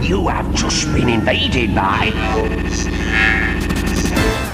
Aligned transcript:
You 0.00 0.28
have 0.28 0.54
just 0.54 0.92
been 0.94 1.08
invaded 1.08 1.74
by. 1.74 2.12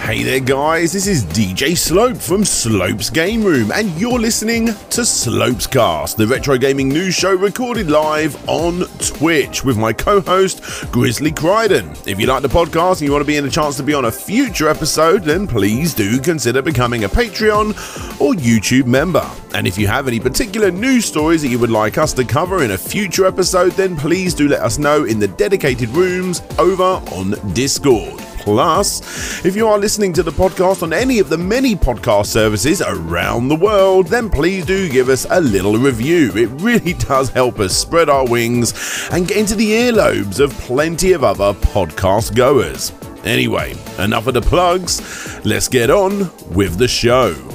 Hey 0.08 0.22
there, 0.22 0.40
guys, 0.40 0.94
this 0.94 1.06
is 1.06 1.22
DJ 1.22 1.76
Slope 1.76 2.16
from 2.16 2.42
Slope's 2.42 3.10
Game 3.10 3.44
Room, 3.44 3.70
and 3.70 3.90
you're 4.00 4.18
listening 4.18 4.68
to 4.88 5.04
Slope's 5.04 5.66
Cast, 5.66 6.16
the 6.16 6.26
retro 6.26 6.56
gaming 6.56 6.88
news 6.88 7.14
show 7.14 7.34
recorded 7.34 7.90
live 7.90 8.34
on 8.48 8.84
Twitch 9.00 9.64
with 9.64 9.76
my 9.76 9.92
co 9.92 10.22
host, 10.22 10.62
Grizzly 10.90 11.30
Crichton. 11.30 11.90
If 12.06 12.18
you 12.18 12.26
like 12.26 12.40
the 12.40 12.48
podcast 12.48 12.92
and 12.92 13.02
you 13.02 13.12
want 13.12 13.20
to 13.20 13.26
be 13.26 13.36
in 13.36 13.44
a 13.44 13.50
chance 13.50 13.76
to 13.76 13.82
be 13.82 13.92
on 13.92 14.06
a 14.06 14.10
future 14.10 14.70
episode, 14.70 15.24
then 15.24 15.46
please 15.46 15.92
do 15.92 16.18
consider 16.18 16.62
becoming 16.62 17.04
a 17.04 17.08
Patreon 17.10 17.72
or 18.18 18.32
YouTube 18.32 18.86
member. 18.86 19.30
And 19.52 19.66
if 19.66 19.76
you 19.76 19.88
have 19.88 20.08
any 20.08 20.20
particular 20.20 20.70
news 20.70 21.04
stories 21.04 21.42
that 21.42 21.48
you 21.48 21.58
would 21.58 21.68
like 21.68 21.98
us 21.98 22.14
to 22.14 22.24
cover 22.24 22.62
in 22.62 22.70
a 22.70 22.78
future 22.78 23.26
episode, 23.26 23.72
then 23.72 23.94
please 23.94 24.32
do 24.32 24.48
let 24.48 24.62
us 24.62 24.78
know 24.78 25.04
in 25.04 25.18
the 25.18 25.28
dedicated 25.28 25.90
rooms 25.90 26.40
over 26.58 27.02
on 27.12 27.34
Discord. 27.52 28.27
Plus, 28.48 29.44
if 29.44 29.54
you 29.54 29.68
are 29.68 29.76
listening 29.78 30.14
to 30.14 30.22
the 30.22 30.30
podcast 30.30 30.82
on 30.82 30.94
any 30.94 31.18
of 31.18 31.28
the 31.28 31.36
many 31.36 31.76
podcast 31.76 32.28
services 32.28 32.80
around 32.80 33.48
the 33.48 33.56
world, 33.56 34.06
then 34.06 34.30
please 34.30 34.64
do 34.64 34.88
give 34.88 35.10
us 35.10 35.26
a 35.28 35.38
little 35.38 35.76
review. 35.76 36.32
It 36.34 36.46
really 36.62 36.94
does 37.10 37.28
help 37.28 37.60
us 37.60 37.76
spread 37.76 38.08
our 38.08 38.26
wings 38.26 38.72
and 39.12 39.28
get 39.28 39.36
into 39.36 39.54
the 39.54 39.70
earlobes 39.70 40.40
of 40.40 40.50
plenty 40.60 41.12
of 41.12 41.24
other 41.24 41.52
podcast 41.52 42.34
goers. 42.34 42.90
Anyway, 43.22 43.74
enough 43.98 44.26
of 44.26 44.32
the 44.32 44.40
plugs. 44.40 45.44
Let's 45.44 45.68
get 45.68 45.90
on 45.90 46.30
with 46.54 46.78
the 46.78 46.88
show. 46.88 47.47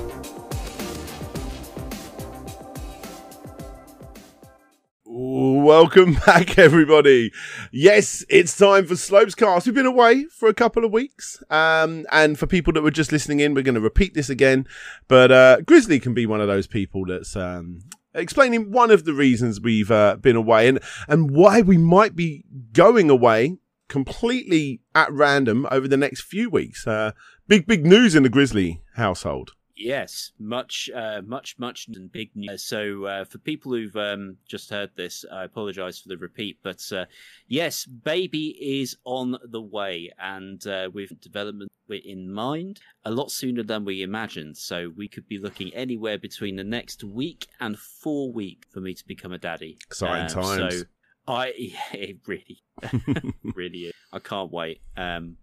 Welcome 5.45 6.13
back, 6.25 6.57
everybody. 6.57 7.33
Yes, 7.70 8.23
it's 8.29 8.55
time 8.55 8.85
for 8.85 8.95
Slopes 8.95 9.35
Cast. 9.35 9.66
We've 9.66 9.75
been 9.75 9.85
away 9.85 10.23
for 10.27 10.47
a 10.47 10.53
couple 10.53 10.85
of 10.85 10.94
weeks, 10.94 11.44
um, 11.50 12.05
and 12.13 12.39
for 12.39 12.47
people 12.47 12.72
that 12.72 12.81
were 12.81 12.91
just 12.91 13.11
listening 13.11 13.41
in, 13.41 13.53
we're 13.53 13.61
going 13.63 13.75
to 13.75 13.81
repeat 13.81 14.13
this 14.13 14.30
again. 14.30 14.66
But 15.09 15.33
uh, 15.33 15.59
Grizzly 15.59 16.00
can 16.00 16.13
be 16.13 16.25
one 16.25 16.39
of 16.39 16.47
those 16.47 16.66
people 16.66 17.05
that's 17.05 17.35
um, 17.35 17.80
explaining 18.13 18.72
one 18.72 18.89
of 18.89 19.03
the 19.03 19.11
reasons 19.11 19.59
we've 19.59 19.91
uh, 19.91 20.16
been 20.16 20.38
away 20.38 20.69
and 20.69 20.80
and 21.09 21.31
why 21.31 21.59
we 21.59 21.78
might 21.78 22.16
be 22.16 22.45
going 22.72 23.09
away 23.09 23.57
completely 23.89 24.80
at 24.95 25.11
random 25.11 25.67
over 25.69 25.89
the 25.89 25.97
next 25.97 26.22
few 26.22 26.50
weeks. 26.50 26.88
Uh, 26.88 27.11
big 27.50 27.67
big 27.67 27.85
news 27.85 28.16
in 28.16 28.23
the 28.23 28.30
Grizzly 28.30 28.81
household. 28.95 29.52
Yes, 29.84 30.31
much, 30.39 30.89
uh, 30.95 31.22
much, 31.26 31.56
much 31.59 31.88
and 31.94 32.12
big 32.12 32.31
news. 32.36 32.64
So, 32.64 33.06
uh, 33.06 33.26
for 33.26 33.38
people 33.39 33.73
who've 33.73 33.95
um, 33.95 34.38
just 34.48 34.70
heard 34.70 34.92
this, 34.95 35.25
I 35.31 35.44
apologise 35.44 36.00
for 36.00 36.09
the 36.09 36.17
repeat, 36.17 36.59
but 36.64 36.81
uh, 36.92 37.06
yes, 37.48 37.86
baby 37.86 38.58
is 38.81 38.95
on 39.03 39.38
the 39.44 39.62
way, 39.62 40.12
and 40.17 40.66
uh, 40.66 40.90
with 40.94 41.20
development 41.22 41.70
in 41.90 42.31
mind, 42.31 42.80
a 43.06 43.12
lot 43.12 43.30
sooner 43.30 43.62
than 43.62 43.86
we 43.86 44.02
imagined. 44.02 44.58
So, 44.58 44.92
we 44.95 45.08
could 45.08 45.28
be 45.28 45.38
looking 45.38 45.73
anywhere 45.73 46.18
between 46.18 46.56
the 46.56 46.64
next 46.64 47.03
week 47.03 47.47
and 47.59 47.78
four 47.78 48.31
weeks 48.31 48.68
for 48.72 48.80
me 48.80 48.94
to 48.94 49.06
become 49.06 49.34
a 49.34 49.38
daddy. 49.38 49.78
Exciting 49.88 50.38
Um, 50.38 50.44
times. 50.44 50.80
So, 50.80 50.86
I 51.28 51.53
it 51.94 52.18
really, 52.25 52.64
really 53.56 53.80
is. 53.88 53.94
I 54.12 54.20
can't 54.20 54.52
wait. 54.52 54.81
Um, 54.95 55.38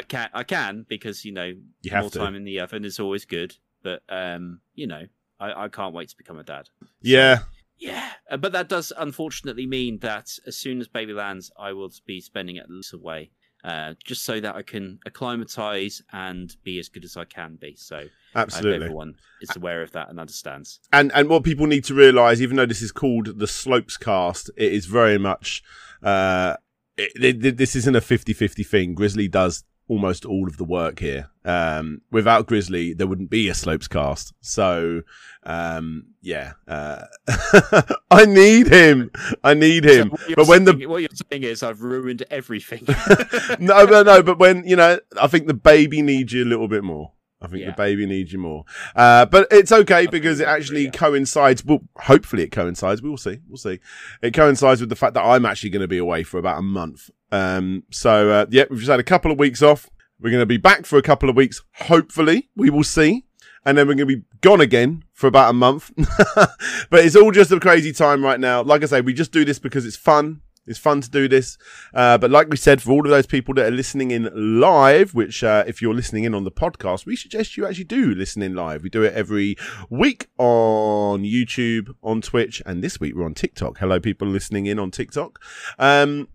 I, 0.00 0.02
can, 0.04 0.28
I 0.34 0.42
can 0.44 0.86
because 0.88 1.24
you 1.24 1.32
know 1.32 1.52
You 1.82 1.90
more 1.92 2.10
to. 2.10 2.18
time 2.18 2.34
in 2.34 2.44
the 2.44 2.60
oven 2.60 2.84
is 2.84 2.98
always 2.98 3.24
good. 3.24 3.56
But 3.82 4.02
um, 4.08 4.60
you 4.74 4.86
know, 4.86 5.04
I, 5.38 5.64
I 5.64 5.68
can't 5.68 5.94
wait 5.94 6.08
to 6.10 6.16
become 6.16 6.38
a 6.38 6.42
dad. 6.44 6.68
Yeah, 7.00 7.40
Yeah, 7.78 8.10
Uh, 8.30 8.36
but 8.36 8.52
that 8.52 8.68
does 8.68 8.92
unfortunately 8.96 9.66
mean 9.66 9.98
that 10.00 10.28
as 10.46 10.56
soon 10.56 10.80
as 10.80 10.88
baby 10.88 11.12
lands, 11.14 11.50
I 11.58 11.72
will 11.72 11.90
be 12.06 12.20
spending 12.20 12.58
at 12.58 12.68
least 12.68 12.92
away, 12.92 13.30
uh, 13.64 13.94
just 14.04 14.22
so 14.24 14.38
that 14.40 14.54
I 14.54 14.60
can 14.62 14.98
acclimatise 15.06 16.02
and 16.12 16.54
be 16.62 16.78
as 16.78 16.88
good 16.90 17.04
as 17.04 17.16
I 17.16 17.24
can 17.24 17.56
be. 17.60 17.74
So 17.76 17.96
I 17.96 18.00
hope 18.02 18.08
absolutely. 18.48 18.84
everyone 18.84 19.14
is 19.40 19.56
aware 19.56 19.80
of 19.82 19.92
that 19.92 20.10
and 20.10 20.20
understands. 20.20 20.80
and 20.92 21.10
and 21.14 21.28
what 21.30 21.42
people 21.44 21.66
need 21.66 21.84
to 21.84 21.94
realize 21.94 22.42
even 22.42 22.56
though 22.56 22.66
this 22.66 22.82
is 22.82 22.92
called 22.92 23.38
the 23.38 23.46
slopes 23.46 23.96
cast 23.96 24.50
it 24.56 24.72
is 24.72 24.84
very 24.86 25.18
much 25.18 25.62
uh 26.02 26.56
it, 26.98 27.42
it- 27.44 27.56
this 27.56 27.74
isn't 27.74 27.96
a 27.96 28.00
50-50 28.00 28.66
thing 28.66 28.94
grizzly 28.94 29.26
does 29.28 29.64
almost 29.90 30.24
all 30.24 30.46
of 30.46 30.56
the 30.56 30.64
work 30.64 31.00
here 31.00 31.28
um 31.44 32.00
without 32.10 32.46
grizzly 32.46 32.94
there 32.94 33.06
wouldn't 33.06 33.30
be 33.30 33.48
a 33.48 33.54
slopes 33.54 33.88
cast 33.88 34.32
so 34.40 35.02
um 35.44 36.04
yeah 36.22 36.52
uh 36.68 37.02
i 38.10 38.24
need 38.24 38.66
him 38.68 39.10
i 39.42 39.52
need 39.52 39.84
him 39.84 40.12
you're 40.28 40.36
but 40.36 40.46
when 40.46 40.64
the 40.64 40.86
what 40.86 40.98
you're 41.02 41.08
saying 41.30 41.42
is 41.42 41.62
I've 41.62 41.82
ruined 41.82 42.24
everything. 42.30 42.84
no, 43.60 43.84
no, 43.84 44.02
no. 44.02 44.22
But 44.22 44.38
when 44.38 44.66
you 44.66 44.76
know, 44.76 44.98
I 45.20 45.26
think 45.26 45.46
the 45.46 45.54
baby 45.54 46.02
needs 46.02 46.32
you 46.32 46.44
a 46.44 46.46
little 46.46 46.68
bit 46.68 46.84
more. 46.84 47.12
I 47.42 47.46
think 47.46 47.62
Yeah. 47.62 47.70
the 47.70 47.76
baby 47.76 48.06
needs 48.06 48.32
you 48.32 48.38
more. 48.38 48.64
Uh, 48.94 49.24
but 49.26 49.48
it's 49.50 49.72
okay 49.72 50.06
because 50.06 50.40
it 50.40 50.48
actually 50.48 50.84
yeah. 50.84 50.90
coincides. 50.90 51.64
Well, 51.64 51.80
hopefully 51.96 52.42
it 52.42 52.50
coincides. 52.52 53.02
We'll 53.02 53.16
see. 53.16 53.38
We'll 53.48 53.56
see. 53.56 53.80
It 54.22 54.34
coincides 54.34 54.80
with 54.80 54.90
the 54.90 54.96
fact 54.96 55.14
that 55.14 55.22
I'm 55.24 55.46
actually 55.46 55.70
going 55.70 55.80
to 55.82 55.88
be 55.88 55.98
away 55.98 56.22
for 56.22 56.38
about 56.38 56.58
a 56.58 56.62
month. 56.62 57.10
Um, 57.32 57.84
so 57.90 58.30
uh, 58.30 58.46
yeah, 58.50 58.64
we've 58.70 58.80
just 58.80 58.90
had 58.90 59.00
a 59.00 59.04
couple 59.04 59.30
of 59.30 59.38
weeks 59.38 59.62
off. 59.62 59.88
We're 60.20 60.30
going 60.30 60.42
to 60.42 60.46
be 60.46 60.58
back 60.58 60.84
for 60.84 60.98
a 60.98 61.02
couple 61.02 61.30
of 61.30 61.36
weeks. 61.36 61.62
Hopefully, 61.74 62.50
we 62.54 62.70
will 62.70 62.84
see. 62.84 63.24
And 63.64 63.76
then 63.76 63.86
we're 63.86 63.94
going 63.94 64.08
to 64.08 64.16
be 64.16 64.24
gone 64.40 64.60
again 64.60 65.04
for 65.12 65.26
about 65.26 65.50
a 65.50 65.52
month. 65.52 65.90
but 66.34 67.04
it's 67.04 67.16
all 67.16 67.30
just 67.30 67.52
a 67.52 67.60
crazy 67.60 67.92
time 67.92 68.24
right 68.24 68.40
now. 68.40 68.62
Like 68.62 68.82
I 68.82 68.86
say, 68.86 69.00
we 69.00 69.12
just 69.12 69.32
do 69.32 69.44
this 69.44 69.58
because 69.58 69.84
it's 69.84 69.96
fun. 69.96 70.40
It's 70.66 70.78
fun 70.78 71.00
to 71.00 71.10
do 71.10 71.26
this. 71.26 71.58
Uh, 71.92 72.16
but 72.16 72.30
like 72.30 72.48
we 72.48 72.56
said, 72.56 72.80
for 72.80 72.92
all 72.92 73.04
of 73.04 73.10
those 73.10 73.26
people 73.26 73.54
that 73.54 73.66
are 73.66 73.74
listening 73.74 74.10
in 74.12 74.30
live, 74.60 75.14
which 75.14 75.42
uh, 75.42 75.64
if 75.66 75.82
you're 75.82 75.94
listening 75.94 76.24
in 76.24 76.34
on 76.34 76.44
the 76.44 76.50
podcast, 76.50 77.06
we 77.06 77.16
suggest 77.16 77.56
you 77.56 77.66
actually 77.66 77.84
do 77.84 78.14
listen 78.14 78.42
in 78.42 78.54
live. 78.54 78.82
We 78.82 78.90
do 78.90 79.02
it 79.02 79.14
every 79.14 79.56
week 79.88 80.28
on 80.38 81.24
YouTube, 81.24 81.94
on 82.02 82.20
Twitch, 82.20 82.62
and 82.64 82.84
this 82.84 83.00
week 83.00 83.14
we're 83.16 83.24
on 83.24 83.34
TikTok. 83.34 83.78
Hello, 83.78 83.98
people 84.00 84.28
listening 84.28 84.66
in 84.66 84.78
on 84.78 84.90
TikTok. 84.90 85.40
Um, 85.78 86.28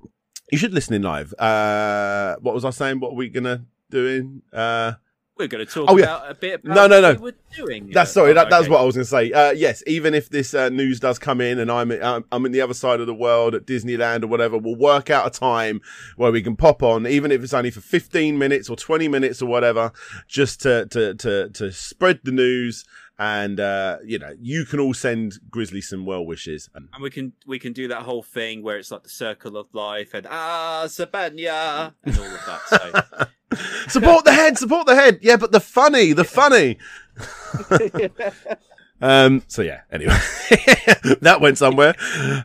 you 0.52 0.58
should 0.58 0.74
listen 0.74 0.94
in 0.94 1.02
live. 1.02 1.34
Uh, 1.40 2.36
what 2.42 2.54
was 2.54 2.66
I 2.66 2.70
saying? 2.70 3.00
What 3.00 3.12
are 3.12 3.16
we 3.16 3.30
gonna 3.30 3.66
do? 3.90 4.08
In? 4.08 4.42
Uh, 4.58 4.94
We're 5.38 5.48
going 5.48 5.66
to 5.66 5.72
talk 5.72 5.90
Oh, 5.90 5.98
yeah. 5.98 6.04
about 6.06 6.32
a 6.32 6.36
bit 6.36 6.62
about 6.64 6.76
No, 6.76 6.88
no, 6.88 7.02
no. 7.02 7.10
what 7.10 7.20
we 7.22 7.32
were 7.62 7.68
doing. 7.68 7.90
That's 7.94 8.12
Uh, 8.12 8.14
sorry. 8.14 8.34
That, 8.34 8.50
that's 8.50 8.64
okay. 8.64 8.72
what 8.72 8.80
I 8.80 8.84
was 8.86 8.96
going 8.96 9.04
to 9.04 9.10
say. 9.10 9.32
Uh, 9.34 9.52
yes, 9.52 9.84
even 9.86 10.14
if 10.14 10.30
this 10.30 10.54
uh, 10.54 10.70
news 10.70 11.00
does 11.02 11.20
come 11.20 11.42
in, 11.42 11.60
and 11.60 11.70
I'm 11.70 11.92
I'm 11.92 12.24
I'm 12.32 12.46
in 12.46 12.52
the 12.54 12.62
other 12.62 12.74
side 12.74 13.02
of 13.02 13.08
the 13.08 13.14
world 13.14 13.54
at 13.54 13.66
Disneyland 13.66 14.24
or 14.24 14.28
whatever, 14.28 14.58
we'll 14.58 14.78
work 14.78 15.10
out 15.10 15.28
a 15.28 15.30
time 15.38 15.82
where 16.16 16.32
we 16.32 16.42
can 16.42 16.56
pop 16.56 16.82
on, 16.82 17.06
even 17.06 17.32
if 17.34 17.44
it's 17.44 17.54
only 17.54 17.70
for 17.72 17.82
15 17.82 18.38
minutes 18.38 18.70
or 18.70 18.76
20 18.78 19.08
minutes 19.10 19.42
or 19.42 19.48
whatever, 19.48 19.92
just 20.28 20.62
to 20.62 20.86
to 20.88 21.14
to 21.16 21.50
to 21.50 21.72
spread 21.72 22.22
the 22.24 22.32
news. 22.32 22.86
And 23.18 23.60
uh, 23.60 24.00
you 24.04 24.20
know, 24.20 24.36
you 24.40 24.66
can 24.66 24.80
all 24.80 24.94
send 24.94 25.40
Grizzly 25.50 25.82
some 25.82 26.06
well 26.06 26.26
wishes. 26.26 26.70
And 26.76 26.90
And 26.94 27.02
we 27.02 27.10
can 27.10 27.34
we 27.46 27.60
can 27.60 27.74
do 27.74 27.88
that 27.88 28.02
whole 28.02 28.24
thing 28.24 28.62
where 28.62 28.78
it's 28.78 28.92
like 28.92 29.04
the 29.04 29.10
circle 29.10 29.58
of 29.58 29.68
life 29.74 30.14
and 30.14 30.28
ah 30.30 30.84
Sabanya 30.88 31.94
and 32.04 32.18
all 32.20 32.26
of 32.26 32.46
that. 32.46 33.30
So 33.50 33.58
support 33.88 34.26
the 34.26 34.34
head, 34.34 34.58
support 34.58 34.86
the 34.86 34.96
head. 34.96 35.20
Yeah, 35.22 35.38
but 35.38 35.52
the 35.52 35.60
funny, 35.62 36.14
the 36.14 36.26
funny. 36.26 36.78
Um, 39.02 39.44
so 39.48 39.62
yeah, 39.62 39.82
anyway, 39.92 40.14
that 41.22 41.40
went 41.42 41.58
somewhere. 41.58 41.96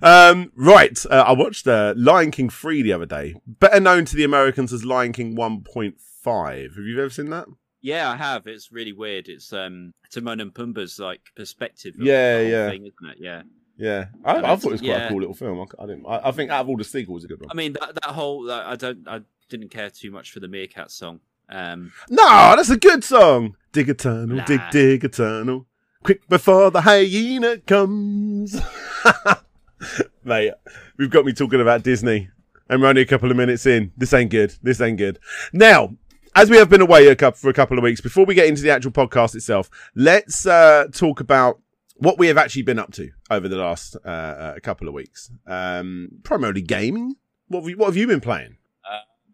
Um, 0.02 0.50
right. 0.56 0.98
Uh, 1.08 1.24
I 1.26 1.32
watched, 1.32 1.66
uh, 1.68 1.94
Lion 1.96 2.32
King 2.32 2.50
3 2.50 2.82
the 2.82 2.92
other 2.92 3.06
day, 3.06 3.36
better 3.46 3.80
known 3.80 4.04
to 4.06 4.16
the 4.16 4.24
Americans 4.24 4.72
as 4.72 4.84
Lion 4.84 5.12
King 5.12 5.36
1.5. 5.36 6.76
Have 6.76 6.84
you 6.84 7.00
ever 7.00 7.10
seen 7.10 7.30
that? 7.30 7.46
Yeah, 7.80 8.10
I 8.10 8.16
have. 8.16 8.46
It's 8.46 8.70
really 8.72 8.92
weird. 8.92 9.28
It's 9.28 9.52
um 9.52 9.92
Timon 10.12 10.40
and 10.40 10.52
Pumbaa's 10.54 10.98
like 10.98 11.20
perspective. 11.36 11.94
Of 11.96 12.02
Yeah, 12.02 12.40
yeah. 12.40 12.70
Thing, 12.70 12.82
isn't 12.86 13.10
it? 13.12 13.18
Yeah. 13.20 13.42
Yeah. 13.76 14.06
I, 14.24 14.36
I 14.36 14.56
thought 14.56 14.66
it 14.66 14.72
was 14.72 14.80
quite 14.80 14.88
Yeah. 14.90 15.06
a 15.06 15.08
cool 15.08 15.20
little 15.20 15.34
film. 15.34 15.58
I, 15.60 15.82
I 15.82 15.86
didn't, 15.86 16.04
I, 16.06 16.28
I 16.28 16.30
think 16.32 16.50
out 16.50 16.60
of 16.62 16.68
all 16.68 16.76
the 16.76 16.84
sequels, 16.84 17.24
it's 17.24 17.32
a 17.32 17.34
good 17.36 17.40
one. 17.40 17.50
I 17.50 17.54
mean 17.54 17.72
that 17.74 17.94
that 17.94 18.10
whole 18.10 18.44
like, 18.46 18.66
I 18.66 18.76
don't 18.76 19.08
I 19.08 19.20
didn't 19.48 19.70
care 19.70 19.90
too 19.90 20.10
much 20.10 20.32
for 20.32 20.40
the 20.40 20.48
Meerkat 20.48 20.90
song. 20.90 21.20
Um, 21.48 21.92
No, 22.08 22.54
that's 22.56 22.70
a 22.70 22.76
good 22.76 23.02
song. 23.02 23.56
Dig 23.72 23.88
a 23.90 23.94
tunnel, 23.94 24.42
dig, 24.46 24.58
Nah. 24.60 24.70
dig 24.70 25.04
a 25.04 25.08
tunnel. 25.08 25.66
Quick 26.04 26.28
before 26.28 26.70
the 26.70 26.80
hyena 26.82 27.58
comes. 27.58 28.60
Mate, 30.24 30.52
we've 30.98 31.10
got 31.10 31.24
me 31.24 31.32
talking 31.32 31.60
about 31.60 31.82
Disney. 31.82 32.28
And 32.68 32.80
we're 32.80 32.88
only 32.88 33.02
a 33.02 33.06
couple 33.06 33.30
of 33.32 33.36
minutes 33.36 33.66
in. 33.66 33.90
This 33.96 34.12
ain't 34.14 34.30
good. 34.30 34.54
This 34.62 34.80
ain't 34.80 34.96
good. 34.98 35.18
Now, 35.52 35.96
as 36.34 36.50
we 36.50 36.56
have 36.56 36.68
been 36.68 36.80
away 36.80 37.06
a 37.08 37.16
couple, 37.16 37.38
for 37.38 37.50
a 37.50 37.54
couple 37.54 37.78
of 37.78 37.84
weeks, 37.84 38.00
before 38.00 38.24
we 38.24 38.34
get 38.34 38.46
into 38.46 38.62
the 38.62 38.70
actual 38.70 38.92
podcast 38.92 39.34
itself, 39.34 39.70
let's 39.94 40.46
uh, 40.46 40.86
talk 40.92 41.20
about 41.20 41.60
what 41.96 42.18
we 42.18 42.28
have 42.28 42.38
actually 42.38 42.62
been 42.62 42.78
up 42.78 42.92
to 42.92 43.10
over 43.30 43.48
the 43.48 43.56
last 43.56 43.96
uh, 44.04 44.08
uh, 44.08 44.60
couple 44.60 44.88
of 44.88 44.94
weeks. 44.94 45.30
Um, 45.46 46.08
primarily 46.22 46.62
gaming. 46.62 47.16
What 47.48 47.60
have, 47.60 47.68
you, 47.68 47.76
what 47.76 47.86
have 47.86 47.96
you 47.96 48.06
been 48.06 48.20
playing? 48.20 48.56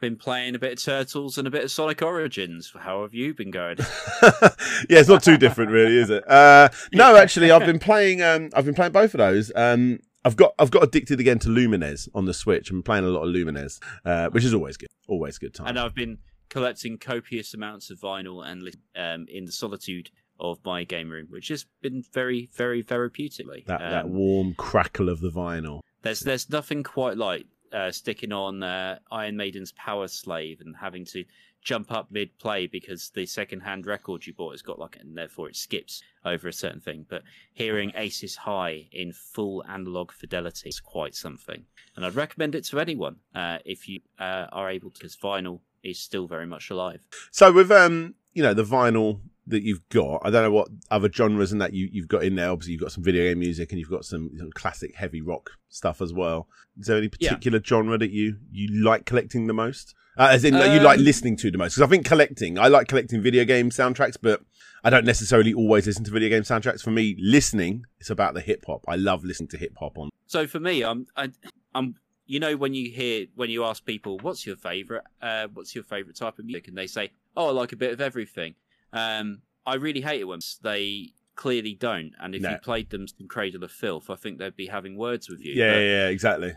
been 0.01 0.17
playing 0.17 0.55
a 0.55 0.59
bit 0.59 0.73
of 0.73 0.83
Turtles 0.83 1.39
and 1.39 1.49
a 1.49 1.51
bit 1.51 1.65
of 1.65 1.71
Sonic 1.71 2.03
Origins. 2.03 2.73
How 2.79 3.03
have 3.03 3.15
you 3.15 3.35
been 3.35 3.51
going? 3.51 3.79
yeah, 4.23 4.99
it's 4.99 5.09
not 5.09 5.23
too 5.23 5.37
different, 5.37 5.71
really, 5.71 5.97
is 5.97 6.11
it? 6.11 6.29
Uh, 6.29 6.69
no, 6.93 7.17
actually, 7.17 7.51
I've 7.51 7.67
been 7.67 7.79
playing. 7.79 8.23
Um, 8.23 8.51
I've 8.55 8.65
been 8.65 8.75
playing 8.75 8.93
both 8.93 9.15
of 9.15 9.19
those. 9.19 9.51
Um, 9.55 10.01
I've 10.25 10.37
got 10.37 10.55
I've 10.59 10.71
got 10.71 10.83
addicted 10.83 11.21
again 11.21 11.39
to 11.41 11.49
Lumines 11.49 12.09
on 12.15 12.25
the 12.25 12.35
Switch. 12.35 12.71
I'm 12.71 12.83
playing 12.83 13.05
a 13.05 13.09
lot 13.09 13.23
of 13.23 13.35
Lumines, 13.35 13.81
uh, 14.05 14.29
which 14.31 14.45
is 14.45 14.55
always 14.55 14.77
good. 14.77 14.89
Always 15.09 15.39
good 15.39 15.55
time. 15.55 15.69
And 15.69 15.79
I've 15.79 15.95
been 15.95 16.19
collecting 16.49 16.99
copious 16.99 17.55
amounts 17.55 17.91
of 17.91 17.99
vinyl 17.99 18.47
and 18.47 18.63
um, 18.97 19.27
in 19.29 19.45
the 19.45 19.53
solitude 19.53 20.11
of 20.39 20.59
my 20.65 20.85
game 20.85 21.11
room, 21.11 21.27
which 21.31 21.49
has 21.49 21.67
been 21.83 22.03
very, 22.13 22.51
very 22.55 22.83
therapeutically. 22.83 23.65
that 23.67 23.83
um, 23.83 23.91
that 23.91 24.09
warm 24.09 24.55
crackle 24.55 25.09
of 25.09 25.21
the 25.21 25.31
vinyl. 25.31 25.81
There's 26.03 26.21
there's 26.21 26.51
nothing 26.51 26.83
quite 26.83 27.17
like 27.17 27.47
uh, 27.73 27.91
sticking 27.91 28.33
on 28.33 28.63
uh, 28.63 28.99
Iron 29.11 29.37
Maiden's 29.37 29.73
Power 29.73 30.09
Slave 30.09 30.61
and 30.61 30.77
having 30.77 31.05
to 31.07 31.25
jump 31.63 31.91
up 31.91 32.07
mid 32.13 32.39
play 32.39 32.69
because 32.69 33.11
the 33.11 33.27
second 33.27 33.61
hand 33.61 33.87
record 33.87 34.25
you 34.25 34.33
bought 34.33 34.53
has 34.53 34.63
got 34.63 34.79
like 34.79 34.97
and 35.01 35.19
therefore 35.19 35.49
it 35.49 35.57
skips 35.57 36.01
over 36.25 36.47
a 36.47 36.53
certain 36.53 36.81
thing. 36.81 37.05
But 37.09 37.23
hearing 37.55 37.93
Aces 37.97 38.37
High 38.37 38.89
in 38.93 39.13
full 39.13 39.65
analog 39.69 40.13
fidelity 40.13 40.69
is 40.69 40.81
quite 40.81 41.15
something, 41.15 41.65
and 41.97 42.07
I'd 42.07 42.15
recommend 42.15 42.55
it 42.55 42.65
to 42.67 42.79
anyone 42.81 43.17
uh, 43.35 43.59
if 43.65 43.89
you 43.89 44.01
uh, 44.19 44.47
are 44.53 44.71
able 44.71 44.91
to. 44.91 44.99
Because 45.01 45.17
vinyl 45.17 45.61
is 45.91 45.99
still 45.99 46.27
very 46.27 46.47
much 46.47 46.71
alive. 46.71 47.07
So 47.31 47.53
with 47.53 47.71
um, 47.71 48.15
you 48.35 48.43
know, 48.43 48.55
the 48.55 48.65
vinyl 48.65 49.21
that 49.49 49.63
you've 49.63 49.89
got, 49.91 50.23
I 50.25 50.31
don't 50.31 50.43
know 50.43 50.51
what 50.51 50.69
other 50.91 51.11
genres 51.11 51.53
and 51.53 51.61
that 51.61 51.73
you 51.73 51.89
you've 51.93 52.09
got 52.09 52.25
in 52.25 52.35
there. 52.35 52.51
Obviously, 52.51 52.73
you've 52.73 52.83
got 52.83 52.93
some 52.93 53.05
video 53.05 53.23
game 53.29 53.39
music 53.39 53.71
and 53.71 53.79
you've 53.79 53.91
got 53.91 54.05
some, 54.05 54.31
some 54.37 54.51
classic 54.53 54.95
heavy 54.97 55.21
rock 55.23 55.51
stuff 55.69 56.03
as 56.03 56.13
well. 56.13 56.49
Is 56.79 56.87
there 56.87 56.97
any 56.99 57.09
Yeah. 57.21 57.31
particular 57.31 57.61
genre 57.65 57.97
that 57.99 58.11
you 58.11 58.37
you 58.51 58.83
like 58.83 59.07
collecting 59.07 59.47
the 59.47 59.55
most? 59.55 59.95
Uh, 60.19 60.29
as 60.31 60.45
in, 60.45 60.55
that 60.55 60.73
you 60.75 60.81
like 60.81 60.99
Um, 60.99 61.05
listening 61.05 61.37
to 61.37 61.51
the 61.51 61.59
most? 61.59 61.75
Because 61.75 61.87
I 61.87 61.91
think 61.91 62.07
collecting, 62.07 62.59
I 62.59 62.69
like 62.69 62.89
collecting 62.89 63.21
video 63.23 63.45
game 63.45 63.69
soundtracks, 63.69 64.17
but 64.21 64.43
I 64.83 64.89
don't 64.89 65.05
necessarily 65.05 65.53
always 65.53 65.87
listen 65.87 66.05
to 66.05 66.11
video 66.11 66.31
game 66.31 66.43
soundtracks. 66.43 66.81
For 66.83 66.91
me, 66.91 67.17
listening, 67.19 67.85
it's 68.01 68.09
about 68.09 68.33
the 68.33 68.41
hip 68.41 68.65
hop. 68.67 68.83
I 68.89 68.97
love 68.97 69.25
listening 69.25 69.49
to 69.49 69.59
hip 69.59 69.75
hop 69.79 69.99
on. 69.99 70.09
So 70.27 70.47
for 70.47 70.59
me, 70.59 70.83
I'm 70.83 71.07
I, 71.17 71.31
I'm 71.75 71.97
you 72.27 72.41
know 72.41 72.57
when 72.57 72.75
you 72.75 72.91
hear 72.91 73.27
when 73.35 73.51
you 73.51 73.65
ask 73.65 73.85
people 73.85 74.19
what's 74.21 74.47
your 74.47 74.57
favorite 74.57 75.05
uh, 75.23 75.47
what's 75.55 75.75
your 75.75 75.85
favorite 75.85 76.17
type 76.17 76.39
of 76.39 76.45
music 76.45 76.69
and 76.69 76.77
they 76.77 76.87
say 76.87 77.11
oh 77.37 77.49
I 77.49 77.51
like 77.53 77.73
a 77.73 77.77
bit 77.77 77.93
of 77.93 78.01
everything. 78.01 78.55
Um, 78.93 79.43
I 79.67 79.75
really 79.75 80.01
hate 80.01 80.21
it 80.21 80.25
when 80.25 80.41
they 80.63 81.11
clearly 81.35 81.75
don't. 81.75 82.13
And 82.21 82.35
if 82.35 82.41
No. 82.43 82.51
you 82.53 82.57
played 82.59 82.89
them 82.91 83.07
some 83.09 83.27
Cradle 83.29 83.63
of 83.65 83.71
Filth, 83.73 84.09
I 84.09 84.15
think 84.17 84.39
they'd 84.39 84.57
be 84.57 84.69
having 84.69 84.97
words 84.97 85.29
with 85.29 85.41
you. 85.45 85.53
Yeah, 85.55 85.73
But- 85.75 85.79
yeah, 85.81 86.09
exactly. 86.09 86.55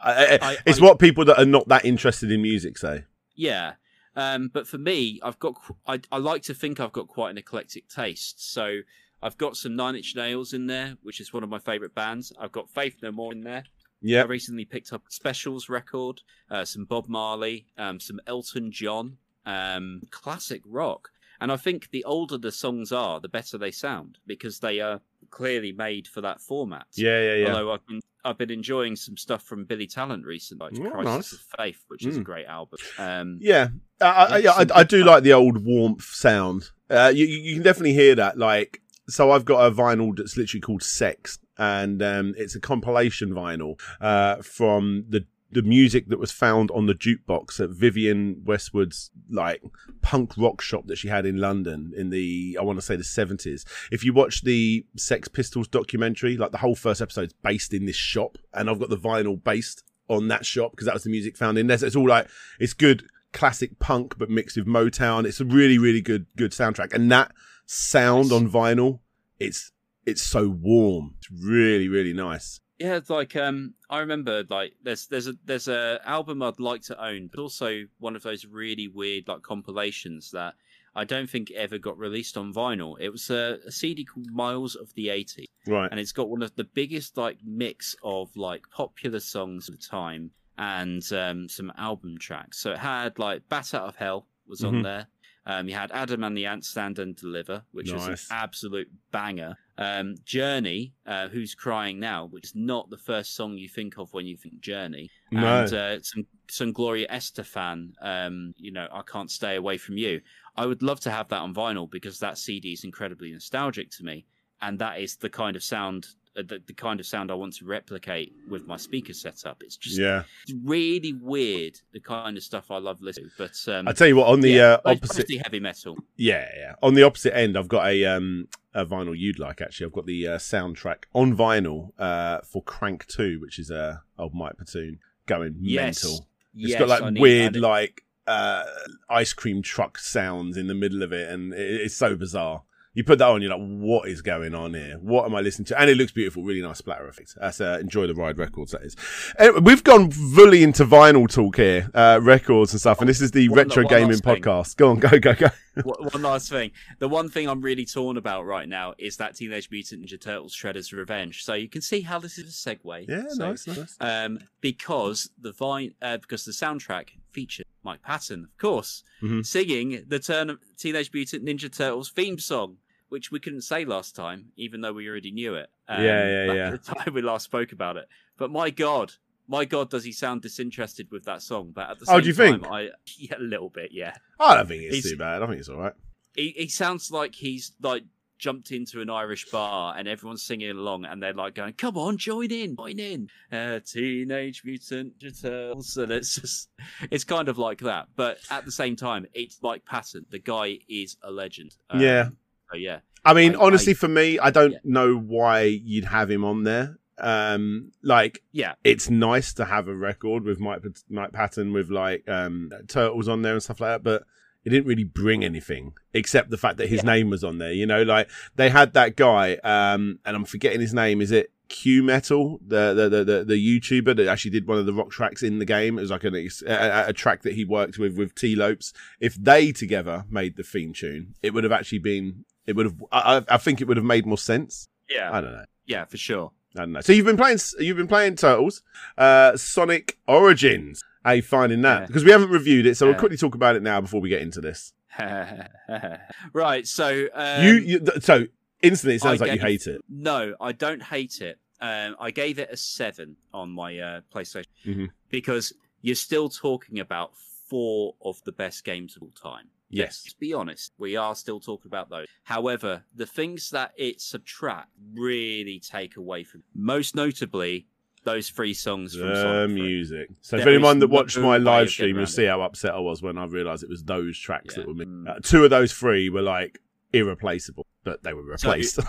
I, 0.00 0.12
I, 0.12 0.38
I- 0.52 0.56
it's 0.66 0.80
I- 0.80 0.84
what 0.84 0.98
people 1.00 1.24
that 1.24 1.38
are 1.38 1.44
not 1.46 1.66
that 1.68 1.84
interested 1.84 2.30
in 2.30 2.42
music 2.42 2.78
say. 2.78 3.04
Yeah. 3.34 3.72
Um, 4.14 4.48
but 4.52 4.66
for 4.68 4.78
me, 4.78 5.20
I've 5.22 5.38
got 5.38 5.54
I, 5.86 6.00
I 6.12 6.18
like 6.18 6.42
to 6.44 6.54
think 6.54 6.78
I've 6.80 6.92
got 6.92 7.08
quite 7.08 7.30
an 7.30 7.38
eclectic 7.38 7.88
taste. 7.88 8.52
So 8.52 8.80
I've 9.22 9.36
got 9.38 9.56
some 9.56 9.74
Nine 9.74 9.96
Inch 9.96 10.14
Nails 10.14 10.52
in 10.52 10.66
there, 10.66 10.96
which 11.02 11.20
is 11.20 11.32
one 11.32 11.42
of 11.42 11.48
my 11.48 11.58
favourite 11.58 11.94
bands. 11.94 12.32
I've 12.38 12.52
got 12.52 12.70
Faith 12.70 12.96
No 13.02 13.10
More 13.12 13.32
in 13.32 13.42
there. 13.42 13.64
I 14.02 14.06
Yeah, 14.06 14.22
recently 14.22 14.64
picked 14.64 14.92
up 14.92 15.02
a 15.08 15.10
Specials 15.12 15.68
record, 15.68 16.20
uh, 16.50 16.64
some 16.64 16.84
Bob 16.84 17.08
Marley, 17.08 17.66
um, 17.76 18.00
some 18.00 18.20
Elton 18.26 18.72
John, 18.72 19.18
um, 19.46 20.02
classic 20.10 20.62
rock. 20.64 21.10
And 21.42 21.50
I 21.50 21.56
think 21.56 21.90
the 21.90 22.04
older 22.04 22.36
the 22.36 22.52
songs 22.52 22.92
are, 22.92 23.18
the 23.20 23.28
better 23.28 23.56
they 23.56 23.70
sound 23.70 24.18
because 24.26 24.60
they 24.60 24.80
are 24.80 25.00
clearly 25.30 25.72
made 25.72 26.06
for 26.06 26.20
that 26.20 26.40
format. 26.40 26.86
yeah, 26.96 27.20
yeah, 27.22 27.34
yeah. 27.34 27.46
Although 27.54 27.72
I've 27.72 27.86
been 27.86 28.00
I've 28.22 28.36
been 28.36 28.50
enjoying 28.50 28.96
some 28.96 29.16
stuff 29.16 29.42
from 29.42 29.64
Billy 29.64 29.86
Talent 29.86 30.26
recently, 30.26 30.78
like 30.78 30.86
Oh, 30.86 30.90
Crisis 30.90 31.14
nice. 31.14 31.32
of 31.32 31.40
Faith, 31.58 31.84
which 31.88 32.04
is 32.04 32.18
a 32.18 32.20
Mm. 32.20 32.24
great 32.24 32.46
album. 32.46 32.78
Um, 32.98 33.38
Yeah, 33.40 33.68
I, 34.02 34.06
I, 34.06 34.38
Yeah, 34.38 34.50
I, 34.52 34.66
some 34.66 34.72
I 34.74 34.84
do 34.84 35.02
like 35.04 35.22
the 35.22 35.32
old 35.32 35.64
warmth 35.64 36.04
sound. 36.04 36.64
Uh, 36.90 37.10
you, 37.14 37.24
you 37.24 37.54
can 37.54 37.62
definitely 37.62 37.94
hear 37.94 38.14
that. 38.16 38.36
Like, 38.36 38.82
so 39.08 39.30
I've 39.30 39.46
got 39.46 39.64
a 39.64 39.70
vinyl 39.70 40.14
that's 40.14 40.36
literally 40.36 40.60
called 40.60 40.82
Sex, 40.82 41.38
and 41.60 42.02
um, 42.02 42.34
it's 42.38 42.56
a 42.56 42.60
compilation 42.60 43.30
vinyl 43.30 43.78
uh, 44.00 44.36
from 44.36 45.04
the 45.08 45.26
the 45.52 45.62
music 45.62 46.08
that 46.08 46.18
was 46.20 46.30
found 46.30 46.70
on 46.70 46.86
the 46.86 46.94
jukebox 46.94 47.58
at 47.58 47.70
Vivienne 47.70 48.40
Westwood's 48.44 49.10
like 49.28 49.60
punk 50.00 50.32
rock 50.38 50.60
shop 50.60 50.86
that 50.86 50.96
she 50.96 51.08
had 51.08 51.26
in 51.26 51.38
London 51.38 51.92
in 51.96 52.10
the 52.10 52.56
I 52.58 52.62
want 52.62 52.78
to 52.78 52.84
say 52.84 52.96
the 52.96 53.04
seventies. 53.04 53.64
If 53.92 54.04
you 54.04 54.12
watch 54.12 54.42
the 54.42 54.86
Sex 54.96 55.28
Pistols 55.28 55.68
documentary, 55.68 56.36
like 56.36 56.52
the 56.52 56.58
whole 56.58 56.76
first 56.76 57.02
episode 57.02 57.28
is 57.28 57.34
based 57.42 57.74
in 57.74 57.84
this 57.84 57.96
shop, 57.96 58.38
and 58.54 58.70
I've 58.70 58.80
got 58.80 58.88
the 58.88 58.96
vinyl 58.96 59.42
based 59.42 59.82
on 60.08 60.28
that 60.28 60.46
shop 60.46 60.70
because 60.70 60.86
that 60.86 60.94
was 60.94 61.04
the 61.04 61.10
music 61.10 61.36
found 61.36 61.58
in 61.58 61.66
there. 61.66 61.78
So 61.78 61.86
it's 61.86 61.96
all 61.96 62.08
like 62.08 62.28
it's 62.58 62.72
good 62.72 63.06
classic 63.32 63.78
punk 63.80 64.16
but 64.18 64.30
mixed 64.30 64.56
with 64.56 64.66
Motown. 64.66 65.26
It's 65.26 65.40
a 65.40 65.44
really 65.44 65.76
really 65.78 66.00
good 66.00 66.26
good 66.36 66.52
soundtrack, 66.52 66.94
and 66.94 67.10
that 67.12 67.32
sound 67.66 68.32
on 68.32 68.48
vinyl, 68.48 69.00
it's 69.38 69.72
it's 70.06 70.22
so 70.22 70.48
warm. 70.48 71.14
It's 71.18 71.30
really 71.44 71.88
really 71.88 72.12
nice. 72.12 72.60
Yeah, 72.78 72.96
it's 72.96 73.10
like 73.10 73.36
um, 73.36 73.74
I 73.90 73.98
remember 73.98 74.44
like 74.48 74.72
there's 74.82 75.06
there's 75.06 75.26
a 75.26 75.34
there's 75.44 75.68
a 75.68 76.00
album 76.04 76.42
I'd 76.42 76.58
like 76.60 76.82
to 76.84 77.04
own, 77.04 77.28
but 77.32 77.40
also 77.40 77.82
one 77.98 78.16
of 78.16 78.22
those 78.22 78.46
really 78.46 78.88
weird 78.88 79.28
like 79.28 79.42
compilations 79.42 80.30
that 80.30 80.54
I 80.96 81.04
don't 81.04 81.28
think 81.28 81.50
ever 81.52 81.78
got 81.78 81.98
released 81.98 82.36
on 82.38 82.52
vinyl. 82.54 82.96
It 82.98 83.10
was 83.10 83.28
a, 83.30 83.58
a 83.66 83.70
CD 83.70 84.04
called 84.04 84.30
Miles 84.32 84.74
of 84.76 84.92
the 84.94 85.08
80s, 85.08 85.44
Right. 85.66 85.88
and 85.90 86.00
it's 86.00 86.10
got 86.12 86.30
one 86.30 86.42
of 86.42 86.54
the 86.56 86.64
biggest 86.64 87.16
like 87.18 87.36
mix 87.44 87.94
of 88.02 88.34
like 88.34 88.62
popular 88.70 89.20
songs 89.20 89.68
of 89.68 89.78
the 89.78 89.86
time 89.86 90.30
and 90.58 91.02
um, 91.12 91.48
some 91.48 91.72
album 91.76 92.16
tracks. 92.18 92.58
So 92.58 92.72
it 92.72 92.78
had 92.78 93.18
like 93.18 93.48
Bat 93.48 93.74
Out 93.74 93.88
of 93.88 93.96
Hell 93.96 94.26
was 94.48 94.64
on 94.64 94.76
Mhm. 94.76 94.82
there. 94.82 95.06
Um, 95.50 95.68
you 95.68 95.74
had 95.74 95.90
Adam 95.90 96.22
and 96.22 96.36
the 96.36 96.46
Ants 96.46 96.68
Stand 96.68 97.00
and 97.00 97.16
Deliver, 97.16 97.64
which 97.72 97.92
was 97.92 98.06
an 98.06 98.16
absolute 98.30 98.88
banger. 99.10 99.56
Um, 99.78 100.14
Journey, 100.24 100.94
uh, 101.06 101.26
Who's 101.26 101.56
Crying 101.56 101.98
Now, 101.98 102.26
which 102.26 102.44
is 102.44 102.52
not 102.54 102.88
the 102.88 102.96
first 102.96 103.34
song 103.34 103.58
you 103.58 103.68
think 103.68 103.98
of 103.98 104.12
when 104.12 104.26
you 104.26 104.36
think 104.36 104.60
Journey. 104.60 105.10
No. 105.32 105.64
And 105.64 105.74
uh, 105.74 106.02
some, 106.02 106.24
some 106.48 106.72
Gloria 106.72 107.08
Estefan, 107.08 107.94
um, 108.00 108.54
you 108.58 108.70
know, 108.70 108.86
I 108.92 109.02
Can't 109.02 109.28
Stay 109.28 109.56
Away 109.56 109.76
From 109.76 109.96
You. 109.96 110.20
I 110.56 110.66
would 110.66 110.84
love 110.84 111.00
to 111.00 111.10
have 111.10 111.28
that 111.30 111.40
on 111.40 111.52
vinyl 111.52 111.90
because 111.90 112.20
that 112.20 112.38
CD 112.38 112.72
is 112.72 112.84
incredibly 112.84 113.32
nostalgic 113.32 113.90
to 113.96 114.04
me. 114.04 114.26
And 114.62 114.78
that 114.78 115.00
is 115.00 115.16
the 115.16 115.30
kind 115.30 115.56
of 115.56 115.64
sound. 115.64 116.06
Uh, 116.40 116.44
the, 116.46 116.62
the 116.66 116.72
kind 116.72 117.00
of 117.00 117.06
sound 117.06 117.30
I 117.30 117.34
want 117.34 117.54
to 117.56 117.64
replicate 117.64 118.32
with 118.48 118.66
my 118.66 118.76
speaker 118.76 119.12
setup. 119.12 119.62
It's 119.62 119.76
just 119.76 119.98
yeah. 119.98 120.24
it's 120.42 120.54
really 120.64 121.12
weird, 121.12 121.80
the 121.92 122.00
kind 122.00 122.36
of 122.36 122.42
stuff 122.42 122.70
I 122.70 122.78
love 122.78 123.00
listening 123.00 123.30
to. 123.36 123.48
But 123.48 123.72
um, 123.72 123.88
I 123.88 123.92
tell 123.92 124.08
you 124.08 124.16
what, 124.16 124.28
on 124.28 124.40
the 124.40 124.50
yeah, 124.50 124.78
uh, 124.84 124.92
opposite 124.92 125.30
heavy 125.44 125.60
metal. 125.60 125.98
Yeah, 126.16 126.48
yeah. 126.56 126.74
On 126.82 126.94
the 126.94 127.02
opposite 127.02 127.36
end, 127.36 127.56
I've 127.56 127.68
got 127.68 127.86
a 127.86 128.04
um 128.06 128.48
a 128.74 128.86
vinyl 128.86 129.16
you'd 129.16 129.38
like 129.38 129.60
actually. 129.60 129.86
I've 129.86 129.92
got 129.92 130.06
the 130.06 130.28
uh, 130.28 130.38
soundtrack 130.38 131.04
on 131.14 131.36
vinyl 131.36 131.92
uh 131.98 132.40
for 132.42 132.62
Crank 132.62 133.06
Two, 133.06 133.40
which 133.40 133.58
is 133.58 133.70
a 133.70 134.02
uh, 134.18 134.22
old 134.22 134.34
Mike 134.34 134.56
Patton 134.58 134.98
going 135.26 135.56
Yes. 135.60 136.04
mental. 136.04 136.26
It's 136.54 136.70
Yes, 136.70 136.78
got 136.78 136.88
like 136.88 137.20
weird 137.20 137.56
like 137.56 138.04
uh 138.26 138.64
ice 139.08 139.32
cream 139.32 139.62
truck 139.62 139.98
sounds 139.98 140.56
in 140.56 140.66
the 140.66 140.74
middle 140.74 141.02
of 141.02 141.12
it, 141.12 141.28
and 141.30 141.52
it's 141.52 141.96
so 141.96 142.16
bizarre. 142.16 142.62
You 142.92 143.04
put 143.04 143.20
that 143.20 143.28
on, 143.28 143.40
you're 143.40 143.56
like, 143.56 143.60
what 143.78 144.08
is 144.08 144.20
going 144.20 144.52
on 144.52 144.74
here? 144.74 144.98
What 145.00 145.24
am 145.24 145.32
I 145.32 145.40
listening 145.40 145.66
to? 145.66 145.80
And 145.80 145.88
it 145.88 145.96
looks 145.96 146.10
beautiful, 146.10 146.42
really 146.42 146.60
nice 146.60 146.78
splatter 146.78 147.06
effect. 147.06 147.34
That's 147.40 147.60
uh, 147.60 147.78
Enjoy 147.80 148.08
the 148.08 148.14
Ride 148.16 148.36
Records, 148.36 148.72
that 148.72 148.82
is. 148.82 148.96
Anyway, 149.38 149.60
we've 149.60 149.84
gone 149.84 150.10
fully 150.10 150.64
into 150.64 150.84
vinyl 150.84 151.32
talk 151.32 151.54
here, 151.56 151.88
uh, 151.94 152.18
records 152.20 152.72
and 152.72 152.80
stuff, 152.80 152.98
and 152.98 153.08
this 153.08 153.20
is 153.20 153.30
the 153.30 153.48
One- 153.48 153.58
Retro 153.58 153.84
one 153.84 153.90
Gaming 153.90 154.16
thing. 154.18 154.42
Podcast. 154.42 154.76
Go 154.76 154.90
on, 154.90 154.98
go, 154.98 155.20
go, 155.20 155.34
go. 155.34 155.46
One 155.84 156.08
one 156.12 156.22
last 156.22 156.50
thing. 156.50 156.72
The 156.98 157.08
one 157.08 157.28
thing 157.28 157.48
I'm 157.48 157.60
really 157.60 157.86
torn 157.86 158.16
about 158.16 158.44
right 158.44 158.68
now 158.68 158.94
is 158.98 159.18
that 159.18 159.36
Teenage 159.36 159.70
Mutant 159.70 160.04
Ninja 160.04 160.20
Turtles 160.20 160.52
Shredder's 160.54 160.92
Revenge. 160.92 161.44
So 161.44 161.54
you 161.54 161.68
can 161.68 161.82
see 161.82 162.00
how 162.00 162.18
this 162.18 162.38
is 162.38 162.66
a 162.66 162.70
segue. 162.76 163.08
Yeah, 163.08 163.22
So, 163.28 163.50
nice, 163.50 163.66
nice. 163.68 163.96
Um, 164.00 164.40
because 164.60 165.30
the 165.40 165.52
vine, 165.52 165.94
uh, 166.02 166.16
because 166.16 166.44
the 166.44 166.50
soundtrack 166.50 167.10
featured 167.32 167.66
Mike 167.82 168.02
Patton, 168.02 168.44
of 168.44 168.56
course, 168.58 169.02
Mhm. 169.22 169.44
singing 169.46 170.04
the 170.06 170.18
turn 170.18 170.58
Teenage 170.76 171.10
Mutant 171.12 171.44
Ninja 171.44 171.74
Turtles 171.74 172.10
theme 172.10 172.38
song, 172.38 172.78
which 173.08 173.30
we 173.30 173.40
couldn't 173.40 173.62
say 173.62 173.84
last 173.84 174.14
time, 174.14 174.52
even 174.56 174.80
though 174.80 174.92
we 174.92 175.08
already 175.08 175.30
knew 175.30 175.54
it. 175.54 175.70
Um, 175.88 176.02
Yeah, 176.04 176.26
yeah, 176.28 176.46
back 176.46 176.56
yeah. 176.56 176.72
At 176.74 176.84
the 176.84 176.94
time 176.94 177.14
we 177.14 177.22
last 177.22 177.44
spoke 177.44 177.72
about 177.72 177.96
it, 177.96 178.08
but 178.36 178.50
my 178.50 178.70
God. 178.70 179.14
My 179.48 179.64
God, 179.64 179.90
does 179.90 180.04
he 180.04 180.12
sound 180.12 180.42
disinterested 180.42 181.10
with 181.10 181.24
that 181.24 181.42
song? 181.42 181.72
But 181.72 181.90
at 181.90 181.98
the 181.98 182.06
same 182.06 182.14
Oh, 182.16 182.20
do 182.20 182.28
you 182.28 182.32
time, 182.34 182.60
think? 182.60 182.72
I 182.72 182.90
yeah, 183.18 183.36
a 183.36 183.40
little 183.40 183.68
bit, 183.68 183.90
yeah. 183.92 184.16
I 184.38 184.54
don't 184.54 184.68
think 184.68 184.82
it's 184.84 184.94
He's- 184.94 185.10
too 185.10 185.16
bad. 185.16 185.42
I 185.42 185.46
think 185.48 185.58
it's 185.58 185.68
all 185.68 185.78
right. 185.78 185.94
he, 186.36 186.50
he 186.50 186.68
sounds 186.68 187.10
like 187.10 187.34
he's 187.34 187.72
like 187.82 188.04
jumped 188.40 188.72
into 188.72 189.00
an 189.00 189.10
Irish 189.10 189.44
bar 189.50 189.94
and 189.96 190.08
everyone's 190.08 190.42
singing 190.42 190.70
along 190.70 191.04
and 191.04 191.22
they're 191.22 191.34
like 191.34 191.54
going, 191.54 191.74
"Come 191.74 191.96
on, 191.98 192.16
join 192.16 192.50
in, 192.50 192.74
join 192.76 192.98
in." 192.98 193.28
Uh, 193.52 193.80
Teenage 193.86 194.62
Mutant 194.64 195.18
Ninja 195.18 195.42
Turtles, 195.42 195.96
and 195.96 196.10
it's 196.10 196.34
just 196.34 196.70
it's 197.10 197.24
kind 197.24 197.48
of 197.48 197.58
like 197.58 197.78
that. 197.80 198.08
But 198.16 198.38
at 198.50 198.64
the 198.64 198.72
same 198.72 198.96
time, 198.96 199.26
it's 199.34 199.62
like 199.62 199.84
Patton. 199.84 200.26
The 200.30 200.38
guy 200.38 200.78
is 200.88 201.16
a 201.22 201.30
legend. 201.30 201.76
Um, 201.90 202.00
Yeah. 202.00 202.28
So 202.72 202.76
yeah. 202.78 203.00
I 203.24 203.34
mean, 203.34 203.54
I- 203.54 203.58
honestly, 203.58 203.92
I- 203.92 203.96
for 203.96 204.08
me, 204.08 204.38
I 204.38 204.50
don't 204.50 204.72
Yeah. 204.72 204.78
know 204.84 205.14
why 205.16 205.62
you'd 205.62 206.06
have 206.06 206.30
him 206.30 206.44
on 206.44 206.64
there. 206.64 206.98
Um, 207.18 207.92
like, 208.02 208.42
Yeah. 208.52 208.74
it's 208.82 209.10
nice 209.10 209.52
to 209.54 209.66
have 209.66 209.88
a 209.88 209.94
record 209.94 210.44
with 210.44 210.58
Mike 210.58 210.82
Mike 211.10 211.32
Patton 211.32 211.72
with 211.74 211.90
like 211.90 212.26
um 212.28 212.70
turtles 212.88 213.28
on 213.28 213.42
there 213.42 213.52
and 213.52 213.62
stuff 213.62 213.80
like 213.80 213.90
that, 213.90 214.02
but 214.02 214.22
it 214.64 214.70
didn't 214.70 214.86
really 214.86 215.04
bring 215.04 215.44
anything 215.44 215.94
except 216.12 216.50
the 216.50 216.58
fact 216.58 216.76
that 216.78 216.88
his 216.88 217.02
yeah. 217.02 217.12
name 217.14 217.30
was 217.30 217.42
on 217.42 217.58
there. 217.58 217.72
You 217.72 217.86
know, 217.86 218.02
like 218.02 218.30
they 218.56 218.68
had 218.68 218.92
that 218.94 219.16
guy, 219.16 219.54
um, 219.64 220.18
and 220.24 220.36
I'm 220.36 220.44
forgetting 220.44 220.80
his 220.80 220.92
name. 220.92 221.20
Is 221.20 221.30
it 221.30 221.50
Q 221.68 222.02
Metal, 222.02 222.60
the, 222.66 222.92
the 222.92 223.08
the 223.08 223.24
the 223.24 223.44
the, 223.44 223.80
YouTuber 223.80 224.16
that 224.16 224.26
actually 224.26 224.50
did 224.50 224.66
one 224.66 224.78
of 224.78 224.86
the 224.86 224.92
rock 224.92 225.10
tracks 225.10 225.42
in 225.42 225.58
the 225.58 225.64
game? 225.64 225.98
It 225.98 226.02
was 226.02 226.10
like 226.10 226.24
an, 226.24 226.34
a, 226.34 227.04
a 227.08 227.12
track 227.12 227.42
that 227.42 227.54
he 227.54 227.64
worked 227.64 227.98
with 227.98 228.18
with 228.18 228.34
Tee 228.34 228.56
Lopes. 228.56 228.92
If 229.20 229.34
they 229.36 229.72
together 229.72 230.24
made 230.28 230.56
the 230.56 230.62
theme 230.62 230.92
tune, 230.92 231.34
it 231.42 231.54
would 231.54 231.64
have 231.64 231.72
actually 231.72 232.00
been. 232.00 232.44
It 232.66 232.76
would 232.76 232.86
have. 232.86 233.02
I, 233.10 233.42
I 233.48 233.56
think 233.56 233.80
it 233.80 233.88
would 233.88 233.96
have 233.96 234.06
made 234.06 234.26
more 234.26 234.38
sense. 234.38 234.88
Yeah, 235.08 235.30
I 235.32 235.40
don't 235.40 235.52
know. 235.52 235.64
Yeah, 235.86 236.04
for 236.04 236.18
sure. 236.18 236.52
I 236.76 236.80
don't 236.80 236.92
know. 236.92 237.00
So 237.00 237.12
you've 237.12 237.26
been 237.26 237.36
playing. 237.36 237.58
You've 237.78 237.96
been 237.96 238.08
playing 238.08 238.36
Turtles, 238.36 238.82
uh, 239.16 239.56
Sonic 239.56 240.18
Origins. 240.28 241.02
How 241.24 241.32
you 241.32 241.42
finding 241.42 241.82
that? 241.82 242.06
Because 242.06 242.24
we 242.24 242.30
haven't 242.30 242.50
reviewed 242.50 242.86
it, 242.86 242.96
so 242.96 243.06
we'll 243.06 243.18
quickly 243.18 243.36
talk 243.36 243.54
about 243.54 243.76
it 243.76 243.82
now 243.82 244.00
before 244.00 244.20
we 244.20 244.28
get 244.28 244.42
into 244.42 244.60
this. 244.60 244.92
right. 246.52 246.86
So 246.86 247.26
um, 247.34 247.64
you, 247.64 247.74
you, 247.74 248.06
so 248.20 248.46
instantly 248.82 249.16
it 249.16 249.20
sounds 249.20 249.42
I 249.42 249.44
like 249.44 249.52
gave, 249.52 249.60
you 249.60 249.66
hate 249.66 249.86
it. 249.86 250.02
No, 250.08 250.54
I 250.60 250.72
don't 250.72 251.02
hate 251.02 251.40
it. 251.40 251.58
Um, 251.80 252.16
I 252.18 252.30
gave 252.30 252.58
it 252.58 252.70
a 252.70 252.76
seven 252.76 253.36
on 253.52 253.70
my 253.70 253.98
uh, 253.98 254.20
PlayStation 254.34 254.66
mm-hmm. 254.84 255.04
because 255.30 255.72
you're 256.02 256.14
still 256.14 256.48
talking 256.48 257.00
about 257.00 257.32
four 257.68 258.14
of 258.22 258.42
the 258.44 258.52
best 258.52 258.84
games 258.84 259.16
of 259.16 259.22
all 259.22 259.30
time. 259.30 259.68
Yes. 259.90 260.22
Let's 260.24 260.34
be 260.34 260.54
honest, 260.54 260.92
we 260.98 261.16
are 261.16 261.34
still 261.34 261.58
talking 261.58 261.88
about 261.88 262.10
those. 262.10 262.28
However, 262.44 263.04
the 263.14 263.26
things 263.26 263.70
that 263.70 263.92
it 263.96 264.20
subtract 264.20 264.88
really 265.14 265.80
take 265.80 266.16
away 266.16 266.44
from, 266.44 266.62
most 266.74 267.16
notably, 267.16 267.86
those 268.24 268.50
three 268.50 268.74
songs 268.74 269.14
from 269.14 269.28
the 269.28 269.68
music. 269.68 270.28
So 270.40 270.56
there 270.56 270.68
if 270.68 270.74
anyone 270.74 270.98
that 270.98 271.08
watched 271.08 271.38
my 271.38 271.56
live 271.56 271.90
stream 271.90 272.16
you'll 272.16 272.26
see 272.26 272.44
how 272.44 272.60
upset 272.62 272.94
I 272.94 273.00
was 273.00 273.22
when 273.22 273.38
I 273.38 273.44
realised 273.46 273.82
it 273.82 273.88
was 273.88 274.04
those 274.04 274.38
tracks 274.38 274.76
yeah. 274.76 274.82
that 274.82 274.88
were 274.88 274.94
me. 274.94 275.06
Mm. 275.06 275.28
Uh, 275.28 275.40
two 275.42 275.64
of 275.64 275.70
those 275.70 275.92
three 275.92 276.28
were 276.28 276.42
like 276.42 276.80
irreplaceable, 277.12 277.86
but 278.04 278.22
they 278.22 278.32
were 278.32 278.42
replaced. 278.42 278.96
So, 278.96 279.02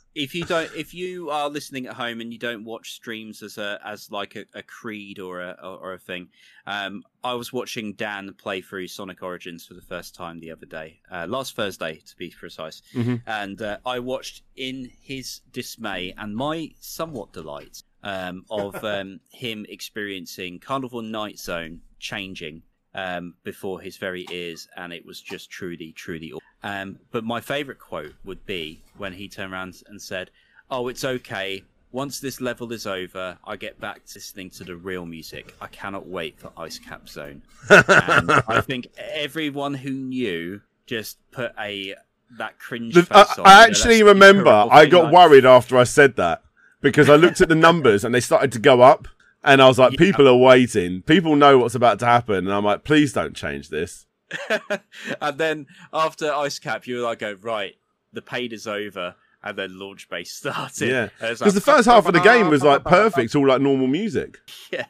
if 0.14 0.34
you 0.34 0.44
don't, 0.44 0.70
if 0.76 0.94
you 0.94 1.30
are 1.30 1.48
listening 1.48 1.86
at 1.86 1.94
home 1.94 2.20
and 2.20 2.32
you 2.32 2.38
don't 2.38 2.64
watch 2.64 2.92
streams 2.92 3.42
as 3.42 3.58
a 3.58 3.80
as 3.84 4.10
like 4.10 4.36
a, 4.36 4.44
a 4.54 4.62
creed 4.62 5.18
or 5.18 5.40
a 5.40 5.56
or, 5.62 5.78
or 5.78 5.92
a 5.94 5.98
thing, 5.98 6.28
um, 6.66 7.02
I 7.24 7.34
was 7.34 7.52
watching 7.52 7.94
Dan 7.94 8.34
play 8.34 8.60
through 8.60 8.88
Sonic 8.88 9.22
Origins 9.22 9.66
for 9.66 9.74
the 9.74 9.82
first 9.82 10.14
time 10.14 10.40
the 10.40 10.50
other 10.50 10.66
day, 10.66 11.00
uh, 11.10 11.26
last 11.28 11.56
Thursday 11.56 12.00
to 12.06 12.16
be 12.16 12.30
precise, 12.30 12.82
mm-hmm. 12.94 13.16
and 13.26 13.60
uh, 13.60 13.78
I 13.84 13.98
watched 13.98 14.42
in 14.56 14.90
his 15.00 15.40
dismay 15.52 16.14
and 16.16 16.36
my 16.36 16.70
somewhat 16.80 17.32
delight 17.32 17.82
um, 18.08 18.44
of 18.50 18.82
um, 18.84 19.20
him 19.30 19.66
experiencing 19.68 20.58
Carnival 20.58 21.02
Night 21.02 21.38
Zone 21.38 21.80
changing 21.98 22.62
um, 22.94 23.34
before 23.44 23.80
his 23.80 23.96
very 23.96 24.26
ears, 24.30 24.66
and 24.76 24.92
it 24.92 25.04
was 25.04 25.20
just 25.20 25.50
truly, 25.50 25.92
truly. 25.92 26.32
Um, 26.62 26.98
but 27.12 27.24
my 27.24 27.40
favourite 27.40 27.78
quote 27.78 28.14
would 28.24 28.44
be 28.46 28.82
when 28.96 29.12
he 29.12 29.28
turned 29.28 29.52
around 29.52 29.82
and 29.86 30.00
said, 30.00 30.30
"Oh, 30.70 30.88
it's 30.88 31.04
okay. 31.04 31.64
Once 31.90 32.20
this 32.20 32.40
level 32.40 32.70
is 32.72 32.86
over, 32.86 33.38
I 33.44 33.56
get 33.56 33.80
back 33.80 34.04
to 34.04 34.14
listening 34.16 34.50
to 34.50 34.64
the 34.64 34.76
real 34.76 35.06
music. 35.06 35.54
I 35.60 35.68
cannot 35.68 36.06
wait 36.06 36.38
for 36.38 36.50
Ice 36.56 36.78
Cap 36.78 37.08
Zone." 37.08 37.42
and 37.70 38.30
I 38.48 38.60
think 38.66 38.88
everyone 38.96 39.74
who 39.74 39.90
knew 39.90 40.62
just 40.86 41.18
put 41.30 41.52
a 41.58 41.94
that 42.38 42.58
cringe. 42.58 42.94
The, 42.94 43.06
I, 43.10 43.42
I, 43.42 43.64
actually 43.66 44.02
remember 44.02 44.50
I 44.50 44.86
got 44.86 45.12
worried 45.12 45.46
after 45.46 45.78
I 45.78 45.84
said 45.84 46.16
that 46.16 46.42
because 46.80 47.08
I 47.08 47.16
looked 47.16 47.40
at 47.40 47.48
the 47.48 47.54
numbers 47.54 48.04
and 48.04 48.14
they 48.14 48.20
started 48.20 48.52
to 48.52 48.58
go 48.58 48.82
up. 48.82 49.08
And 49.44 49.62
I 49.62 49.68
was 49.68 49.78
like, 49.78 49.92
yeah. 49.98 49.98
people 49.98 50.28
are 50.28 50.36
waiting. 50.36 51.02
People 51.02 51.36
know 51.36 51.58
what's 51.58 51.74
about 51.74 51.98
to 52.00 52.06
happen. 52.06 52.36
And 52.36 52.52
I'm 52.52 52.64
like, 52.64 52.84
please 52.84 53.12
don't 53.12 53.34
change 53.34 53.68
this. 53.68 54.06
and 55.20 55.38
then 55.38 55.66
after 55.92 56.32
Ice 56.32 56.58
Cap, 56.58 56.86
you 56.86 56.96
were 56.96 57.02
like, 57.02 57.22
oh, 57.22 57.36
right, 57.40 57.76
the 58.12 58.22
paid 58.22 58.52
is 58.52 58.66
over. 58.66 59.14
And 59.42 59.56
then 59.56 59.78
launch 59.78 60.08
base 60.08 60.32
started. 60.36 60.88
Yeah, 60.88 61.08
because 61.20 61.40
like, 61.40 61.54
the 61.54 61.60
first 61.60 61.86
half 61.86 62.06
of 62.06 62.12
the 62.12 62.20
game 62.20 62.48
was 62.48 62.64
like 62.64 62.82
perfect, 62.82 63.36
all 63.36 63.46
like 63.46 63.60
normal 63.60 63.86
music. 63.86 64.38
Yeah, 64.72 64.86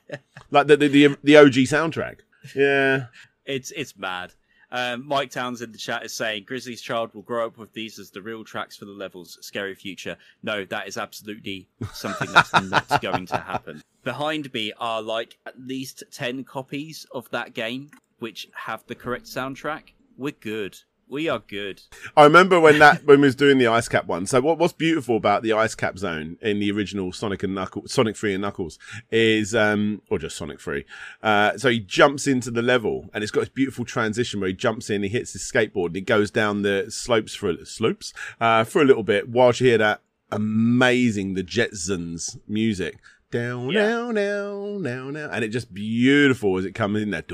like 0.50 0.68
the 0.68 0.78
the 0.78 0.88
the, 0.88 1.18
the 1.23 1.37
OG 1.37 1.52
soundtrack. 1.52 2.21
Yeah, 2.57 3.07
it's 3.45 3.71
it's 3.73 3.95
mad. 3.99 4.33
Um, 4.71 5.07
Mike 5.07 5.31
Towns 5.31 5.63
in 5.63 5.73
the 5.73 5.79
chat 5.79 6.05
is 6.05 6.13
saying 6.13 6.45
Grizzly's 6.45 6.83
child 6.83 7.15
will 7.15 7.23
grow 7.23 7.47
up 7.47 7.59
with 7.59 7.73
these 7.73 7.99
as 7.99 8.11
the 8.11 8.21
real 8.21 8.45
tracks 8.45 8.77
for 8.77 8.85
the 8.85 8.93
levels. 8.93 9.39
Scary 9.41 9.75
future. 9.75 10.17
No, 10.43 10.65
that 10.67 10.89
is 10.89 10.97
absolutely 10.99 11.69
something 11.93 12.31
that's 12.33 12.53
not 12.63 13.01
going 13.01 13.27
to 13.27 13.39
happen. 13.39 13.83
Behind 14.05 14.53
me 14.53 14.73
are 14.79 15.01
like 15.03 15.39
at 15.47 15.59
least 15.59 16.05
10 16.13 16.45
copies 16.45 17.07
of 17.13 17.31
that 17.31 17.55
game 17.55 17.91
which 18.19 18.49
have 18.53 18.85
the 18.87 18.95
correct 18.95 19.27
soundtrack. 19.27 19.93
We're 20.17 20.33
good. 20.33 20.77
We 21.11 21.29
are 21.29 21.38
good. 21.38 21.83
I 22.17 22.25
remember 22.25 22.61
when 22.61 22.79
that 22.81 23.05
when 23.05 23.21
we 23.21 23.27
was 23.27 23.35
doing 23.35 23.59
the 23.59 23.67
ice 23.67 23.88
cap 23.88 24.07
one. 24.07 24.27
So 24.27 24.41
what 24.41 24.59
what's 24.59 24.75
beautiful 24.75 25.17
about 25.17 25.43
the 25.43 25.55
ice 25.55 25.75
cap 25.75 25.99
zone 25.99 26.37
in 26.43 26.61
the 26.61 26.71
original 26.71 27.12
Sonic 27.12 27.43
and 27.43 27.55
Knuckles, 27.55 27.93
Sonic 27.93 28.17
Three 28.17 28.35
and 28.35 28.43
Knuckles 28.43 28.79
is, 29.11 29.55
um, 29.55 30.03
or 30.11 30.19
just 30.19 30.37
Sonic 30.37 30.61
Three. 30.61 30.85
Uh, 31.23 31.57
so 31.57 31.71
he 31.71 31.81
jumps 31.81 32.27
into 32.27 32.50
the 32.50 32.62
level 32.62 33.09
and 33.15 33.23
it's 33.23 33.31
got 33.31 33.41
this 33.41 33.49
beautiful 33.49 33.85
transition 33.85 34.41
where 34.41 34.49
he 34.49 34.55
jumps 34.55 34.91
in, 34.91 35.03
he 35.03 35.09
hits 35.09 35.33
his 35.33 35.43
skateboard, 35.43 35.87
and 35.87 35.97
he 35.97 36.03
goes 36.03 36.31
down 36.31 36.62
the 36.62 36.87
slopes 36.91 37.35
for 37.35 37.55
slopes 37.65 38.12
uh, 38.41 38.65
for 38.65 38.83
a 38.83 38.85
little 38.85 39.03
bit 39.03 39.29
whilst 39.29 39.61
you 39.61 39.69
hear 39.69 39.79
that 39.79 40.03
amazing 40.31 41.35
the 41.35 41.43
Jetsons 41.43 42.38
music 42.47 42.99
down, 43.30 43.70
yeah. 43.70 43.88
down, 43.88 44.14
down, 44.14 44.82
down, 44.82 45.12
down, 45.14 45.30
and 45.30 45.44
it 45.44 45.49
just 45.49 45.73
beautiful 45.73 46.56
as 46.58 46.64
it 46.64 46.75
comes 46.75 47.00
in 47.02 47.11
there. 47.11 47.25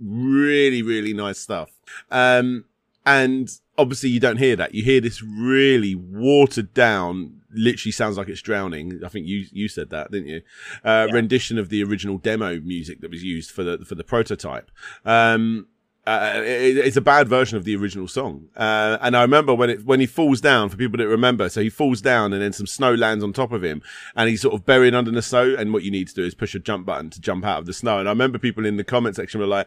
Really, 0.00 0.82
really 0.82 1.12
nice 1.12 1.38
stuff. 1.38 1.70
Um, 2.10 2.64
and 3.06 3.50
obviously 3.76 4.10
you 4.10 4.20
don't 4.20 4.38
hear 4.38 4.56
that. 4.56 4.74
You 4.74 4.82
hear 4.82 5.00
this 5.00 5.22
really 5.22 5.94
watered 5.94 6.72
down, 6.74 7.40
literally 7.52 7.92
sounds 7.92 8.16
like 8.16 8.28
it's 8.28 8.42
drowning. 8.42 9.00
I 9.04 9.08
think 9.08 9.26
you 9.26 9.44
you 9.52 9.68
said 9.68 9.90
that, 9.90 10.10
didn't 10.10 10.28
you? 10.28 10.42
Uh, 10.84 11.06
yeah. 11.08 11.14
rendition 11.14 11.58
of 11.58 11.68
the 11.68 11.82
original 11.84 12.18
demo 12.18 12.60
music 12.60 13.00
that 13.00 13.10
was 13.10 13.22
used 13.22 13.50
for 13.50 13.62
the 13.62 13.84
for 13.84 13.94
the 13.94 14.04
prototype. 14.04 14.70
Um, 15.04 15.66
uh, 16.06 16.42
it, 16.44 16.76
it's 16.76 16.96
a 16.96 17.00
bad 17.00 17.28
version 17.28 17.56
of 17.56 17.64
the 17.64 17.74
original 17.76 18.06
song. 18.06 18.48
Uh, 18.56 18.98
and 19.00 19.16
I 19.16 19.22
remember 19.22 19.54
when 19.54 19.70
it, 19.70 19.84
when 19.84 20.00
he 20.00 20.06
falls 20.06 20.40
down, 20.40 20.68
for 20.68 20.76
people 20.76 20.98
that 20.98 21.08
remember, 21.08 21.48
so 21.48 21.62
he 21.62 21.70
falls 21.70 22.00
down 22.02 22.32
and 22.32 22.42
then 22.42 22.52
some 22.52 22.66
snow 22.66 22.94
lands 22.94 23.24
on 23.24 23.32
top 23.32 23.52
of 23.52 23.64
him 23.64 23.82
and 24.14 24.28
he's 24.28 24.42
sort 24.42 24.54
of 24.54 24.66
buried 24.66 24.94
under 24.94 25.10
the 25.10 25.22
snow. 25.22 25.54
And 25.54 25.72
what 25.72 25.82
you 25.82 25.90
need 25.90 26.08
to 26.08 26.14
do 26.14 26.24
is 26.24 26.34
push 26.34 26.54
a 26.54 26.58
jump 26.58 26.84
button 26.84 27.10
to 27.10 27.20
jump 27.20 27.44
out 27.44 27.58
of 27.58 27.66
the 27.66 27.72
snow. 27.72 27.98
And 27.98 28.08
I 28.08 28.12
remember 28.12 28.38
people 28.38 28.66
in 28.66 28.76
the 28.76 28.84
comment 28.84 29.16
section 29.16 29.40
were 29.40 29.46
like, 29.46 29.66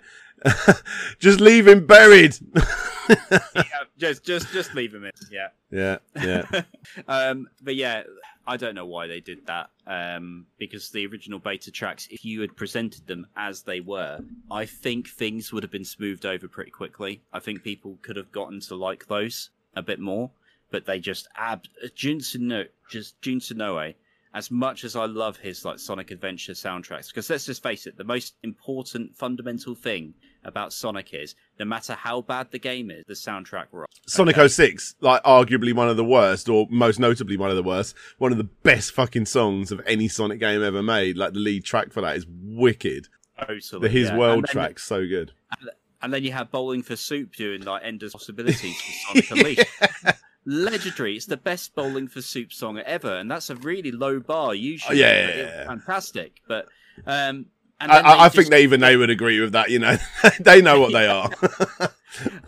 just 1.20 1.40
leave 1.40 1.68
him 1.68 1.88
buried. 1.88 2.38
yeah, 3.10 3.64
just, 3.98 4.24
just, 4.24 4.52
just 4.52 4.76
leave 4.76 4.94
him 4.94 5.06
in. 5.06 5.12
Yeah. 5.32 5.48
Yeah. 5.72 5.98
Yeah. 6.16 6.62
um, 7.08 7.48
but 7.64 7.76
yeah, 7.76 8.04
I 8.48 8.56
don't 8.56 8.76
know 8.76 8.86
why 8.86 9.08
they 9.08 9.20
did 9.20 9.46
that. 9.48 9.70
Um, 9.86 10.46
because 10.58 10.90
the 10.90 11.06
original 11.06 11.38
beta 11.38 11.70
tracks, 11.70 12.08
if 12.10 12.24
you 12.24 12.40
had 12.42 12.56
presented 12.56 13.06
them 13.06 13.28
as 13.36 13.64
they 13.64 13.82
were, 13.82 14.22
I 14.50 14.66
think 14.66 15.10
things 15.10 15.52
would 15.52 15.64
have 15.64 15.72
been 15.72 15.84
smoothed 15.86 16.26
over 16.26 16.48
pretty 16.48 16.72
quickly. 16.72 17.22
I 17.34 17.40
think 17.40 17.64
people 17.64 18.00
could 18.02 18.16
have 18.16 18.32
gotten 18.32 18.62
to 18.62 18.76
like 18.76 19.08
those 19.08 19.50
a 19.76 19.82
bit 19.84 20.00
more, 20.00 20.32
but 20.72 20.86
they 20.86 21.00
just 21.00 21.28
ab 21.36 21.66
Jun 21.94 22.20
Senoue, 22.20 22.70
just 22.90 23.22
Jun 23.22 23.42
as 24.34 24.52
much 24.52 24.84
as 24.84 24.96
I 24.96 25.06
love 25.06 25.38
his 25.38 25.66
like 25.66 25.80
Sonic 25.80 26.12
Adventure 26.12 26.54
soundtracks, 26.54 27.08
because 27.08 27.30
let's 27.30 27.46
just 27.46 27.64
face 27.64 27.86
it, 27.86 27.98
the 27.98 28.04
most 28.04 28.36
important 28.44 29.16
fundamental 29.16 29.76
thing 29.76 30.14
about 30.44 30.74
Sonic 30.74 31.14
is 31.14 31.36
no 31.60 31.66
matter 31.66 31.94
how 31.94 32.22
bad 32.22 32.52
the 32.52 32.60
game 32.60 32.92
is, 32.92 33.04
the 33.08 33.14
soundtrack 33.14 33.68
rocks. 33.72 33.96
Sonic 34.08 34.38
okay? 34.38 34.48
06, 34.48 34.96
like 35.02 35.24
arguably 35.24 35.74
one 35.74 35.90
of 35.90 35.98
the 35.98 36.06
worst, 36.06 36.50
or 36.50 36.68
most 36.70 37.00
notably 37.00 37.38
one 37.38 37.50
of 37.50 37.56
the 37.56 37.64
worst, 37.64 37.96
one 38.18 38.32
of 38.32 38.38
the 38.38 38.44
best 38.44 38.92
fucking 38.92 39.26
songs 39.26 39.72
of 39.72 39.82
any 39.86 40.08
Sonic 40.08 40.40
game 40.40 40.64
ever 40.64 40.84
made. 40.84 41.18
Like 41.18 41.34
the 41.34 41.40
lead 41.40 41.64
track 41.64 41.92
for 41.92 42.02
that 42.02 42.16
is 42.16 42.26
wicked. 42.30 43.08
Totally, 43.40 43.82
the 43.88 43.90
His 43.90 44.10
yeah. 44.10 44.18
World 44.18 44.46
track, 44.46 44.80
so 44.80 45.06
good. 45.06 45.32
And 46.02 46.14
then 46.14 46.24
you 46.24 46.32
have 46.32 46.52
Bowling 46.52 46.84
for 46.84 46.96
Soup 46.96 47.36
doing 47.36 47.62
like 47.64 47.84
Endless 47.84 48.14
Possibilities 48.14 48.80
for 48.82 49.22
Sonic 49.22 49.32
Unleashed. 49.32 50.16
legendary. 50.48 51.16
It's 51.16 51.26
the 51.26 51.38
best 51.38 51.76
bowling 51.76 52.08
for 52.08 52.22
soup 52.22 52.52
song 52.54 52.80
ever, 52.80 53.18
and 53.18 53.30
that's 53.30 53.50
a 53.50 53.56
really 53.56 53.92
low 53.92 54.20
bar 54.20 54.56
usually. 54.56 55.04
Oh, 55.04 55.08
yeah, 55.08 55.28
yeah, 55.28 55.36
yeah, 55.38 55.66
fantastic. 55.66 56.42
But 56.48 56.68
um, 57.06 57.14
and 57.14 57.46
I, 57.80 58.26
I 58.26 58.30
think 58.30 58.50
they 58.50 58.64
even 58.64 58.80
they 58.80 58.98
would 58.98 59.10
agree 59.10 59.40
with 59.40 59.54
that. 59.54 59.70
You 59.70 59.80
know, 59.80 59.98
they 60.40 60.62
know 60.62 60.80
what 60.80 60.94
they 60.94 61.08
are. 61.08 61.30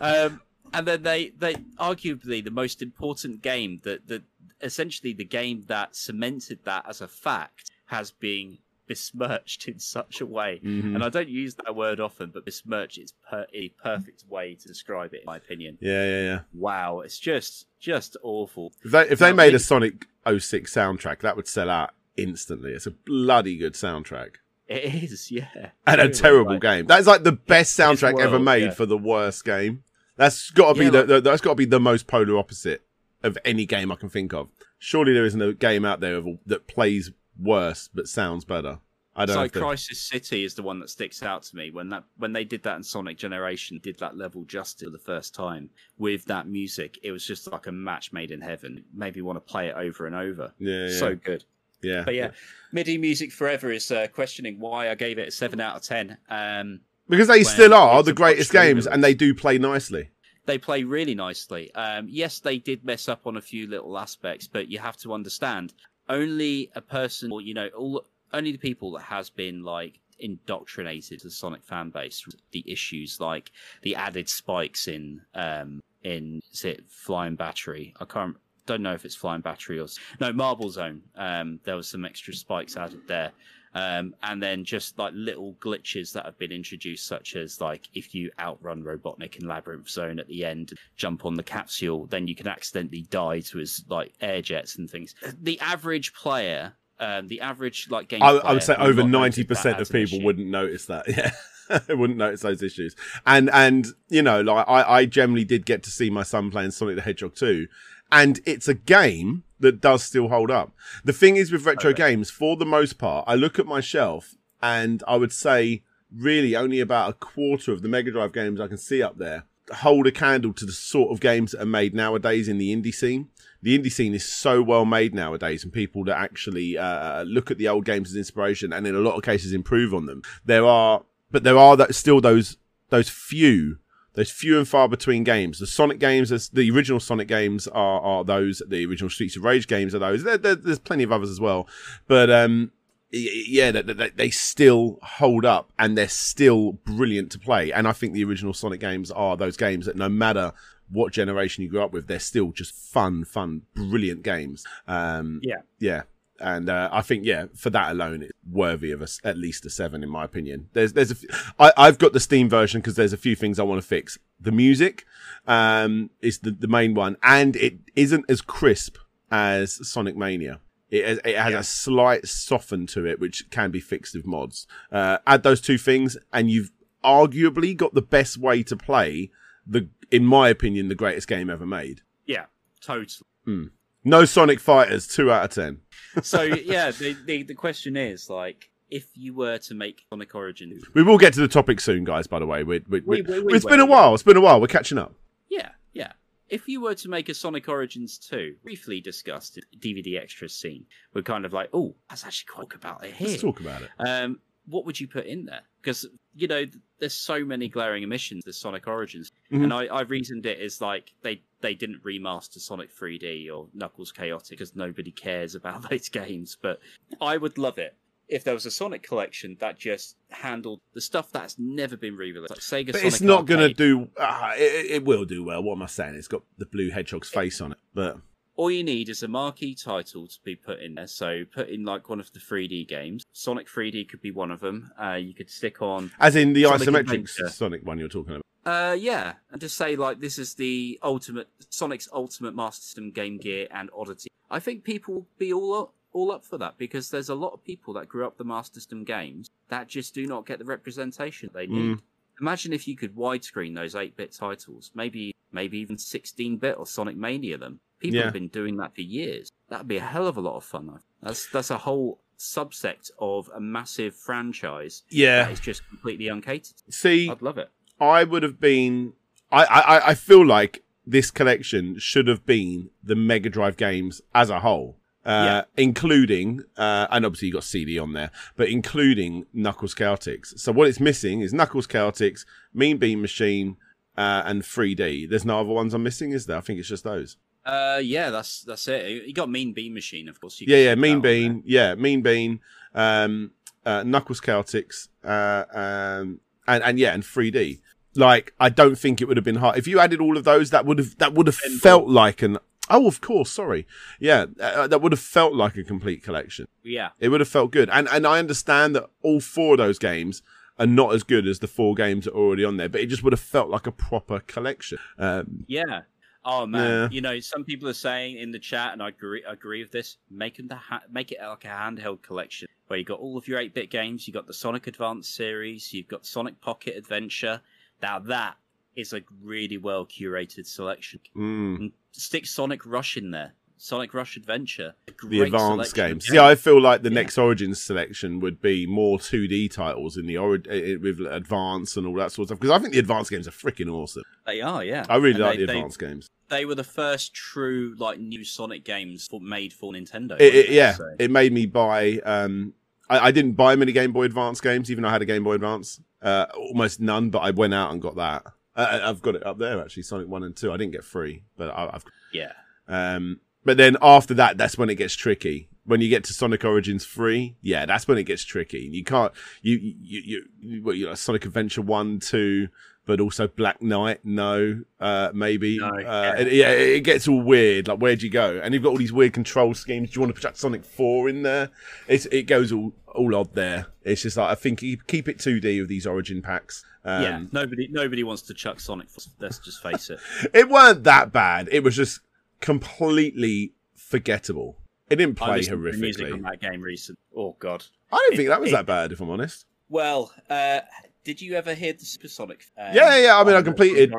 um, 0.00 0.40
and 0.72 0.86
then 0.86 1.02
they 1.02 1.30
they 1.30 1.54
arguably 1.78 2.42
the 2.42 2.50
most 2.50 2.82
important 2.82 3.42
game 3.42 3.80
that 3.84 4.06
that 4.08 4.22
essentially 4.60 5.12
the 5.12 5.24
game 5.24 5.64
that 5.68 5.96
cemented 5.96 6.60
that 6.64 6.84
as 6.88 7.00
a 7.00 7.08
fact 7.08 7.70
has 7.86 8.10
been 8.10 8.58
besmirched 8.90 9.68
in 9.68 9.78
such 9.78 10.20
a 10.20 10.26
way. 10.26 10.60
Mm-hmm. 10.64 10.96
And 10.96 11.04
I 11.04 11.08
don't 11.10 11.28
use 11.28 11.54
that 11.54 11.76
word 11.76 12.00
often, 12.00 12.30
but 12.30 12.44
besmirch 12.44 12.98
is 12.98 13.12
per- 13.30 13.46
a 13.54 13.68
perfect 13.82 14.24
way 14.28 14.56
to 14.56 14.66
describe 14.66 15.14
it, 15.14 15.20
in 15.20 15.26
my 15.26 15.36
opinion. 15.36 15.78
Yeah, 15.80 16.04
yeah, 16.04 16.22
yeah. 16.22 16.40
Wow, 16.52 16.98
it's 17.00 17.20
just 17.20 17.66
just 17.78 18.16
awful. 18.24 18.72
If 18.84 18.90
they, 18.90 19.08
if 19.08 19.18
they 19.20 19.32
made 19.32 19.54
a 19.54 19.60
Sonic 19.60 20.06
06 20.26 20.74
soundtrack, 20.74 21.20
that 21.20 21.36
would 21.36 21.46
sell 21.46 21.70
out 21.70 21.90
instantly. 22.16 22.72
It's 22.72 22.86
a 22.86 22.90
bloody 22.90 23.56
good 23.56 23.74
soundtrack. 23.74 24.36
It 24.70 25.02
is, 25.02 25.30
yeah. 25.30 25.48
and 25.86 26.00
a 26.00 26.08
terrible 26.08 26.52
like- 26.52 26.62
game. 26.62 26.86
That's 26.86 27.06
like 27.06 27.24
the 27.24 27.32
best 27.32 27.76
soundtrack 27.78 28.20
ever 28.20 28.38
made 28.38 28.62
yeah. 28.62 28.70
for 28.70 28.86
the 28.86 28.96
worst 28.96 29.44
game. 29.44 29.82
That's 30.16 30.50
got 30.50 30.74
to 30.74 30.78
be 30.78 30.84
Yeah, 30.84 30.90
the, 30.90 30.98
like- 30.98 31.06
the 31.08 31.20
that's 31.22 31.40
got 31.42 31.50
to 31.50 31.56
be 31.56 31.64
the 31.64 31.80
most 31.80 32.06
polar 32.06 32.38
opposite 32.38 32.82
of 33.22 33.36
any 33.44 33.66
game 33.66 33.90
I 33.90 33.96
can 33.96 34.08
think 34.08 34.32
of. 34.32 34.48
Surely 34.78 35.12
there 35.12 35.24
isn't 35.24 35.42
a 35.42 35.52
game 35.52 35.84
out 35.84 36.00
there 36.00 36.14
of, 36.16 36.26
that 36.46 36.66
plays 36.66 37.10
worse 37.38 37.88
but 37.92 38.08
sounds 38.08 38.44
better. 38.44 38.78
I 39.16 39.26
don't 39.26 39.30
It's 39.30 39.34
know. 39.34 39.40
like 39.42 39.48
if 39.48 39.52
the- 39.54 39.60
Crisis 39.60 39.98
City 40.00 40.44
is 40.44 40.54
the 40.54 40.62
one 40.62 40.78
that 40.78 40.88
sticks 40.88 41.22
out 41.22 41.42
to 41.42 41.56
me 41.56 41.72
when 41.72 41.88
that 41.88 42.04
when 42.16 42.32
they 42.32 42.44
did 42.44 42.62
that 42.62 42.76
in 42.76 42.84
Sonic 42.84 43.18
Generation, 43.18 43.80
did 43.82 43.98
that 43.98 44.16
level 44.16 44.44
just 44.44 44.78
for 44.84 44.88
the 44.90 44.98
first 44.98 45.34
time 45.34 45.68
with 45.98 46.24
that 46.26 46.46
music. 46.46 46.96
It 47.02 47.10
was 47.10 47.26
just 47.26 47.50
like 47.50 47.66
a 47.66 47.72
match 47.72 48.12
made 48.12 48.30
in 48.30 48.40
heaven. 48.40 48.84
Made 48.94 49.16
me 49.16 49.22
want 49.22 49.36
to 49.36 49.40
play 49.40 49.66
it 49.68 49.74
over 49.74 50.06
and 50.06 50.14
over. 50.14 50.52
yeah, 50.60 50.86
yeah, 50.86 50.96
So 50.96 51.16
good. 51.16 51.44
Yeah. 51.82 52.02
But 52.04 52.14
yeah, 52.14 52.30
MIDI 52.72 52.98
Music 52.98 53.32
Forever 53.32 53.70
is 53.72 53.90
uh, 53.90 54.06
questioning 54.12 54.58
why 54.60 54.90
I 54.90 54.94
gave 54.94 55.18
it 55.18 55.28
a 55.28 55.30
seven 55.30 55.60
out 55.60 55.76
of 55.76 55.82
ten. 55.82 56.16
Um, 56.28 56.80
because 57.08 57.28
they 57.28 57.42
still 57.42 57.74
are 57.74 58.02
the 58.02 58.12
greatest 58.12 58.52
games, 58.52 58.86
and 58.86 59.02
they 59.02 59.14
do 59.14 59.34
play 59.34 59.58
nicely. 59.58 60.10
they 60.46 60.58
play 60.58 60.84
really 60.84 61.14
nicely. 61.14 61.74
Um, 61.74 62.06
yes, 62.08 62.40
they 62.40 62.58
did 62.58 62.84
mess 62.84 63.08
up 63.08 63.26
on 63.26 63.36
a 63.36 63.40
few 63.42 63.66
little 63.68 63.98
aspects, 63.98 64.46
but 64.46 64.68
you 64.68 64.78
have 64.78 64.96
to 64.98 65.12
understand 65.12 65.74
only 66.08 66.70
a 66.74 66.80
person, 66.80 67.32
or 67.32 67.40
you 67.40 67.54
know, 67.54 67.68
all 67.76 68.04
only 68.32 68.52
the 68.52 68.58
people 68.58 68.92
that 68.92 69.02
has 69.02 69.30
been 69.30 69.64
like 69.64 69.98
indoctrinated 70.18 71.18
to 71.20 71.26
the 71.26 71.30
Sonic 71.30 71.64
fan 71.64 71.90
base, 71.90 72.24
the 72.52 72.64
issues 72.70 73.20
like 73.20 73.50
the 73.82 73.96
added 73.96 74.28
spikes 74.28 74.86
in 74.86 75.20
um 75.34 75.80
in 76.02 76.40
is 76.52 76.64
it 76.64 76.84
Flying 76.88 77.36
Battery? 77.36 77.94
I 78.00 78.04
can't 78.04 78.36
don't 78.70 78.82
know 78.82 78.92
if 78.92 79.04
it's 79.04 79.16
Flying 79.16 79.40
Battery 79.40 79.80
or 79.80 79.86
no 80.20 80.32
Marble 80.32 80.70
Zone. 80.70 81.02
Um, 81.16 81.58
there 81.64 81.74
was 81.74 81.88
some 81.88 82.04
extra 82.04 82.32
spikes 82.32 82.76
added 82.76 83.00
there. 83.08 83.32
Um, 83.72 84.14
and 84.22 84.42
then 84.42 84.64
just 84.64 84.98
like 84.98 85.12
little 85.14 85.54
glitches 85.54 86.12
that 86.12 86.24
have 86.24 86.38
been 86.38 86.52
introduced, 86.52 87.06
such 87.06 87.36
as 87.36 87.60
like 87.60 87.88
if 87.94 88.14
you 88.14 88.30
outrun 88.38 88.82
Robotnik 88.82 89.36
in 89.36 89.46
Labyrinth 89.46 89.88
Zone 89.88 90.18
at 90.18 90.26
the 90.28 90.44
end, 90.44 90.72
jump 90.96 91.24
on 91.24 91.34
the 91.34 91.42
capsule, 91.42 92.06
then 92.06 92.26
you 92.26 92.34
can 92.34 92.48
accidentally 92.48 93.02
die 93.10 93.40
to 93.40 93.58
his 93.58 93.84
like 93.88 94.12
air 94.20 94.42
jets 94.42 94.76
and 94.76 94.90
things. 94.90 95.14
The 95.40 95.58
average 95.60 96.14
player, 96.14 96.74
um, 96.98 97.28
the 97.28 97.40
average 97.40 97.88
like 97.90 98.08
game, 98.08 98.22
I, 98.22 98.30
I 98.30 98.52
would 98.52 98.62
say 98.62 98.74
over 98.74 99.04
ninety 99.04 99.44
percent 99.44 99.80
of 99.80 99.88
people 99.88 100.20
wouldn't 100.22 100.48
notice 100.48 100.86
that. 100.86 101.06
Yeah, 101.70 101.94
wouldn't 101.94 102.18
notice 102.18 102.40
those 102.40 102.64
issues. 102.64 102.96
And 103.24 103.48
and 103.50 103.86
you 104.08 104.22
know, 104.22 104.40
like 104.40 104.68
I, 104.68 104.82
I 104.82 105.04
generally 105.04 105.44
did 105.44 105.64
get 105.64 105.84
to 105.84 105.90
see 105.90 106.10
my 106.10 106.24
son 106.24 106.50
playing 106.50 106.72
Sonic 106.72 106.96
the 106.96 107.02
Hedgehog 107.02 107.36
2, 107.36 107.68
and 108.12 108.40
it's 108.46 108.68
a 108.68 108.74
game 108.74 109.44
that 109.60 109.80
does 109.80 110.02
still 110.02 110.28
hold 110.28 110.50
up. 110.50 110.72
The 111.04 111.12
thing 111.12 111.36
is 111.36 111.52
with 111.52 111.66
retro 111.66 111.90
Okay. 111.90 112.10
games, 112.10 112.30
for 112.30 112.56
the 112.56 112.64
most 112.66 112.98
part, 112.98 113.24
I 113.28 113.34
look 113.34 113.58
at 113.58 113.66
my 113.66 113.80
shelf 113.80 114.34
and 114.62 115.02
I 115.06 115.16
would 115.16 115.32
say 115.32 115.82
really 116.14 116.56
only 116.56 116.80
about 116.80 117.10
a 117.10 117.12
quarter 117.12 117.72
of 117.72 117.82
the 117.82 117.88
Mega 117.88 118.10
Drive 118.10 118.32
games 118.32 118.60
I 118.60 118.66
can 118.68 118.78
see 118.78 119.02
up 119.02 119.18
there 119.18 119.44
hold 119.72 120.06
a 120.06 120.12
candle 120.12 120.52
to 120.52 120.66
the 120.66 120.72
sort 120.72 121.12
of 121.12 121.20
games 121.20 121.52
that 121.52 121.62
are 121.62 121.66
made 121.66 121.94
nowadays 121.94 122.48
in 122.48 122.58
the 122.58 122.74
indie 122.74 122.94
scene. 122.94 123.28
The 123.62 123.78
indie 123.78 123.92
scene 123.92 124.14
is 124.14 124.24
so 124.24 124.62
well 124.62 124.84
made 124.84 125.14
nowadays, 125.14 125.64
and 125.64 125.72
people 125.72 126.04
that 126.04 126.16
actually 126.16 126.78
uh, 126.78 127.22
look 127.22 127.50
at 127.50 127.58
the 127.58 127.68
old 127.68 127.84
games 127.84 128.10
as 128.10 128.16
inspiration, 128.16 128.72
and 128.72 128.86
in 128.86 128.94
a 128.94 129.00
lot 129.00 129.16
of 129.16 129.22
cases 129.22 129.52
improve 129.52 129.92
on 129.94 130.06
them. 130.06 130.22
There 130.44 130.66
are, 130.66 131.02
but 131.30 131.44
there 131.44 131.58
are 131.58 131.76
that 131.76 131.94
still 131.94 132.20
those 132.20 132.56
those 132.88 133.08
few, 133.08 133.78
those 134.20 134.30
few 134.30 134.58
and 134.58 134.68
far 134.68 134.88
between 134.88 135.24
games. 135.24 135.58
The 135.58 135.66
Sonic 135.66 135.98
games, 135.98 136.50
the 136.50 136.70
original 136.70 137.00
Sonic 137.00 137.28
games 137.28 137.66
are 137.68 138.00
are 138.00 138.24
those. 138.24 138.62
The 138.66 138.84
original 138.86 139.10
Streets 139.10 139.36
of 139.36 139.44
Rage 139.44 139.66
games 139.66 139.94
are 139.94 139.98
those. 139.98 140.22
There, 140.22 140.38
there, 140.38 140.54
there's 140.54 140.78
plenty 140.78 141.04
of 141.04 141.12
others 141.12 141.30
as 141.30 141.40
well, 141.40 141.66
but 142.06 142.30
um, 142.30 142.72
yeah, 143.12 143.70
they, 143.70 143.82
they, 143.82 144.10
they 144.10 144.30
still 144.30 144.98
hold 145.02 145.44
up 145.44 145.72
and 145.78 145.96
they're 145.96 146.08
still 146.08 146.72
brilliant 146.72 147.32
to 147.32 147.38
play. 147.38 147.72
And 147.72 147.88
I 147.88 147.92
think 147.92 148.12
the 148.12 148.24
original 148.24 148.54
Sonic 148.54 148.80
games 148.80 149.10
are 149.10 149.36
those 149.36 149.56
games 149.56 149.86
that 149.86 149.96
no 149.96 150.08
matter 150.08 150.52
what 150.90 151.12
generation 151.12 151.62
you 151.62 151.70
grew 151.70 151.82
up 151.82 151.92
with, 151.92 152.06
they're 152.06 152.18
still 152.18 152.52
just 152.52 152.74
fun, 152.74 153.24
fun, 153.24 153.62
brilliant 153.74 154.22
games. 154.22 154.64
Um, 154.86 155.40
Yeah. 155.42 155.62
yeah. 155.78 156.02
And 156.40 156.68
uh, 156.70 156.88
I 156.90 157.02
think, 157.02 157.24
yeah, 157.24 157.46
for 157.54 157.70
that 157.70 157.92
alone, 157.92 158.22
it's 158.22 158.32
worthy 158.50 158.90
of 158.92 159.00
a 159.00 159.04
s 159.04 159.20
at 159.24 159.36
least 159.36 159.66
a 159.66 159.70
seven, 159.70 160.02
in 160.02 160.08
my 160.08 160.24
opinion. 160.24 160.68
There's, 160.72 160.94
there's, 160.94 161.10
a 161.10 161.14
f- 161.14 161.52
I, 161.58 161.72
I've 161.76 161.98
got 161.98 162.12
the 162.14 162.20
Steam 162.20 162.48
version 162.48 162.80
because 162.80 162.94
there's 162.96 163.12
a 163.12 163.18
few 163.18 163.36
things 163.36 163.58
I 163.58 163.62
want 163.64 163.80
to 163.82 163.86
fix. 163.86 164.18
The 164.40 164.52
music 164.52 165.04
um, 165.46 166.10
is 166.22 166.38
the, 166.38 166.50
the 166.50 166.66
main 166.68 166.94
one, 166.94 167.16
and 167.22 167.56
it 167.56 167.78
isn't 167.94 168.24
as 168.30 168.40
crisp 168.40 168.96
as 169.30 169.86
Sonic 169.86 170.16
Mania. 170.16 170.60
It 170.90 171.06
has, 171.06 171.18
it 171.24 171.36
has 171.36 171.52
Yeah. 171.52 171.58
a 171.60 171.62
slight 171.62 172.26
soften 172.26 172.86
to 172.88 173.06
it, 173.06 173.20
which 173.20 173.48
can 173.50 173.70
be 173.70 173.80
fixed 173.80 174.14
with 174.16 174.26
mods. 174.26 174.66
Uh, 174.90 175.18
add 175.26 175.42
those 175.42 175.60
two 175.60 175.78
things, 175.78 176.16
and 176.32 176.50
you've 176.50 176.70
arguably 177.04 177.76
got 177.76 177.94
the 177.94 178.02
best 178.02 178.38
way 178.38 178.62
to 178.64 178.76
play 178.76 179.30
the, 179.66 179.88
in 180.10 180.24
my 180.24 180.48
opinion, 180.48 180.88
the 180.88 180.94
greatest 180.94 181.28
game 181.28 181.48
ever 181.50 181.66
made. 181.66 182.00
Yeah, 182.26 182.46
totally. 182.80 183.68
No 184.02 184.24
Sonic 184.24 184.60
Fighters, 184.60 185.06
two 185.06 185.30
out 185.30 185.44
of 185.44 185.50
ten. 185.50 185.78
So 186.22 186.42
yeah, 186.42 186.90
the, 186.90 187.16
the 187.26 187.42
the 187.44 187.54
question 187.54 187.96
is 187.96 188.28
like, 188.30 188.70
if 188.90 189.06
you 189.14 189.34
were 189.34 189.58
to 189.58 189.74
make 189.74 190.04
Sonic 190.10 190.34
Origins, 190.34 190.82
We 190.94 191.02
will 191.02 191.18
get 191.18 191.32
to 191.34 191.40
the 191.40 191.48
topic 191.48 191.80
soon, 191.80 192.04
guys. 192.04 192.26
By 192.26 192.38
the 192.38 192.46
way, 192.46 192.64
we 192.64 192.80
we 192.88 193.00
We- 193.00 193.22
we- 193.22 193.54
it's 193.54 193.64
been 193.64 193.80
a 193.80 193.86
while. 193.86 194.14
It's 194.14 194.22
been 194.22 194.36
a 194.36 194.40
while. 194.40 194.60
We're 194.60 194.66
catching 194.66 194.98
up. 194.98 195.14
yeah, 195.48 195.70
yeah. 195.92 196.12
If 196.48 196.66
you 196.66 196.80
were 196.80 196.96
to 196.96 197.08
make 197.08 197.28
a 197.28 197.34
Sonic 197.34 197.68
Origins 197.68 198.18
2, 198.18 198.56
briefly 198.64 199.00
discussed 199.00 199.60
DVD 199.78 200.18
extra 200.20 200.48
scene, 200.48 200.84
we're 201.14 201.22
kind 201.22 201.44
of 201.44 201.52
like, 201.52 201.68
oh, 201.72 201.94
that's 202.08 202.24
actually 202.24 202.48
quite 202.52 202.74
about 202.74 203.04
it 203.04 203.14
here. 203.14 203.28
Let's 203.28 203.40
talk 203.42 203.60
about 203.60 203.82
it. 203.82 203.90
Um, 204.00 204.40
what 204.66 204.84
would 204.84 204.98
you 204.98 205.06
put 205.06 205.26
in 205.26 205.44
there? 205.44 205.62
Because 205.80 206.06
you 206.34 206.46
know, 206.46 206.64
there's 207.00 207.14
so 207.14 207.44
many 207.44 207.68
glaring 207.68 208.04
omissions 208.04 208.44
to 208.44 208.52
Sonic 208.52 208.86
Origins, 208.86 209.32
Mhm. 209.52 209.64
and 209.64 209.72
I, 209.74 209.86
I 209.86 210.02
reasoned 210.02 210.46
it 210.46 210.60
as 210.60 210.80
like 210.80 211.12
they 211.22 211.42
they 211.60 211.74
didn't 211.74 212.02
remaster 212.04 212.58
Sonic 212.58 212.90
3D 212.94 213.50
or 213.50 213.68
Knuckles 213.74 214.12
Chaotix 214.12 214.50
because 214.50 214.74
nobody 214.76 215.10
cares 215.10 215.54
about 215.54 215.82
those 215.90 216.08
games. 216.08 216.56
But 216.60 216.78
I 217.20 217.36
would 217.36 217.58
love 217.58 217.78
it 217.78 217.96
if 218.28 218.44
there 218.44 218.54
was 218.54 218.64
a 218.64 218.70
Sonic 218.70 219.02
collection 219.02 219.56
that 219.60 219.76
just 219.78 220.16
handled 220.28 220.80
the 220.94 221.00
stuff 221.00 221.32
that's 221.32 221.58
never 221.58 221.96
been 221.96 222.16
re-released, 222.16 222.50
like 222.50 222.60
Sega. 222.60 222.92
But 222.92 222.96
Sonic 223.00 223.06
it's 223.12 223.20
not 223.20 223.46
going 223.46 223.60
to 223.68 223.74
do. 223.74 224.08
Uh, 224.16 224.52
it, 224.56 224.90
it 224.90 225.04
will 225.04 225.24
do 225.24 225.42
well. 225.42 225.62
What 225.62 225.74
am 225.74 225.82
I 225.82 225.86
saying? 225.86 226.14
It's 226.14 226.28
got 226.28 226.42
the 226.56 226.66
blue 226.66 226.90
hedgehog's 226.90 227.28
face 227.28 227.60
on 227.60 227.72
it. 227.72 227.78
But 227.92 228.18
All 228.56 228.70
you 228.70 228.84
need 228.84 229.08
is 229.08 229.22
a 229.22 229.28
marquee 229.28 229.74
title 229.74 230.26
to 230.26 230.38
be 230.44 230.54
put 230.54 230.80
in 230.80 230.96
there. 230.96 231.06
So 231.06 231.44
put 231.52 231.68
in 231.68 231.84
like 231.84 232.08
one 232.08 232.20
of 232.20 232.32
the 232.32 232.40
3D 232.40 232.88
games. 232.88 233.24
Sonic 233.32 233.68
3D 233.68 234.08
could 234.08 234.20
be 234.20 234.30
one 234.30 234.50
of 234.50 234.60
them. 234.60 234.92
Uh, 235.02 235.14
you 235.14 235.34
could 235.34 235.50
stick 235.50 235.80
on 235.80 236.10
as 236.20 236.36
in 236.36 236.52
the 236.52 236.64
Sonic 236.64 236.82
isometric 236.82 237.00
Adventure. 237.00 237.48
Sonic 237.48 237.86
one 237.86 237.98
you're 237.98 238.08
talking 238.08 238.32
about. 238.32 238.44
Uh, 238.64 238.92
yeah, 238.92 239.34
and 239.50 239.60
just 239.60 239.76
say 239.76 239.96
like 239.96 240.20
this 240.20 240.38
is 240.38 240.54
the 240.54 240.98
ultimate 241.02 241.48
Sonic's 241.70 242.08
ultimate 242.12 242.54
Master 242.54 242.82
System 242.82 243.10
Game 243.10 243.38
Gear 243.38 243.66
and 243.70 243.88
Oddity. 243.96 244.28
I 244.50 244.60
think 244.60 244.84
people 244.84 245.14
will 245.14 245.26
be 245.38 245.52
all 245.52 245.74
up, 245.74 245.94
all 246.12 246.30
up 246.30 246.44
for 246.44 246.58
that 246.58 246.76
because 246.76 247.10
there's 247.10 247.30
a 247.30 247.34
lot 247.34 247.54
of 247.54 247.64
people 247.64 247.94
that 247.94 248.08
grew 248.08 248.26
up 248.26 248.36
the 248.36 248.44
Master 248.44 248.74
System 248.74 249.04
games 249.04 249.48
that 249.68 249.88
just 249.88 250.14
do 250.14 250.26
not 250.26 250.44
get 250.44 250.58
the 250.58 250.64
representation 250.64 251.50
they 251.54 251.66
need. 251.66 251.96
Mm. 251.96 252.00
Imagine 252.40 252.72
if 252.72 252.88
you 252.88 252.96
could 252.96 253.14
widescreen 253.14 253.74
those 253.74 253.94
8-bit 253.94 254.32
titles, 254.32 254.90
maybe 254.94 255.34
maybe 255.52 255.78
even 255.78 255.96
16-bit 255.96 256.76
or 256.78 256.86
Sonic 256.86 257.16
Mania 257.16 257.58
them. 257.58 257.80
People 258.00 258.16
Yeah. 258.18 258.24
have 258.24 258.32
been 258.32 258.48
doing 258.48 258.76
that 258.78 258.94
for 258.94 259.02
years. 259.02 259.50
That'd 259.68 259.88
be 259.88 259.98
a 259.98 260.00
hell 260.00 260.26
of 260.26 260.36
a 260.36 260.40
lot 260.40 260.56
of 260.56 260.64
fun. 260.64 260.98
That's 261.22 261.46
that's 261.50 261.70
a 261.70 261.78
whole 261.78 262.20
subsect 262.38 263.10
of 263.18 263.50
a 263.54 263.60
massive 263.60 264.14
franchise 264.16 265.02
Yeah. 265.10 265.48
it's 265.48 265.60
just 265.60 265.86
completely 265.88 266.26
uncatered. 266.28 266.82
See, 266.88 267.28
I'd 267.30 267.42
love 267.42 267.58
it. 267.58 267.70
I 268.00 268.24
would 268.24 268.42
have 268.42 268.58
been. 268.60 269.12
I, 269.52 269.64
I 269.64 270.08
I 270.10 270.14
feel 270.14 270.44
like 270.46 270.82
this 271.06 271.30
collection 271.30 271.98
should 271.98 272.28
have 272.28 272.46
been 272.46 272.90
the 273.02 273.14
Mega 273.16 273.50
Drive 273.50 273.76
games 273.76 274.22
as 274.34 274.48
a 274.50 274.60
whole. 274.60 274.96
Uh, 275.22 275.62
including, 275.76 276.62
uh, 276.78 277.06
and 277.10 277.26
obviously 277.26 277.48
you 277.48 277.52
got 277.54 277.62
CD 277.62 277.98
on 277.98 278.14
there, 278.14 278.30
but 278.56 278.70
including 278.70 279.44
Knuckles 279.52 279.94
Chaotix. 279.94 280.58
So 280.58 280.72
what 280.72 280.88
it's 280.88 280.98
missing 280.98 281.42
is 281.42 281.52
Knuckles 281.52 281.86
Chaotix, 281.86 282.46
Mean 282.72 282.96
Bean 282.96 283.20
Machine, 283.20 283.76
uh, 284.16 284.42
and 284.46 284.62
3D. 284.62 285.28
There's 285.28 285.44
no 285.44 285.60
other 285.60 285.68
ones 285.68 285.92
I'm 285.92 286.02
missing, 286.02 286.32
is 286.32 286.46
there? 286.46 286.56
I 286.56 286.60
think 286.62 286.78
it's 286.80 286.88
just 286.88 287.04
those. 287.04 287.36
Uh, 287.70 288.00
yeah, 288.02 288.30
that's 288.30 288.62
that's 288.62 288.88
it. 288.88 289.26
You 289.26 289.32
got 289.32 289.48
Mean 289.48 289.72
Bean 289.72 289.94
Machine, 289.94 290.28
of 290.28 290.40
course. 290.40 290.60
Yeah, 290.60 290.78
yeah, 290.78 290.94
Mean 290.96 291.20
Bean, 291.20 291.62
yeah, 291.64 291.94
Mean 291.94 292.20
Bean, 292.20 292.58
um, 292.96 293.52
uh, 293.86 294.02
Knuckles 294.02 294.40
Chaotix, 294.40 295.08
uh, 295.24 295.64
um, 295.72 296.40
and 296.66 296.82
and 296.82 296.98
yeah, 296.98 297.14
and 297.14 297.22
3D. 297.22 297.80
Like, 298.16 298.54
I 298.58 298.70
don't 298.70 298.96
think 298.96 299.20
it 299.20 299.28
would 299.28 299.36
have 299.36 299.44
been 299.44 299.56
hard 299.56 299.78
if 299.78 299.86
you 299.86 300.00
added 300.00 300.20
all 300.20 300.36
of 300.36 300.42
those. 300.42 300.70
That 300.70 300.84
would 300.84 300.98
have 300.98 301.16
that 301.18 301.32
would 301.34 301.46
have 301.46 301.56
felt 301.56 302.08
like 302.08 302.42
an. 302.42 302.58
Oh, 302.92 303.06
of 303.06 303.20
course. 303.20 303.50
Sorry. 303.50 303.86
Yeah, 304.18 304.46
uh, 304.60 304.88
that 304.88 305.00
would 305.00 305.12
have 305.12 305.20
felt 305.20 305.54
like 305.54 305.76
a 305.76 305.84
complete 305.84 306.24
collection. 306.24 306.66
Yeah, 306.82 307.10
It 307.20 307.28
would 307.28 307.38
have 307.38 307.48
felt 307.48 307.70
good. 307.70 307.88
And 307.88 308.08
and 308.08 308.26
I 308.26 308.40
understand 308.40 308.96
that 308.96 309.08
all 309.22 309.40
four 309.40 309.74
of 309.74 309.78
those 309.78 310.00
games 310.00 310.42
are 310.76 310.86
not 310.86 311.14
as 311.14 311.22
good 311.22 311.46
as 311.46 311.60
the 311.60 311.68
four 311.68 311.94
games 311.94 312.24
that 312.24 312.32
are 312.32 312.38
already 312.38 312.64
on 312.64 312.78
there, 312.78 312.88
but 312.88 313.00
it 313.00 313.06
just 313.06 313.22
would 313.22 313.32
have 313.32 313.38
felt 313.38 313.68
like 313.68 313.86
a 313.86 313.92
proper 313.92 314.40
collection. 314.40 314.98
Um, 315.18 315.64
yeah. 315.68 316.02
Oh 316.44 316.66
man, 316.66 316.88
Yeah. 316.88 317.08
you 317.10 317.20
know 317.20 317.38
some 317.40 317.64
people 317.64 317.88
are 317.88 317.92
saying 317.94 318.38
in 318.38 318.50
the 318.50 318.58
chat, 318.58 318.92
and 318.92 319.02
I 319.02 319.08
agree, 319.08 319.42
agree 319.46 319.82
with 319.82 319.92
this. 319.92 320.16
Making 320.30 320.68
the 320.68 320.76
ha- 320.76 321.02
make 321.10 321.32
it 321.32 321.38
like 321.40 321.64
a 321.64 321.68
handheld 321.68 322.22
collection 322.22 322.68
where 322.86 322.98
you 322.98 323.04
got 323.04 323.20
all 323.20 323.36
of 323.36 323.46
your 323.46 323.58
eight 323.58 323.74
bit 323.74 323.90
games. 323.90 324.26
You 324.26 324.32
got 324.32 324.46
the 324.46 324.54
Sonic 324.54 324.86
Advance 324.86 325.28
series. 325.28 325.92
You've 325.92 326.08
got 326.08 326.24
Sonic 326.24 326.60
Pocket 326.60 326.96
Adventure. 326.96 327.60
Now 328.02 328.18
that 328.20 328.56
is 328.96 329.12
a 329.12 329.22
really 329.42 329.76
well 329.76 330.06
curated 330.06 330.66
selection. 330.66 331.20
Mm. 331.36 331.92
Stick 332.12 332.46
Sonic 332.46 332.84
Rush 332.86 333.16
in 333.16 333.30
there. 333.30 333.52
Sonic 333.82 334.12
Rush 334.12 334.36
Adventure. 334.36 334.94
The 335.26 335.40
advanced 335.40 335.94
games. 335.94 336.28
Yeah, 336.30 336.44
I 336.44 336.54
feel 336.54 336.78
like 336.80 337.00
the 337.02 337.08
Yeah. 337.08 337.14
next 337.14 337.38
Origins 337.38 337.80
selection 337.82 338.38
would 338.40 338.60
be 338.60 338.86
more 338.86 339.18
2D 339.18 339.68
titles 339.72 340.18
in 340.18 340.26
the 340.26 340.36
ori- 340.36 340.62
eh, 340.68 340.96
with 341.00 341.18
advance 341.20 341.96
and 341.96 342.06
all 342.06 342.14
that 342.16 342.30
sort 342.30 342.44
of 342.44 342.48
stuff. 342.48 342.60
Because 342.60 342.72
I 342.72 342.78
think 342.78 342.92
the 342.92 342.98
advanced 342.98 343.30
games 343.30 343.48
are 343.48 343.52
freaking 343.52 343.90
awesome. 343.90 344.22
They 344.46 344.60
are, 344.60 344.84
yeah. 344.84 345.06
I 345.08 345.16
really 345.16 345.36
And 345.36 345.40
like 345.44 345.52
they, 345.58 345.60
the 345.64 345.66
they- 345.72 345.78
advanced 345.78 345.98
games. 345.98 346.28
They, 346.48 346.66
were 346.66 346.74
the 346.74 346.84
first 346.84 347.32
true 347.32 347.94
like 347.98 348.18
new 348.20 348.44
Sonic 348.44 348.84
games 348.84 349.26
for, 349.26 349.40
made 349.40 349.72
for 349.72 349.92
Nintendo. 349.94 350.32
It, 350.38 350.54
it- 350.54 350.68
yeah, 350.70 350.92
So- 350.94 351.16
it 351.18 351.30
made 351.30 351.52
me 351.52 351.64
buy. 351.64 352.18
Um, 352.24 352.74
I, 353.08 353.28
I 353.28 353.30
didn't 353.30 353.52
buy 353.52 353.76
many 353.76 353.92
Game 353.92 354.12
Boy 354.12 354.24
Advance 354.24 354.60
games, 354.60 354.90
even 354.90 355.02
though 355.02 355.08
I 355.08 355.12
had 355.12 355.22
a 355.22 355.26
Game 355.26 355.42
Boy 355.44 355.54
Advance. 355.54 356.00
Uh, 356.20 356.46
almost 356.54 357.00
none, 357.00 357.30
but 357.30 357.38
I 357.38 357.50
went 357.50 357.72
out 357.72 357.92
and 357.92 358.02
got 358.02 358.16
that. 358.16 358.44
Uh, 358.76 359.00
I've 359.04 359.22
got 359.22 359.36
it 359.36 359.46
up 359.46 359.58
there 359.58 359.80
actually, 359.80 360.02
Sonic 360.02 360.28
One 360.28 360.42
and 360.42 360.54
Two. 360.54 360.70
I 360.70 360.76
didn't 360.76 360.92
get 360.92 361.02
free, 361.04 361.44
but 361.56 361.70
I, 361.70 361.90
I've. 361.94 362.04
yeah. 362.32 362.52
Um, 362.86 363.40
but 363.64 363.76
then 363.76 363.96
after 364.00 364.34
that, 364.34 364.56
that's 364.58 364.78
when 364.78 364.90
it 364.90 364.96
gets 364.96 365.14
tricky. 365.14 365.68
When 365.84 366.00
you 366.00 366.08
get 366.08 366.24
to 366.24 366.32
Sonic 366.32 366.64
Origins 366.64 367.04
free, 367.04 367.56
yeah, 367.62 367.86
that's 367.86 368.06
when 368.06 368.18
it 368.18 368.24
gets 368.24 368.44
tricky. 368.44 368.88
You 368.92 369.02
can't 369.02 369.32
you 369.62 369.76
you 369.76 369.94
you, 370.00 370.44
you, 370.60 370.82
what, 370.82 370.96
you 370.96 371.06
know, 371.06 371.14
Sonic 371.14 371.44
Adventure 371.44 371.82
One, 371.82 372.20
Two, 372.20 372.68
but 373.06 373.20
also 373.20 373.48
Black 373.48 373.82
Knight. 373.82 374.20
No, 374.24 374.82
uh, 375.00 375.30
maybe. 375.34 375.78
No, 375.78 375.88
uh, 375.88 375.98
yeah. 375.98 376.34
it, 376.36 376.52
yeah, 376.52 376.70
it 376.70 377.00
gets 377.00 377.26
all 377.26 377.42
weird. 377.42 377.88
Like, 377.88 377.98
where'd 377.98 378.22
you 378.22 378.30
go? 378.30 378.60
And 378.62 378.72
you've 378.72 378.82
got 378.82 378.90
all 378.90 378.98
these 378.98 379.12
weird 379.12 379.32
control 379.32 379.74
schemes. 379.74 380.10
Do 380.10 380.16
you 380.16 380.20
want 380.20 380.34
to 380.34 380.40
put 380.40 380.56
Sonic 380.56 380.84
Four 380.84 381.28
in 381.28 381.42
there? 381.42 381.70
It's 382.06 382.26
it 382.26 382.44
goes 382.44 382.72
all 382.72 382.92
all 383.14 383.34
odd 383.34 383.54
there. 383.54 383.86
It's 384.04 384.22
just 384.22 384.36
like 384.36 384.50
I 384.50 384.54
think 384.54 384.82
you 384.82 384.98
keep 385.06 385.28
it 385.28 385.38
two 385.38 385.60
D 385.60 385.80
with 385.80 385.88
these 385.88 386.06
Origin 386.06 386.40
packs. 386.40 386.84
Um, 387.04 387.22
yeah, 387.22 387.42
nobody 387.52 387.88
nobody 387.90 388.22
wants 388.22 388.42
to 388.42 388.54
chuck 388.54 388.78
Sonic. 388.78 389.08
Let's 389.40 389.58
just 389.58 389.82
face 389.82 390.10
it. 390.10 390.20
it 390.54 390.68
weren't 390.68 391.04
that 391.04 391.32
bad. 391.32 391.68
It 391.72 391.82
was 391.82 391.96
just 391.96 392.20
completely 392.60 393.72
forgettable. 393.96 394.78
It 395.08 395.16
didn't 395.16 395.34
play 395.36 395.56
listened 395.58 395.84
to 395.84 395.90
the 395.92 395.98
music 395.98 396.26
horrifically. 396.26 396.32
on 396.34 396.42
that 396.42 396.60
game 396.60 396.80
recent. 396.82 397.18
Oh 397.36 397.56
god. 397.58 397.84
I 398.12 398.16
don't 398.16 398.32
It- 398.34 398.36
think 398.36 398.48
that 398.48 398.60
was 398.60 398.70
it- 398.70 398.72
that 398.72 398.86
bad, 398.86 399.12
if 399.12 399.20
I'm 399.20 399.30
honest. 399.30 399.66
Well, 399.88 400.32
uh, 400.48 400.80
did 401.24 401.42
you 401.42 401.54
ever 401.54 401.74
hear 401.74 401.92
the 401.92 402.04
Supersonic? 402.04 402.64
Um, 402.78 402.94
Yeah, 402.94 403.16
yeah, 403.18 403.38
I 403.38 403.44
mean, 403.44 403.56
I 403.56 403.62
completed- 403.62 404.12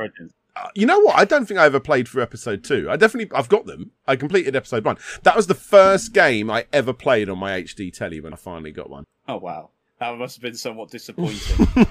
Uh, 0.54 0.68
you 0.76 0.86
know 0.86 1.00
what? 1.00 1.18
I 1.18 1.24
don't 1.24 1.46
think 1.46 1.62
I 1.62 1.66
ever 1.66 1.80
played 1.80 2.10
through 2.10 2.24
episode 2.24 2.62
two. 2.66 2.90
I 2.90 2.98
definitely, 2.98 3.34
I've 3.34 3.48
got 3.48 3.66
them. 3.68 3.92
I 4.06 4.18
completed 4.18 4.54
episode 4.54 4.84
one. 4.84 4.98
That 5.24 5.38
was 5.38 5.48
the 5.48 5.56
first 5.56 6.14
game 6.14 6.52
I 6.52 6.66
ever 6.74 6.92
played 6.92 7.30
on 7.30 7.38
my 7.40 7.54
HD 7.64 7.90
telly 7.90 8.20
when 8.20 8.34
I 8.34 8.36
finally 8.36 8.72
got 8.74 8.90
one. 8.90 9.06
Oh 9.30 9.38
wow, 9.38 9.70
that 10.02 10.18
must 10.18 10.36
have 10.36 10.42
been 10.42 10.56
somewhat 10.56 10.92
disappointing. 10.92 11.68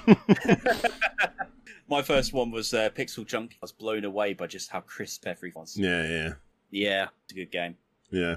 My 1.89 2.01
first 2.01 2.33
one 2.33 2.51
was 2.51 2.73
uh, 2.73 2.89
Pixel 2.89 3.25
Junk. 3.25 3.51
I 3.53 3.57
was 3.61 3.71
blown 3.71 4.05
away 4.05 4.33
by 4.33 4.47
just 4.47 4.69
how 4.71 4.81
crisp 4.81 5.27
everything 5.27 5.59
was. 5.61 5.77
Yeah, 5.77 6.07
yeah, 6.07 6.33
Yeah, 6.69 7.07
it's 7.23 7.33
a 7.33 7.35
good 7.35 7.51
game. 7.51 7.75
yeah. 8.11 8.35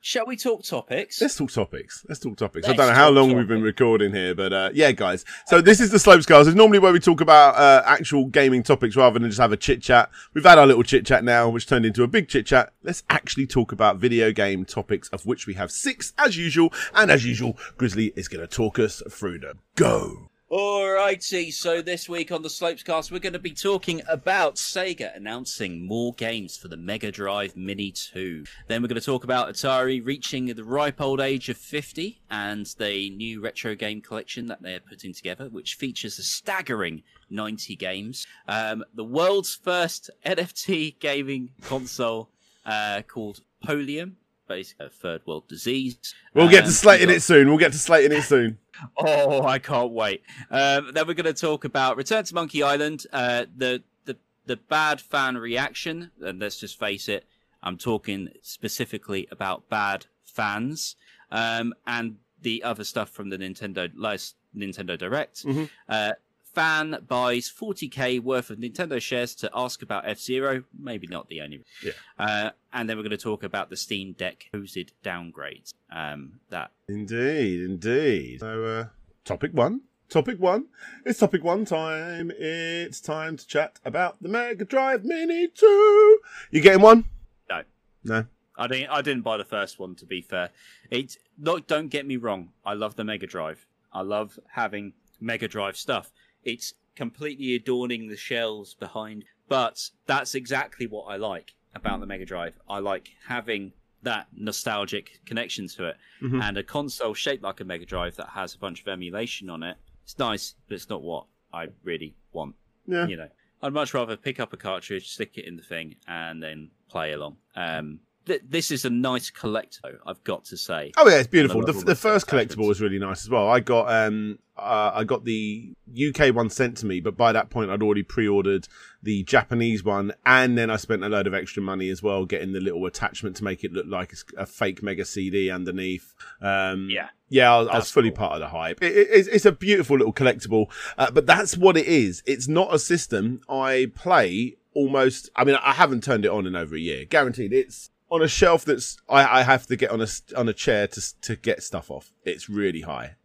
Shall 0.00 0.24
we 0.24 0.36
talk 0.36 0.62
topics? 0.62 1.20
Let's 1.20 1.34
talk 1.34 1.50
topics. 1.50 2.06
Let's 2.08 2.20
talk 2.20 2.36
topics. 2.36 2.64
I 2.64 2.70
Let's 2.70 2.78
don't 2.78 2.88
know 2.88 2.94
how 2.94 3.10
long 3.10 3.34
we've 3.34 3.48
been 3.48 3.62
recording 3.62 4.14
here, 4.14 4.36
but 4.36 4.52
uh, 4.52 4.70
yeah, 4.72 4.92
guys. 4.92 5.24
So 5.46 5.60
this 5.60 5.80
is 5.80 5.90
the 5.90 5.98
Slopes 5.98 6.26
Cast. 6.26 6.46
It's 6.46 6.54
normally 6.54 6.78
where 6.78 6.92
we 6.92 7.00
talk 7.00 7.20
about 7.20 7.56
uh, 7.56 7.82
actual 7.84 8.26
gaming 8.26 8.62
topics 8.62 8.94
rather 8.94 9.18
than 9.18 9.28
just 9.28 9.40
have 9.40 9.50
a 9.50 9.56
chit 9.56 9.82
chat. 9.82 10.08
We've 10.32 10.44
had 10.44 10.58
our 10.58 10.66
little 10.66 10.84
chit 10.84 11.04
chat 11.04 11.24
now, 11.24 11.48
which 11.48 11.66
turned 11.66 11.84
into 11.84 12.04
a 12.04 12.06
big 12.06 12.28
chit 12.28 12.46
chat. 12.46 12.72
Let's 12.84 13.02
actually 13.10 13.48
talk 13.48 13.72
about 13.72 13.96
video 13.96 14.30
game 14.30 14.64
topics, 14.64 15.08
of 15.08 15.26
which 15.26 15.48
we 15.48 15.54
have 15.54 15.72
six 15.72 16.12
as 16.18 16.36
usual. 16.36 16.72
And 16.94 17.10
as 17.10 17.24
usual, 17.24 17.58
Grizzly 17.76 18.12
is 18.14 18.28
going 18.28 18.46
to 18.46 18.46
talk 18.46 18.78
us 18.78 19.02
through 19.10 19.40
them. 19.40 19.58
Go. 19.74 20.28
Alrighty, 20.48 21.52
so 21.52 21.82
this 21.82 22.08
week 22.08 22.30
on 22.30 22.42
the 22.42 22.48
Slopescast, 22.48 23.10
we're 23.10 23.18
going 23.18 23.32
to 23.32 23.38
be 23.40 23.50
talking 23.50 24.00
about 24.08 24.54
Sega 24.54 25.16
announcing 25.16 25.84
more 25.84 26.12
games 26.12 26.56
for 26.56 26.68
the 26.68 26.76
Mega 26.76 27.10
Drive 27.10 27.56
Mini 27.56 27.90
2. 27.90 28.44
Then 28.68 28.80
we're 28.80 28.86
going 28.86 29.00
to 29.00 29.04
talk 29.04 29.24
about 29.24 29.48
Atari 29.48 30.06
reaching 30.06 30.46
the 30.46 30.62
ripe 30.62 31.00
old 31.00 31.18
age 31.20 31.48
of 31.48 31.56
50 31.56 32.20
and 32.30 32.64
the 32.78 33.10
new 33.10 33.40
retro 33.40 33.74
game 33.74 34.00
collection 34.00 34.46
that 34.46 34.62
they're 34.62 34.78
putting 34.78 35.12
together, 35.12 35.48
which 35.48 35.74
features 35.74 36.16
a 36.20 36.22
staggering 36.22 37.02
90 37.28 37.74
games. 37.74 38.24
Um, 38.46 38.84
the 38.94 39.02
world's 39.02 39.56
first 39.56 40.10
NFT 40.24 41.00
gaming 41.00 41.54
console 41.62 42.30
uh, 42.64 43.02
called 43.08 43.40
Polium, 43.64 44.12
basically 44.46 44.86
a 44.86 44.90
third 44.90 45.22
world 45.26 45.48
disease. 45.48 45.96
We'll 46.34 46.48
get 46.48 46.60
to 46.62 46.66
Um, 46.66 46.72
slating 46.72 47.08
got- 47.08 47.16
it 47.16 47.20
soon. 47.22 47.48
We'll 47.48 47.58
get 47.58 47.72
to 47.72 47.78
slating 47.78 48.16
it 48.16 48.22
soon. 48.34 48.58
Oh, 48.96 49.42
I 49.42 49.58
can't 49.58 49.92
wait. 49.92 50.22
Um, 50.50 50.90
then 50.92 51.06
we're 51.06 51.14
going 51.14 51.24
to 51.24 51.32
talk 51.34 51.64
about 51.64 51.96
Return 51.96 52.24
to 52.24 52.34
Monkey 52.34 52.62
Island, 52.62 53.06
uh, 53.12 53.46
the 53.56 53.82
the 54.04 54.16
the 54.46 54.56
bad 54.56 55.00
fan 55.00 55.36
reaction, 55.38 56.10
and 56.20 56.38
let's 56.38 56.58
just 56.60 56.78
face 56.78 57.08
it, 57.08 57.26
I'm 57.62 57.78
talking 57.78 58.28
specifically 58.42 59.26
about 59.30 59.68
bad 59.68 60.06
fans, 60.24 60.96
um, 61.30 61.74
and 61.86 62.16
the 62.42 62.62
other 62.62 62.84
stuff 62.84 63.10
from 63.10 63.30
the 63.30 63.38
Nintendo 63.38 63.90
last 63.94 64.36
Nintendo 64.56 64.96
Direct. 64.98 65.44
Mhm. 65.44 65.70
Uh, 65.88 66.12
fan 66.56 66.96
buys 67.06 67.52
40k 67.52 68.18
worth 68.22 68.48
of 68.48 68.58
Nintendo 68.58 68.98
shares 68.98 69.34
to 69.34 69.50
ask 69.54 69.82
about 69.82 70.08
F 70.08 70.18
Zero. 70.18 70.64
Maybe 70.76 71.06
not 71.06 71.28
the 71.28 71.42
only. 71.42 71.62
Yeah. 71.84 71.92
Uh, 72.18 72.50
and 72.72 72.88
then 72.88 72.96
we're 72.96 73.02
going 73.02 73.10
to 73.10 73.18
talk 73.18 73.44
about 73.44 73.68
the 73.68 73.76
Steam 73.76 74.12
Deck 74.12 74.48
hosted 74.54 74.88
downgrades. 75.04 75.74
Um, 75.92 76.40
that 76.48 76.70
Indeed, 76.88 77.60
indeed. 77.62 78.40
So, 78.40 78.64
uh, 78.64 78.84
topic 79.26 79.52
one. 79.52 79.82
Topic 80.08 80.40
one. 80.40 80.66
It's 81.04 81.18
topic 81.18 81.44
one 81.44 81.66
time. 81.66 82.32
It's 82.38 83.02
time 83.02 83.36
to 83.36 83.46
chat 83.46 83.78
about 83.84 84.22
the 84.22 84.28
Mega 84.30 84.64
Drive 84.64 85.04
Mini 85.04 85.48
2. 85.48 86.20
You 86.52 86.62
getting 86.62 86.80
one? 86.80 87.04
No. 87.50 87.62
No. 88.02 88.24
I 88.56 88.66
didn't. 88.66 88.88
I 88.88 89.02
didn't 89.02 89.22
buy 89.22 89.36
the 89.36 89.44
first 89.44 89.78
one. 89.78 89.94
To 89.96 90.06
be 90.06 90.22
fair, 90.22 90.48
it's 90.90 91.18
not. 91.36 91.66
Don't 91.66 91.88
get 91.88 92.06
me 92.06 92.16
wrong. 92.16 92.52
I 92.64 92.72
love 92.72 92.96
the 92.96 93.04
Mega 93.04 93.26
Drive. 93.26 93.66
I 93.92 94.00
love 94.00 94.38
having 94.52 94.94
Mega 95.20 95.48
Drive 95.48 95.76
stuff. 95.76 96.10
It's 96.46 96.72
completely 96.94 97.54
adorning 97.54 98.08
the 98.08 98.16
shelves 98.16 98.72
behind. 98.72 99.24
But 99.48 99.90
that's 100.06 100.34
exactly 100.34 100.86
what 100.86 101.04
I 101.04 101.16
like 101.16 101.52
about 101.74 102.00
the 102.00 102.06
Mega 102.06 102.24
Drive. 102.24 102.58
I 102.68 102.78
like 102.78 103.10
having 103.28 103.72
that 104.02 104.28
nostalgic 104.32 105.20
connection 105.26 105.66
to 105.68 105.88
it, 105.88 105.96
Mhm. 106.22 106.42
and 106.42 106.56
a 106.56 106.62
console 106.62 107.12
shaped 107.14 107.42
like 107.42 107.60
a 107.60 107.64
Mega 107.64 107.84
Drive 107.84 108.16
that 108.16 108.30
has 108.30 108.54
a 108.54 108.58
bunch 108.58 108.80
of 108.80 108.88
emulation 108.88 109.50
on 109.50 109.62
it. 109.62 109.76
It's 110.04 110.18
nice, 110.18 110.54
but 110.68 110.74
it's 110.76 110.88
not 110.88 111.02
what 111.02 111.26
I 111.52 111.68
really 111.82 112.14
want 112.32 112.54
Yeah. 112.86 113.06
you 113.06 113.16
know, 113.16 113.30
I'd 113.62 113.72
much 113.72 113.92
rather 113.94 114.16
pick 114.16 114.38
up 114.38 114.52
a 114.52 114.56
cartridge, 114.56 115.08
stick 115.08 115.36
it 115.38 115.44
in 115.44 115.56
the 115.56 115.62
thing, 115.62 115.96
and 116.06 116.42
then 116.42 116.70
play 116.88 117.12
along. 117.12 117.38
Um, 117.56 118.00
th- 118.26 118.42
this 118.48 118.70
is 118.70 118.84
a 118.84 118.90
nice 118.90 119.30
collector, 119.30 120.00
I've 120.06 120.22
got 120.24 120.44
to 120.46 120.56
say. 120.56 120.92
Oh 120.96 121.08
yeah, 121.08 121.16
it's 121.18 121.26
beautiful. 121.28 121.62
The, 121.64 121.72
the 121.72 121.84
the 121.86 121.94
first 121.94 122.26
collectible 122.26 122.66
was 122.68 122.80
really 122.80 122.98
nice 122.98 123.24
as 123.24 123.30
well. 123.30 123.48
I 123.48 123.60
got 123.60 123.90
um 123.90 124.38
uh, 124.58 124.90
I 124.94 125.04
got 125.04 125.24
the 125.24 125.74
UK 125.94 126.34
one 126.34 126.48
sent 126.48 126.78
to 126.78 126.86
me, 126.86 127.00
but 127.00 127.14
by 127.16 127.30
that 127.32 127.50
point 127.50 127.70
I'd 127.70 127.82
already 127.82 128.02
pre-ordered 128.02 128.66
the 129.02 129.22
Japanese 129.24 129.84
one, 129.84 130.12
and 130.24 130.56
then 130.56 130.70
I 130.70 130.76
spent 130.76 131.04
a 131.04 131.08
load 131.10 131.26
of 131.26 131.34
extra 131.34 131.62
money 131.62 131.90
as 131.90 132.02
well 132.02 132.24
getting 132.24 132.52
the 132.52 132.60
little 132.60 132.84
attachment 132.86 133.36
to 133.36 133.44
make 133.44 133.64
it 133.64 133.72
look 133.74 133.84
like 133.86 134.14
a 134.38 134.46
fake 134.46 134.82
Mega 134.82 135.04
CD 135.04 135.50
underneath. 135.50 136.14
Um, 136.40 136.88
Yeah. 136.90 137.08
yeah, 137.28 137.54
I 137.54 137.58
was, 137.58 137.68
I 137.68 137.74
was 137.76 137.90
fully 137.90 138.08
cool. 138.10 138.16
part 138.16 138.32
of 138.34 138.40
the 138.40 138.48
hype. 138.48 138.82
It, 138.82 138.96
it- 138.96 139.08
it's, 139.10 139.28
it's 139.28 139.44
a 139.44 139.52
beautiful 139.52 139.98
little 139.98 140.14
collectible, 140.14 140.70
uh, 140.96 141.10
but 141.10 141.26
that's 141.26 141.56
what 141.58 141.76
it 141.76 141.86
is. 141.86 142.22
It's 142.26 142.48
not 142.48 142.72
a 142.74 142.78
system 142.78 143.42
I 143.50 143.90
play 143.94 144.56
almost. 144.72 145.28
I 145.36 145.44
mean, 145.44 145.56
I 145.62 145.72
haven't 145.72 146.02
turned 146.02 146.24
it 146.24 146.30
on 146.30 146.46
in 146.46 146.56
over 146.56 146.74
a 146.76 146.80
year, 146.80 147.04
guaranteed. 147.04 147.52
It's 147.52 147.90
on 148.10 148.22
a 148.22 148.28
shelf 148.28 148.64
that's 148.64 148.96
I, 149.08 149.40
I 149.40 149.42
have 149.42 149.66
to 149.66 149.76
get 149.76 149.90
on 149.90 150.00
a 150.00 150.06
on 150.36 150.48
a 150.48 150.52
chair 150.52 150.86
to 150.86 151.20
to 151.22 151.36
get 151.36 151.62
stuff 151.62 151.90
off. 151.90 152.12
It's 152.24 152.48
really 152.48 152.82
high. 152.82 153.16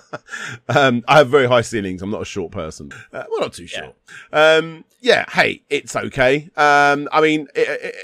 um, 0.68 1.04
I 1.08 1.18
have 1.18 1.28
very 1.28 1.46
high 1.46 1.60
ceilings. 1.62 2.02
I'm 2.02 2.10
not 2.10 2.22
a 2.22 2.26
short 2.26 2.52
person. 2.52 2.90
Uh, 3.12 3.24
well, 3.30 3.40
not 3.40 3.52
too 3.52 3.64
Yeah. 3.64 3.80
short. 3.80 3.96
Um, 4.32 4.84
yeah. 5.00 5.24
Hey, 5.30 5.62
it's 5.70 5.94
okay. 5.96 6.48
Um, 6.56 7.08
I 7.12 7.20
mean. 7.20 7.48
It, 7.54 7.68
it, 7.68 7.94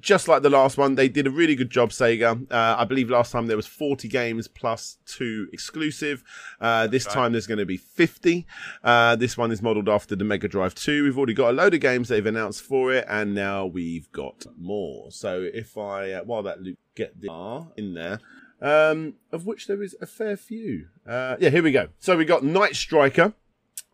just 0.00 0.28
like 0.28 0.42
the 0.42 0.50
last 0.50 0.76
one, 0.78 0.94
they 0.94 1.08
did 1.08 1.26
a 1.26 1.30
really 1.30 1.54
good 1.54 1.70
job, 1.70 1.90
Sega. 1.90 2.50
Uh, 2.50 2.76
I 2.78 2.84
believe 2.84 3.10
last 3.10 3.32
time 3.32 3.46
there 3.46 3.56
was 3.56 3.66
40 3.66 4.08
games 4.08 4.48
plus 4.48 4.98
two 5.06 5.48
exclusive. 5.52 6.22
Uh, 6.60 6.86
this 6.86 7.06
Right. 7.06 7.14
time 7.14 7.32
there's 7.32 7.46
going 7.46 7.58
to 7.58 7.66
be 7.66 7.76
50. 7.76 8.46
Uh, 8.82 9.16
this 9.16 9.36
one 9.38 9.52
is 9.52 9.62
modeled 9.62 9.88
after 9.88 10.16
the 10.16 10.24
Mega 10.24 10.48
Drive 10.48 10.74
2. 10.74 11.04
We've 11.04 11.16
already 11.18 11.34
got 11.34 11.50
a 11.50 11.52
load 11.52 11.74
of 11.74 11.80
games 11.80 12.08
they've 12.08 12.24
announced 12.26 12.62
for 12.62 12.92
it, 12.92 13.04
and 13.08 13.34
now 13.34 13.66
we've 13.66 14.10
got 14.12 14.46
more. 14.58 15.10
So 15.10 15.48
if 15.52 15.76
I, 15.78 16.12
uh, 16.12 16.24
while 16.24 16.42
that 16.42 16.62
loop 16.62 16.78
get 16.94 17.20
the 17.20 17.28
R 17.30 17.68
in 17.76 17.94
there, 17.94 18.20
um, 18.62 19.14
of 19.32 19.46
which 19.46 19.66
there 19.66 19.82
is 19.82 19.96
a 20.00 20.06
fair 20.06 20.36
few. 20.36 20.86
Uh, 21.06 21.36
yeah, 21.40 21.50
here 21.50 21.62
we 21.62 21.72
go. 21.72 21.88
So 21.98 22.16
we 22.16 22.24
got 22.24 22.44
Night 22.44 22.76
Striker, 22.76 23.32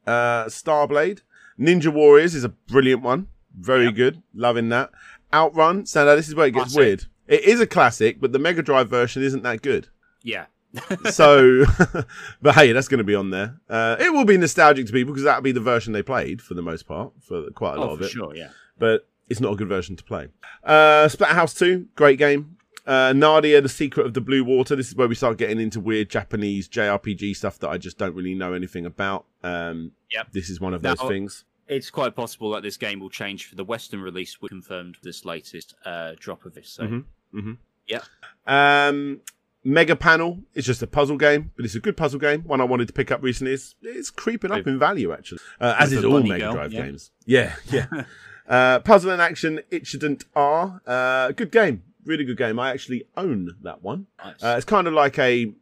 uh, 0.06 0.44
Starblade, 0.46 1.20
Ninja 1.58 1.92
Warriors 1.92 2.34
is 2.34 2.44
a 2.44 2.48
brilliant 2.50 3.02
one. 3.02 3.28
very 3.58 3.86
Yep. 3.86 3.94
good. 3.94 4.22
Loving 4.34 4.68
that. 4.68 4.90
Outrun. 5.32 5.86
So 5.86 6.04
now 6.04 6.14
this 6.14 6.28
is 6.28 6.34
where 6.34 6.46
it 6.46 6.52
gets 6.52 6.72
Classic. 6.72 6.78
weird. 6.78 7.04
It 7.28 7.44
is 7.44 7.60
a 7.60 7.66
classic, 7.66 8.20
but 8.20 8.32
the 8.32 8.38
Mega 8.38 8.62
Drive 8.62 8.88
version 8.88 9.22
isn't 9.22 9.42
that 9.42 9.62
good. 9.62 9.88
Yeah. 10.22 10.46
So, 11.10 11.64
but 12.42 12.54
hey, 12.54 12.72
that's 12.72 12.88
going 12.88 12.98
to 12.98 13.04
be 13.04 13.14
on 13.14 13.30
there. 13.30 13.58
Uh, 13.68 13.96
it 13.98 14.12
will 14.12 14.26
be 14.26 14.36
nostalgic 14.36 14.86
to 14.86 14.92
people 14.92 15.14
because 15.14 15.24
that'll 15.24 15.40
be 15.42 15.52
the 15.52 15.60
version 15.60 15.92
they 15.94 16.02
played 16.02 16.42
for 16.42 16.52
the 16.54 16.60
most 16.62 16.82
part 16.86 17.12
for 17.22 17.50
quite 17.52 17.76
a 17.76 17.80
lot 17.80 17.90
oh, 17.90 17.92
of 17.94 17.98
for 18.00 18.04
it. 18.04 18.10
sure. 18.10 18.36
Yeah. 18.36 18.50
But 18.78 19.08
it's 19.28 19.40
not 19.40 19.54
a 19.54 19.56
good 19.56 19.68
version 19.68 19.96
to 19.96 20.04
play. 20.04 20.28
Uh, 20.62 21.06
Splatterhouse 21.08 21.56
2, 21.58 21.86
great 21.94 22.18
game. 22.18 22.56
Uh, 22.86 23.12
Nadia, 23.16 23.60
The 23.62 23.68
Secret 23.68 24.06
of 24.06 24.14
the 24.14 24.20
Blue 24.20 24.44
Water. 24.44 24.76
This 24.76 24.88
is 24.88 24.94
where 24.96 25.08
we 25.08 25.14
start 25.14 25.38
getting 25.38 25.58
into 25.60 25.80
weird 25.80 26.10
Japanese 26.10 26.68
JRPG 26.68 27.34
stuff 27.36 27.58
that 27.60 27.68
I 27.70 27.78
just 27.78 27.96
don't 27.98 28.14
really 28.14 28.34
know 28.34 28.52
anything 28.52 28.84
about. 28.86 29.24
Um, 29.42 29.92
Yep. 30.12 30.32
This 30.32 30.50
is 30.50 30.60
one 30.60 30.74
of 30.74 30.82
Now- 30.82 30.94
those 30.94 31.08
things. 31.08 31.44
It's 31.68 31.90
quite 31.90 32.14
possible 32.14 32.50
that 32.52 32.62
this 32.62 32.76
game 32.76 33.00
will 33.00 33.10
change 33.10 33.46
for 33.46 33.56
the 33.56 33.64
Western 33.64 34.00
release. 34.00 34.40
We 34.40 34.48
confirmed 34.48 34.96
this 35.02 35.24
latest 35.24 35.74
uh, 35.84 36.12
drop 36.18 36.44
of 36.44 36.54
this. 36.54 36.68
So 36.70 36.84
Mhm. 36.84 37.04
hmm 37.32 37.52
Yep. 37.88 38.02
Um, 38.46 39.20
Mega 39.64 39.96
Panel 39.96 40.40
is 40.54 40.64
just 40.64 40.80
a 40.82 40.86
puzzle 40.86 41.16
game, 41.16 41.50
but 41.56 41.64
it's 41.64 41.74
a 41.74 41.80
good 41.80 41.96
puzzle 41.96 42.20
game. 42.20 42.42
One 42.42 42.60
I 42.60 42.64
wanted 42.64 42.86
to 42.86 42.92
pick 42.92 43.10
up 43.10 43.20
recently. 43.22 43.52
It's, 43.52 43.74
it's 43.82 44.10
creeping 44.10 44.52
up 44.52 44.66
in 44.66 44.78
value, 44.78 45.12
actually, 45.12 45.38
uh, 45.60 45.74
as 45.78 45.92
is 45.92 46.04
all 46.04 46.22
Mega 46.22 46.44
girl, 46.44 46.52
Drive 46.52 46.72
yeah. 46.72 46.82
games. 46.82 47.10
Yeah, 47.24 47.54
yeah. 47.70 47.86
uh, 48.48 48.78
puzzle 48.80 49.10
and 49.10 49.20
action, 49.20 49.60
Incident 49.72 50.24
R. 50.36 50.80
Uh, 50.86 51.32
good 51.32 51.50
game. 51.50 51.82
Really 52.04 52.24
good 52.24 52.36
game. 52.36 52.60
I 52.60 52.70
actually 52.70 53.06
own 53.16 53.56
that 53.62 53.82
one. 53.82 54.06
nice. 54.24 54.40
Uh, 54.42 54.54
it's 54.56 54.64
kind 54.64 54.86
of 54.86 54.94
like 54.94 55.18
a, 55.18 55.52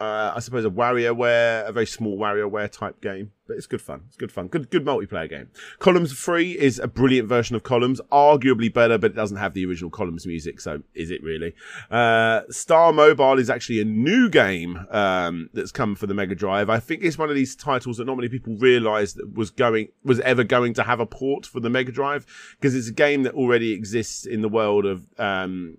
uh, 0.00 0.32
I 0.34 0.40
suppose, 0.40 0.64
a 0.64 0.70
WarioWare, 0.70 1.66
a 1.68 1.72
very 1.72 1.86
small 1.86 2.16
WarioWare 2.18 2.70
type 2.72 3.02
game, 3.02 3.32
but 3.50 3.56
it's 3.56 3.66
good 3.66 3.82
fun. 3.82 4.02
It's 4.06 4.16
good 4.16 4.30
fun. 4.30 4.46
Good, 4.46 4.70
good 4.70 4.84
multiplayer 4.84 5.28
game. 5.28 5.48
Columns 5.80 6.12
Free 6.12 6.52
is 6.52 6.78
a 6.78 6.86
brilliant 6.86 7.28
version 7.28 7.56
of 7.56 7.64
Columns, 7.64 8.00
arguably 8.12 8.72
better, 8.72 8.96
but 8.96 9.10
it 9.10 9.16
doesn't 9.16 9.38
have 9.38 9.54
the 9.54 9.66
original 9.66 9.90
Columns 9.90 10.24
music, 10.24 10.60
so 10.60 10.84
is 10.94 11.10
it 11.10 11.20
really? 11.20 11.52
Uh, 11.90 12.42
Star 12.48 12.92
Mobile 12.92 13.40
is 13.40 13.50
actually 13.50 13.80
a 13.80 13.84
new 13.84 14.28
game 14.28 14.86
um, 14.90 15.50
that's 15.52 15.72
come 15.72 15.96
for 15.96 16.06
the 16.06 16.14
Mega 16.14 16.36
Drive. 16.36 16.70
I 16.70 16.78
think 16.78 17.02
it's 17.02 17.18
one 17.18 17.28
of 17.28 17.34
these 17.34 17.56
titles 17.56 17.96
that 17.96 18.04
not 18.04 18.16
many 18.16 18.28
people 18.28 18.54
realise 18.54 19.14
that 19.14 19.34
was 19.34 19.50
going 19.50 19.88
was 20.04 20.20
ever 20.20 20.44
going 20.44 20.72
to 20.74 20.84
have 20.84 21.00
a 21.00 21.06
port 21.06 21.44
for 21.44 21.58
the 21.58 21.70
Mega 21.70 21.90
Drive 21.90 22.24
because 22.52 22.76
it's 22.76 22.88
a 22.88 22.92
game 22.92 23.24
that 23.24 23.34
already 23.34 23.72
exists 23.72 24.26
in 24.26 24.42
the 24.42 24.48
world 24.48 24.86
of 24.86 25.04
um, 25.18 25.76